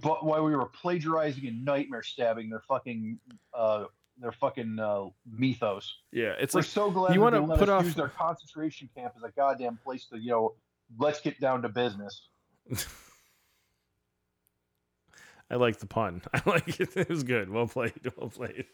while 0.03 0.45
we 0.45 0.55
were 0.55 0.67
plagiarizing 0.67 1.47
and 1.47 1.65
nightmare 1.65 2.03
stabbing 2.03 2.51
their 2.51 2.63
fucking 2.69 3.19
uh 3.55 3.85
their 4.21 4.31
fucking 4.31 4.79
uh, 4.79 5.07
mythos. 5.29 5.93
Yeah, 6.13 6.35
it's 6.39 6.55
We're 6.55 6.61
like 6.61 6.69
so 6.69 6.89
glad 6.91 7.15
you 7.15 7.21
wanna 7.21 7.45
let 7.45 7.59
put 7.59 7.69
off- 7.69 7.85
use 7.85 7.95
their 7.97 8.09
concentration 8.09 8.89
camp 8.95 9.15
as 9.17 9.25
a 9.25 9.31
goddamn 9.31 9.79
place 9.83 10.07
to 10.13 10.19
you 10.19 10.31
know 10.31 10.55
let's 10.99 11.21
get 11.21 11.41
down 11.41 11.63
to 11.63 11.69
business. 11.69 12.29
I 15.51 15.57
like 15.57 15.79
the 15.79 15.87
pun. 15.87 16.23
I 16.35 16.43
like 16.47 16.81
it. 16.81 16.97
It 16.97 17.09
was 17.09 17.23
good. 17.23 17.51
Well 17.51 17.67
played. 17.67 17.93
Well 18.17 18.31
played. 18.31 18.67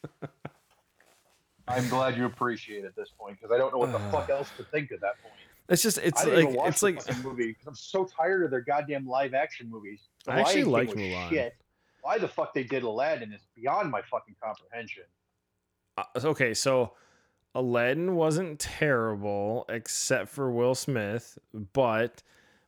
I'm 1.69 1.89
glad 1.89 2.17
you 2.17 2.27
appreciate 2.27 2.85
it 2.85 2.87
at 2.87 2.97
this 2.97 3.11
point 3.19 3.39
because 3.39 3.55
I 3.55 3.59
don't 3.59 3.73
know 3.73 3.79
what 3.79 3.93
the 3.93 3.99
fuck 4.11 4.29
else 4.31 4.51
to 4.57 4.65
think 4.65 4.93
at 4.93 5.01
that 5.01 5.23
point. 5.23 5.35
It's 5.69 5.83
just 5.83 5.99
it's 5.99 6.27
like 6.27 6.49
it's 6.67 6.83
like 6.83 7.25
movie 7.25 7.49
because 7.49 7.67
I'm 7.67 7.77
so 7.77 8.05
tired 8.05 8.45
of 8.45 8.51
their 8.51 8.61
goddamn 8.61 9.07
live 9.07 9.35
action 9.35 9.71
movies. 9.71 10.01
The 10.25 10.33
I 10.33 10.41
actually 10.41 10.65
like 10.65 10.89
Mulan. 10.89 11.29
Shit. 11.29 11.55
Why 12.03 12.19
the 12.19 12.27
fuck 12.27 12.55
they 12.55 12.65
did 12.65 12.83
Aladdin 12.83 13.33
is 13.33 13.43
beyond 13.55 13.91
my 13.91 14.03
fucking 14.03 14.35
comprehension. 14.43 15.05
uh, 15.97 16.05
okay, 16.25 16.55
so 16.55 16.95
Aladdin 17.55 18.17
wasn't 18.17 18.59
terrible 18.59 19.65
except 19.69 20.29
for 20.31 20.51
Will 20.51 20.75
Smith, 20.75 21.39
but 21.73 22.23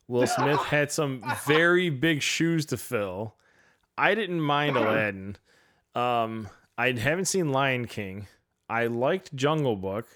Will 0.06 0.26
Smith 0.28 0.60
had 0.60 0.92
some 0.92 1.24
very 1.46 1.90
big 1.90 2.22
shoes 2.22 2.66
to 2.66 2.76
fill. 2.76 3.34
I 4.02 4.14
didn't 4.14 4.40
mind 4.40 4.76
Aladdin. 4.76 5.36
Um, 5.94 6.48
I 6.76 6.92
haven't 6.92 7.26
seen 7.26 7.52
Lion 7.52 7.86
King. 7.86 8.26
I 8.68 8.86
liked 8.86 9.34
Jungle 9.34 9.76
Book. 9.76 10.06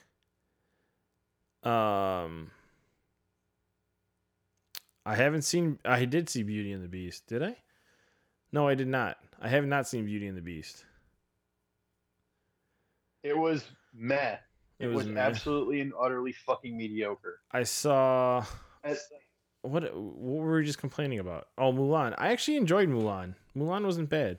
Um, 1.62 2.50
I 5.04 5.14
haven't 5.14 5.42
seen. 5.42 5.78
I 5.84 6.04
did 6.04 6.28
see 6.28 6.42
Beauty 6.42 6.72
and 6.72 6.82
the 6.82 6.88
Beast. 6.88 7.26
Did 7.26 7.42
I? 7.42 7.56
No, 8.52 8.66
I 8.66 8.74
did 8.74 8.88
not. 8.88 9.18
I 9.40 9.48
have 9.48 9.64
not 9.66 9.86
seen 9.86 10.04
Beauty 10.06 10.26
and 10.26 10.36
the 10.36 10.42
Beast. 10.42 10.84
It 13.22 13.36
was 13.36 13.64
meh. 13.94 14.36
It, 14.78 14.86
It 14.86 14.86
was, 14.88 15.04
was 15.04 15.06
meh. 15.08 15.20
absolutely 15.20 15.80
and 15.80 15.92
utterly 16.00 16.32
fucking 16.32 16.76
mediocre. 16.76 17.40
I 17.52 17.62
saw. 17.64 18.44
As- 18.84 19.08
What 19.62 19.82
what 19.96 20.42
were 20.44 20.56
we 20.58 20.64
just 20.64 20.78
complaining 20.78 21.18
about? 21.18 21.48
Oh, 21.58 21.72
Mulan. 21.72 22.14
I 22.18 22.28
actually 22.32 22.56
enjoyed 22.56 22.88
Mulan. 22.88 23.34
Mulan 23.56 23.84
wasn't 23.84 24.08
bad. 24.10 24.38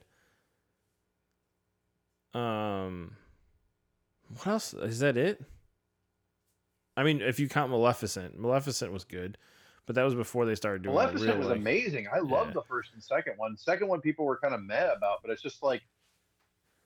Um, 2.33 3.15
what 4.29 4.47
else 4.47 4.73
is 4.73 4.99
that? 4.99 5.17
It. 5.17 5.41
I 6.95 7.03
mean, 7.03 7.21
if 7.21 7.39
you 7.39 7.47
count 7.49 7.71
Maleficent, 7.71 8.39
Maleficent 8.39 8.91
was 8.91 9.03
good, 9.03 9.37
but 9.85 9.95
that 9.95 10.03
was 10.03 10.15
before 10.15 10.45
they 10.45 10.55
started 10.55 10.83
doing. 10.83 10.95
like, 10.95 11.07
Maleficent 11.13 11.37
was 11.39 11.47
like- 11.47 11.57
amazing. 11.57 12.07
I 12.13 12.19
loved 12.19 12.49
Yeah. 12.49 12.53
the 12.55 12.63
first 12.63 12.91
and 12.93 13.03
second 13.03 13.37
one. 13.37 13.55
Second 13.57 13.87
one, 13.87 14.01
people 14.01 14.25
were 14.25 14.37
kind 14.37 14.53
of 14.53 14.61
mad 14.61 14.89
about, 14.95 15.21
but 15.21 15.31
it's 15.31 15.41
just 15.41 15.63
like, 15.63 15.81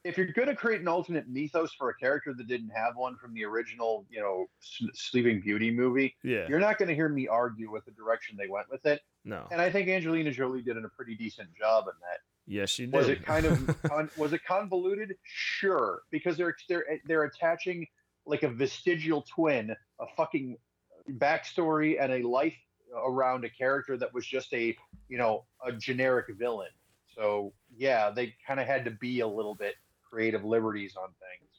if 0.03 0.17
you're 0.17 0.27
going 0.27 0.47
to 0.47 0.55
create 0.55 0.81
an 0.81 0.87
alternate 0.87 1.27
mythos 1.29 1.71
for 1.73 1.89
a 1.89 1.95
character 1.95 2.33
that 2.33 2.47
didn't 2.47 2.71
have 2.75 2.95
one 2.95 3.15
from 3.17 3.33
the 3.33 3.45
original, 3.45 4.05
you 4.09 4.19
know, 4.19 4.47
Sleeping 4.93 5.41
Beauty 5.41 5.69
movie, 5.71 6.15
Yeah. 6.23 6.47
you're 6.47 6.59
not 6.59 6.77
going 6.79 6.89
to 6.89 6.95
hear 6.95 7.09
me 7.09 7.27
argue 7.27 7.71
with 7.71 7.85
the 7.85 7.91
direction 7.91 8.35
they 8.37 8.47
went 8.47 8.67
with 8.69 8.85
it. 8.85 9.01
No. 9.25 9.47
And 9.51 9.61
I 9.61 9.69
think 9.69 9.87
Angelina 9.89 10.31
Jolie 10.31 10.63
did 10.63 10.77
a 10.77 10.89
pretty 10.89 11.15
decent 11.15 11.49
job 11.55 11.85
in 11.87 11.93
that. 12.01 12.19
Yes, 12.47 12.71
she 12.71 12.85
did. 12.85 12.95
Was 12.95 13.07
it 13.09 13.23
kind 13.23 13.45
of 13.45 13.81
con- 13.83 14.09
was 14.17 14.33
it 14.33 14.43
convoluted? 14.43 15.15
Sure, 15.23 16.01
because 16.09 16.35
they're 16.37 16.55
they're 16.67 16.85
they're 17.05 17.23
attaching 17.25 17.85
like 18.25 18.41
a 18.41 18.49
vestigial 18.49 19.21
twin, 19.21 19.75
a 19.99 20.05
fucking 20.17 20.57
backstory 21.11 22.01
and 22.01 22.11
a 22.11 22.27
life 22.27 22.55
around 23.05 23.45
a 23.45 23.49
character 23.49 23.95
that 23.95 24.11
was 24.13 24.25
just 24.25 24.51
a 24.53 24.75
you 25.07 25.17
know 25.19 25.45
a 25.65 25.71
generic 25.71 26.25
villain. 26.37 26.69
So 27.15 27.53
yeah, 27.77 28.09
they 28.09 28.33
kind 28.47 28.59
of 28.59 28.65
had 28.65 28.85
to 28.85 28.91
be 28.91 29.19
a 29.19 29.27
little 29.27 29.55
bit 29.55 29.75
creative 30.11 30.43
liberties 30.43 30.95
on 30.95 31.09
things. 31.09 31.49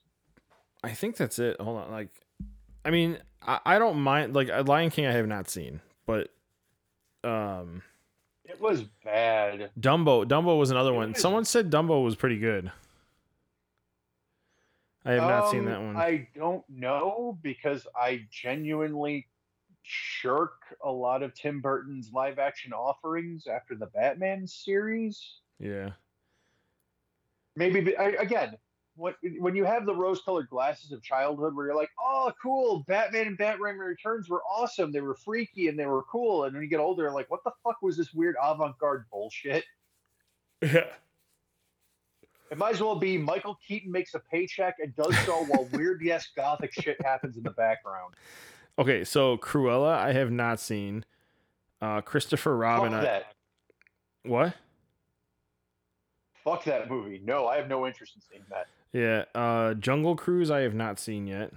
I 0.84 0.90
think 0.90 1.16
that's 1.16 1.38
it. 1.38 1.60
Hold 1.60 1.78
on. 1.78 1.90
Like, 1.90 2.10
I 2.84 2.90
mean, 2.90 3.18
I, 3.40 3.60
I 3.64 3.78
don't 3.78 3.98
mind. 4.00 4.34
Like, 4.34 4.50
uh, 4.50 4.64
Lion 4.66 4.90
King, 4.90 5.06
I 5.06 5.12
have 5.12 5.26
not 5.28 5.48
seen, 5.48 5.80
but 6.06 6.28
um, 7.24 7.82
It 8.44 8.60
was 8.60 8.82
bad. 9.04 9.70
Dumbo. 9.80 10.24
Dumbo 10.26 10.58
was 10.58 10.70
another 10.70 10.90
It 10.92 10.96
one. 10.96 11.12
was- 11.12 11.20
Someone 11.22 11.44
said 11.44 11.70
Dumbo 11.70 12.04
was 12.04 12.16
pretty 12.16 12.38
good. 12.38 12.70
I 15.04 15.12
have 15.12 15.22
not 15.22 15.50
seen 15.50 15.60
Um, 15.60 15.66
that 15.66 15.80
one. 15.82 15.96
I 15.96 16.28
don't 16.34 16.64
know 16.68 17.38
because 17.42 17.86
I 17.96 18.24
genuinely 18.30 19.26
shirk 19.82 20.52
a 20.84 20.90
lot 20.90 21.24
of 21.24 21.34
Tim 21.34 21.60
Burton's 21.60 22.12
live 22.12 22.38
action 22.38 22.72
offerings 22.72 23.48
after 23.48 23.74
the 23.74 23.86
Batman 23.86 24.46
series. 24.46 25.40
yeah. 25.58 25.90
Maybe 27.56 27.96
I, 27.96 28.08
again, 28.18 28.56
when 28.96 29.14
when 29.38 29.54
you 29.54 29.64
have 29.64 29.86
the 29.86 29.94
rose-colored 29.94 30.48
glasses 30.48 30.92
of 30.92 31.02
childhood, 31.02 31.54
where 31.54 31.66
you're 31.66 31.76
like, 31.76 31.90
"Oh, 32.00 32.32
cool! 32.42 32.84
Batman 32.86 33.26
and 33.26 33.38
Batman 33.38 33.78
Returns 33.78 34.28
were 34.28 34.42
awesome. 34.44 34.92
They 34.92 35.00
were 35.00 35.14
freaky 35.14 35.68
and 35.68 35.78
they 35.78 35.86
were 35.86 36.02
cool." 36.04 36.44
And 36.44 36.54
when 36.54 36.62
you 36.62 36.68
get 36.68 36.80
older, 36.80 37.10
like, 37.10 37.30
"What 37.30 37.44
the 37.44 37.52
fuck 37.64 37.80
was 37.82 37.96
this 37.96 38.12
weird 38.12 38.36
avant-garde 38.42 39.04
bullshit?" 39.10 39.64
Yeah. 40.62 40.84
It 42.50 42.58
might 42.58 42.74
as 42.74 42.82
well 42.82 42.96
be 42.96 43.16
Michael 43.16 43.58
Keaton 43.66 43.90
makes 43.90 44.12
a 44.12 44.18
paycheck 44.18 44.74
and 44.78 44.94
does 44.94 45.16
so 45.20 45.42
while 45.44 45.64
weird 45.72 46.02
yes 46.02 46.28
gothic 46.36 46.70
shit 46.74 47.00
happens 47.02 47.38
in 47.38 47.42
the 47.42 47.52
background. 47.52 48.12
Okay, 48.78 49.04
so 49.04 49.38
Cruella, 49.38 49.94
I 49.96 50.12
have 50.12 50.30
not 50.30 50.60
seen. 50.60 51.06
Uh, 51.80 52.02
Christopher 52.02 52.54
Robin. 52.54 52.92
I- 52.92 53.22
what? 54.24 54.54
Fuck 56.44 56.64
that 56.64 56.90
movie. 56.90 57.20
No, 57.24 57.46
I 57.46 57.56
have 57.56 57.68
no 57.68 57.86
interest 57.86 58.16
in 58.16 58.22
seeing 58.22 58.42
that. 58.50 58.66
Yeah. 58.92 59.24
Uh, 59.34 59.74
Jungle 59.74 60.16
Cruise, 60.16 60.50
I 60.50 60.60
have 60.60 60.74
not 60.74 60.98
seen 60.98 61.26
yet. 61.26 61.52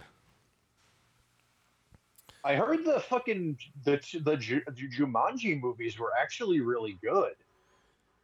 I 2.44 2.56
heard 2.56 2.86
the 2.86 3.00
fucking 3.00 3.58
the 3.84 4.00
the 4.24 4.38
Ju- 4.38 4.62
Jumanji 4.72 5.60
movies 5.60 5.98
were 5.98 6.12
actually 6.20 6.62
really 6.62 6.98
good. 7.02 7.34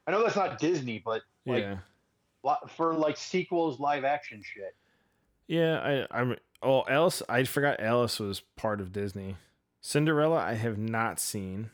I 0.06 0.12
know 0.12 0.22
that's 0.22 0.36
not 0.36 0.60
Disney, 0.60 1.02
but 1.04 1.24
like 1.48 1.64
yeah. 1.64 2.58
for 2.70 2.94
like 2.94 3.18
sequels, 3.18 3.80
live 3.80 4.04
action 4.04 4.44
shit. 4.44 4.76
Yeah, 5.48 5.80
I, 6.12 6.20
I'm. 6.20 6.36
Oh, 6.62 6.84
Alice. 6.88 7.24
I 7.28 7.44
forgot 7.46 7.80
Alice 7.80 8.20
was 8.20 8.42
part 8.56 8.80
of 8.80 8.94
Disney. 8.94 9.38
Cinderella, 9.82 10.38
I 10.38 10.54
have 10.54 10.78
not 10.78 11.20
seen. 11.20 11.72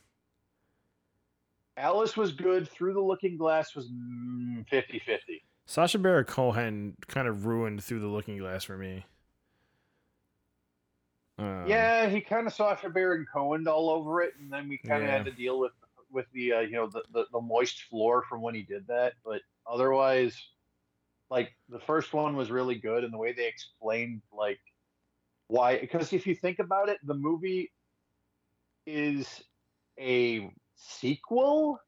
Alice 1.77 2.17
was 2.17 2.31
good. 2.31 2.67
Through 2.67 2.93
the 2.93 3.01
Looking 3.01 3.37
Glass 3.37 3.75
was 3.75 3.89
mm, 3.89 4.67
50-50. 4.69 5.19
Sacha 5.65 5.97
Baron 5.99 6.25
Cohen 6.25 6.95
kind 7.07 7.27
of 7.27 7.45
ruined 7.45 7.83
Through 7.83 7.99
the 7.99 8.07
Looking 8.07 8.37
Glass 8.37 8.63
for 8.63 8.77
me. 8.77 9.05
Um, 11.39 11.67
yeah, 11.67 12.09
he 12.09 12.19
kind 12.19 12.47
of 12.47 12.53
Sacha 12.53 12.89
Baron 12.89 13.25
Cohen 13.31 13.67
all 13.67 13.89
over 13.91 14.21
it, 14.23 14.33
and 14.39 14.51
then 14.51 14.67
we 14.67 14.79
kind 14.79 15.03
of 15.03 15.07
Yeah. 15.09 15.17
had 15.17 15.25
to 15.25 15.31
deal 15.31 15.59
with 15.59 15.71
with 16.09 16.25
the 16.33 16.53
uh, 16.53 16.59
you 16.61 16.71
know 16.71 16.87
the, 16.87 17.03
the 17.13 17.25
the 17.31 17.41
moist 17.41 17.83
floor 17.83 18.23
from 18.27 18.41
when 18.41 18.55
he 18.55 18.63
did 18.63 18.87
that. 18.87 19.13
But 19.23 19.41
otherwise, 19.69 20.35
like 21.29 21.51
the 21.69 21.79
first 21.79 22.11
one 22.13 22.35
was 22.35 22.49
really 22.49 22.75
good, 22.75 23.03
and 23.03 23.13
the 23.13 23.17
way 23.19 23.33
they 23.33 23.47
explained 23.47 24.23
like 24.33 24.59
why, 25.47 25.77
because 25.77 26.11
if 26.11 26.25
you 26.25 26.33
think 26.33 26.57
about 26.57 26.89
it, 26.89 26.97
the 27.03 27.13
movie 27.13 27.71
is 28.87 29.43
a 29.99 30.49
sequel 30.77 31.79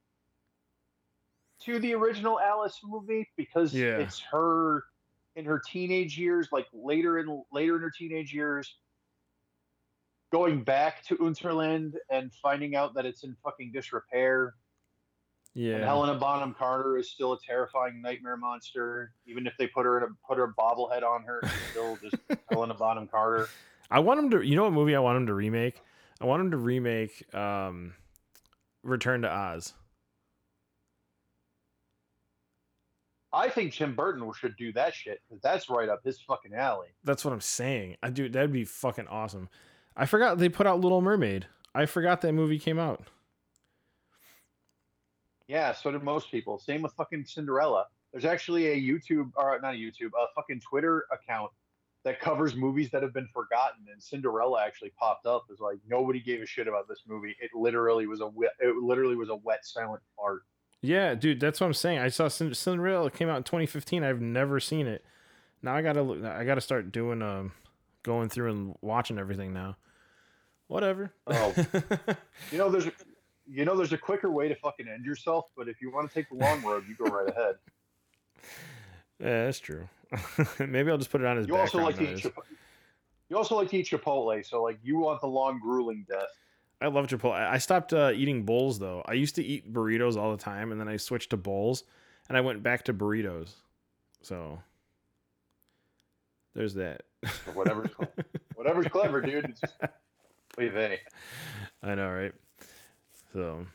to 1.62 1.80
the 1.80 1.94
original 1.94 2.40
Alice 2.40 2.80
movie 2.84 3.30
because 3.38 3.74
Yeah. 3.74 3.98
it's 4.00 4.20
her 4.20 4.84
in 5.36 5.46
her 5.46 5.60
teenage 5.66 6.18
years, 6.18 6.50
like 6.52 6.68
later 6.74 7.20
in 7.20 7.44
later 7.52 7.76
in 7.76 7.82
her 7.82 7.92
teenage 7.92 8.34
years, 8.34 8.76
going 10.32 10.64
back 10.64 11.04
to 11.06 11.18
Underland 11.24 11.98
and 12.10 12.34
finding 12.42 12.76
out 12.76 12.94
that 12.96 13.06
it's 13.06 13.24
in 13.24 13.36
fucking 13.44 13.72
disrepair. 13.72 14.56
And 15.56 15.64
Yeah. 15.66 15.86
Helena 15.86 16.16
Bonham 16.16 16.54
Carter 16.54 16.98
is 16.98 17.10
still 17.10 17.34
a 17.34 17.40
terrifying 17.42 18.02
nightmare 18.02 18.38
monster. 18.38 19.14
Even 19.26 19.48
if 19.48 19.54
they 19.58 19.68
put 19.68 19.86
her 19.86 19.98
in 19.98 20.04
a 20.04 20.08
put 20.28 20.38
her 20.38 20.54
bobblehead 20.58 21.04
on 21.04 21.24
her, 21.24 21.42
she's 21.44 21.70
still 21.72 21.96
just 21.98 22.16
Helena 22.52 22.74
Bonham 22.74 23.08
Carter. 23.08 23.48
I 23.92 24.00
want 24.00 24.20
him 24.20 24.30
to. 24.32 24.42
You 24.42 24.56
know 24.56 24.64
what 24.64 24.74
movie 24.74 24.96
I 24.96 25.00
want 25.00 25.18
him 25.18 25.28
to 25.28 25.34
remake? 25.34 25.82
I 26.22 26.26
want 26.26 26.42
him 26.42 26.52
to 26.52 26.58
remake 26.58 27.34
um, 27.34 27.94
Return 28.84 29.22
to 29.24 29.32
Oz. 29.32 29.74
I 33.32 33.50
think 33.50 33.74
Tim 33.74 33.96
Burton 33.96 34.30
should 34.34 34.56
do 34.58 34.74
that 34.74 34.96
shit 34.96 35.22
because 35.28 35.42
that's 35.42 35.70
right 35.70 35.88
up 35.88 36.04
his 36.04 36.20
fucking 36.22 36.54
alley. 36.54 36.88
That's 37.04 37.24
what 37.24 37.34
I'm 37.34 37.42
saying. 37.42 37.98
I 38.02 38.10
do. 38.10 38.28
That'd 38.28 38.52
be 38.52 38.66
fucking 38.66 39.08
awesome. 39.08 39.50
I 39.96 40.06
forgot 40.06 40.38
they 40.40 40.50
put 40.50 40.66
out 40.66 40.80
Little 40.80 41.02
Mermaid. 41.02 41.46
I 41.76 41.86
forgot 41.86 42.22
that 42.22 42.34
movie 42.34 42.58
came 42.58 42.80
out. 42.80 43.04
Yeah, 45.48 45.74
so 45.74 45.92
did 45.92 46.04
most 46.04 46.32
people. 46.32 46.58
Same 46.58 46.82
with 46.82 46.94
fucking 46.94 47.26
Cinderella. 47.26 47.86
There's 48.12 48.26
actually 48.26 48.68
a 48.68 48.76
YouTube 48.76 49.32
or 49.36 49.60
not 49.62 49.76
a 49.76 49.78
YouTube, 49.78 50.10
a 50.20 50.26
fucking 50.36 50.62
Twitter 50.62 51.06
account 51.12 51.52
that 52.04 52.20
covers 52.20 52.56
movies 52.56 52.90
that 52.92 53.04
have 53.04 53.14
been 53.14 53.28
forgotten, 53.34 53.86
and 53.92 54.02
Cinderella 54.02 54.64
actually 54.64 54.92
popped 54.92 55.26
up 55.26 55.46
as 55.52 55.60
like 55.60 55.80
nobody 55.88 56.20
gave 56.20 56.42
a 56.42 56.46
shit 56.46 56.68
about 56.68 56.88
this 56.88 57.04
movie. 57.08 57.36
It 57.42 57.52
literally 57.54 58.08
was 58.08 58.22
a 58.22 58.28
wet, 58.28 58.52
it 58.60 58.76
literally 58.78 59.16
was 59.16 59.30
a 59.30 59.36
wet 59.36 59.66
silent 59.66 60.02
fart. 60.16 60.44
Yeah, 60.82 61.14
dude, 61.14 61.42
that's 61.42 61.60
what 61.60 61.68
I'm 61.68 61.74
saying. 61.74 62.00
I 62.00 62.08
saw 62.08 62.30
Cin- 62.30 62.54
Cinderella 62.54 63.12
came 63.12 63.28
out 63.28 63.38
in 63.38 63.44
2015. 63.44 64.04
I've 64.04 64.22
never 64.22 64.62
seen 64.62 64.88
it. 64.88 65.04
Now 65.62 65.76
I 65.76 65.82
gotta 65.82 66.02
look. 66.02 66.24
I 66.24 66.46
gotta 66.46 66.62
start 66.62 66.92
doing 66.92 67.22
um, 67.22 67.52
going 68.04 68.30
through 68.30 68.52
and 68.52 68.76
watching 68.82 69.20
everything 69.20 69.54
now. 69.54 69.76
Whatever. 70.68 71.12
Oh. 71.28 71.54
You 72.52 72.58
know, 72.58 72.70
there's 72.70 72.88
a, 72.88 72.92
you 73.48 73.66
know, 73.66 73.76
there's 73.76 73.94
a 73.94 73.98
quicker 73.98 74.32
way 74.32 74.48
to 74.48 74.56
fucking 74.56 74.88
end 74.88 75.06
yourself, 75.06 75.52
but 75.58 75.68
if 75.68 75.82
you 75.82 75.92
want 75.92 76.08
to 76.08 76.14
take 76.14 76.30
the 76.30 76.36
long 76.36 76.64
road, 76.64 76.86
you 76.88 76.96
go 76.96 77.06
right 77.06 77.30
ahead. 77.30 77.56
yeah, 79.20 79.46
that's 79.46 79.60
true. 79.60 79.88
Maybe 80.60 80.90
I'll 80.90 80.98
just 80.98 81.12
put 81.12 81.22
it 81.22 81.28
on 81.28 81.38
his 81.38 81.48
You 81.48 81.56
also 81.56 81.80
like 81.80 81.98
to 81.98 82.14
eat. 82.14 82.18
Chipotle. 82.18 82.44
You 83.30 83.38
also 83.38 83.56
like 83.56 83.70
to 83.70 83.78
eat 83.78 83.90
Chipotle, 83.90 84.46
so 84.46 84.64
like 84.64 84.80
you 84.84 84.98
want 84.98 85.22
the 85.22 85.28
long 85.28 85.60
grueling 85.60 86.06
death. 86.10 86.30
I 86.82 86.88
love 86.88 87.08
Chipotle. 87.08 87.34
I 87.34 87.58
stopped 87.58 87.94
uh, 87.94 88.12
eating 88.14 88.44
bowls 88.44 88.80
though. 88.80 89.04
I 89.06 89.14
used 89.14 89.36
to 89.36 89.44
eat 89.44 89.72
burritos 89.72 90.18
all 90.18 90.32
the 90.32 90.42
time, 90.42 90.72
and 90.72 90.80
then 90.80 90.88
I 90.88 90.98
switched 90.98 91.32
to 91.32 91.38
bowls, 91.38 91.84
and 92.28 92.38
I 92.38 92.42
went 92.42 92.64
back 92.64 92.86
to 92.86 92.94
burritos. 92.94 93.54
So 94.22 94.60
there's 96.56 96.74
that. 96.76 97.04
Whatever's 97.54 97.92
whatever's 98.56 98.88
clever, 98.88 99.22
dude. 99.22 99.46
It's 99.46 99.62
just, 99.62 99.76
oy 100.60 100.70
vey. 100.70 101.00
I 101.84 101.96
know, 101.96 102.10
right? 102.10 102.34
So 103.34 103.66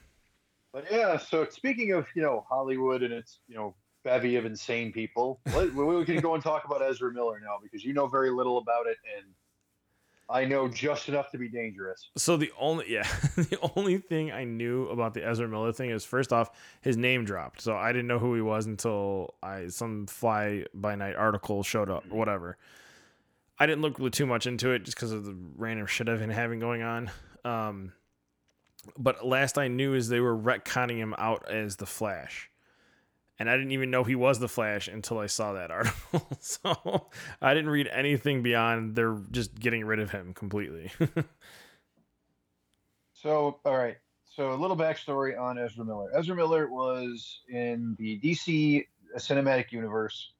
But 0.73 0.87
yeah, 0.91 1.17
so 1.17 1.47
speaking 1.49 1.93
of 1.93 2.07
you 2.15 2.23
know 2.23 2.45
Hollywood 2.49 3.03
and 3.03 3.13
its 3.13 3.39
you 3.47 3.55
know 3.55 3.75
bevy 4.05 4.37
of 4.37 4.45
insane 4.45 4.93
people, 4.93 5.41
we 5.55 5.69
we 5.71 6.05
can 6.05 6.21
go 6.21 6.35
and 6.35 6.43
talk 6.43 6.65
about 6.65 6.83
Ezra 6.83 7.13
Miller 7.13 7.41
now 7.41 7.59
because 7.63 7.85
you 7.85 7.93
know 7.93 8.07
very 8.07 8.31
little 8.31 8.59
about 8.59 8.87
it, 8.87 8.97
and 9.17 9.27
I 10.29 10.45
know 10.45 10.69
just 10.69 11.09
enough 11.09 11.31
to 11.33 11.39
be 11.39 11.49
dangerous. 11.49 12.11
So 12.17 12.37
the 12.37 12.53
only 12.59 12.93
yeah, 12.93 13.03
the 13.37 13.59
only 13.77 13.99
thing 13.99 14.33
I 14.33 14.45
knew 14.45 14.89
about 14.89 15.15
the 15.15 15.27
Ezra 15.27 15.49
Miller 15.49 15.73
thing 15.73 15.91
is 15.91 16.05
first 16.05 16.33
off 16.33 16.51
his 16.81 16.97
name 16.97 17.25
dropped. 17.25 17.61
So 17.61 17.77
I 17.77 17.93
didn't 17.93 18.07
know 18.07 18.19
who 18.19 18.35
he 18.35 18.41
was 18.41 18.67
until 18.67 19.35
I 19.43 19.69
some 19.69 20.07
fly 20.07 20.65
by 20.75 20.95
night 20.95 21.17
article 21.17 21.63
showed 21.63 21.91
up 21.91 22.05
or 22.11 22.19
whatever. 22.19 22.57
I 23.59 23.67
didn't 23.67 23.83
look 23.83 24.13
too 24.13 24.27
much 24.27 24.47
into 24.47 24.71
it 24.71 24.85
just 24.85 24.97
because 24.97 25.13
of 25.13 25.25
the 25.25 25.37
random 25.57 25.87
shit 25.87 26.09
I've 26.09 26.19
been 26.19 26.31
having 26.31 26.59
going 26.59 26.83
on. 26.83 27.11
Um, 27.45 27.93
but 28.99 29.25
last 29.25 29.59
I 29.59 29.69
knew 29.69 29.95
is 29.95 30.09
they 30.09 30.21
were 30.21 30.37
retconning 30.37 30.97
him 30.97 31.15
out 31.19 31.49
as 31.49 31.77
the 31.77 31.87
Flash. 31.87 32.51
And 33.39 33.51
I 33.51 33.57
didn't 33.57 33.73
even 33.73 33.91
know 33.91 34.05
he 34.05 34.15
was 34.15 34.39
the 34.39 34.49
Flash 34.49 34.89
until 34.89 35.19
I 35.19 35.27
saw 35.27 35.55
that 35.55 35.71
article. 35.71 36.27
so 36.41 37.09
I 37.41 37.55
didn't 37.55 37.71
read 37.71 37.89
anything 37.89 38.43
beyond 38.43 38.95
they're 38.95 39.19
just 39.31 39.59
getting 39.59 39.85
rid 39.85 40.01
of 40.01 40.11
him 40.11 40.35
completely. 40.35 40.93
so, 43.13 43.59
all 43.65 43.77
right. 43.77 43.97
So, 44.25 44.53
a 44.53 44.57
little 44.57 44.77
backstory 44.77 45.41
on 45.41 45.59
Ezra 45.59 45.85
Miller. 45.85 46.11
Ezra 46.17 46.35
Miller 46.35 46.69
was 46.69 47.43
in 47.49 47.95
the 47.99 48.19
DC 48.19 48.85
cinematic 49.17 49.71
universe. 49.71 50.33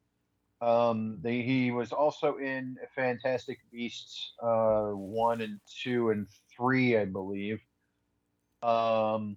Um, 0.61 1.19
they, 1.21 1.43
he 1.43 1.71
was 1.71 1.93
also 1.93 2.37
in 2.37 2.77
Fantastic 2.95 3.59
Beasts 3.71 4.33
uh, 4.43 4.91
1 4.91 5.41
and 5.43 5.61
2 5.83 6.11
and 6.11 6.27
3, 6.57 6.99
I 6.99 7.05
believe. 7.05 7.61
Um, 8.63 9.37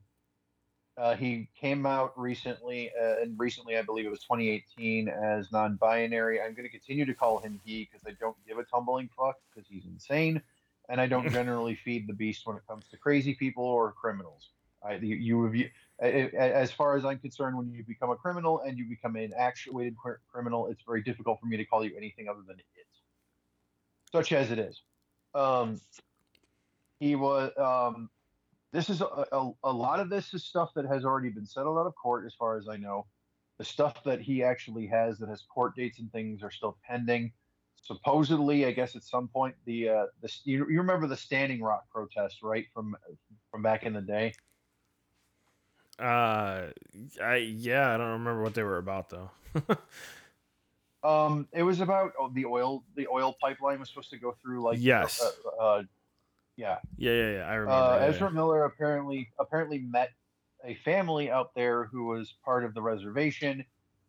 uh, 0.98 1.16
he 1.16 1.48
came 1.60 1.86
out 1.86 2.18
recently, 2.20 2.92
uh, 3.00 3.22
and 3.22 3.38
recently 3.38 3.78
I 3.78 3.84
believe 3.84 4.06
it 4.06 4.10
was 4.10 4.22
2018 4.22 5.08
as 5.08 5.52
non-binary. 5.52 6.42
I'm 6.42 6.54
going 6.56 6.66
to 6.66 6.72
continue 6.72 7.06
to 7.06 7.14
call 7.14 7.38
him 7.40 7.60
he 7.64 7.88
because 7.92 8.06
I 8.08 8.16
don't 8.20 8.36
give 8.48 8.58
a 8.58 8.64
tumbling 8.64 9.10
fuck 9.16 9.36
because 9.50 9.70
he's 9.70 9.86
insane, 9.86 10.42
and 10.90 11.00
I 11.00 11.06
don't 11.06 11.30
generally 11.32 11.76
feed 11.76 12.08
the 12.08 12.14
beast 12.14 12.48
when 12.48 12.58
it 12.58 12.64
comes 12.68 12.86
to 12.90 12.98
crazy 12.98 13.36
people 13.36 13.64
or 13.64 13.92
criminals. 13.92 14.50
I, 14.84 14.96
you, 14.96 15.50
you, 15.50 15.70
as 16.00 16.72
far 16.72 16.98
as 16.98 17.06
I'm 17.06 17.20
concerned, 17.20 17.58
when 17.58 17.72
you 17.72 17.84
become 17.84 18.10
a 18.10 18.16
criminal 18.16 18.62
and 18.62 18.78
you 18.78 18.86
become 18.86 19.16
an 19.16 19.34
actuated 19.38 19.96
criminal, 20.32 20.68
it's 20.68 20.82
very 20.84 21.04
difficult 21.04 21.40
for 21.40 21.46
me 21.46 21.58
to 21.58 21.66
call 21.66 21.84
you 21.84 21.94
anything 21.96 22.28
other 22.28 22.42
than 22.48 22.58
it, 22.58 22.66
such 24.12 24.32
as 24.32 24.52
it 24.52 24.60
is. 24.60 24.82
Um, 25.36 25.80
he 27.00 27.16
was 27.16 27.52
um, 27.58 28.10
this 28.78 28.92
is 28.92 29.02
a, 29.02 29.26
a, 29.32 29.52
a, 29.64 29.74
lot 29.74 30.00
of 30.00 30.08
this 30.08 30.36
is 30.36 30.46
stuff 30.46 30.70
that 30.76 30.86
has 30.86 31.04
already 31.04 31.30
been 31.30 31.48
settled 31.48 31.80
out 31.80 31.88
of 31.88 31.96
court 31.96 32.28
as 32.28 32.36
far 32.36 32.60
as 32.60 32.70
i 32.70 32.78
know. 32.78 33.08
The 33.58 33.66
stuff 33.66 34.04
that 34.04 34.22
he 34.22 34.44
actually 34.44 34.86
has 34.86 35.18
that 35.18 35.30
has 35.30 35.42
court 35.42 35.76
dates 35.76 35.98
and 35.98 36.12
things 36.12 36.44
are 36.44 36.52
still 36.52 36.78
pending. 36.88 37.32
Supposedly 37.82 38.68
i 38.68 38.72
guess 38.72 38.96
at 38.96 39.04
some 39.04 39.30
point 39.30 39.56
the 39.66 39.90
uh 39.90 40.06
the 40.22 40.32
you, 40.44 40.70
you 40.70 40.78
remember 40.78 41.08
the 41.08 41.18
standing 41.18 41.60
rock 41.60 41.90
protest 41.90 42.44
right 42.44 42.68
from 42.72 42.96
from 43.50 43.64
back 43.64 43.84
in 43.84 43.94
the 43.94 44.02
day? 44.02 44.36
Uh 45.98 46.68
i 47.20 47.36
yeah 47.38 47.96
i 47.96 47.98
don't 47.98 48.12
remember 48.12 48.44
what 48.44 48.54
they 48.54 48.64
were 48.64 48.78
about 48.78 49.10
though. 49.10 49.32
Um 51.04 51.48
it 51.54 51.64
was 51.64 51.80
about 51.80 52.14
oh, 52.20 52.30
the 52.34 52.46
oil 52.46 52.84
the 52.96 53.08
oil 53.08 53.36
pipeline 53.40 53.80
was 53.80 53.88
supposed 53.90 54.10
to 54.10 54.18
go 54.18 54.36
through 54.42 54.62
like 54.64 54.80
yes. 54.82 55.22
uh, 55.22 55.64
uh, 55.64 55.84
yeah. 56.58 56.80
Yeah, 56.98 57.12
yeah, 57.14 57.32
yeah. 57.32 57.44
I 57.44 57.54
remember. 57.54 57.72
Uh, 57.72 58.00
Ezra 58.00 58.28
yeah. 58.28 58.34
Miller 58.34 58.66
apparently 58.66 59.30
apparently 59.40 59.80
met 59.80 60.12
a 60.66 60.76
family 60.76 61.32
out 61.32 61.56
there 61.56 61.86
who 61.86 62.06
was 62.06 62.34
part 62.44 62.66
of 62.66 62.74
the 62.74 62.82
reservation 62.82 63.64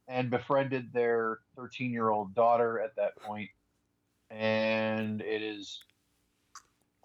and 0.09 0.31
befriended 0.31 0.93
their 0.93 1.39
13 1.57 1.93
year 1.93 2.09
old 2.09 2.35
daughter 2.35 2.81
at 2.81 2.97
that 2.97 3.17
point. 3.21 3.51
And 4.31 5.21
it 5.21 5.43
is 5.43 5.79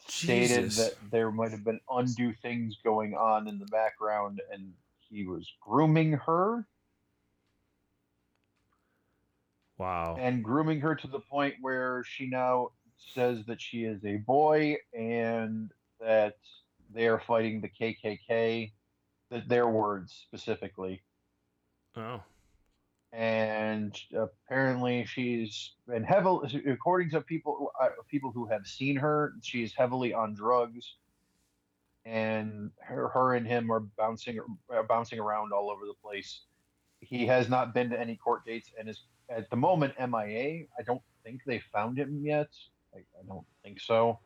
stated 0.08 0.64
Jesus. 0.64 0.78
that 0.78 1.12
there 1.12 1.32
might 1.32 1.52
have 1.52 1.64
been 1.64 1.80
undue 1.90 2.34
things 2.34 2.78
going 2.84 3.14
on 3.14 3.48
in 3.48 3.60
the 3.60 3.66
background 3.66 4.42
and 4.52 4.74
he 5.10 5.26
was 5.26 5.52
grooming 5.62 6.14
her. 6.14 6.66
Wow. 9.78 10.16
And 10.18 10.44
grooming 10.44 10.80
her 10.82 10.96
to 10.96 11.08
the 11.08 11.20
point 11.20 11.56
where 11.60 12.04
she 12.06 12.28
now 12.28 12.70
says 12.98 13.46
that 13.46 13.62
she 13.62 13.84
is 13.84 14.04
a 14.06 14.18
boy 14.18 14.78
and 14.94 15.72
that 16.00 16.38
they 16.94 17.08
are 17.08 17.20
fighting 17.20 17.62
the 17.62 17.70
KKK. 17.70 18.72
That 19.30 19.48
their 19.48 19.68
words 19.68 20.14
specifically. 20.28 21.02
Oh. 21.96 22.22
And 23.12 24.00
apparently, 24.16 25.06
she's 25.06 25.74
been 25.88 26.04
heavily, 26.04 26.64
according 26.68 27.12
to 27.12 27.22
people 27.22 27.72
uh, 27.80 27.90
people 28.08 28.32
who 28.32 28.48
have 28.48 28.66
seen 28.66 28.96
her, 28.96 29.34
she's 29.42 29.74
heavily 29.74 30.14
on 30.14 30.34
drugs. 30.34 30.96
And 32.06 32.72
her, 32.82 33.08
her 33.10 33.36
and 33.36 33.48
him 33.48 33.72
are 33.72 33.80
bouncing 33.80 34.40
uh, 34.76 34.84
bouncing 34.84 35.20
around 35.20 35.54
all 35.54 35.70
over 35.70 35.86
the 35.86 35.94
place. 36.04 36.42
He 37.00 37.28
has 37.28 37.50
not 37.50 37.74
been 37.74 37.90
to 37.92 38.00
any 38.00 38.16
court 38.16 38.46
dates 38.46 38.72
and 38.80 38.90
is 38.90 39.04
at 39.30 39.50
the 39.50 39.56
moment 39.56 39.94
MIA. 40.00 40.66
I 40.78 40.84
don't 40.84 41.02
think 41.24 41.42
they 41.46 41.62
found 41.72 41.98
him 41.98 42.22
yet. 42.24 42.50
I, 42.94 43.00
I 43.00 43.26
don't 43.28 43.46
think 43.64 43.80
so. 43.80 44.20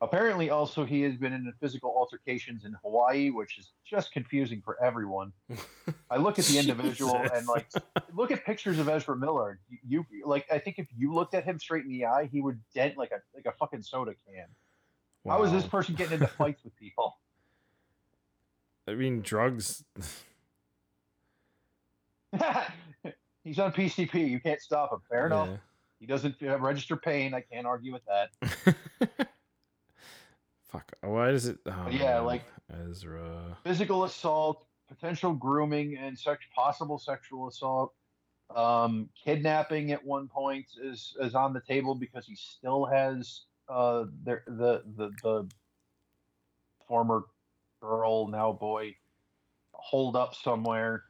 Apparently, 0.00 0.48
also, 0.50 0.84
he 0.84 1.02
has 1.02 1.16
been 1.16 1.32
in 1.32 1.52
physical 1.60 1.90
altercations 1.90 2.64
in 2.64 2.72
Hawaii, 2.84 3.30
which 3.30 3.58
is 3.58 3.72
just 3.84 4.12
confusing 4.12 4.62
for 4.64 4.80
everyone. 4.80 5.32
I 6.10 6.18
look 6.18 6.38
at 6.38 6.44
the 6.44 6.56
individual 6.58 7.16
and 7.16 7.48
like 7.48 7.68
look 8.14 8.30
at 8.30 8.44
pictures 8.44 8.78
of 8.78 8.88
Ezra 8.88 9.16
Miller. 9.16 9.58
You, 9.68 10.06
you, 10.08 10.24
like, 10.24 10.46
I 10.52 10.58
think 10.60 10.78
if 10.78 10.86
you 10.96 11.12
looked 11.12 11.34
at 11.34 11.44
him 11.44 11.58
straight 11.58 11.84
in 11.84 11.90
the 11.90 12.06
eye, 12.06 12.28
he 12.30 12.40
would 12.40 12.60
dent 12.74 12.96
like 12.96 13.10
a 13.10 13.18
like 13.34 13.46
a 13.46 13.52
fucking 13.58 13.82
soda 13.82 14.14
can. 14.24 14.46
Wow. 15.24 15.38
How 15.38 15.42
is 15.42 15.50
this 15.50 15.66
person 15.66 15.96
getting 15.96 16.14
into 16.14 16.28
fights 16.28 16.62
with 16.62 16.76
people? 16.76 17.18
I 18.88 18.94
mean, 18.94 19.20
drugs. 19.20 19.84
He's 23.42 23.58
on 23.58 23.72
PCP. 23.72 24.30
You 24.30 24.38
can't 24.40 24.60
stop 24.60 24.92
him. 24.92 25.00
Fair 25.10 25.28
yeah. 25.28 25.42
enough. 25.44 25.58
He 26.00 26.06
doesn't 26.06 26.36
register 26.40 26.96
pain. 26.96 27.34
I 27.34 27.40
can't 27.40 27.66
argue 27.66 27.92
with 27.92 28.02
that. 28.06 28.30
Fuck. 30.68 30.92
Why 31.00 31.30
is 31.30 31.46
it? 31.46 31.58
Oh, 31.66 31.88
yeah, 31.90 32.20
like 32.20 32.44
Ezra. 32.88 33.56
Physical 33.64 34.04
assault, 34.04 34.66
potential 34.88 35.32
grooming, 35.32 35.96
and 35.96 36.18
sex, 36.18 36.44
possible 36.54 36.98
sexual 36.98 37.48
assault. 37.48 37.94
Um, 38.54 39.08
kidnapping 39.24 39.92
at 39.92 40.04
one 40.04 40.28
point 40.28 40.66
is 40.82 41.16
is 41.20 41.34
on 41.34 41.52
the 41.52 41.60
table 41.60 41.94
because 41.94 42.26
he 42.26 42.34
still 42.34 42.86
has 42.86 43.42
uh, 43.68 44.04
the, 44.24 44.40
the 44.46 44.82
the 44.96 45.10
the 45.22 45.48
former 46.86 47.24
girl 47.80 48.26
now 48.28 48.52
boy 48.52 48.94
hold 49.78 50.16
up 50.16 50.34
somewhere. 50.34 51.04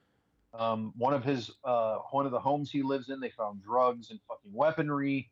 Um, 0.59 0.93
one 0.97 1.15
of 1.15 1.23
his 1.23 1.53
uh, 1.65 1.99
one 2.11 2.27
of 2.27 2.33
the 2.33 2.41
homes 2.41 2.71
he 2.71 2.83
lives 2.83 3.11
in, 3.11 3.21
they 3.21 3.31
found 3.31 3.63
drugs 3.63 4.11
and 4.11 4.19
fucking 4.27 4.53
weaponry. 4.53 5.31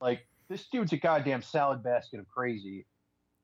Like 0.00 0.26
this 0.48 0.66
dude's 0.66 0.92
a 0.92 0.96
goddamn 0.96 1.40
salad 1.42 1.84
basket 1.84 2.18
of 2.18 2.28
crazy. 2.28 2.84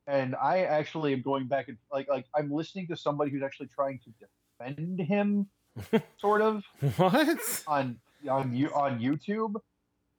And 0.08 0.34
I 0.34 0.62
actually 0.62 1.12
am 1.12 1.22
going 1.22 1.46
back 1.46 1.68
and 1.68 1.78
like 1.92 2.08
like 2.08 2.26
I'm 2.36 2.50
listening 2.50 2.88
to 2.88 2.96
somebody 2.96 3.30
who's 3.30 3.42
actually 3.42 3.68
trying 3.68 4.00
to 4.00 4.10
defend 4.58 4.98
him, 4.98 5.46
sort 6.18 6.42
of. 6.42 6.64
what 6.96 7.38
on 7.68 7.98
on 8.28 8.52
you 8.54 8.70
on 8.74 8.98
YouTube? 8.98 9.54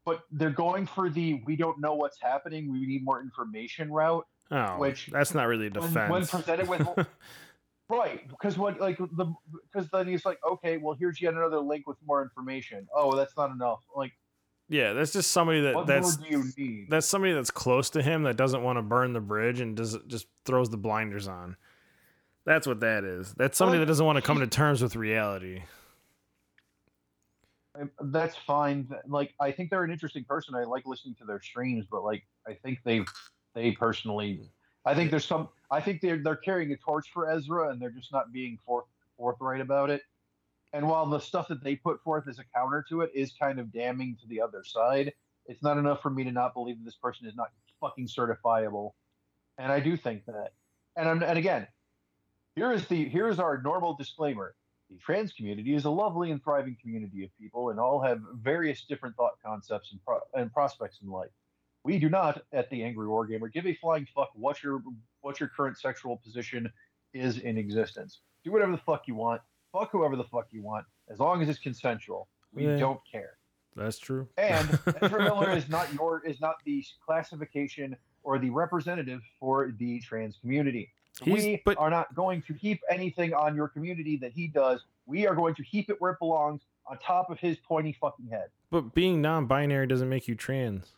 But 0.06 0.22
they're 0.32 0.52
going 0.52 0.86
for 0.86 1.10
the 1.10 1.42
we 1.46 1.58
don't 1.58 1.82
know 1.82 1.96
what's 1.96 2.20
happening. 2.22 2.72
We 2.72 2.86
need 2.86 3.04
more 3.04 3.22
information 3.22 3.92
route. 3.92 4.26
Oh, 4.52 4.78
which 4.78 5.08
that's 5.08 5.34
not 5.34 5.48
really 5.48 5.68
a 5.68 5.70
defense. 5.70 5.96
When, 5.96 6.10
when 6.10 6.28
presented 6.28 6.70
with 6.70 6.88
Right, 7.90 8.28
because 8.28 8.58
what 8.58 8.80
like 8.80 8.98
the 8.98 9.34
because 9.72 9.90
then 9.92 10.08
he's 10.08 10.26
like, 10.26 10.40
okay, 10.50 10.78
well 10.78 10.96
here's 10.98 11.22
yet 11.22 11.34
another 11.34 11.60
link 11.60 11.86
with 11.86 11.98
more 12.06 12.22
information. 12.22 12.88
Oh, 12.96 13.16
that's 13.16 13.36
not 13.36 13.52
enough. 13.52 13.84
Like, 13.96 14.14
yeah, 14.70 14.94
that's 14.94 15.12
just 15.12 15.32
somebody 15.32 15.62
that 15.62 15.76
what 15.76 15.88
that's 15.88 16.18
more 16.18 16.28
do 16.28 16.38
you 16.38 16.44
need? 16.58 16.88
that's 16.90 17.06
somebody 17.06 17.34
that's 17.34 17.52
close 17.52 17.90
to 17.92 18.02
him 18.02 18.24
that 18.24 18.38
doesn't 18.38 18.64
want 18.64 18.78
to 18.78 18.82
burn 18.82 19.14
the 19.14 19.20
bridge 19.20 19.60
and 19.60 19.76
does 19.76 19.98
just 20.08 20.28
throws 20.46 20.70
the 20.70 20.78
blinders 20.78 21.28
on. 21.28 21.58
That's 22.46 22.68
what 22.68 22.80
that 22.82 23.04
is. 23.04 23.34
That's 23.34 23.58
somebody 23.58 23.80
that 23.80 23.86
doesn't 23.86 24.06
want 24.06 24.18
to 24.18 24.22
come 24.22 24.40
to 24.40 24.48
terms 24.48 24.82
with 24.82 24.96
reality. 24.96 25.64
That's 28.02 28.36
fine. 28.36 28.88
Like, 29.08 29.34
I 29.40 29.52
think 29.52 29.70
they're 29.72 29.84
an 29.84 29.92
interesting 29.92 30.26
person. 30.26 30.54
I 30.54 30.64
like 30.64 30.86
listening 30.86 31.16
to 31.20 31.26
their 31.26 31.42
streams, 31.42 31.86
but 31.90 32.04
like, 32.04 32.24
I 32.48 32.54
think 32.54 32.80
they 32.84 33.04
they 33.56 33.72
personally 33.72 34.42
I 34.86 34.96
think 34.96 35.12
there's 35.12 35.26
some. 35.26 35.50
I 35.72 35.82
think 35.82 36.02
they're 36.02 36.18
they're 36.18 36.36
carrying 36.36 36.72
a 36.72 36.78
torch 36.78 37.08
for 37.14 37.30
Ezra, 37.30 37.70
and 37.70 37.82
they're 37.82 37.90
just 37.90 38.12
not 38.12 38.32
being 38.32 38.60
forth, 38.66 38.86
forthright 39.18 39.62
about 39.62 39.90
it. 39.90 40.02
And 40.74 40.88
while 40.88 41.06
the 41.06 41.20
stuff 41.20 41.48
that 41.50 41.64
they 41.64 41.76
put 41.76 42.02
forth 42.04 42.28
as 42.28 42.40
a 42.40 42.44
counter 42.56 42.84
to 42.90 43.02
it 43.02 43.12
is 43.14 43.32
kind 43.40 43.60
of 43.60 43.72
damning 43.72 44.18
to 44.22 44.28
the 44.28 44.42
other 44.42 44.64
side, 44.64 45.14
it's 45.46 45.62
not 45.62 45.78
enough 45.78 46.02
for 46.02 46.10
me 46.10 46.24
to 46.24 46.32
not 46.32 46.54
believe 46.54 46.80
that 46.80 46.86
this 46.86 46.96
person 46.96 47.28
is 47.28 47.36
not 47.36 47.52
fucking 47.80 48.08
certifiable. 48.08 48.92
And 49.58 49.72
I 49.72 49.80
do 49.80 49.96
think 49.96 50.26
that. 50.26 50.54
And 50.96 51.08
I'm, 51.08 51.24
and 51.24 51.38
again, 51.38 51.68
here 52.56 52.72
is 52.72 52.88
the 52.88 53.08
here 53.08 53.28
is 53.28 53.40
our 53.40 53.62
normal 53.62 53.96
disclaimer. 53.96 54.56
The 54.90 54.98
trans 54.98 55.34
community 55.34 55.74
is 55.74 55.86
a 55.86 55.90
lovely 55.90 56.32
and 56.32 56.44
thriving 56.44 56.78
community 56.82 57.24
of 57.24 57.30
people, 57.40 57.70
and 57.70 57.80
all 57.80 58.02
have 58.02 58.20
various 58.36 58.84
different 58.84 59.16
thought 59.16 59.34
concepts 59.44 59.92
and, 59.92 60.04
pro- 60.06 60.20
and 60.34 60.54
prospects 60.54 61.00
in 61.02 61.10
life. 61.10 61.32
We 61.84 62.00
do 62.00 62.10
not 62.10 62.42
at 62.54 62.70
the 62.70 62.84
Angry 62.84 63.08
War 63.08 63.26
Gamer 63.26 63.50
give 63.50 63.66
a 63.68 63.76
flying 63.76 64.08
fuck 64.16 64.30
what 64.36 64.64
your 64.64 64.82
what 65.22 65.40
your 65.40 65.50
current 65.50 65.78
sexual 65.78 66.18
position 66.18 66.72
is 67.14 67.40
in 67.40 67.58
existence. 67.58 68.20
Do 68.44 68.52
whatever 68.52 68.72
the 68.72 68.78
fuck 68.80 69.08
you 69.08 69.16
want. 69.16 69.42
Fuck 69.72 69.92
whoever 69.92 70.16
the 70.16 70.24
fuck 70.26 70.48
you 70.52 70.62
want, 70.62 70.86
as 71.10 71.20
long 71.20 71.42
as 71.42 71.50
it's 71.50 71.60
consensual. 71.60 72.28
We 72.54 72.66
Yeah. 72.68 72.78
don't 72.78 73.00
care. 73.10 73.38
That's 73.76 73.98
true. 73.98 74.28
And 74.38 74.80
Ezra 75.02 75.24
Miller 75.24 75.52
is 75.52 75.68
not 75.68 75.92
your 75.94 76.26
is 76.26 76.40
not 76.40 76.56
the 76.64 76.86
classification 77.06 77.98
or 78.24 78.40
the 78.40 78.50
representative 78.50 79.22
for 79.40 79.72
the 79.78 80.00
trans 80.02 80.38
community. 80.38 80.94
He's- 81.22 81.44
we 81.44 81.62
but- 81.66 81.78
are 81.78 81.90
not 81.90 82.14
going 82.16 82.42
to 82.44 82.54
heap 82.54 82.82
anything 82.90 83.34
on 83.34 83.56
your 83.56 83.68
community 83.68 84.16
that 84.18 84.32
he 84.32 84.48
does. 84.48 84.86
We 85.06 85.28
are 85.28 85.36
going 85.36 85.56
to 85.56 85.64
heap 85.64 85.90
it 85.90 86.00
where 86.00 86.12
it 86.14 86.20
belongs, 86.20 86.62
on 86.88 86.98
top 87.00 87.30
of 87.30 87.40
his 87.40 87.58
pointy 87.58 87.92
fucking 88.00 88.28
head. 88.28 88.50
But 88.72 88.94
being 88.94 89.22
non-binary 89.22 89.88
doesn't 89.88 90.08
make 90.10 90.28
you 90.28 90.36
trans, 90.36 90.96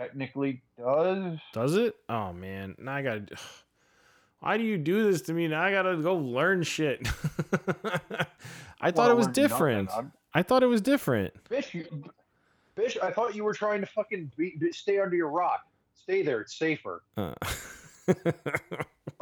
technically 0.00 0.62
does. 0.78 1.38
does 1.52 1.76
it? 1.76 1.94
Oh 2.08 2.32
man, 2.32 2.74
now 2.78 2.94
I 2.94 3.02
gotta. 3.02 3.26
Why 4.40 4.56
do 4.56 4.64
you 4.64 4.78
do 4.78 5.10
this 5.10 5.20
to 5.22 5.34
me? 5.34 5.48
Now 5.48 5.62
I 5.62 5.70
gotta 5.70 5.96
go 5.98 6.16
learn 6.16 6.62
shit. 6.62 7.06
I 8.80 8.90
thought 8.90 9.10
it 9.10 9.16
was 9.16 9.26
different. 9.26 9.90
I'm- 9.90 10.12
thought 10.42 10.62
it 10.62 10.66
was 10.66 10.80
different. 10.80 11.34
Bitch, 11.50 11.74
you, 11.74 11.86
bitch, 12.74 12.96
I 13.02 13.10
thought 13.10 13.34
you 13.34 13.44
were 13.44 13.52
trying 13.52 13.80
to 13.82 13.86
fucking 13.86 14.32
be, 14.38 14.56
be- 14.58 14.72
stay 14.72 14.98
under 14.98 15.14
your 15.14 15.28
rock. 15.28 15.66
Stay 15.94 16.22
there. 16.22 16.40
It's 16.40 16.56
safer. 16.56 17.02
Uh. 17.16 17.34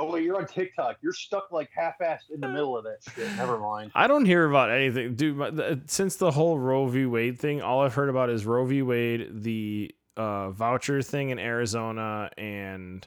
Oh, 0.01 0.13
wait, 0.13 0.23
you're 0.23 0.37
on 0.37 0.47
TikTok. 0.47 0.99
You're 1.03 1.13
stuck 1.13 1.51
like 1.51 1.71
half-assed 1.75 2.31
in 2.33 2.41
the 2.41 2.47
middle 2.47 2.77
of 2.79 2.85
that 2.85 2.99
shit. 3.17 3.27
Never 3.37 3.59
mind. 3.59 3.91
I 3.97 4.07
don't 4.07 4.25
hear 4.25 4.49
about 4.49 4.71
anything, 4.71 5.17
dude. 5.17 5.37
My, 5.37 5.51
the, 5.51 5.81
since 5.87 6.15
the 6.15 6.31
whole 6.31 6.57
Roe 6.57 6.87
v. 6.87 7.05
Wade 7.05 7.41
thing, 7.41 7.63
all 7.63 7.81
I've 7.81 7.95
heard 7.95 8.09
about 8.09 8.31
is 8.31 8.47
Roe 8.47 8.65
v. 8.65 8.83
Wade, 8.83 9.43
the 9.43 9.93
uh, 10.19 10.51
voucher 10.51 11.01
thing 11.01 11.31
in 11.31 11.39
Arizona, 11.39 12.31
and 12.37 13.07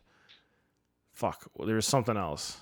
fuck, 1.14 1.48
there 1.66 1.76
was 1.76 1.86
something 1.86 2.18
else. 2.18 2.60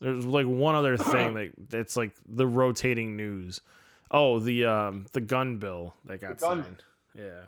There's 0.00 0.24
like 0.24 0.46
one 0.46 0.74
other 0.74 0.96
thing 1.12 1.34
that 1.34 1.50
that's 1.68 1.96
like 1.96 2.12
the 2.26 2.46
rotating 2.46 3.16
news. 3.16 3.60
Oh, 4.10 4.38
the 4.38 4.64
um 4.66 5.06
the 5.12 5.20
gun 5.20 5.58
bill 5.58 5.94
that 6.06 6.20
got 6.20 6.38
gun- 6.38 6.64
signed. 6.64 6.82
Yeah. 7.14 7.42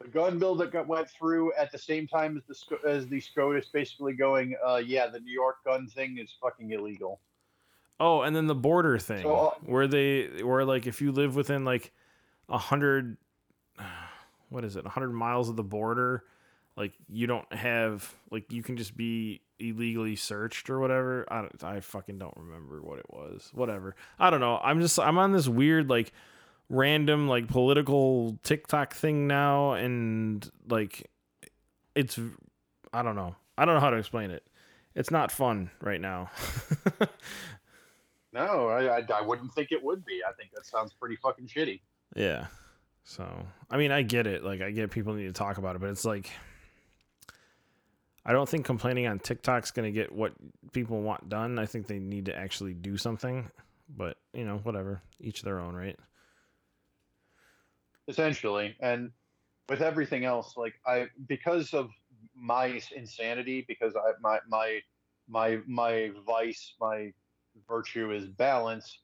The 0.00 0.08
gun 0.08 0.38
bill 0.38 0.54
that 0.56 0.70
got 0.72 0.86
went 0.86 1.08
through 1.08 1.52
at 1.54 1.70
the 1.72 1.78
same 1.78 2.06
time 2.06 2.36
as 2.36 2.58
the 2.68 2.88
as 2.88 3.06
the 3.06 3.20
SCOTUS 3.20 3.68
basically 3.72 4.12
going, 4.12 4.54
uh, 4.66 4.76
yeah, 4.84 5.06
the 5.06 5.20
New 5.20 5.32
York 5.32 5.56
gun 5.64 5.86
thing 5.86 6.18
is 6.18 6.34
fucking 6.42 6.70
illegal. 6.72 7.20
Oh, 8.00 8.22
and 8.22 8.34
then 8.34 8.46
the 8.46 8.54
border 8.54 8.98
thing, 8.98 9.22
So, 9.22 9.34
uh, 9.34 9.50
where 9.64 9.86
they 9.86 10.42
where 10.42 10.64
like 10.64 10.86
if 10.86 11.00
you 11.00 11.12
live 11.12 11.36
within 11.36 11.64
like 11.64 11.92
a 12.48 12.58
hundred, 12.58 13.16
what 14.54 14.64
is 14.64 14.76
it, 14.76 14.86
a 14.86 14.88
hundred 14.88 15.12
miles 15.12 15.48
of 15.48 15.56
the 15.56 15.64
border, 15.64 16.22
like 16.76 16.92
you 17.08 17.26
don't 17.26 17.52
have 17.52 18.14
like 18.30 18.52
you 18.52 18.62
can 18.62 18.76
just 18.76 18.96
be 18.96 19.40
illegally 19.58 20.14
searched 20.14 20.70
or 20.70 20.78
whatever. 20.78 21.26
I 21.28 21.40
don't, 21.40 21.64
I 21.64 21.80
fucking 21.80 22.18
don't 22.18 22.36
remember 22.36 22.80
what 22.80 23.00
it 23.00 23.06
was. 23.10 23.50
Whatever. 23.52 23.96
I 24.18 24.30
don't 24.30 24.40
know. 24.40 24.60
I'm 24.62 24.80
just 24.80 24.98
I'm 25.00 25.18
on 25.18 25.32
this 25.32 25.48
weird 25.48 25.90
like 25.90 26.12
random 26.68 27.26
like 27.26 27.48
political 27.48 28.38
TikTok 28.44 28.94
thing 28.94 29.26
now, 29.26 29.72
and 29.72 30.48
like 30.68 31.10
it's 31.96 32.18
I 32.92 33.02
don't 33.02 33.16
know. 33.16 33.34
I 33.58 33.64
don't 33.64 33.74
know 33.74 33.80
how 33.80 33.90
to 33.90 33.96
explain 33.96 34.30
it. 34.30 34.44
It's 34.94 35.10
not 35.10 35.32
fun 35.32 35.72
right 35.80 36.00
now. 36.00 36.30
No, 38.34 38.66
I, 38.66 38.98
I, 38.98 39.02
I 39.14 39.20
wouldn't 39.20 39.54
think 39.54 39.70
it 39.70 39.82
would 39.82 40.04
be. 40.04 40.20
I 40.28 40.32
think 40.32 40.50
that 40.54 40.66
sounds 40.66 40.92
pretty 40.92 41.14
fucking 41.14 41.46
shitty. 41.46 41.80
Yeah. 42.16 42.46
So, 43.04 43.46
I 43.70 43.76
mean, 43.76 43.92
I 43.92 44.02
get 44.02 44.26
it. 44.26 44.42
Like, 44.42 44.62
I 44.62 44.70
get 44.70 44.90
people 44.90 45.14
need 45.14 45.26
to 45.26 45.32
talk 45.32 45.58
about 45.58 45.76
it, 45.76 45.80
but 45.80 45.90
it's 45.90 46.04
like, 46.04 46.30
I 48.24 48.32
don't 48.32 48.48
think 48.48 48.64
complaining 48.64 49.06
on 49.06 49.18
TikTok's 49.18 49.70
going 49.70 49.84
to 49.84 49.92
get 49.92 50.10
what 50.10 50.32
people 50.72 51.02
want 51.02 51.28
done. 51.28 51.58
I 51.58 51.66
think 51.66 51.86
they 51.86 51.98
need 51.98 52.26
to 52.26 52.36
actually 52.36 52.74
do 52.74 52.96
something. 52.96 53.50
But, 53.94 54.16
you 54.32 54.44
know, 54.44 54.56
whatever. 54.58 55.02
Each 55.20 55.42
their 55.42 55.60
own, 55.60 55.74
right? 55.74 55.98
essentially 58.08 58.74
and 58.80 59.10
with 59.68 59.80
everything 59.80 60.24
else 60.24 60.54
like 60.56 60.74
i 60.86 61.06
because 61.26 61.72
of 61.72 61.88
my 62.36 62.80
insanity 62.94 63.64
because 63.66 63.94
i 63.96 64.10
my 64.20 64.38
my 64.48 64.80
my 65.28 65.58
my 65.66 66.10
vice 66.26 66.74
my 66.80 67.10
virtue 67.68 68.12
is 68.12 68.26
balance 68.26 68.98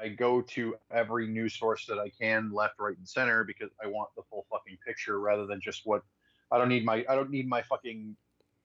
i 0.00 0.08
go 0.08 0.40
to 0.40 0.74
every 0.90 1.26
news 1.26 1.54
source 1.54 1.86
that 1.86 1.98
i 1.98 2.08
can 2.08 2.50
left 2.52 2.74
right 2.78 2.96
and 2.98 3.08
center 3.08 3.44
because 3.44 3.70
i 3.82 3.86
want 3.86 4.08
the 4.16 4.22
full 4.30 4.46
fucking 4.50 4.76
picture 4.86 5.18
rather 5.20 5.46
than 5.46 5.60
just 5.60 5.82
what 5.84 6.02
i 6.50 6.58
don't 6.58 6.68
need 6.68 6.84
my 6.84 7.04
i 7.08 7.14
don't 7.14 7.30
need 7.30 7.48
my 7.48 7.62
fucking 7.62 8.16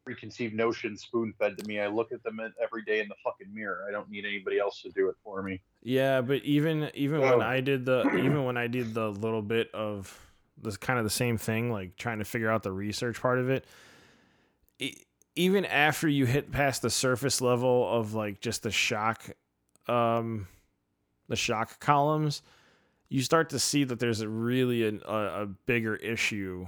preconceived 0.05 0.53
notions 0.55 1.01
spoon 1.01 1.33
fed 1.37 1.57
to 1.57 1.65
me 1.67 1.79
i 1.81 1.87
look 1.87 2.11
at 2.13 2.23
them 2.23 2.39
every 2.63 2.83
day 2.83 3.01
in 3.01 3.07
the 3.09 3.15
fucking 3.23 3.53
mirror 3.53 3.85
i 3.87 3.91
don't 3.91 4.09
need 4.09 4.25
anybody 4.25 4.57
else 4.57 4.81
to 4.81 4.89
do 4.91 5.09
it 5.09 5.15
for 5.23 5.43
me 5.43 5.59
Yeah, 5.83 6.21
but 6.21 6.43
even 6.43 6.89
even 6.93 7.21
Oh. 7.21 7.37
when 7.37 7.41
I 7.47 7.59
did 7.61 7.85
the 7.85 8.01
even 8.17 8.43
when 8.45 8.55
I 8.57 8.67
did 8.67 8.93
the 8.93 9.09
little 9.09 9.41
bit 9.41 9.69
of 9.73 10.17
this 10.61 10.75
kind 10.77 10.97
of 10.97 11.05
the 11.05 11.11
same 11.11 11.37
thing, 11.37 11.71
like 11.71 11.95
trying 11.97 12.17
to 12.19 12.25
figure 12.25 12.49
out 12.49 12.63
the 12.63 12.71
research 12.71 13.21
part 13.21 13.37
of 13.37 13.49
it, 13.49 13.63
e- 14.79 14.95
even 15.35 15.65
after 15.65 16.07
you 16.07 16.25
hit 16.25 16.51
past 16.51 16.81
the 16.81 16.89
surface 16.89 17.41
level 17.41 17.87
of 17.87 18.13
like 18.13 18.41
just 18.41 18.63
the 18.63 18.71
shock, 18.71 19.29
um, 19.87 20.47
the 21.27 21.35
shock 21.35 21.79
columns, 21.79 22.41
you 23.09 23.21
start 23.21 23.49
to 23.51 23.59
see 23.59 23.83
that 23.83 23.99
there's 23.99 24.21
a 24.21 24.27
really 24.27 24.83
a, 24.83 24.93
a, 25.07 25.43
a 25.43 25.45
bigger 25.45 25.95
issue. 25.95 26.67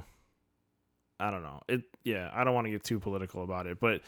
I 1.20 1.32
don't 1.32 1.44
know. 1.44 1.62
It 1.68 1.84
yeah, 2.04 2.30
I 2.34 2.44
don't 2.44 2.54
want 2.54 2.66
to 2.66 2.72
get 2.72 2.84
too 2.84 3.00
political 3.00 3.44
about 3.44 3.68
it, 3.68 3.80
but 3.80 4.02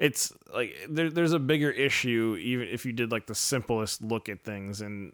it's 0.00 0.32
like 0.52 0.74
there, 0.88 1.10
there's 1.10 1.34
a 1.34 1.38
bigger 1.38 1.70
issue 1.70 2.36
even 2.40 2.66
if 2.68 2.86
you 2.86 2.92
did 2.92 3.12
like 3.12 3.26
the 3.26 3.34
simplest 3.34 4.02
look 4.02 4.28
at 4.28 4.42
things 4.42 4.80
and 4.80 5.12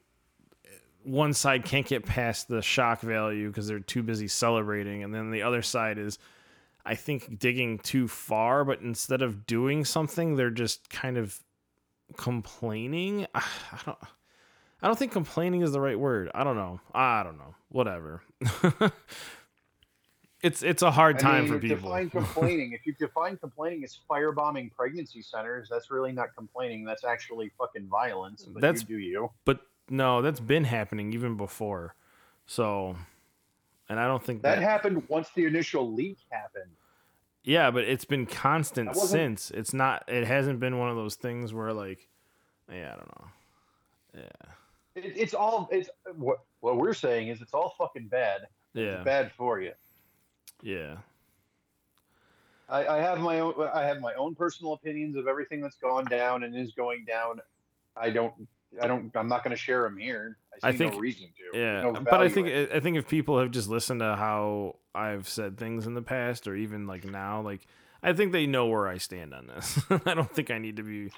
eh, 0.65 0.69
one 1.03 1.35
side 1.35 1.65
can't 1.65 1.87
get 1.87 2.07
past 2.07 2.47
the 2.49 2.63
shock 2.63 3.01
value 3.01 3.49
because 3.49 3.67
they're 3.67 3.81
too 3.81 4.03
busy 4.03 4.29
celebrating 4.29 5.03
and 5.03 5.13
then 5.13 5.33
the 5.33 5.43
other 5.43 5.61
side 5.61 5.99
is 5.99 6.19
i 6.87 6.95
think 6.95 7.37
digging 7.39 7.79
too 7.81 8.07
far 8.07 8.65
but 8.65 8.81
instead 8.81 9.23
of 9.23 9.45
doing 9.45 9.85
something 9.85 10.37
they're 10.37 10.51
just 10.51 10.89
kind 10.89 11.19
of 11.19 11.41
complaining 12.17 13.27
i 13.35 13.45
don't 13.85 13.99
i 14.83 14.87
don't 14.87 14.99
think 14.99 15.13
complaining 15.13 15.63
is 15.63 15.73
the 15.73 15.81
right 15.81 15.99
word 15.99 16.31
i 16.35 16.45
don't 16.45 16.57
know 16.57 16.81
i 16.95 17.23
don't 17.23 17.39
know 17.39 17.55
whatever 17.71 18.23
it's 20.43 20.63
it's 20.63 20.83
a 20.83 20.91
hard 20.91 21.17
I 21.17 21.21
time 21.21 21.45
mean, 21.45 21.53
for 21.53 21.59
people 21.59 21.77
Define 21.89 22.11
complaining. 22.11 22.73
if 22.73 22.87
you 22.87 22.93
define 22.95 23.37
complaining 23.39 23.83
as 23.85 23.99
firebombing 24.09 24.73
pregnancy 24.73 25.23
centers, 25.23 25.69
that's 25.71 25.91
really 25.91 26.13
not 26.13 26.35
complaining. 26.37 26.85
That's 26.85 27.05
actually 27.05 27.51
fucking 27.59 27.87
violence. 27.89 28.45
But 28.45 28.61
That's- 28.61 28.83
you 28.83 28.87
do 28.87 28.99
you. 28.99 29.31
But 29.45 29.61
no, 29.89 30.21
that's 30.23 30.39
been 30.41 30.65
happening 30.65 31.13
even 31.15 31.37
before. 31.37 31.95
So, 32.47 32.97
and 33.89 33.99
I 33.99 34.07
don't 34.07 34.23
think 34.23 34.43
That 34.43 34.57
that. 34.57 34.63
happened 34.63 35.03
once 35.09 35.31
the 35.35 35.47
initial 35.47 35.93
leak 35.93 36.19
happened. 36.31 36.71
yeah, 37.43 37.71
but 37.71 37.85
it's 37.85 38.05
been 38.05 38.27
constant 38.27 38.95
since. 38.95 39.51
It's 39.51 39.73
not. 39.73 40.05
It 40.07 40.27
hasn't 40.27 40.61
been 40.61 40.79
one 40.79 40.91
of 40.91 40.97
those 40.97 41.15
things 41.17 41.55
where 41.55 41.73
like, 41.73 42.09
yeah, 42.71 42.93
I 42.93 42.97
don't 42.97 43.21
know. 43.21 43.29
Yeah, 44.23 44.53
It, 44.97 45.13
it's 45.17 45.35
all. 45.35 45.69
It's 45.71 45.89
what 46.17 46.39
what 46.61 46.77
we're 46.79 46.95
saying 46.95 47.29
is 47.29 47.41
it's 47.41 47.55
all 47.55 47.75
fucking 47.79 48.09
bad. 48.09 48.49
yeah, 48.75 48.97
It's 48.97 49.05
bad 49.05 49.31
for 49.37 49.61
you. 49.61 49.73
yeah. 50.63 50.97
I, 52.69 52.87
I 52.87 52.99
have 52.99 53.21
my 53.21 53.39
own. 53.41 53.55
I 53.73 53.85
have 53.85 54.01
my 54.01 54.15
own 54.15 54.35
personal 54.35 54.73
opinions 54.73 55.17
of 55.17 55.29
everything 55.29 55.61
that's 55.61 55.77
gone 55.77 56.05
down 56.07 56.43
and 56.43 56.57
is 56.57 56.73
going 56.73 57.05
down. 57.05 57.41
I 57.97 58.11
don't. 58.11 58.35
I 58.83 58.89
don't. 58.89 59.11
I'm 59.15 59.29
not 59.29 59.45
going 59.45 59.53
to 59.55 59.63
share 59.63 59.83
them 59.83 59.97
here. 59.97 60.37
I 60.63 60.69
I 60.71 60.77
think- 60.77 60.95
no 60.95 60.99
reason 60.99 61.29
to. 61.53 61.59
Yeah, 61.59 61.83
No 61.83 61.93
but 61.93 62.21
I 62.21 62.29
think. 62.29 62.49
I 62.49 62.81
think 62.81 62.97
if 62.97 63.07
people 63.09 63.39
have 63.39 63.53
just 63.53 63.69
listened 63.69 64.01
to 64.01 64.17
how 64.17 64.77
I've 64.95 65.29
said 65.29 65.57
things 65.59 65.87
in 65.87 65.95
the 65.95 66.03
past, 66.03 66.49
or 66.49 66.57
even 66.57 66.89
like 66.89 67.05
now, 67.05 67.41
like 67.41 67.67
I 68.03 68.13
think 68.15 68.33
they 68.33 68.47
know 68.47 68.67
where 68.67 68.89
I 68.89 68.99
stand 68.99 69.33
on 69.33 69.47
this. 69.47 69.79
I 70.05 70.15
don't 70.15 70.31
think 70.31 70.51
I 70.51 70.59
need 70.59 70.77
to 70.79 70.83
be. 70.83 71.13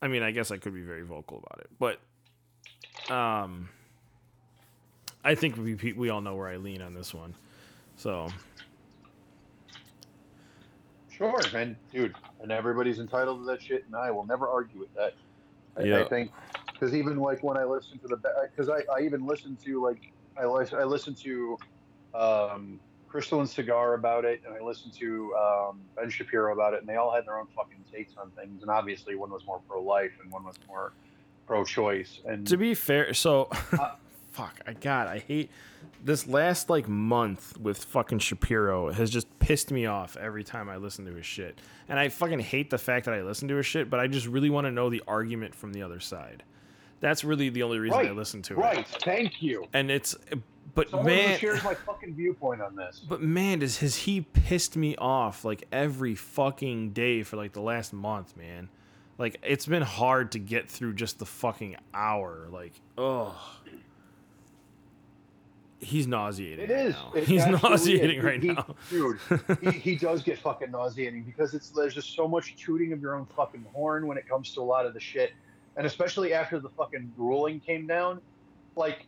I 0.00 0.08
mean, 0.08 0.22
I 0.22 0.30
guess 0.30 0.50
I 0.50 0.56
could 0.56 0.72
be 0.72 0.82
very 0.82 1.02
vocal 1.02 1.38
about 1.44 1.60
it, 1.60 1.68
but 1.78 2.00
um, 3.10 3.68
I 5.24 5.34
think 5.34 5.56
we 5.56 5.92
we 5.92 6.10
all 6.10 6.20
know 6.20 6.34
where 6.34 6.48
I 6.48 6.56
lean 6.56 6.82
on 6.82 6.94
this 6.94 7.12
one. 7.12 7.34
So 7.96 8.28
Sure, 11.18 11.40
and 11.52 11.74
dude, 11.92 12.14
and 12.40 12.52
everybody's 12.52 13.00
entitled 13.00 13.40
to 13.40 13.46
that 13.46 13.60
shit, 13.60 13.84
and 13.86 13.96
I 13.96 14.12
will 14.12 14.24
never 14.24 14.46
argue 14.46 14.78
with 14.78 14.94
that. 14.94 15.14
I, 15.76 16.02
I 16.02 16.08
think 16.08 16.30
because 16.72 16.94
even 16.94 17.16
like 17.18 17.42
when 17.42 17.56
I 17.56 17.64
listen 17.64 17.98
to 17.98 18.08
the 18.08 18.20
because 18.50 18.68
I, 18.68 18.82
I 18.94 19.00
even 19.02 19.26
listen 19.26 19.56
to 19.64 19.82
like 19.82 20.12
I 20.40 20.46
lis- 20.46 20.72
I 20.72 20.84
listen 20.84 21.16
to 21.16 21.58
um, 22.14 22.78
Krystal 23.12 23.40
and 23.40 23.48
Saagar 23.48 23.96
about 23.96 24.24
it, 24.24 24.42
and 24.46 24.54
I 24.54 24.60
listened 24.60 24.92
to 24.94 25.34
um, 25.34 25.80
Ben 25.96 26.08
Shapiro 26.08 26.52
about 26.52 26.74
it, 26.74 26.80
and 26.80 26.88
they 26.88 26.96
all 26.96 27.12
had 27.12 27.26
their 27.26 27.36
own 27.36 27.48
fucking 27.56 27.84
takes 27.92 28.16
on 28.16 28.30
things, 28.30 28.62
and 28.62 28.70
obviously 28.70 29.16
one 29.16 29.30
was 29.30 29.44
more 29.44 29.60
pro 29.68 29.82
life 29.82 30.12
and 30.22 30.30
one 30.30 30.44
was 30.44 30.54
more 30.68 30.92
pro 31.48 31.64
choice, 31.64 32.20
and 32.26 32.46
to 32.46 32.56
be 32.56 32.74
fair, 32.74 33.12
so 33.14 33.48
Uh, 33.72 33.92
fuck. 34.32 34.60
I 34.66 34.74
God, 34.74 35.08
I 35.08 35.18
hate 35.18 35.50
this 36.04 36.28
last 36.28 36.70
like 36.70 36.86
month 36.88 37.58
with 37.58 37.82
fucking 37.84 38.20
Shapiro 38.20 38.92
has 38.92 39.10
just 39.10 39.26
pissed 39.40 39.72
me 39.72 39.86
off 39.86 40.16
every 40.16 40.44
time 40.44 40.68
I 40.68 40.76
listen 40.76 41.04
to 41.06 41.14
his 41.14 41.26
shit. 41.26 41.58
And 41.88 41.98
I 41.98 42.08
fucking 42.10 42.38
hate 42.40 42.70
the 42.70 42.78
fact 42.78 43.06
that 43.06 43.14
I 43.14 43.22
listen 43.22 43.48
to 43.48 43.56
his 43.56 43.66
shit, 43.66 43.90
but 43.90 43.98
I 43.98 44.06
just 44.06 44.26
really 44.26 44.50
want 44.50 44.66
to 44.66 44.70
know 44.70 44.90
the 44.90 45.02
argument 45.08 45.54
from 45.54 45.72
the 45.72 45.82
other 45.82 45.98
side. 45.98 46.44
That's 47.00 47.24
really 47.24 47.48
the 47.48 47.62
only 47.62 47.78
reason 47.78 47.98
Right, 47.98 48.08
I 48.08 48.12
listen 48.12 48.42
to 48.42 48.54
it. 48.54 48.58
Right. 48.58 48.86
Thank 49.04 49.42
you. 49.42 49.66
And 49.72 49.90
it's 49.90 50.14
but 50.74 50.90
Someone 50.90 51.06
man 51.06 51.38
shares 51.38 51.64
my 51.64 51.74
fucking 51.86 52.14
viewpoint 52.14 52.60
on 52.60 52.76
this. 52.76 53.00
but 53.08 53.22
man, 53.22 53.60
does 53.60 53.78
has 53.78 53.96
he 53.96 54.20
pissed 54.20 54.76
me 54.76 54.94
off 54.96 55.44
like 55.44 55.64
every 55.72 56.14
fucking 56.14 56.90
day 56.90 57.22
for 57.22 57.36
like 57.36 57.52
the 57.54 57.62
last 57.62 57.92
month, 57.92 58.36
man. 58.36 58.68
Like 59.18 59.38
it's 59.42 59.66
been 59.66 59.82
hard 59.82 60.32
to 60.32 60.38
get 60.38 60.70
through 60.70 60.94
just 60.94 61.18
the 61.18 61.26
fucking 61.26 61.76
hour. 61.92 62.48
Like, 62.50 62.72
ugh. 62.96 63.34
He's 65.80 66.08
nauseating. 66.08 66.68
It 66.68 66.72
right 66.72 66.86
is. 66.86 66.94
now. 66.94 67.12
It 67.14 67.24
He's 67.24 67.46
nauseating 67.46 68.18
is. 68.18 68.24
right 68.24 68.42
He- 68.42 68.48
now. 68.52 68.74
dude. 68.90 69.18
he, 69.62 69.70
he 69.70 69.96
does 69.96 70.22
get 70.24 70.38
fucking 70.40 70.72
nauseating 70.72 71.22
because 71.22 71.54
it's 71.54 71.70
there's 71.70 71.94
just 71.94 72.16
so 72.16 72.26
much 72.26 72.56
tooting 72.56 72.92
of 72.92 73.00
your 73.00 73.14
own 73.14 73.26
fucking 73.36 73.64
horn 73.72 74.06
when 74.08 74.18
it 74.18 74.28
comes 74.28 74.52
to 74.54 74.60
a 74.60 74.62
lot 74.62 74.86
of 74.86 74.94
the 74.94 74.98
shit, 75.00 75.32
and 75.76 75.86
especially 75.86 76.32
after 76.32 76.58
the 76.58 76.68
fucking 76.70 77.12
ruling 77.16 77.60
came 77.60 77.86
down, 77.86 78.20
like 78.74 79.06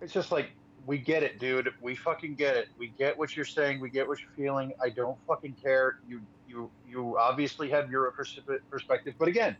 it's 0.00 0.12
just 0.12 0.30
like 0.30 0.50
we 0.86 0.98
get 0.98 1.22
it, 1.22 1.38
dude. 1.40 1.68
We 1.80 1.94
fucking 1.96 2.34
get 2.36 2.56
it. 2.56 2.68
We 2.78 2.88
get 2.88 3.18
what 3.18 3.34
you're 3.36 3.44
saying. 3.44 3.80
We 3.80 3.90
get 3.90 4.06
what 4.06 4.20
you're 4.20 4.30
feeling. 4.36 4.72
I 4.82 4.88
don't 4.90 5.18
fucking 5.26 5.56
care. 5.62 5.98
You 6.08 6.20
you 6.48 6.70
you 6.88 7.18
obviously 7.18 7.68
have 7.70 7.90
your 7.90 8.10
pers- 8.12 8.38
perspective, 8.70 9.14
but 9.18 9.28
again, 9.28 9.56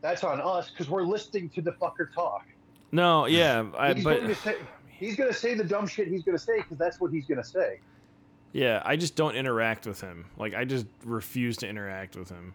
that's 0.00 0.24
on 0.24 0.40
us 0.40 0.70
because 0.70 0.88
we're 0.88 1.02
listening 1.02 1.50
to 1.50 1.60
the 1.62 1.72
fucker 1.72 2.12
talk. 2.14 2.46
No, 2.92 3.26
yeah, 3.26 3.66
I, 3.76 3.92
He's 3.94 4.02
but 4.04 4.16
going 4.16 4.28
to 4.28 4.34
say 4.34 4.56
he's 4.88 5.16
to 5.16 5.32
say 5.32 5.54
the 5.54 5.64
dumb 5.64 5.86
shit 5.86 6.08
he's 6.08 6.24
going 6.24 6.36
to 6.36 6.42
say 6.42 6.56
because 6.56 6.78
that's 6.78 7.00
what 7.00 7.12
he's 7.12 7.26
going 7.26 7.38
to 7.42 7.46
say. 7.48 7.78
yeah, 8.52 8.82
I 8.84 8.96
just 8.96 9.14
don't 9.16 9.36
interact 9.36 9.86
with 9.86 10.00
him. 10.00 10.24
Like, 10.36 10.54
I 10.54 10.64
just 10.64 10.86
refuse 11.04 11.56
to 11.58 11.68
interact 11.68 12.16
with 12.16 12.28
him. 12.30 12.54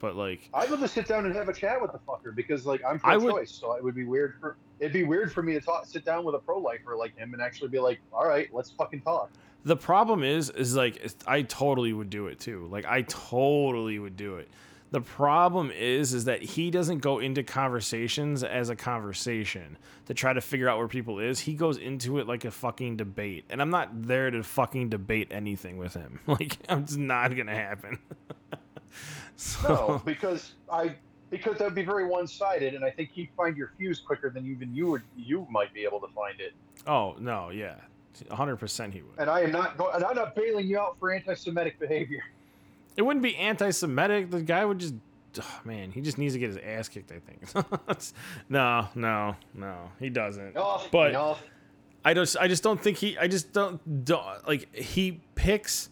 But 0.00 0.16
like, 0.16 0.48
I'd 0.54 0.70
love 0.70 0.80
to 0.80 0.88
sit 0.88 1.06
down 1.06 1.24
and 1.26 1.34
have 1.34 1.48
a 1.48 1.52
chat 1.52 1.80
with 1.80 1.92
the 1.92 1.98
fucker 1.98 2.34
because, 2.34 2.66
like, 2.66 2.80
I'm 2.84 2.94
would- 2.94 3.00
pro-choice, 3.30 3.50
so 3.52 3.74
it 3.74 3.84
would 3.84 3.94
be 3.94 4.04
weird 4.04 4.34
for 4.40 4.56
it'd 4.80 4.92
be 4.92 5.04
weird 5.04 5.32
for 5.32 5.42
me 5.42 5.52
to 5.52 5.60
talk, 5.60 5.86
sit 5.86 6.04
down 6.04 6.24
with 6.24 6.34
a 6.34 6.38
pro-lifer 6.38 6.96
like 6.96 7.16
him 7.16 7.34
and 7.34 7.42
actually 7.42 7.68
be 7.68 7.78
like, 7.78 8.00
"All 8.12 8.26
right, 8.26 8.52
let's 8.52 8.70
fucking 8.70 9.02
talk." 9.02 9.30
The 9.64 9.76
problem 9.76 10.24
is, 10.24 10.50
is 10.50 10.74
like 10.74 11.06
I 11.26 11.42
totally 11.42 11.92
would 11.92 12.10
do 12.10 12.26
it 12.26 12.40
too. 12.40 12.66
Like 12.70 12.86
I 12.86 13.02
totally 13.02 13.98
would 13.98 14.16
do 14.16 14.36
it. 14.36 14.48
The 14.92 15.00
problem 15.00 15.70
is, 15.70 16.14
is 16.14 16.24
that 16.24 16.42
he 16.42 16.70
doesn't 16.70 16.98
go 16.98 17.20
into 17.20 17.44
conversations 17.44 18.42
as 18.42 18.70
a 18.70 18.76
conversation 18.76 19.78
to 20.06 20.14
try 20.14 20.32
to 20.32 20.40
figure 20.40 20.68
out 20.68 20.78
where 20.78 20.88
people 20.88 21.20
is. 21.20 21.38
He 21.38 21.54
goes 21.54 21.76
into 21.76 22.18
it 22.18 22.26
like 22.26 22.44
a 22.44 22.50
fucking 22.50 22.96
debate, 22.96 23.44
and 23.50 23.62
I'm 23.62 23.70
not 23.70 24.02
there 24.02 24.32
to 24.32 24.42
fucking 24.42 24.88
debate 24.88 25.28
anything 25.30 25.76
with 25.76 25.94
him. 25.94 26.18
Like 26.26 26.58
it's 26.68 26.96
not 26.96 27.36
gonna 27.36 27.54
happen. 27.54 27.98
so, 29.36 29.68
No, 29.68 30.02
because 30.04 30.54
I 30.72 30.94
because 31.30 31.56
that 31.58 31.64
would 31.64 31.74
be 31.74 31.84
very 31.84 32.06
one-sided, 32.06 32.74
and 32.74 32.84
I 32.84 32.90
think 32.90 33.10
he'd 33.12 33.30
find 33.36 33.56
your 33.56 33.72
fuse 33.78 34.00
quicker 34.00 34.30
than 34.30 34.46
even 34.46 34.74
you 34.74 34.88
would 34.88 35.02
you 35.16 35.46
might 35.50 35.72
be 35.72 35.84
able 35.84 36.00
to 36.00 36.08
find 36.08 36.40
it. 36.40 36.52
oh 36.86 37.14
no, 37.18 37.50
yeah, 37.50 37.76
100 38.28 38.56
percent 38.56 38.92
he 38.92 39.02
would. 39.02 39.18
And 39.18 39.30
I 39.30 39.40
am 39.40 39.52
not 39.52 39.76
go- 39.78 39.90
and 39.92 40.04
I'm 40.04 40.16
not 40.16 40.34
bailing 40.34 40.66
you 40.66 40.78
out 40.78 40.96
for 40.98 41.12
anti-Semitic 41.12 41.78
behavior. 41.78 42.22
It 42.96 43.02
wouldn't 43.02 43.22
be 43.22 43.36
anti-Semitic. 43.36 44.30
The 44.30 44.42
guy 44.42 44.64
would 44.64 44.80
just, 44.80 44.94
oh, 45.40 45.60
man, 45.64 45.92
he 45.92 46.00
just 46.00 46.18
needs 46.18 46.34
to 46.34 46.40
get 46.40 46.48
his 46.48 46.58
ass 46.58 46.88
kicked. 46.88 47.12
I 47.12 47.20
think. 47.20 48.02
no, 48.48 48.88
no, 48.94 49.36
no, 49.54 49.90
he 50.00 50.10
doesn't. 50.10 50.48
Enough, 50.50 50.88
But- 50.90 51.10
enough. 51.10 51.42
I 52.02 52.14
just, 52.14 52.36
I 52.38 52.48
just 52.48 52.62
don't 52.62 52.80
think 52.82 52.96
he. 52.96 53.18
I 53.18 53.28
just 53.28 53.52
don't, 53.52 54.04
don't 54.06 54.24
like 54.48 54.74
he 54.74 55.20
picks. 55.34 55.90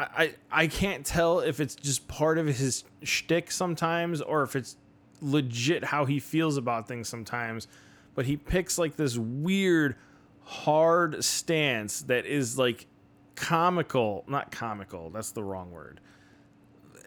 I, 0.00 0.34
I, 0.50 0.66
can't 0.66 1.04
tell 1.04 1.40
if 1.40 1.60
it's 1.60 1.74
just 1.74 2.06
part 2.08 2.38
of 2.38 2.46
his 2.46 2.84
shtick 3.02 3.50
sometimes, 3.50 4.20
or 4.20 4.42
if 4.42 4.56
it's 4.56 4.76
legit 5.20 5.84
how 5.84 6.04
he 6.04 6.20
feels 6.20 6.56
about 6.56 6.88
things 6.88 7.08
sometimes. 7.08 7.68
But 8.14 8.26
he 8.26 8.36
picks 8.36 8.78
like 8.78 8.96
this 8.96 9.16
weird, 9.16 9.96
hard 10.44 11.24
stance 11.24 12.02
that 12.02 12.26
is 12.26 12.58
like 12.58 12.86
comical. 13.34 14.24
Not 14.26 14.50
comical. 14.50 15.10
That's 15.10 15.32
the 15.32 15.42
wrong 15.42 15.70
word. 15.70 16.00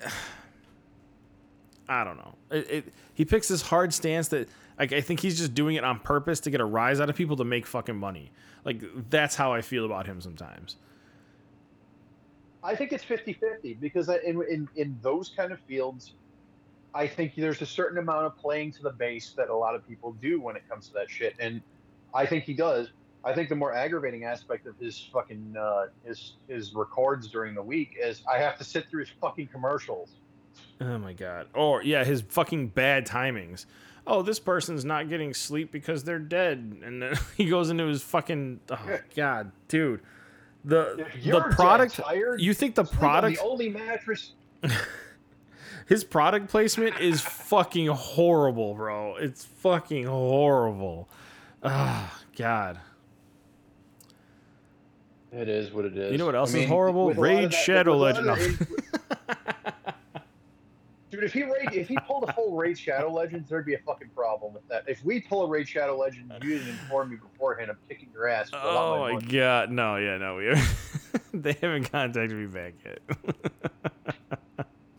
I 1.90 2.03
don't 2.03 2.18
know. 2.18 2.36
It, 2.49 2.72
it 2.72 2.94
he 3.14 3.26
picks 3.26 3.49
this 3.49 3.61
hard 3.61 3.94
stance 3.94 4.30
that 4.30 4.48
like 4.80 4.94
I 4.94 5.02
think 5.02 5.20
he's 5.20 5.38
just 5.38 5.53
doing 5.53 5.76
it 5.76 5.84
on 5.84 5.99
purpose 5.99 6.40
to 6.41 6.49
get 6.49 6.61
a 6.61 6.65
rise 6.65 6.99
out 6.99 7.10
of 7.10 7.15
people 7.15 7.36
to 7.38 7.44
make 7.44 7.65
fucking 7.65 7.98
money. 7.98 8.32
Like 8.65 8.82
that's 9.10 9.36
how 9.36 9.53
I 9.53 9.61
feel 9.61 9.86
about 9.86 10.06
him 10.06 10.22
sometimes. 10.22 10.78
I 12.64 12.76
think 12.76 12.94
it's 12.94 13.03
50-50 13.03 13.80
because 13.80 14.10
in, 14.10 14.41
in 14.49 14.69
in 14.76 14.98
those 15.02 15.34
kind 15.35 15.52
of 15.52 15.60
fields, 15.61 16.14
I 16.95 17.07
think 17.07 17.34
there's 17.35 17.61
a 17.61 17.65
certain 17.65 17.98
amount 17.98 18.26
of 18.26 18.38
playing 18.38 18.72
to 18.73 18.84
the 18.84 18.91
base 18.91 19.34
that 19.38 19.49
a 19.49 19.56
lot 19.56 19.76
of 19.76 19.88
people 19.88 20.14
do 20.22 20.40
when 20.40 20.56
it 20.56 20.64
comes 20.69 20.88
to 20.88 20.94
that 20.94 21.10
shit, 21.10 21.35
and 21.40 21.61
I 22.14 22.26
think 22.26 22.45
he 22.45 22.53
does. 22.53 22.91
I 23.26 23.34
think 23.34 23.49
the 23.49 23.56
more 23.56 23.73
aggravating 23.73 24.26
aspect 24.26 24.68
of 24.68 24.77
his 24.77 25.10
fucking 25.11 25.56
uh, 25.60 25.85
his 26.06 26.34
his 26.48 26.73
records 26.73 27.27
during 27.30 27.56
the 27.56 27.61
week 27.61 27.95
is 27.99 28.22
I 28.31 28.38
have 28.38 28.57
to 28.57 28.64
sit 28.64 28.90
through 28.90 29.02
his 29.02 29.11
fucking 29.22 29.48
commercials. 29.48 30.11
Oh 30.81 30.98
my 30.98 31.14
god. 31.14 31.48
Or 31.53 31.81
yeah, 31.84 32.03
his 32.03 32.22
fucking 32.22 32.69
bad 32.69 33.07
timings. 33.07 33.65
Oh, 34.06 34.22
this 34.22 34.40
person's 34.40 34.84
not 34.84 35.07
getting 35.07 35.34
sleep 35.34 35.72
because 35.72 36.03
they're 36.03 36.19
dead, 36.19 36.81
and 36.84 37.02
then 37.02 37.15
he 37.38 37.45
goes 37.45 37.69
into 37.69 37.85
his 37.88 38.03
fucking. 38.03 38.60
Oh 38.69 38.99
god, 39.15 39.52
dude. 39.68 40.02
The 40.65 41.06
the 41.14 41.19
you're 41.19 41.41
dead 41.41 41.52
product. 41.52 41.95
tired, 41.95 42.41
You 42.41 42.53
think 42.53 42.76
the 42.76 42.85
sleep 42.85 42.99
product? 42.99 43.38
the 43.38 43.44
only 43.44 43.69
mattress. 43.69 44.31
His 45.88 46.03
product 46.06 46.48
placement 46.49 46.99
is 47.02 47.19
fucking 47.22 47.88
horrible, 47.88 48.73
bro. 48.73 49.15
It's 49.18 49.44
fucking 49.44 50.06
horrible. 50.06 51.10
Ah, 51.61 52.22
god. 52.38 52.80
It 55.34 55.49
is 55.49 55.72
what 55.72 55.84
it 55.85 55.98
is. 55.98 56.11
You 56.11 56.18
know 56.18 56.26
what 56.27 56.35
else 56.35 56.53
I 56.56 56.60
is 56.60 56.69
horrible? 56.69 57.07
with 57.07 57.18
a 57.18 57.19
lot 57.19 57.26
Raid 57.27 57.53
Shadow 57.53 57.99
with 57.99 58.18
a 58.18 58.22
lot 58.22 58.38
Legend. 58.40 58.68
Dude, 61.14 61.23
if 61.26 61.31
he 61.34 61.44
raid, 61.44 61.69
if 61.73 61.88
he 61.88 61.95
pulled 62.07 62.23
a 62.27 62.34
full 62.34 62.56
Raid 62.56 62.76
Shadow 62.76 63.14
Legends, 63.14 63.48
there'd 63.48 63.68
be 63.68 63.76
a 63.76 63.80
fucking 63.85 64.10
problem 64.15 64.52
with 64.52 64.68
that. 64.68 64.84
If 64.88 65.06
we 65.06 65.19
pull 65.22 65.44
a 65.44 65.48
Raid 65.48 65.68
Shadow 65.68 65.95
Legend, 65.95 66.34
you 66.41 66.57
didn't 66.57 66.69
inform 66.69 67.11
me 67.11 67.18
beforehand, 67.18 67.69
I'm 67.69 67.77
kicking 67.88 68.10
your 68.11 68.27
ass. 68.27 68.49
Oh 68.52 68.98
my 68.99 69.14
money. 69.14 69.27
god, 69.27 69.69
no, 69.69 69.98
yeah, 69.98 70.18
no, 70.18 70.38
we 70.38 70.60
they 71.40 71.53
haven't 71.61 71.91
contacted 71.91 72.35
me 72.35 72.48
back 72.48 72.73
yet. 72.84 72.99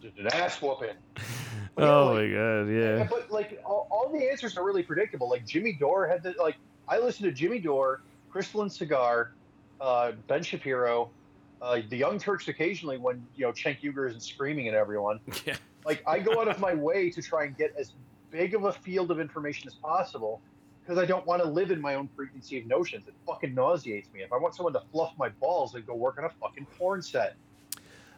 Just 0.01 0.17
an 0.19 0.29
ass 0.29 0.63
whooping. 0.63 0.95
But 1.77 1.83
yeah, 1.83 1.91
oh 1.91 2.07
like- 2.13 2.15
my 2.15 2.33
god, 2.33 2.69
Yeah, 2.69 2.97
yeah. 2.99 3.07
but 3.11 3.33
like 3.33 3.61
all, 3.67 3.89
all 3.91 4.09
the 4.09 4.31
answers 4.31 4.57
are 4.57 4.65
really 4.65 4.85
predictable. 4.85 5.29
Like 5.29 5.45
Jimmy 5.45 5.73
Dore 5.73 6.07
had 6.07 6.23
the 6.23 6.33
like 6.41 6.55
I 6.87 6.99
listened 7.01 7.25
to 7.29 7.33
Jimmy 7.33 7.59
Dore, 7.59 8.03
Krystal 8.33 8.63
and 8.63 8.71
Saagar, 8.71 9.31
uh, 9.81 10.13
Ben 10.29 10.45
Shapiro, 10.45 11.11
uh, 11.61 11.81
the 11.89 11.97
Young 11.97 12.21
Turks 12.21 12.47
occasionally 12.47 12.99
when 12.99 13.27
you 13.35 13.45
know 13.45 13.51
Cenk 13.51 13.81
Uygur 13.81 14.07
isn't 14.09 14.21
screaming 14.23 14.69
at 14.69 14.75
everyone. 14.75 15.19
Yeah. 15.45 15.57
Like 15.85 16.03
I 16.07 16.19
go 16.19 16.41
out 16.41 16.49
of 16.49 16.59
my 16.61 16.75
way 16.75 17.11
to 17.11 17.23
try 17.23 17.45
and 17.45 17.57
get 17.57 17.75
as 17.79 17.93
big 18.31 18.55
of 18.55 18.65
a 18.65 18.73
field 18.73 19.11
of 19.11 19.21
information 19.21 19.69
as 19.69 19.75
possible 19.75 20.41
because 20.83 20.99
I 20.99 21.07
don't 21.07 21.27
want 21.27 21.43
to 21.43 21.49
live 21.49 21.71
in 21.71 21.81
my 21.81 21.95
own 21.95 22.09
preconceived 22.09 22.67
notions. 22.69 23.07
It 23.07 23.15
fucking 23.27 23.55
nauseates 23.55 24.13
me. 24.13 24.23
If 24.23 24.33
I 24.33 24.37
want 24.37 24.55
someone 24.55 24.73
to 24.75 24.83
fluff 24.93 25.13
my 25.19 25.29
balls, 25.29 25.75
I'd 25.75 25.87
go 25.87 25.95
work 25.95 26.19
on 26.19 26.25
a 26.25 26.31
fucking 26.31 26.67
porn 26.79 27.01
set. 27.01 27.37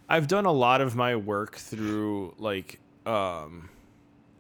I've 0.09 0.28
done 0.28 0.47
a 0.47 0.52
lot 0.52 0.80
of 0.80 0.94
my 0.94 1.16
work 1.16 1.56
through 1.56 2.34
like 2.38 2.80
um 3.05 3.68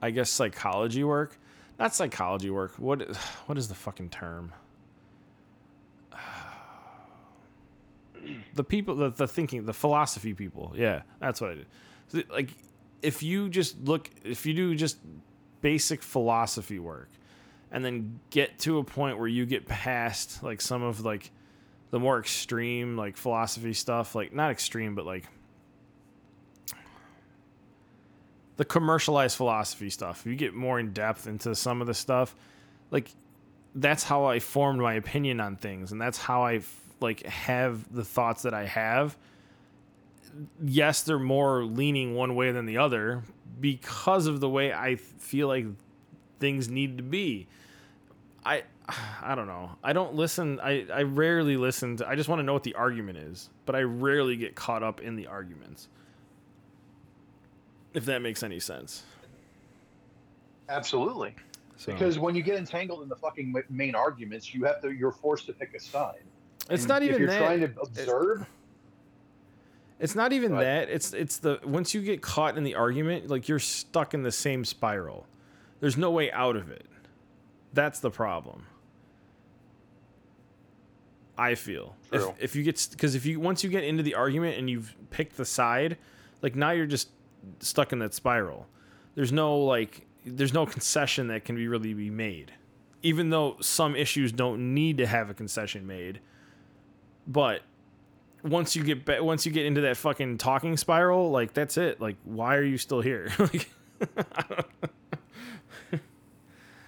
I 0.00 0.10
guess 0.10 0.30
psychology 0.30 1.04
work. 1.04 1.38
Not 1.78 1.94
psychology 1.94 2.50
work. 2.50 2.72
What 2.78 3.16
what 3.46 3.58
is 3.58 3.68
the 3.68 3.74
fucking 3.74 4.10
term? 4.10 4.52
The 8.54 8.64
people 8.64 8.96
the, 8.96 9.10
the 9.10 9.28
thinking, 9.28 9.66
the 9.66 9.72
philosophy 9.72 10.34
people. 10.34 10.72
Yeah, 10.74 11.02
that's 11.20 11.40
what 11.40 11.50
I 11.50 11.54
did. 11.54 11.66
So, 12.08 12.22
like 12.28 12.50
if 13.02 13.22
you 13.22 13.48
just 13.48 13.82
look 13.84 14.10
if 14.24 14.46
you 14.46 14.54
do 14.54 14.74
just 14.74 14.98
basic 15.60 16.02
philosophy 16.02 16.78
work 16.78 17.08
and 17.70 17.84
then 17.84 18.20
get 18.30 18.58
to 18.60 18.78
a 18.78 18.84
point 18.84 19.18
where 19.18 19.28
you 19.28 19.46
get 19.46 19.66
past 19.66 20.42
like 20.42 20.60
some 20.60 20.82
of 20.82 21.04
like 21.04 21.30
the 21.90 21.98
more 21.98 22.18
extreme 22.18 22.96
like 22.96 23.16
philosophy 23.16 23.72
stuff, 23.72 24.14
like 24.14 24.32
not 24.32 24.50
extreme 24.50 24.94
but 24.94 25.06
like 25.06 25.24
the 28.56 28.64
commercialized 28.64 29.36
philosophy 29.36 29.90
stuff. 29.90 30.20
If 30.20 30.26
you 30.26 30.34
get 30.34 30.54
more 30.54 30.80
in 30.80 30.92
depth 30.92 31.26
into 31.26 31.54
some 31.54 31.80
of 31.80 31.86
the 31.86 31.94
stuff, 31.94 32.34
like 32.90 33.10
that's 33.74 34.02
how 34.02 34.24
I 34.24 34.38
formed 34.38 34.80
my 34.80 34.94
opinion 34.94 35.40
on 35.40 35.56
things, 35.56 35.92
and 35.92 36.00
that's 36.00 36.18
how 36.18 36.44
I 36.44 36.60
like 37.00 37.24
have 37.26 37.92
the 37.94 38.04
thoughts 38.04 38.42
that 38.42 38.54
I 38.54 38.64
have. 38.64 39.16
Yes, 40.64 41.02
they're 41.02 41.18
more 41.18 41.64
leaning 41.64 42.14
one 42.14 42.34
way 42.34 42.52
than 42.52 42.66
the 42.66 42.78
other 42.78 43.22
because 43.60 44.26
of 44.26 44.40
the 44.40 44.48
way 44.48 44.72
I 44.72 44.96
feel 44.96 45.48
like 45.48 45.66
things 46.40 46.68
need 46.68 46.98
to 46.98 47.02
be. 47.02 47.46
I 48.44 48.62
I 49.22 49.34
don't 49.34 49.46
know. 49.46 49.72
I 49.82 49.92
don't 49.92 50.14
listen. 50.14 50.60
I 50.60 50.86
I 50.92 51.02
rarely 51.02 51.56
listen 51.56 51.96
to. 51.98 52.08
I 52.08 52.14
just 52.16 52.28
want 52.28 52.38
to 52.40 52.42
know 52.44 52.52
what 52.52 52.62
the 52.64 52.74
argument 52.74 53.18
is, 53.18 53.50
but 53.64 53.74
I 53.74 53.82
rarely 53.82 54.36
get 54.36 54.54
caught 54.54 54.82
up 54.82 55.00
in 55.00 55.16
the 55.16 55.26
arguments. 55.26 55.88
If 57.94 58.04
that 58.04 58.20
makes 58.20 58.42
any 58.42 58.60
sense. 58.60 59.04
Absolutely. 60.68 61.34
So, 61.76 61.92
Because 61.92 62.18
when 62.18 62.34
you 62.34 62.42
get 62.42 62.56
entangled 62.56 63.02
in 63.02 63.08
the 63.08 63.16
fucking 63.16 63.54
main 63.68 63.94
arguments, 63.94 64.54
you 64.54 64.64
have 64.64 64.80
to. 64.82 64.90
You're 64.90 65.12
forced 65.12 65.46
to 65.46 65.52
pick 65.52 65.74
a 65.74 65.80
side. 65.80 66.20
it's 66.70 66.82
And 66.82 66.88
not 66.88 67.02
if 67.02 67.08
even 67.10 67.20
you're 67.22 67.30
that. 67.30 67.38
trying 67.38 67.60
to 67.60 67.80
observe. 67.80 68.40
It's 68.42 68.50
not 70.14 70.32
even 70.32 70.52
Right. 70.52 70.64
that. 70.64 70.90
It's 70.90 71.12
it's 71.14 71.38
the 71.38 71.58
once 71.64 71.94
you 71.94 72.02
get 72.02 72.20
caught 72.20 72.56
in 72.58 72.64
the 72.64 72.74
argument, 72.74 73.28
like 73.28 73.48
you're 73.48 73.58
stuck 73.58 74.12
in 74.14 74.22
the 74.22 74.32
same 74.32 74.64
spiral. 74.64 75.26
There's 75.80 75.96
no 75.96 76.10
way 76.10 76.30
out 76.32 76.56
of 76.56 76.70
it. 76.70 76.86
That's 77.72 78.00
the 78.00 78.10
problem. 78.10 78.66
I 81.38 81.54
feel 81.54 81.94
if 82.12 82.22
if 82.40 82.56
you 82.56 82.62
get 82.62 82.88
because 82.92 83.14
if 83.14 83.26
you 83.26 83.38
once 83.40 83.62
you 83.62 83.68
get 83.68 83.84
into 83.84 84.02
the 84.02 84.14
argument 84.14 84.58
and 84.58 84.70
you've 84.70 84.94
picked 85.10 85.36
the 85.36 85.44
side, 85.44 85.98
like 86.40 86.54
now 86.56 86.70
you're 86.70 86.86
just 86.86 87.10
stuck 87.60 87.92
in 87.92 87.98
that 87.98 88.14
spiral. 88.14 88.66
There's 89.14 89.32
no 89.32 89.58
like 89.58 90.06
there's 90.24 90.54
no 90.54 90.64
concession 90.66 91.28
that 91.28 91.44
can 91.44 91.56
be 91.56 91.68
really 91.68 91.92
be 91.92 92.08
made, 92.10 92.52
even 93.02 93.28
though 93.30 93.56
some 93.60 93.94
issues 93.94 94.32
don't 94.32 94.74
need 94.74 94.96
to 94.98 95.06
have 95.06 95.28
a 95.28 95.34
concession 95.34 95.86
made. 95.86 96.20
But 97.26 97.60
once 98.42 98.76
you 98.76 98.82
get 98.84 99.04
ba- 99.04 99.22
once 99.24 99.44
you 99.46 99.52
get 99.52 99.66
into 99.66 99.80
that 99.82 99.96
fucking 99.96 100.38
talking 100.38 100.76
spiral, 100.76 101.30
like 101.30 101.52
that's 101.54 101.76
it. 101.76 102.00
Like 102.00 102.16
why 102.24 102.56
are 102.56 102.64
you 102.64 102.78
still 102.78 103.00
here? 103.00 103.30
like 103.38 103.68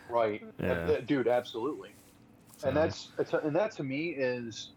Right. 0.08 0.42
Yeah. 0.60 0.72
Uh, 0.72 1.00
Dude, 1.06 1.28
absolutely. 1.28 1.90
So- 2.56 2.68
And 2.68 2.76
that's 2.76 3.08
and 3.44 3.54
that 3.54 3.70
to 3.72 3.84
me 3.84 4.08
is 4.10 4.70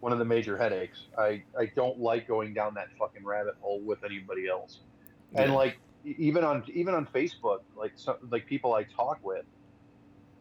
one 0.00 0.12
of 0.12 0.18
the 0.18 0.24
major 0.24 0.56
headaches. 0.56 1.06
I 1.18 1.42
I 1.58 1.66
don't 1.74 1.98
like 1.98 2.28
going 2.28 2.54
down 2.54 2.74
that 2.74 2.88
fucking 2.98 3.24
rabbit 3.24 3.54
hole 3.60 3.80
with 3.80 4.04
anybody 4.04 4.48
else. 4.48 4.80
And 5.34 5.52
like 5.54 5.78
even 6.04 6.44
on 6.44 6.62
even 6.72 6.94
on 6.94 7.06
Facebook, 7.06 7.60
like 7.76 7.92
some 7.96 8.16
like 8.30 8.46
people 8.46 8.74
I 8.74 8.84
talk 8.84 9.18
with, 9.24 9.44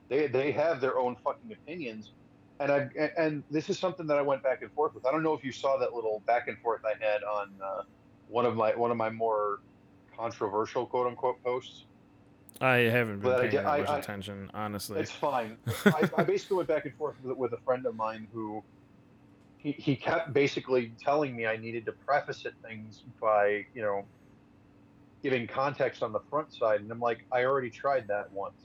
they 0.10 0.28
they 0.28 0.52
have 0.52 0.80
their 0.82 1.00
own 1.00 1.16
fucking 1.24 1.52
opinions. 1.52 2.12
And 2.60 2.72
I 2.72 2.90
and, 3.18 3.44
this 3.52 3.69
is 3.69 3.77
something 3.77 4.07
that 4.07 4.18
I 4.18 4.22
went 4.22 4.41
back 4.41 4.61
and 4.61 4.72
forth 4.72 4.94
with. 4.94 5.06
I 5.06 5.11
don't 5.11 5.23
know 5.23 5.34
if 5.34 5.44
you 5.44 5.52
saw 5.52 5.77
that 5.77 5.94
little 5.94 6.23
back 6.26 6.48
and 6.48 6.57
forth 6.60 6.82
I 6.86 6.94
had 7.03 7.22
on 7.23 7.49
uh, 7.61 7.82
one 8.30 8.45
of 8.45 8.56
my 8.56 8.73
one 8.76 8.91
of 8.91 8.98
my 8.98 9.10
more 9.10 9.60
controversial 10.18 10.86
quote 10.86 11.07
unquote 11.07 11.44
posts. 11.44 11.84
I 12.61 12.77
haven't 12.77 13.19
been 13.19 13.30
But 13.32 13.41
paying 13.41 13.56
that 13.56 13.65
I- 13.65 13.80
much 13.80 13.90
I- 13.90 13.99
attention, 13.99 14.49
honestly. 14.53 15.02
It's 15.02 15.11
fine. 15.11 15.57
I, 15.86 16.10
I 16.18 16.23
basically 16.23 16.56
went 16.57 16.69
back 16.69 16.86
and 16.86 16.95
forth 16.95 17.15
with, 17.22 17.38
with 17.38 17.52
a 17.53 17.57
friend 17.65 17.86
of 17.86 17.95
mine 17.95 18.30
who 18.32 18.64
he, 19.57 19.73
he 19.73 19.95
kept 19.98 20.32
basically 20.32 20.94
telling 21.03 21.36
me 21.36 21.45
I 21.48 21.57
needed 21.57 21.86
to 21.88 21.91
preface 21.91 22.45
it 22.45 22.53
things 22.65 23.03
by, 23.19 23.65
you 23.73 23.82
know, 23.82 24.06
giving 25.23 25.48
context 25.48 26.02
on 26.03 26.14
the 26.14 26.22
front 26.30 26.53
side. 26.53 26.80
And 26.80 26.90
I'm 26.91 26.99
like, 27.02 27.26
I 27.34 27.44
already 27.44 27.72
tried 27.72 28.07
that 28.07 28.32
once. 28.32 28.56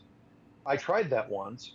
I 0.66 0.76
tried 0.76 1.10
that 1.10 1.28
once. 1.28 1.72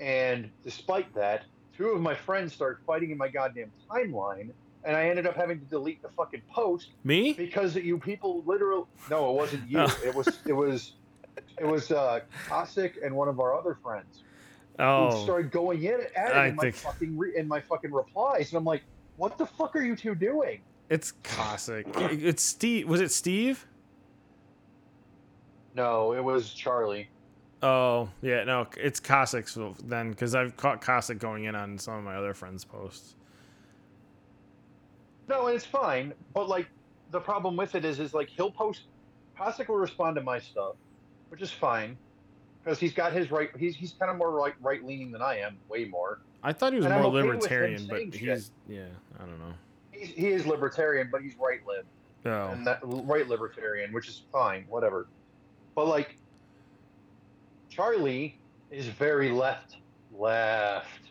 And 0.00 0.50
despite 0.64 1.12
that, 1.14 1.44
two 1.76 1.88
of 1.88 2.00
my 2.00 2.14
friends 2.14 2.52
started 2.52 2.84
fighting 2.86 3.10
in 3.10 3.18
my 3.18 3.28
goddamn 3.28 3.70
timeline. 3.90 4.50
And 4.84 4.96
I 4.96 5.08
ended 5.08 5.26
up 5.26 5.34
having 5.34 5.58
to 5.58 5.64
delete 5.66 6.00
the 6.02 6.08
fucking 6.10 6.42
post 6.52 6.90
Me? 7.02 7.32
because 7.32 7.74
you 7.74 7.98
people 7.98 8.44
literally 8.46 8.84
no, 9.10 9.30
it 9.30 9.34
wasn't 9.34 9.68
you. 9.68 9.80
Oh. 9.80 10.00
It 10.04 10.14
was 10.14 10.38
it 10.46 10.52
was 10.52 10.92
it 11.58 11.64
was 11.66 11.90
uh 11.90 12.20
Cossack 12.48 12.94
and 13.02 13.14
one 13.16 13.28
of 13.28 13.40
our 13.40 13.58
other 13.58 13.76
friends 13.82 14.22
who 14.78 14.84
Oh, 14.84 15.24
started 15.24 15.50
going 15.50 15.82
in 15.82 15.94
at 16.14 16.30
it 16.30 16.36
I 16.36 16.46
in 16.48 16.54
my 16.56 16.62
think- 16.64 16.76
fucking 16.76 17.18
re- 17.18 17.34
in 17.36 17.48
my 17.48 17.60
fucking 17.62 17.90
replies, 17.92 18.50
and 18.52 18.58
I'm 18.58 18.64
like, 18.64 18.82
what 19.16 19.38
the 19.38 19.46
fuck 19.46 19.74
are 19.74 19.82
you 19.82 19.96
two 19.96 20.14
doing? 20.14 20.60
it's 20.88 21.12
Cossack. 21.24 21.86
It's 21.96 22.44
Steve. 22.44 22.88
Was 22.88 23.00
it 23.00 23.10
Steve? 23.10 23.66
No, 25.74 26.12
it 26.12 26.22
was 26.22 26.52
Charlie. 26.54 27.08
Oh, 27.62 28.08
yeah. 28.22 28.44
No, 28.44 28.66
it's 28.76 29.00
Cossack 29.00 29.48
so 29.48 29.74
then, 29.84 30.10
because 30.10 30.34
I've 30.34 30.56
caught 30.56 30.80
Cossack 30.80 31.18
going 31.18 31.44
in 31.44 31.54
on 31.54 31.78
some 31.78 31.94
of 31.94 32.04
my 32.04 32.16
other 32.16 32.34
friends' 32.34 32.64
posts. 32.64 33.16
No, 35.28 35.46
and 35.46 35.56
it's 35.56 35.64
fine, 35.64 36.12
but 36.34 36.48
like 36.48 36.68
the 37.10 37.20
problem 37.20 37.56
with 37.56 37.74
it 37.74 37.84
is, 37.84 37.98
is 37.98 38.14
like 38.14 38.28
he'll 38.28 38.50
post. 38.50 38.82
Cossack 39.36 39.68
will 39.68 39.76
respond 39.76 40.16
to 40.16 40.22
my 40.22 40.38
stuff, 40.38 40.76
which 41.30 41.42
is 41.42 41.50
fine, 41.50 41.96
because 42.62 42.78
he's 42.78 42.92
got 42.92 43.12
his 43.12 43.30
right. 43.30 43.50
He's 43.58 43.74
he's 43.74 43.92
kind 43.92 44.10
of 44.10 44.16
more 44.16 44.30
right 44.30 44.54
right 44.60 44.84
leaning 44.84 45.10
than 45.10 45.22
I 45.22 45.38
am, 45.38 45.58
way 45.68 45.84
more. 45.84 46.20
I 46.42 46.52
thought 46.52 46.72
he 46.72 46.76
was 46.76 46.86
And 46.86 46.94
I'm 46.94 47.02
more 47.02 47.10
okay 47.10 47.22
with 47.22 47.26
him 47.26 47.40
libertarian, 47.40 47.86
but 47.88 47.96
saying 47.96 48.12
shit. 48.12 48.20
he's 48.20 48.50
yeah. 48.68 48.84
I 49.18 49.24
don't 49.24 49.38
know. 49.40 49.54
He's, 49.90 50.08
he 50.10 50.28
is 50.28 50.46
libertarian, 50.46 51.08
but 51.10 51.22
he's 51.22 51.34
right 51.40 51.60
lib. 51.66 51.86
Oh, 52.24 52.48
and 52.48 52.66
that 52.66 52.78
right 52.82 53.26
libertarian, 53.26 53.92
which 53.92 54.08
is 54.08 54.22
fine, 54.32 54.64
whatever. 54.68 55.08
But 55.74 55.88
like 55.88 56.16
Charlie 57.76 58.38
is 58.70 58.86
very 58.86 59.30
left, 59.30 59.76
left, 60.18 61.02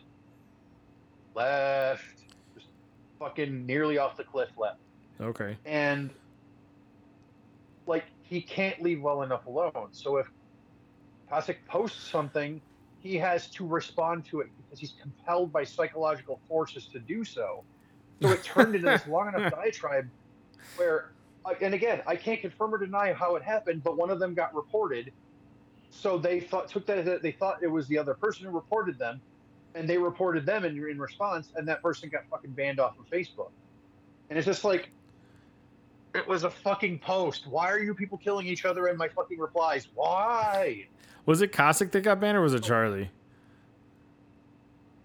left, 1.32 2.02
just 2.56 2.66
fucking 3.20 3.64
nearly 3.64 3.98
off 3.98 4.16
the 4.16 4.24
cliff 4.24 4.48
left, 4.58 4.80
okay. 5.20 5.56
and 5.64 6.10
like 7.86 8.02
he 8.22 8.40
can't 8.40 8.82
leave 8.82 9.00
well 9.00 9.22
enough 9.22 9.46
alone. 9.46 9.90
So 9.92 10.16
if 10.16 10.26
Cossack 11.30 11.64
posts 11.68 12.02
something, 12.10 12.60
he 13.00 13.14
has 13.14 13.46
to 13.50 13.64
respond 13.64 14.24
to 14.26 14.40
it 14.40 14.48
because 14.56 14.80
he's 14.80 14.94
compelled 15.00 15.52
by 15.52 15.62
psychological 15.62 16.40
forces 16.48 16.88
to 16.88 16.98
do 16.98 17.22
so. 17.22 17.62
So 18.20 18.30
it 18.30 18.42
turned 18.42 18.74
into 18.74 18.90
this 18.90 19.06
long 19.08 19.28
enough 19.28 19.52
diatribe 19.52 20.08
where, 20.74 21.12
uh, 21.44 21.54
and 21.60 21.74
again, 21.74 22.02
I 22.08 22.16
can't 22.16 22.40
confirm 22.40 22.74
or 22.74 22.78
deny 22.78 23.12
how 23.12 23.36
it 23.36 23.44
happened, 23.44 23.84
but 23.84 23.96
one 23.96 24.10
of 24.10 24.18
them 24.18 24.34
got 24.34 24.52
reported. 24.52 25.12
So 25.96 26.18
they 26.18 26.40
thought 26.40 26.68
took 26.68 26.86
that 26.86 27.22
they 27.22 27.32
thought 27.32 27.62
it 27.62 27.70
was 27.70 27.88
the 27.88 27.96
other 27.96 28.14
person 28.14 28.46
who 28.46 28.52
reported 28.52 28.98
them, 28.98 29.20
and 29.74 29.88
they 29.88 29.96
reported 29.96 30.44
them 30.44 30.64
in, 30.64 30.76
in 30.76 30.98
response, 30.98 31.52
and 31.56 31.66
that 31.68 31.82
person 31.82 32.10
got 32.10 32.22
fucking 32.30 32.50
banned 32.50 32.78
off 32.78 32.98
of 32.98 33.08
Facebook. 33.08 33.50
And 34.28 34.38
it's 34.38 34.46
just 34.46 34.62
like, 34.62 34.90
it 36.14 36.26
was 36.26 36.44
a 36.44 36.50
fucking 36.50 36.98
post. 36.98 37.46
Why 37.46 37.70
are 37.70 37.78
you 37.78 37.94
people 37.94 38.18
killing 38.18 38.46
each 38.46 38.64
other 38.64 38.88
in 38.88 38.96
my 38.96 39.08
fucking 39.08 39.38
replies? 39.38 39.88
Why? 39.94 40.86
Was 41.24 41.40
it 41.40 41.52
Cossack 41.52 41.90
that 41.92 42.02
got 42.02 42.20
banned, 42.20 42.36
or 42.36 42.42
was 42.42 42.54
it 42.54 42.62
Charlie? 42.62 43.10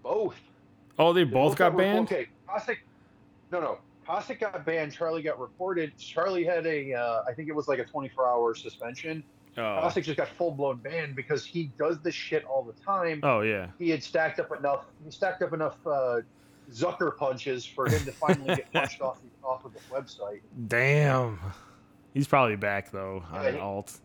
Both. 0.02 0.36
Oh, 0.98 1.12
they 1.12 1.24
both 1.24 1.56
got 1.56 1.74
re- 1.74 1.84
banned. 1.84 2.06
Okay, 2.06 2.28
Cossack. 2.46 2.84
No, 3.50 3.60
no. 3.60 3.78
Cossack 4.06 4.40
got 4.40 4.66
banned. 4.66 4.92
Charlie 4.92 5.22
got 5.22 5.40
reported. 5.40 5.96
Charlie 5.96 6.44
had 6.44 6.66
a, 6.66 6.92
uh, 6.92 7.22
I 7.26 7.32
think 7.32 7.48
it 7.48 7.54
was 7.54 7.66
like 7.66 7.78
a 7.78 7.84
24 7.84 8.28
hour 8.28 8.54
suspension. 8.54 9.24
Oh, 9.58 9.80
Cossack 9.82 10.04
just 10.04 10.16
got 10.16 10.28
full 10.28 10.50
blown 10.52 10.76
banned 10.78 11.14
because 11.14 11.44
he 11.44 11.70
does 11.78 12.00
this 12.00 12.14
shit 12.14 12.44
all 12.44 12.62
the 12.62 12.72
time. 12.84 13.20
oh 13.22 13.40
yeah. 13.42 13.68
He 13.78 13.90
had 13.90 14.02
stacked 14.02 14.40
up 14.40 14.50
enough. 14.58 14.86
He 15.04 15.10
stacked 15.10 15.42
up 15.42 15.52
enough 15.52 15.76
uh, 15.86 16.20
Zucker 16.72 17.14
punches 17.16 17.66
for 17.66 17.86
him 17.86 18.02
to 18.04 18.12
finally 18.12 18.56
get 18.56 18.72
punched 18.72 19.00
off 19.02 19.18
off 19.44 19.64
of 19.64 19.72
the 19.74 19.80
website. 19.94 20.40
Damn. 20.68 21.38
He's 22.14 22.26
probably 22.26 22.56
back 22.56 22.90
though 22.90 23.22
on 23.30 23.42
Yeah, 23.42 23.48
an 23.48 23.54
he- 23.56 23.60
alt. 23.60 23.98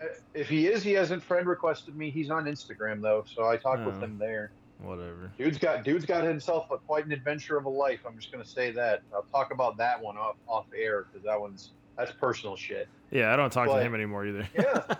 Uh, 0.00 0.06
If 0.34 0.48
he 0.48 0.66
is, 0.68 0.82
he 0.82 0.92
hasn't 0.92 1.22
friend 1.22 1.46
requested 1.48 1.96
me. 1.96 2.10
He's 2.10 2.30
on 2.30 2.44
Instagram 2.44 3.00
though, 3.02 3.24
so 3.34 3.48
I 3.48 3.56
talked 3.56 3.84
with 3.84 3.96
Oh. 3.96 4.00
him 4.00 4.16
there. 4.18 4.52
Whatever. 4.80 5.30
Dude's 5.36 5.58
got 5.58 5.82
dude's 5.84 6.06
got 6.06 6.24
himself 6.24 6.70
a, 6.70 6.78
quite 6.78 7.04
an 7.04 7.12
adventure 7.12 7.58
of 7.58 7.64
a 7.66 7.68
life. 7.68 8.00
I'm 8.06 8.16
just 8.16 8.30
gonna 8.32 8.44
say 8.44 8.70
that. 8.72 9.02
I'll 9.12 9.24
talk 9.24 9.52
about 9.52 9.76
that 9.78 10.00
one 10.00 10.16
off 10.16 10.36
off 10.48 10.66
air 10.74 11.04
because 11.10 11.24
that 11.26 11.38
one's 11.38 11.72
that's 11.98 12.12
personal 12.12 12.56
shit. 12.56 12.88
Yeah, 13.10 13.32
I 13.32 13.36
don't 13.36 13.52
talk 13.52 13.68
to 13.68 13.80
him 13.80 13.94
anymore 13.94 14.26
either. 14.26 14.48
Yeah. 14.58 14.82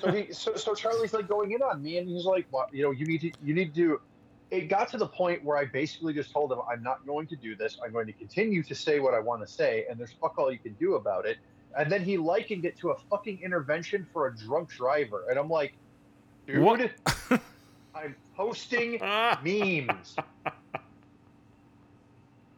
So 0.00 0.12
he 0.12 0.32
so, 0.32 0.54
so 0.56 0.74
Charlie's 0.74 1.12
like 1.12 1.28
going 1.28 1.52
in 1.52 1.62
on 1.62 1.82
me, 1.82 1.98
and 1.98 2.08
he's 2.08 2.24
like, 2.24 2.46
well, 2.50 2.66
you 2.72 2.82
know, 2.82 2.90
you 2.90 3.06
need 3.06 3.20
to 3.22 3.32
you 3.42 3.54
need 3.54 3.74
to. 3.74 4.00
It 4.50 4.68
got 4.68 4.88
to 4.90 4.98
the 4.98 5.06
point 5.06 5.44
where 5.44 5.56
I 5.56 5.64
basically 5.64 6.12
just 6.12 6.32
told 6.32 6.52
him, 6.52 6.58
I'm 6.70 6.82
not 6.82 7.04
going 7.06 7.26
to 7.28 7.36
do 7.36 7.56
this. 7.56 7.78
I'm 7.84 7.92
going 7.92 8.06
to 8.06 8.12
continue 8.12 8.62
to 8.62 8.74
say 8.74 9.00
what 9.00 9.14
I 9.14 9.20
want 9.20 9.42
to 9.42 9.48
say, 9.52 9.86
and 9.88 9.98
there's 9.98 10.12
fuck 10.12 10.38
all 10.38 10.52
you 10.52 10.58
can 10.58 10.74
do 10.74 10.94
about 10.94 11.26
it. 11.26 11.38
And 11.76 11.90
then 11.90 12.04
he 12.04 12.16
likened 12.18 12.64
it 12.64 12.76
to 12.78 12.90
a 12.90 12.96
fucking 13.10 13.40
intervention 13.42 14.06
for 14.12 14.28
a 14.28 14.36
drunk 14.36 14.70
driver, 14.70 15.24
and 15.28 15.38
I'm 15.38 15.48
like, 15.48 15.74
dude, 16.46 16.62
What? 16.62 16.90
I'm 17.94 18.14
posting 18.36 18.98
memes. 19.42 20.16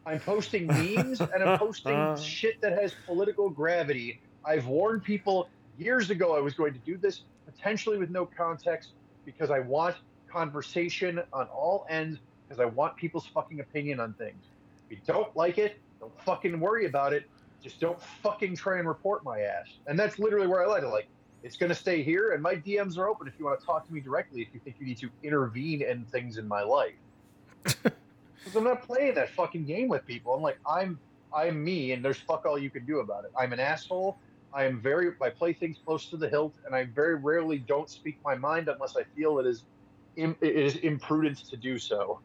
I'm 0.05 0.19
posting 0.21 0.67
memes 0.67 1.19
and 1.19 1.43
I'm 1.43 1.59
posting 1.59 2.15
shit 2.15 2.61
that 2.61 2.71
has 2.79 2.95
political 3.05 3.49
gravity. 3.49 4.21
I've 4.47 4.65
warned 4.65 5.03
people 5.03 5.49
years 5.77 6.09
ago 6.09 6.35
I 6.35 6.39
was 6.39 6.53
going 6.53 6.73
to 6.73 6.79
do 6.79 6.97
this, 6.97 7.23
potentially 7.45 7.97
with 7.97 8.09
no 8.09 8.25
context, 8.25 8.91
because 9.25 9.51
I 9.51 9.59
want 9.59 9.97
conversation 10.31 11.21
on 11.33 11.47
all 11.47 11.85
ends, 11.89 12.19
because 12.47 12.61
I 12.61 12.65
want 12.65 12.95
people's 12.95 13.27
fucking 13.27 13.59
opinion 13.59 13.99
on 13.99 14.13
things. 14.13 14.41
If 14.89 14.99
you 14.99 15.03
don't 15.05 15.35
like 15.35 15.57
it, 15.57 15.79
don't 15.99 16.17
fucking 16.21 16.59
worry 16.59 16.85
about 16.85 17.11
it. 17.11 17.29
Just 17.61 17.81
don't 17.81 18.01
fucking 18.23 18.55
try 18.55 18.79
and 18.79 18.87
report 18.87 19.25
my 19.25 19.41
ass. 19.41 19.67
And 19.87 19.99
that's 19.99 20.17
literally 20.17 20.47
where 20.47 20.63
I 20.63 20.71
let 20.71 20.83
it. 20.83 20.87
Like, 20.87 21.07
It's 21.43 21.57
going 21.57 21.69
to 21.69 21.75
stay 21.75 22.01
here, 22.01 22.31
and 22.31 22.41
my 22.41 22.55
DMs 22.55 22.97
are 22.97 23.09
open 23.09 23.27
if 23.27 23.33
you 23.37 23.45
want 23.45 23.59
to 23.59 23.65
talk 23.65 23.85
to 23.87 23.93
me 23.93 23.99
directly. 23.99 24.41
If 24.41 24.47
you 24.53 24.61
think 24.63 24.77
you 24.79 24.85
need 24.85 24.97
to 24.99 25.09
intervene 25.23 25.81
in 25.81 26.05
things 26.05 26.37
in 26.37 26.47
my 26.47 26.61
life, 26.61 26.95
because 27.63 28.55
I'm 28.55 28.63
not 28.63 28.83
playing 28.83 29.15
that 29.15 29.29
fucking 29.31 29.65
game 29.65 29.89
with 29.89 30.05
people. 30.05 30.33
I'm 30.33 30.41
like, 30.41 30.57
I'm 30.65 30.97
I'm 31.35 31.61
me, 31.61 31.91
and 31.91 32.03
there's 32.03 32.17
fuck 32.17 32.45
all 32.45 32.57
you 32.57 32.69
can 32.69 32.85
do 32.85 32.99
about 32.99 33.25
it. 33.25 33.31
I'm 33.37 33.51
an 33.51 33.59
asshole. 33.59 34.17
I 34.53 34.63
am 34.65 34.79
very. 34.81 35.11
I 35.21 35.29
play 35.29 35.53
things 35.53 35.77
close 35.85 36.07
to 36.09 36.17
the 36.17 36.27
hilt, 36.29 36.55
and 36.65 36.73
I 36.73 36.85
very 36.85 37.15
rarely 37.15 37.57
don't 37.59 37.89
speak 37.89 38.17
my 38.23 38.35
mind 38.35 38.67
unless 38.69 38.95
I 38.95 39.03
feel 39.15 39.39
it 39.39 39.45
is, 39.45 39.63
it 40.15 40.35
is 40.41 40.77
imprudence 40.77 41.43
to 41.49 41.57
do 41.57 41.77
so. 41.77 42.19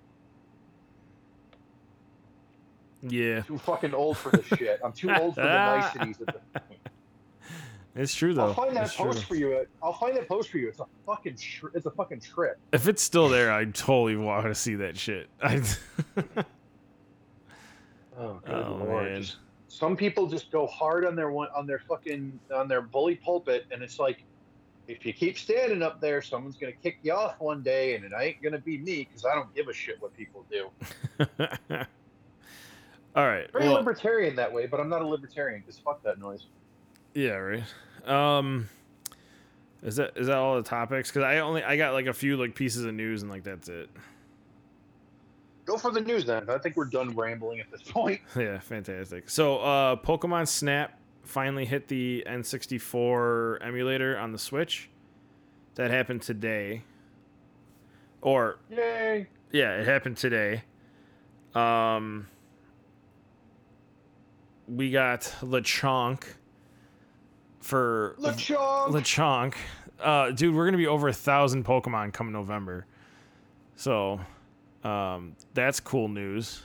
Yeah. 3.03 3.43
too 3.43 3.59
fucking 3.59 3.95
old 3.95 4.17
for 4.17 4.31
this 4.31 4.47
shit. 4.47 4.81
I'm 4.85 4.93
too 4.93 5.13
old 5.13 5.35
for 5.35 5.41
the 5.43 5.49
niceties 5.97 6.21
of 6.21 6.27
the 6.27 6.41
It's 7.97 8.15
true 8.15 8.33
though. 8.33 8.47
I'll 8.47 8.55
find 8.55 8.77
that 8.77 8.85
It's 8.87 8.95
post 8.97 9.19
true. 9.27 9.27
for 9.27 9.35
you. 9.35 9.67
I'll 9.83 9.93
find 9.93 10.17
that 10.17 10.29
post 10.29 10.51
for 10.51 10.59
you. 10.59 10.69
It's 10.69 10.79
a 10.79 10.87
fucking 11.05 11.37
tr- 11.37 11.67
it's 11.75 11.87
a 11.87 11.91
fucking 11.91 12.21
trip. 12.21 12.59
If 12.73 12.87
it's 12.87 13.03
still 13.03 13.29
there, 13.29 13.53
I 13.53 13.65
totally 13.65 14.15
want 14.17 14.47
to 14.47 14.55
see 14.55 14.77
that 14.77 14.97
shit. 14.97 15.29
I, 15.43 15.61
Oh, 18.17 18.41
good 18.45 18.55
oh 18.55 18.77
lord. 18.85 19.05
man. 19.13 19.25
Some 19.73 19.97
people 19.97 20.27
just 20.27 20.51
go 20.51 20.67
hard 20.67 21.07
on 21.07 21.17
their 21.17 21.31
one 21.31 21.49
on 21.57 21.67
their 21.67 21.79
fucking 21.79 22.39
on 22.55 22.69
their 22.69 22.83
bully 22.83 23.17
pulpit, 23.17 23.65
and 23.71 23.83
it's 23.83 23.99
like, 23.99 24.23
if 24.87 25.07
you 25.07 25.15
keep 25.15 25.39
standing 25.39 25.83
up 25.83 25.99
there, 25.99 26.21
someone's 26.21 26.59
gonna 26.59 26.73
kick 26.73 26.99
you 27.03 27.15
off 27.15 27.41
one 27.41 27.63
day, 27.63 27.95
and 27.95 28.05
it 28.05 28.13
ain't 28.19 28.43
gonna 28.43 28.59
be 28.59 28.77
me 28.77 29.05
because 29.09 29.25
I 29.25 29.35
don't 29.35 29.53
give 29.55 29.69
a 29.69 29.73
shit 29.73 29.97
what 30.01 30.15
people 30.15 30.45
do. 30.51 30.69
All 33.17 33.27
right. 33.27 33.51
Very 33.51 33.65
Well, 33.65 33.73
libertarian 33.77 34.37
that 34.37 34.53
way, 34.53 34.67
but 34.67 34.79
I'm 34.79 34.91
not 34.91 35.01
a 35.01 35.07
libertarian 35.07 35.63
because 35.63 35.79
fuck 35.79 36.03
that 36.03 36.19
noise. 36.19 36.49
yeah, 37.15 37.33
right. 37.33 37.65
Um, 38.07 38.69
is 39.83 39.97
that 39.97 40.13
is 40.17 40.27
that 40.27 40.37
all 40.37 40.57
the 40.57 40.63
topics? 40.63 41.11
Because 41.11 41.25
I 41.25 41.39
only 41.39 41.65
I 41.65 41.79
got 41.79 41.95
like 41.95 42.07
a 42.07 42.13
few 42.13 42.37
like 42.37 42.55
pieces 42.55 42.85
of 42.85 42.93
news 42.93 43.23
and 43.23 43.31
like 43.31 43.43
that's 43.45 43.71
it. 43.71 43.89
Go 45.65 45.77
for 45.77 45.91
the 45.91 46.01
news 46.01 46.25
then. 46.25 46.51
I 46.51 46.59
think 46.59 46.77
we're 46.77 46.87
done 46.87 47.15
rambling 47.15 47.61
at 47.61 47.71
this 47.71 47.83
point. 47.83 48.21
Yeah, 48.37 48.59
fantastic. 48.59 49.31
So, 49.31 49.59
uh, 49.59 49.97
Pokemon 49.97 50.49
Snap 50.49 50.99
finally 51.23 51.65
hit 51.65 51.89
the 51.89 52.25
N64 52.27 53.65
emulator 53.65 54.19
on 54.19 54.33
the 54.33 54.39
Switch. 54.39 54.91
That 55.77 55.91
happened 55.91 56.23
today. 56.23 56.83
Or 58.21 58.59
Yay! 58.71 59.29
yeah, 59.53 59.77
it 59.77 59.87
happened 59.87 60.17
today. 60.17 60.63
Um, 61.55 62.27
we 64.69 64.91
got 64.91 65.23
Lechonk 65.43 66.25
for 67.61 68.17
Lechonk! 68.19 68.89
Lechonk. 68.91 69.55
Uh, 70.01 70.31
dude, 70.33 70.55
we're 70.55 70.65
gonna 70.65 70.77
be 70.77 70.87
over 70.87 71.09
a 71.09 71.13
thousand 71.13 71.65
Pokemon 71.65 72.13
come 72.13 72.33
November. 72.33 72.87
So, 73.77 74.21
um, 74.85 75.37
that's 75.55 75.81
cool 75.81 76.09
news. 76.09 76.63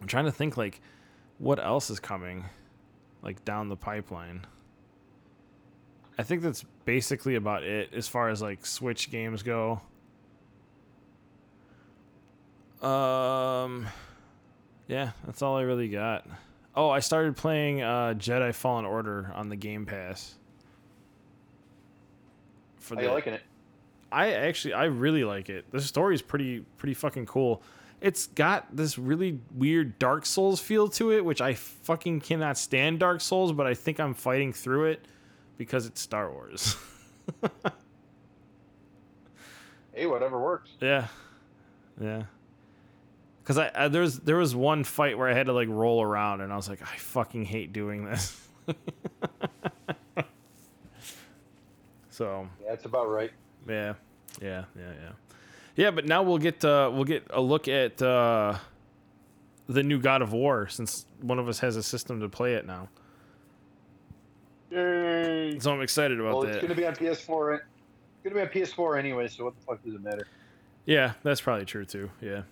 I'm 0.00 0.06
trying 0.06 0.26
to 0.26 0.32
think 0.32 0.56
like 0.56 0.80
what 1.38 1.58
else 1.58 1.90
is 1.90 2.00
coming, 2.00 2.44
like 3.22 3.44
down 3.44 3.68
the 3.68 3.76
pipeline. 3.76 4.46
I 6.18 6.24
think 6.24 6.42
that's 6.42 6.64
basically 6.84 7.36
about 7.36 7.62
it 7.62 7.90
as 7.94 8.08
far 8.08 8.28
as 8.28 8.42
like 8.42 8.66
Switch 8.66 9.10
games 9.10 9.42
go. 9.42 9.80
Um, 12.82 13.86
yeah, 14.88 15.10
that's 15.24 15.42
all 15.42 15.56
I 15.56 15.62
really 15.62 15.88
got. 15.88 16.26
Oh, 16.74 16.90
I 16.90 17.00
started 17.00 17.36
playing 17.36 17.82
uh, 17.82 18.14
Jedi 18.16 18.54
Fallen 18.54 18.84
Order 18.84 19.32
on 19.34 19.48
the 19.48 19.56
Game 19.56 19.84
Pass. 19.86 20.36
For 22.78 22.94
How 22.94 23.02
you 23.02 23.10
liking 23.10 23.34
it? 23.34 23.42
I 24.10 24.32
actually 24.32 24.74
I 24.74 24.84
really 24.84 25.24
like 25.24 25.48
it. 25.50 25.70
The 25.70 25.80
story 25.80 26.14
is 26.14 26.22
pretty 26.22 26.60
pretty 26.76 26.94
fucking 26.94 27.26
cool. 27.26 27.62
It's 28.00 28.26
got 28.28 28.74
this 28.74 28.96
really 28.96 29.40
weird 29.52 29.98
Dark 29.98 30.24
Souls 30.24 30.60
feel 30.60 30.88
to 30.90 31.10
it, 31.12 31.24
which 31.24 31.40
I 31.40 31.54
fucking 31.54 32.20
cannot 32.20 32.56
stand 32.56 33.00
Dark 33.00 33.20
Souls, 33.20 33.52
but 33.52 33.66
I 33.66 33.74
think 33.74 33.98
I'm 33.98 34.14
fighting 34.14 34.52
through 34.52 34.84
it 34.86 35.04
because 35.56 35.84
it's 35.86 36.00
Star 36.00 36.30
Wars. 36.30 36.76
Hey, 39.94 40.06
whatever 40.06 40.38
works. 40.38 40.70
yeah, 40.80 41.08
yeah. 42.00 42.22
Because 43.42 43.58
I, 43.58 43.70
I 43.74 43.88
there 43.88 44.02
was 44.02 44.20
there 44.20 44.36
was 44.36 44.54
one 44.54 44.84
fight 44.84 45.18
where 45.18 45.28
I 45.28 45.32
had 45.32 45.46
to 45.46 45.52
like 45.52 45.68
roll 45.68 46.00
around, 46.00 46.40
and 46.40 46.52
I 46.52 46.56
was 46.56 46.68
like, 46.68 46.82
I 46.82 46.96
fucking 46.98 47.44
hate 47.46 47.72
doing 47.72 48.04
this. 48.04 48.46
so 52.10 52.48
Yeah, 52.64 52.74
it's 52.74 52.84
about 52.84 53.08
right. 53.10 53.32
Yeah, 53.68 53.94
yeah, 54.40 54.64
yeah, 54.76 54.92
yeah, 55.02 55.10
yeah. 55.76 55.90
But 55.90 56.06
now 56.06 56.22
we'll 56.22 56.38
get 56.38 56.64
uh, 56.64 56.90
we'll 56.92 57.04
get 57.04 57.26
a 57.30 57.40
look 57.40 57.68
at 57.68 58.00
uh, 58.02 58.56
the 59.68 59.82
new 59.82 60.00
God 60.00 60.22
of 60.22 60.32
War 60.32 60.68
since 60.68 61.06
one 61.20 61.38
of 61.38 61.48
us 61.48 61.58
has 61.60 61.76
a 61.76 61.82
system 61.82 62.20
to 62.20 62.28
play 62.28 62.54
it 62.54 62.66
now. 62.66 62.88
Yay! 64.70 65.58
So 65.58 65.72
I'm 65.72 65.80
excited 65.80 66.20
about 66.20 66.34
Well, 66.34 66.42
that. 66.42 66.50
it's 66.50 66.58
going 66.58 66.68
to 66.68 66.74
be 66.74 66.86
on 66.86 66.94
PS4. 66.94 67.54
It's 67.56 68.24
going 68.24 68.34
to 68.34 68.34
be 68.34 68.40
on 68.40 68.48
PS4 68.48 68.98
anyway, 68.98 69.28
so 69.28 69.44
what 69.44 69.56
the 69.58 69.64
fuck 69.64 69.82
does 69.82 69.94
it 69.94 70.02
matter? 70.02 70.26
Yeah, 70.84 71.12
that's 71.22 71.40
probably 71.40 71.64
true 71.64 71.84
too. 71.84 72.10
Yeah. 72.20 72.42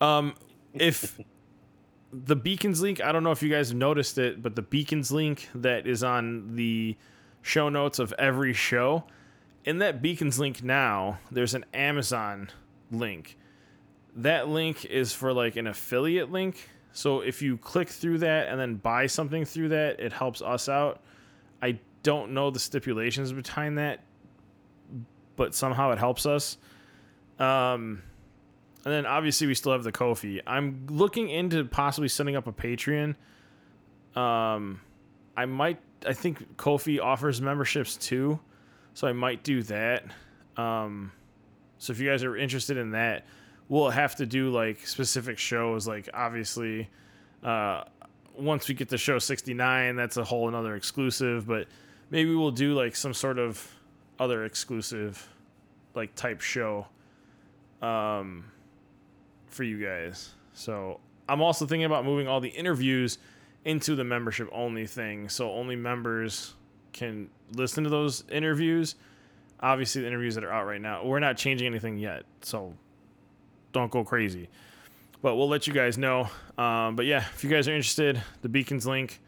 Um, 0.00 0.34
if 0.74 1.18
the 2.12 2.36
beacons 2.36 2.80
link, 2.80 3.02
I 3.02 3.12
don't 3.12 3.22
know 3.24 3.32
if 3.32 3.42
you 3.42 3.50
guys 3.50 3.74
noticed 3.74 4.18
it, 4.18 4.42
but 4.42 4.56
the 4.56 4.62
beacons 4.62 5.12
link 5.12 5.48
that 5.54 5.86
is 5.86 6.02
on 6.02 6.54
the 6.56 6.96
show 7.42 7.68
notes 7.68 7.98
of 7.98 8.14
every 8.18 8.52
show, 8.52 9.04
in 9.64 9.78
that 9.78 10.02
beacons 10.02 10.38
link 10.38 10.62
now, 10.62 11.18
there's 11.30 11.54
an 11.54 11.64
Amazon 11.72 12.50
link. 12.90 13.36
That 14.16 14.48
link 14.48 14.84
is 14.84 15.12
for 15.12 15.32
like 15.32 15.56
an 15.56 15.66
affiliate 15.66 16.30
link. 16.30 16.68
So 16.92 17.20
if 17.20 17.40
you 17.40 17.56
click 17.56 17.88
through 17.88 18.18
that 18.18 18.48
and 18.48 18.60
then 18.60 18.74
buy 18.74 19.06
something 19.06 19.44
through 19.44 19.70
that, 19.70 20.00
it 20.00 20.12
helps 20.12 20.42
us 20.42 20.68
out. 20.68 21.00
I 21.62 21.78
don't 22.02 22.32
know 22.32 22.50
the 22.50 22.58
stipulations 22.58 23.32
behind 23.32 23.78
that, 23.78 24.00
but 25.36 25.54
somehow 25.54 25.92
it 25.92 25.98
helps 25.98 26.26
us. 26.26 26.58
Um, 27.38 28.02
and 28.84 28.92
then 28.92 29.06
obviously 29.06 29.46
we 29.46 29.54
still 29.54 29.72
have 29.72 29.84
the 29.84 29.92
Kofi. 29.92 30.40
I'm 30.46 30.86
looking 30.90 31.30
into 31.30 31.64
possibly 31.64 32.08
setting 32.08 32.36
up 32.36 32.46
a 32.46 32.52
Patreon. 32.52 33.14
Um, 34.14 34.80
I 35.36 35.46
might. 35.46 35.78
I 36.06 36.12
think 36.12 36.56
Kofi 36.56 37.00
offers 37.00 37.40
memberships 37.40 37.96
too, 37.96 38.40
so 38.94 39.08
I 39.08 39.12
might 39.12 39.42
do 39.42 39.62
that. 39.64 40.04
Um, 40.56 41.12
so 41.78 41.92
if 41.92 42.00
you 42.00 42.08
guys 42.08 42.22
are 42.24 42.36
interested 42.36 42.76
in 42.76 42.92
that, 42.92 43.24
we'll 43.68 43.90
have 43.90 44.16
to 44.16 44.26
do 44.26 44.50
like 44.50 44.86
specific 44.86 45.38
shows. 45.38 45.86
Like 45.86 46.08
obviously, 46.14 46.88
uh, 47.42 47.84
once 48.36 48.68
we 48.68 48.74
get 48.74 48.88
to 48.90 48.98
show 48.98 49.18
69, 49.18 49.96
that's 49.96 50.16
a 50.16 50.24
whole 50.24 50.48
another 50.48 50.76
exclusive. 50.76 51.46
But 51.46 51.68
maybe 52.10 52.34
we'll 52.34 52.50
do 52.50 52.74
like 52.74 52.94
some 52.94 53.14
sort 53.14 53.38
of 53.38 53.66
other 54.18 54.44
exclusive, 54.44 55.28
like 55.94 56.14
type 56.14 56.40
show 56.40 56.86
um, 57.80 58.44
for 59.48 59.64
you 59.64 59.84
guys. 59.84 60.30
So 60.54 61.00
I'm 61.28 61.40
also 61.40 61.66
thinking 61.66 61.84
about 61.84 62.04
moving 62.04 62.28
all 62.28 62.40
the 62.40 62.50
interviews 62.50 63.18
into 63.64 63.94
the 63.94 64.04
membership 64.04 64.48
only 64.52 64.86
thing, 64.86 65.28
so 65.28 65.50
only 65.52 65.76
members 65.76 66.54
can 66.92 67.30
listen 67.54 67.84
to 67.84 67.90
those 67.90 68.24
interviews. 68.30 68.94
Obviously, 69.60 70.02
the 70.02 70.08
interviews 70.08 70.34
that 70.34 70.44
are 70.44 70.52
out 70.52 70.66
right 70.66 70.80
now, 70.80 71.04
we're 71.04 71.20
not 71.20 71.36
changing 71.36 71.66
anything 71.66 71.96
yet, 71.96 72.24
so 72.40 72.74
don't 73.72 73.90
go 73.90 74.04
crazy. 74.04 74.48
But 75.22 75.36
we'll 75.36 75.48
let 75.48 75.66
you 75.68 75.72
guys 75.72 75.96
know. 75.96 76.28
Um, 76.58 76.96
but 76.96 77.06
yeah, 77.06 77.24
if 77.34 77.44
you 77.44 77.50
guys 77.50 77.68
are 77.68 77.74
interested, 77.74 78.20
the 78.42 78.48
Beacons 78.48 78.86
link 78.86 79.20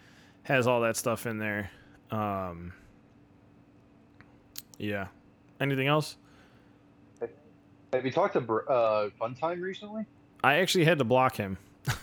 has 0.43 0.67
all 0.67 0.81
that 0.81 0.97
stuff 0.97 1.27
in 1.27 1.39
there. 1.39 1.71
Um, 2.11 2.73
yeah. 4.79 5.07
Anything 5.61 5.87
else? 5.87 6.17
Have 7.93 8.05
you 8.05 8.11
talked 8.11 8.35
to 8.35 8.41
uh, 8.41 9.11
Funtime 9.21 9.61
recently? 9.61 10.05
I 10.43 10.57
actually 10.57 10.85
had 10.85 10.99
to 10.99 11.05
block 11.05 11.37
him. 11.37 11.57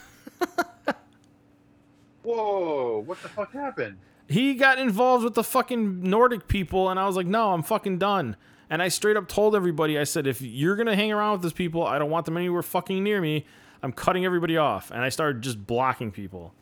Whoa! 2.24 3.04
What 3.06 3.22
the 3.22 3.28
fuck 3.28 3.52
happened? 3.52 3.98
He 4.32 4.54
got 4.54 4.80
involved 4.80 5.26
with 5.26 5.34
the 5.34 5.44
fucking 5.44 6.04
Nordic 6.04 6.48
people, 6.48 6.90
and 6.90 6.98
I 6.98 7.06
was 7.06 7.18
like, 7.18 7.28
no, 7.28 7.52
I'm 7.52 7.64
fucking 7.64 7.98
done. 7.98 8.38
And 8.70 8.82
I 8.82 8.88
straight 8.88 9.18
up 9.18 9.28
told 9.28 9.56
everybody, 9.56 10.00
I 10.00 10.06
said, 10.06 10.26
if 10.26 10.42
you're 10.42 10.78
gonna 10.78 10.96
hang 10.96 11.12
around 11.12 11.34
with 11.34 11.42
these 11.42 11.54
people, 11.54 11.86
I 11.86 12.00
don't 12.00 12.10
want 12.10 12.26
them 12.26 12.38
anywhere 12.38 12.62
fucking 12.62 13.04
near 13.04 13.20
me. 13.20 13.46
I'm 13.84 13.92
cutting 13.92 14.24
everybody 14.24 14.56
off, 14.56 14.90
and 14.90 15.02
I 15.02 15.10
started 15.10 15.42
just 15.42 15.68
blocking 15.68 16.12
people. 16.12 16.54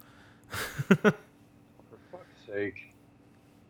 For 0.48 0.96
fuck's 2.12 2.48
sake! 2.48 2.94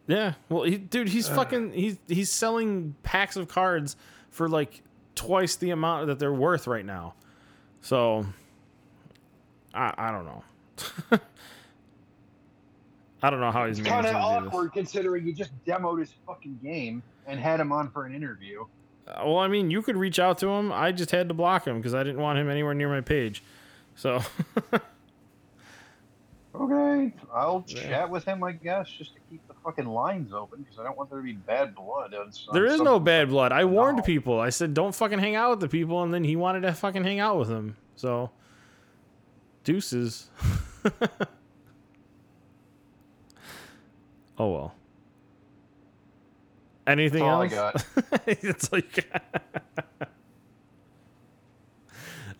Yeah, 0.07 0.35
well, 0.47 0.63
he, 0.63 0.77
dude, 0.77 1.09
he's 1.09 1.27
fucking 1.27 1.73
he's 1.73 1.97
he's 2.07 2.31
selling 2.31 2.95
packs 3.03 3.35
of 3.35 3.49
cards 3.49 3.97
for 4.29 4.47
like 4.47 4.81
twice 5.15 5.57
the 5.57 5.71
amount 5.71 6.07
that 6.07 6.19
they're 6.19 6.33
worth 6.33 6.67
right 6.67 6.85
now. 6.85 7.15
So, 7.81 8.25
I 9.73 9.93
I 9.97 10.11
don't 10.11 10.25
know. 10.25 10.43
I 13.21 13.29
don't 13.29 13.39
know 13.41 13.51
how 13.51 13.67
he's 13.67 13.79
kind 13.81 14.05
of 14.05 14.11
to 14.13 14.17
do 14.17 14.17
this. 14.45 14.53
awkward 14.53 14.73
considering 14.73 15.25
you 15.27 15.33
just 15.33 15.51
demoed 15.65 15.99
his 15.99 16.13
fucking 16.25 16.59
game 16.63 17.03
and 17.27 17.39
had 17.39 17.59
him 17.59 17.71
on 17.71 17.91
for 17.91 18.05
an 18.05 18.13
interview. 18.15 18.63
Uh, 19.07 19.23
Well, 19.25 19.37
I 19.39 19.47
mean, 19.47 19.69
you 19.71 19.81
could 19.81 19.97
reach 19.97 20.19
out 20.19 20.37
to 20.39 20.47
him. 20.47 20.71
I 20.71 20.91
just 20.91 21.11
had 21.11 21.27
to 21.27 21.33
block 21.33 21.65
him 21.67 21.77
because 21.77 21.93
I 21.93 22.03
didn't 22.03 22.21
want 22.21 22.39
him 22.39 22.49
anywhere 22.49 22.73
near 22.73 22.89
my 22.89 23.01
page. 23.01 23.43
So, 23.95 24.21
Okay, 26.55 27.13
I'll 27.33 27.63
Yeah. 27.67 27.81
chat 27.83 28.09
with 28.09 28.25
him, 28.25 28.43
I 28.43 28.53
guess, 28.53 28.89
just 28.89 29.13
to 29.13 29.19
keep 29.29 29.47
the 29.47 29.53
fucking 29.63 29.85
lines 29.85 30.33
open 30.33 30.63
because 30.63 30.79
I 30.79 30.83
don't 30.83 30.97
want 30.97 31.09
there 31.11 31.19
to 31.19 31.23
be 31.23 31.33
bad 31.33 31.75
blood. 31.75 32.13
On, 32.15 32.31
there 32.53 32.65
is 32.65 32.77
some- 32.77 32.85
no 32.85 32.99
bad 32.99 33.29
blood. 33.29 33.51
I 33.51 33.65
warned 33.65 33.97
No. 33.97 34.03
people. 34.03 34.39
I 34.39 34.49
said, 34.49 34.73
don't 34.73 34.95
fucking 34.95 35.19
hang 35.19 35.35
out 35.35 35.51
with 35.51 35.59
the 35.59 35.67
people. 35.69 36.01
And 36.01 36.11
then 36.13 36.23
he 36.23 36.35
wanted 36.35 36.61
to 36.61 36.73
fucking 36.73 37.03
hang 37.03 37.19
out 37.19 37.37
with 37.37 37.49
them. 37.49 37.75
So, 37.95 38.31
deuces. 39.63 40.29
oh, 44.39 44.47
well. 44.51 44.75
Anything 46.87 47.23
That's 47.23 47.31
all 47.31 47.41
I 47.41 47.45
else? 47.45 47.83
got. 47.83 48.21
That's 48.41 48.73
all 48.73 48.79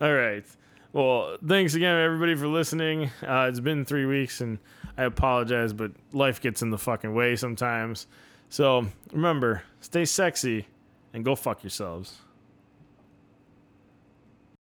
all 0.00 0.12
right. 0.12 0.44
Well, 0.92 1.36
thanks 1.46 1.74
again, 1.74 1.96
everybody, 1.96 2.34
for 2.34 2.48
listening. 2.48 3.10
Uh, 3.24 3.46
it's 3.48 3.60
been 3.60 3.84
three 3.84 4.06
weeks, 4.06 4.40
and 4.40 4.58
I 4.98 5.04
apologize, 5.04 5.72
but 5.72 5.92
life 6.12 6.40
gets 6.40 6.62
in 6.62 6.70
the 6.70 6.78
fucking 6.78 7.14
way 7.14 7.36
sometimes. 7.36 8.08
So 8.48 8.86
remember, 9.12 9.62
stay 9.80 10.04
sexy 10.04 10.66
and 11.14 11.24
go 11.24 11.36
fuck 11.36 11.62
yourselves. 11.62 12.18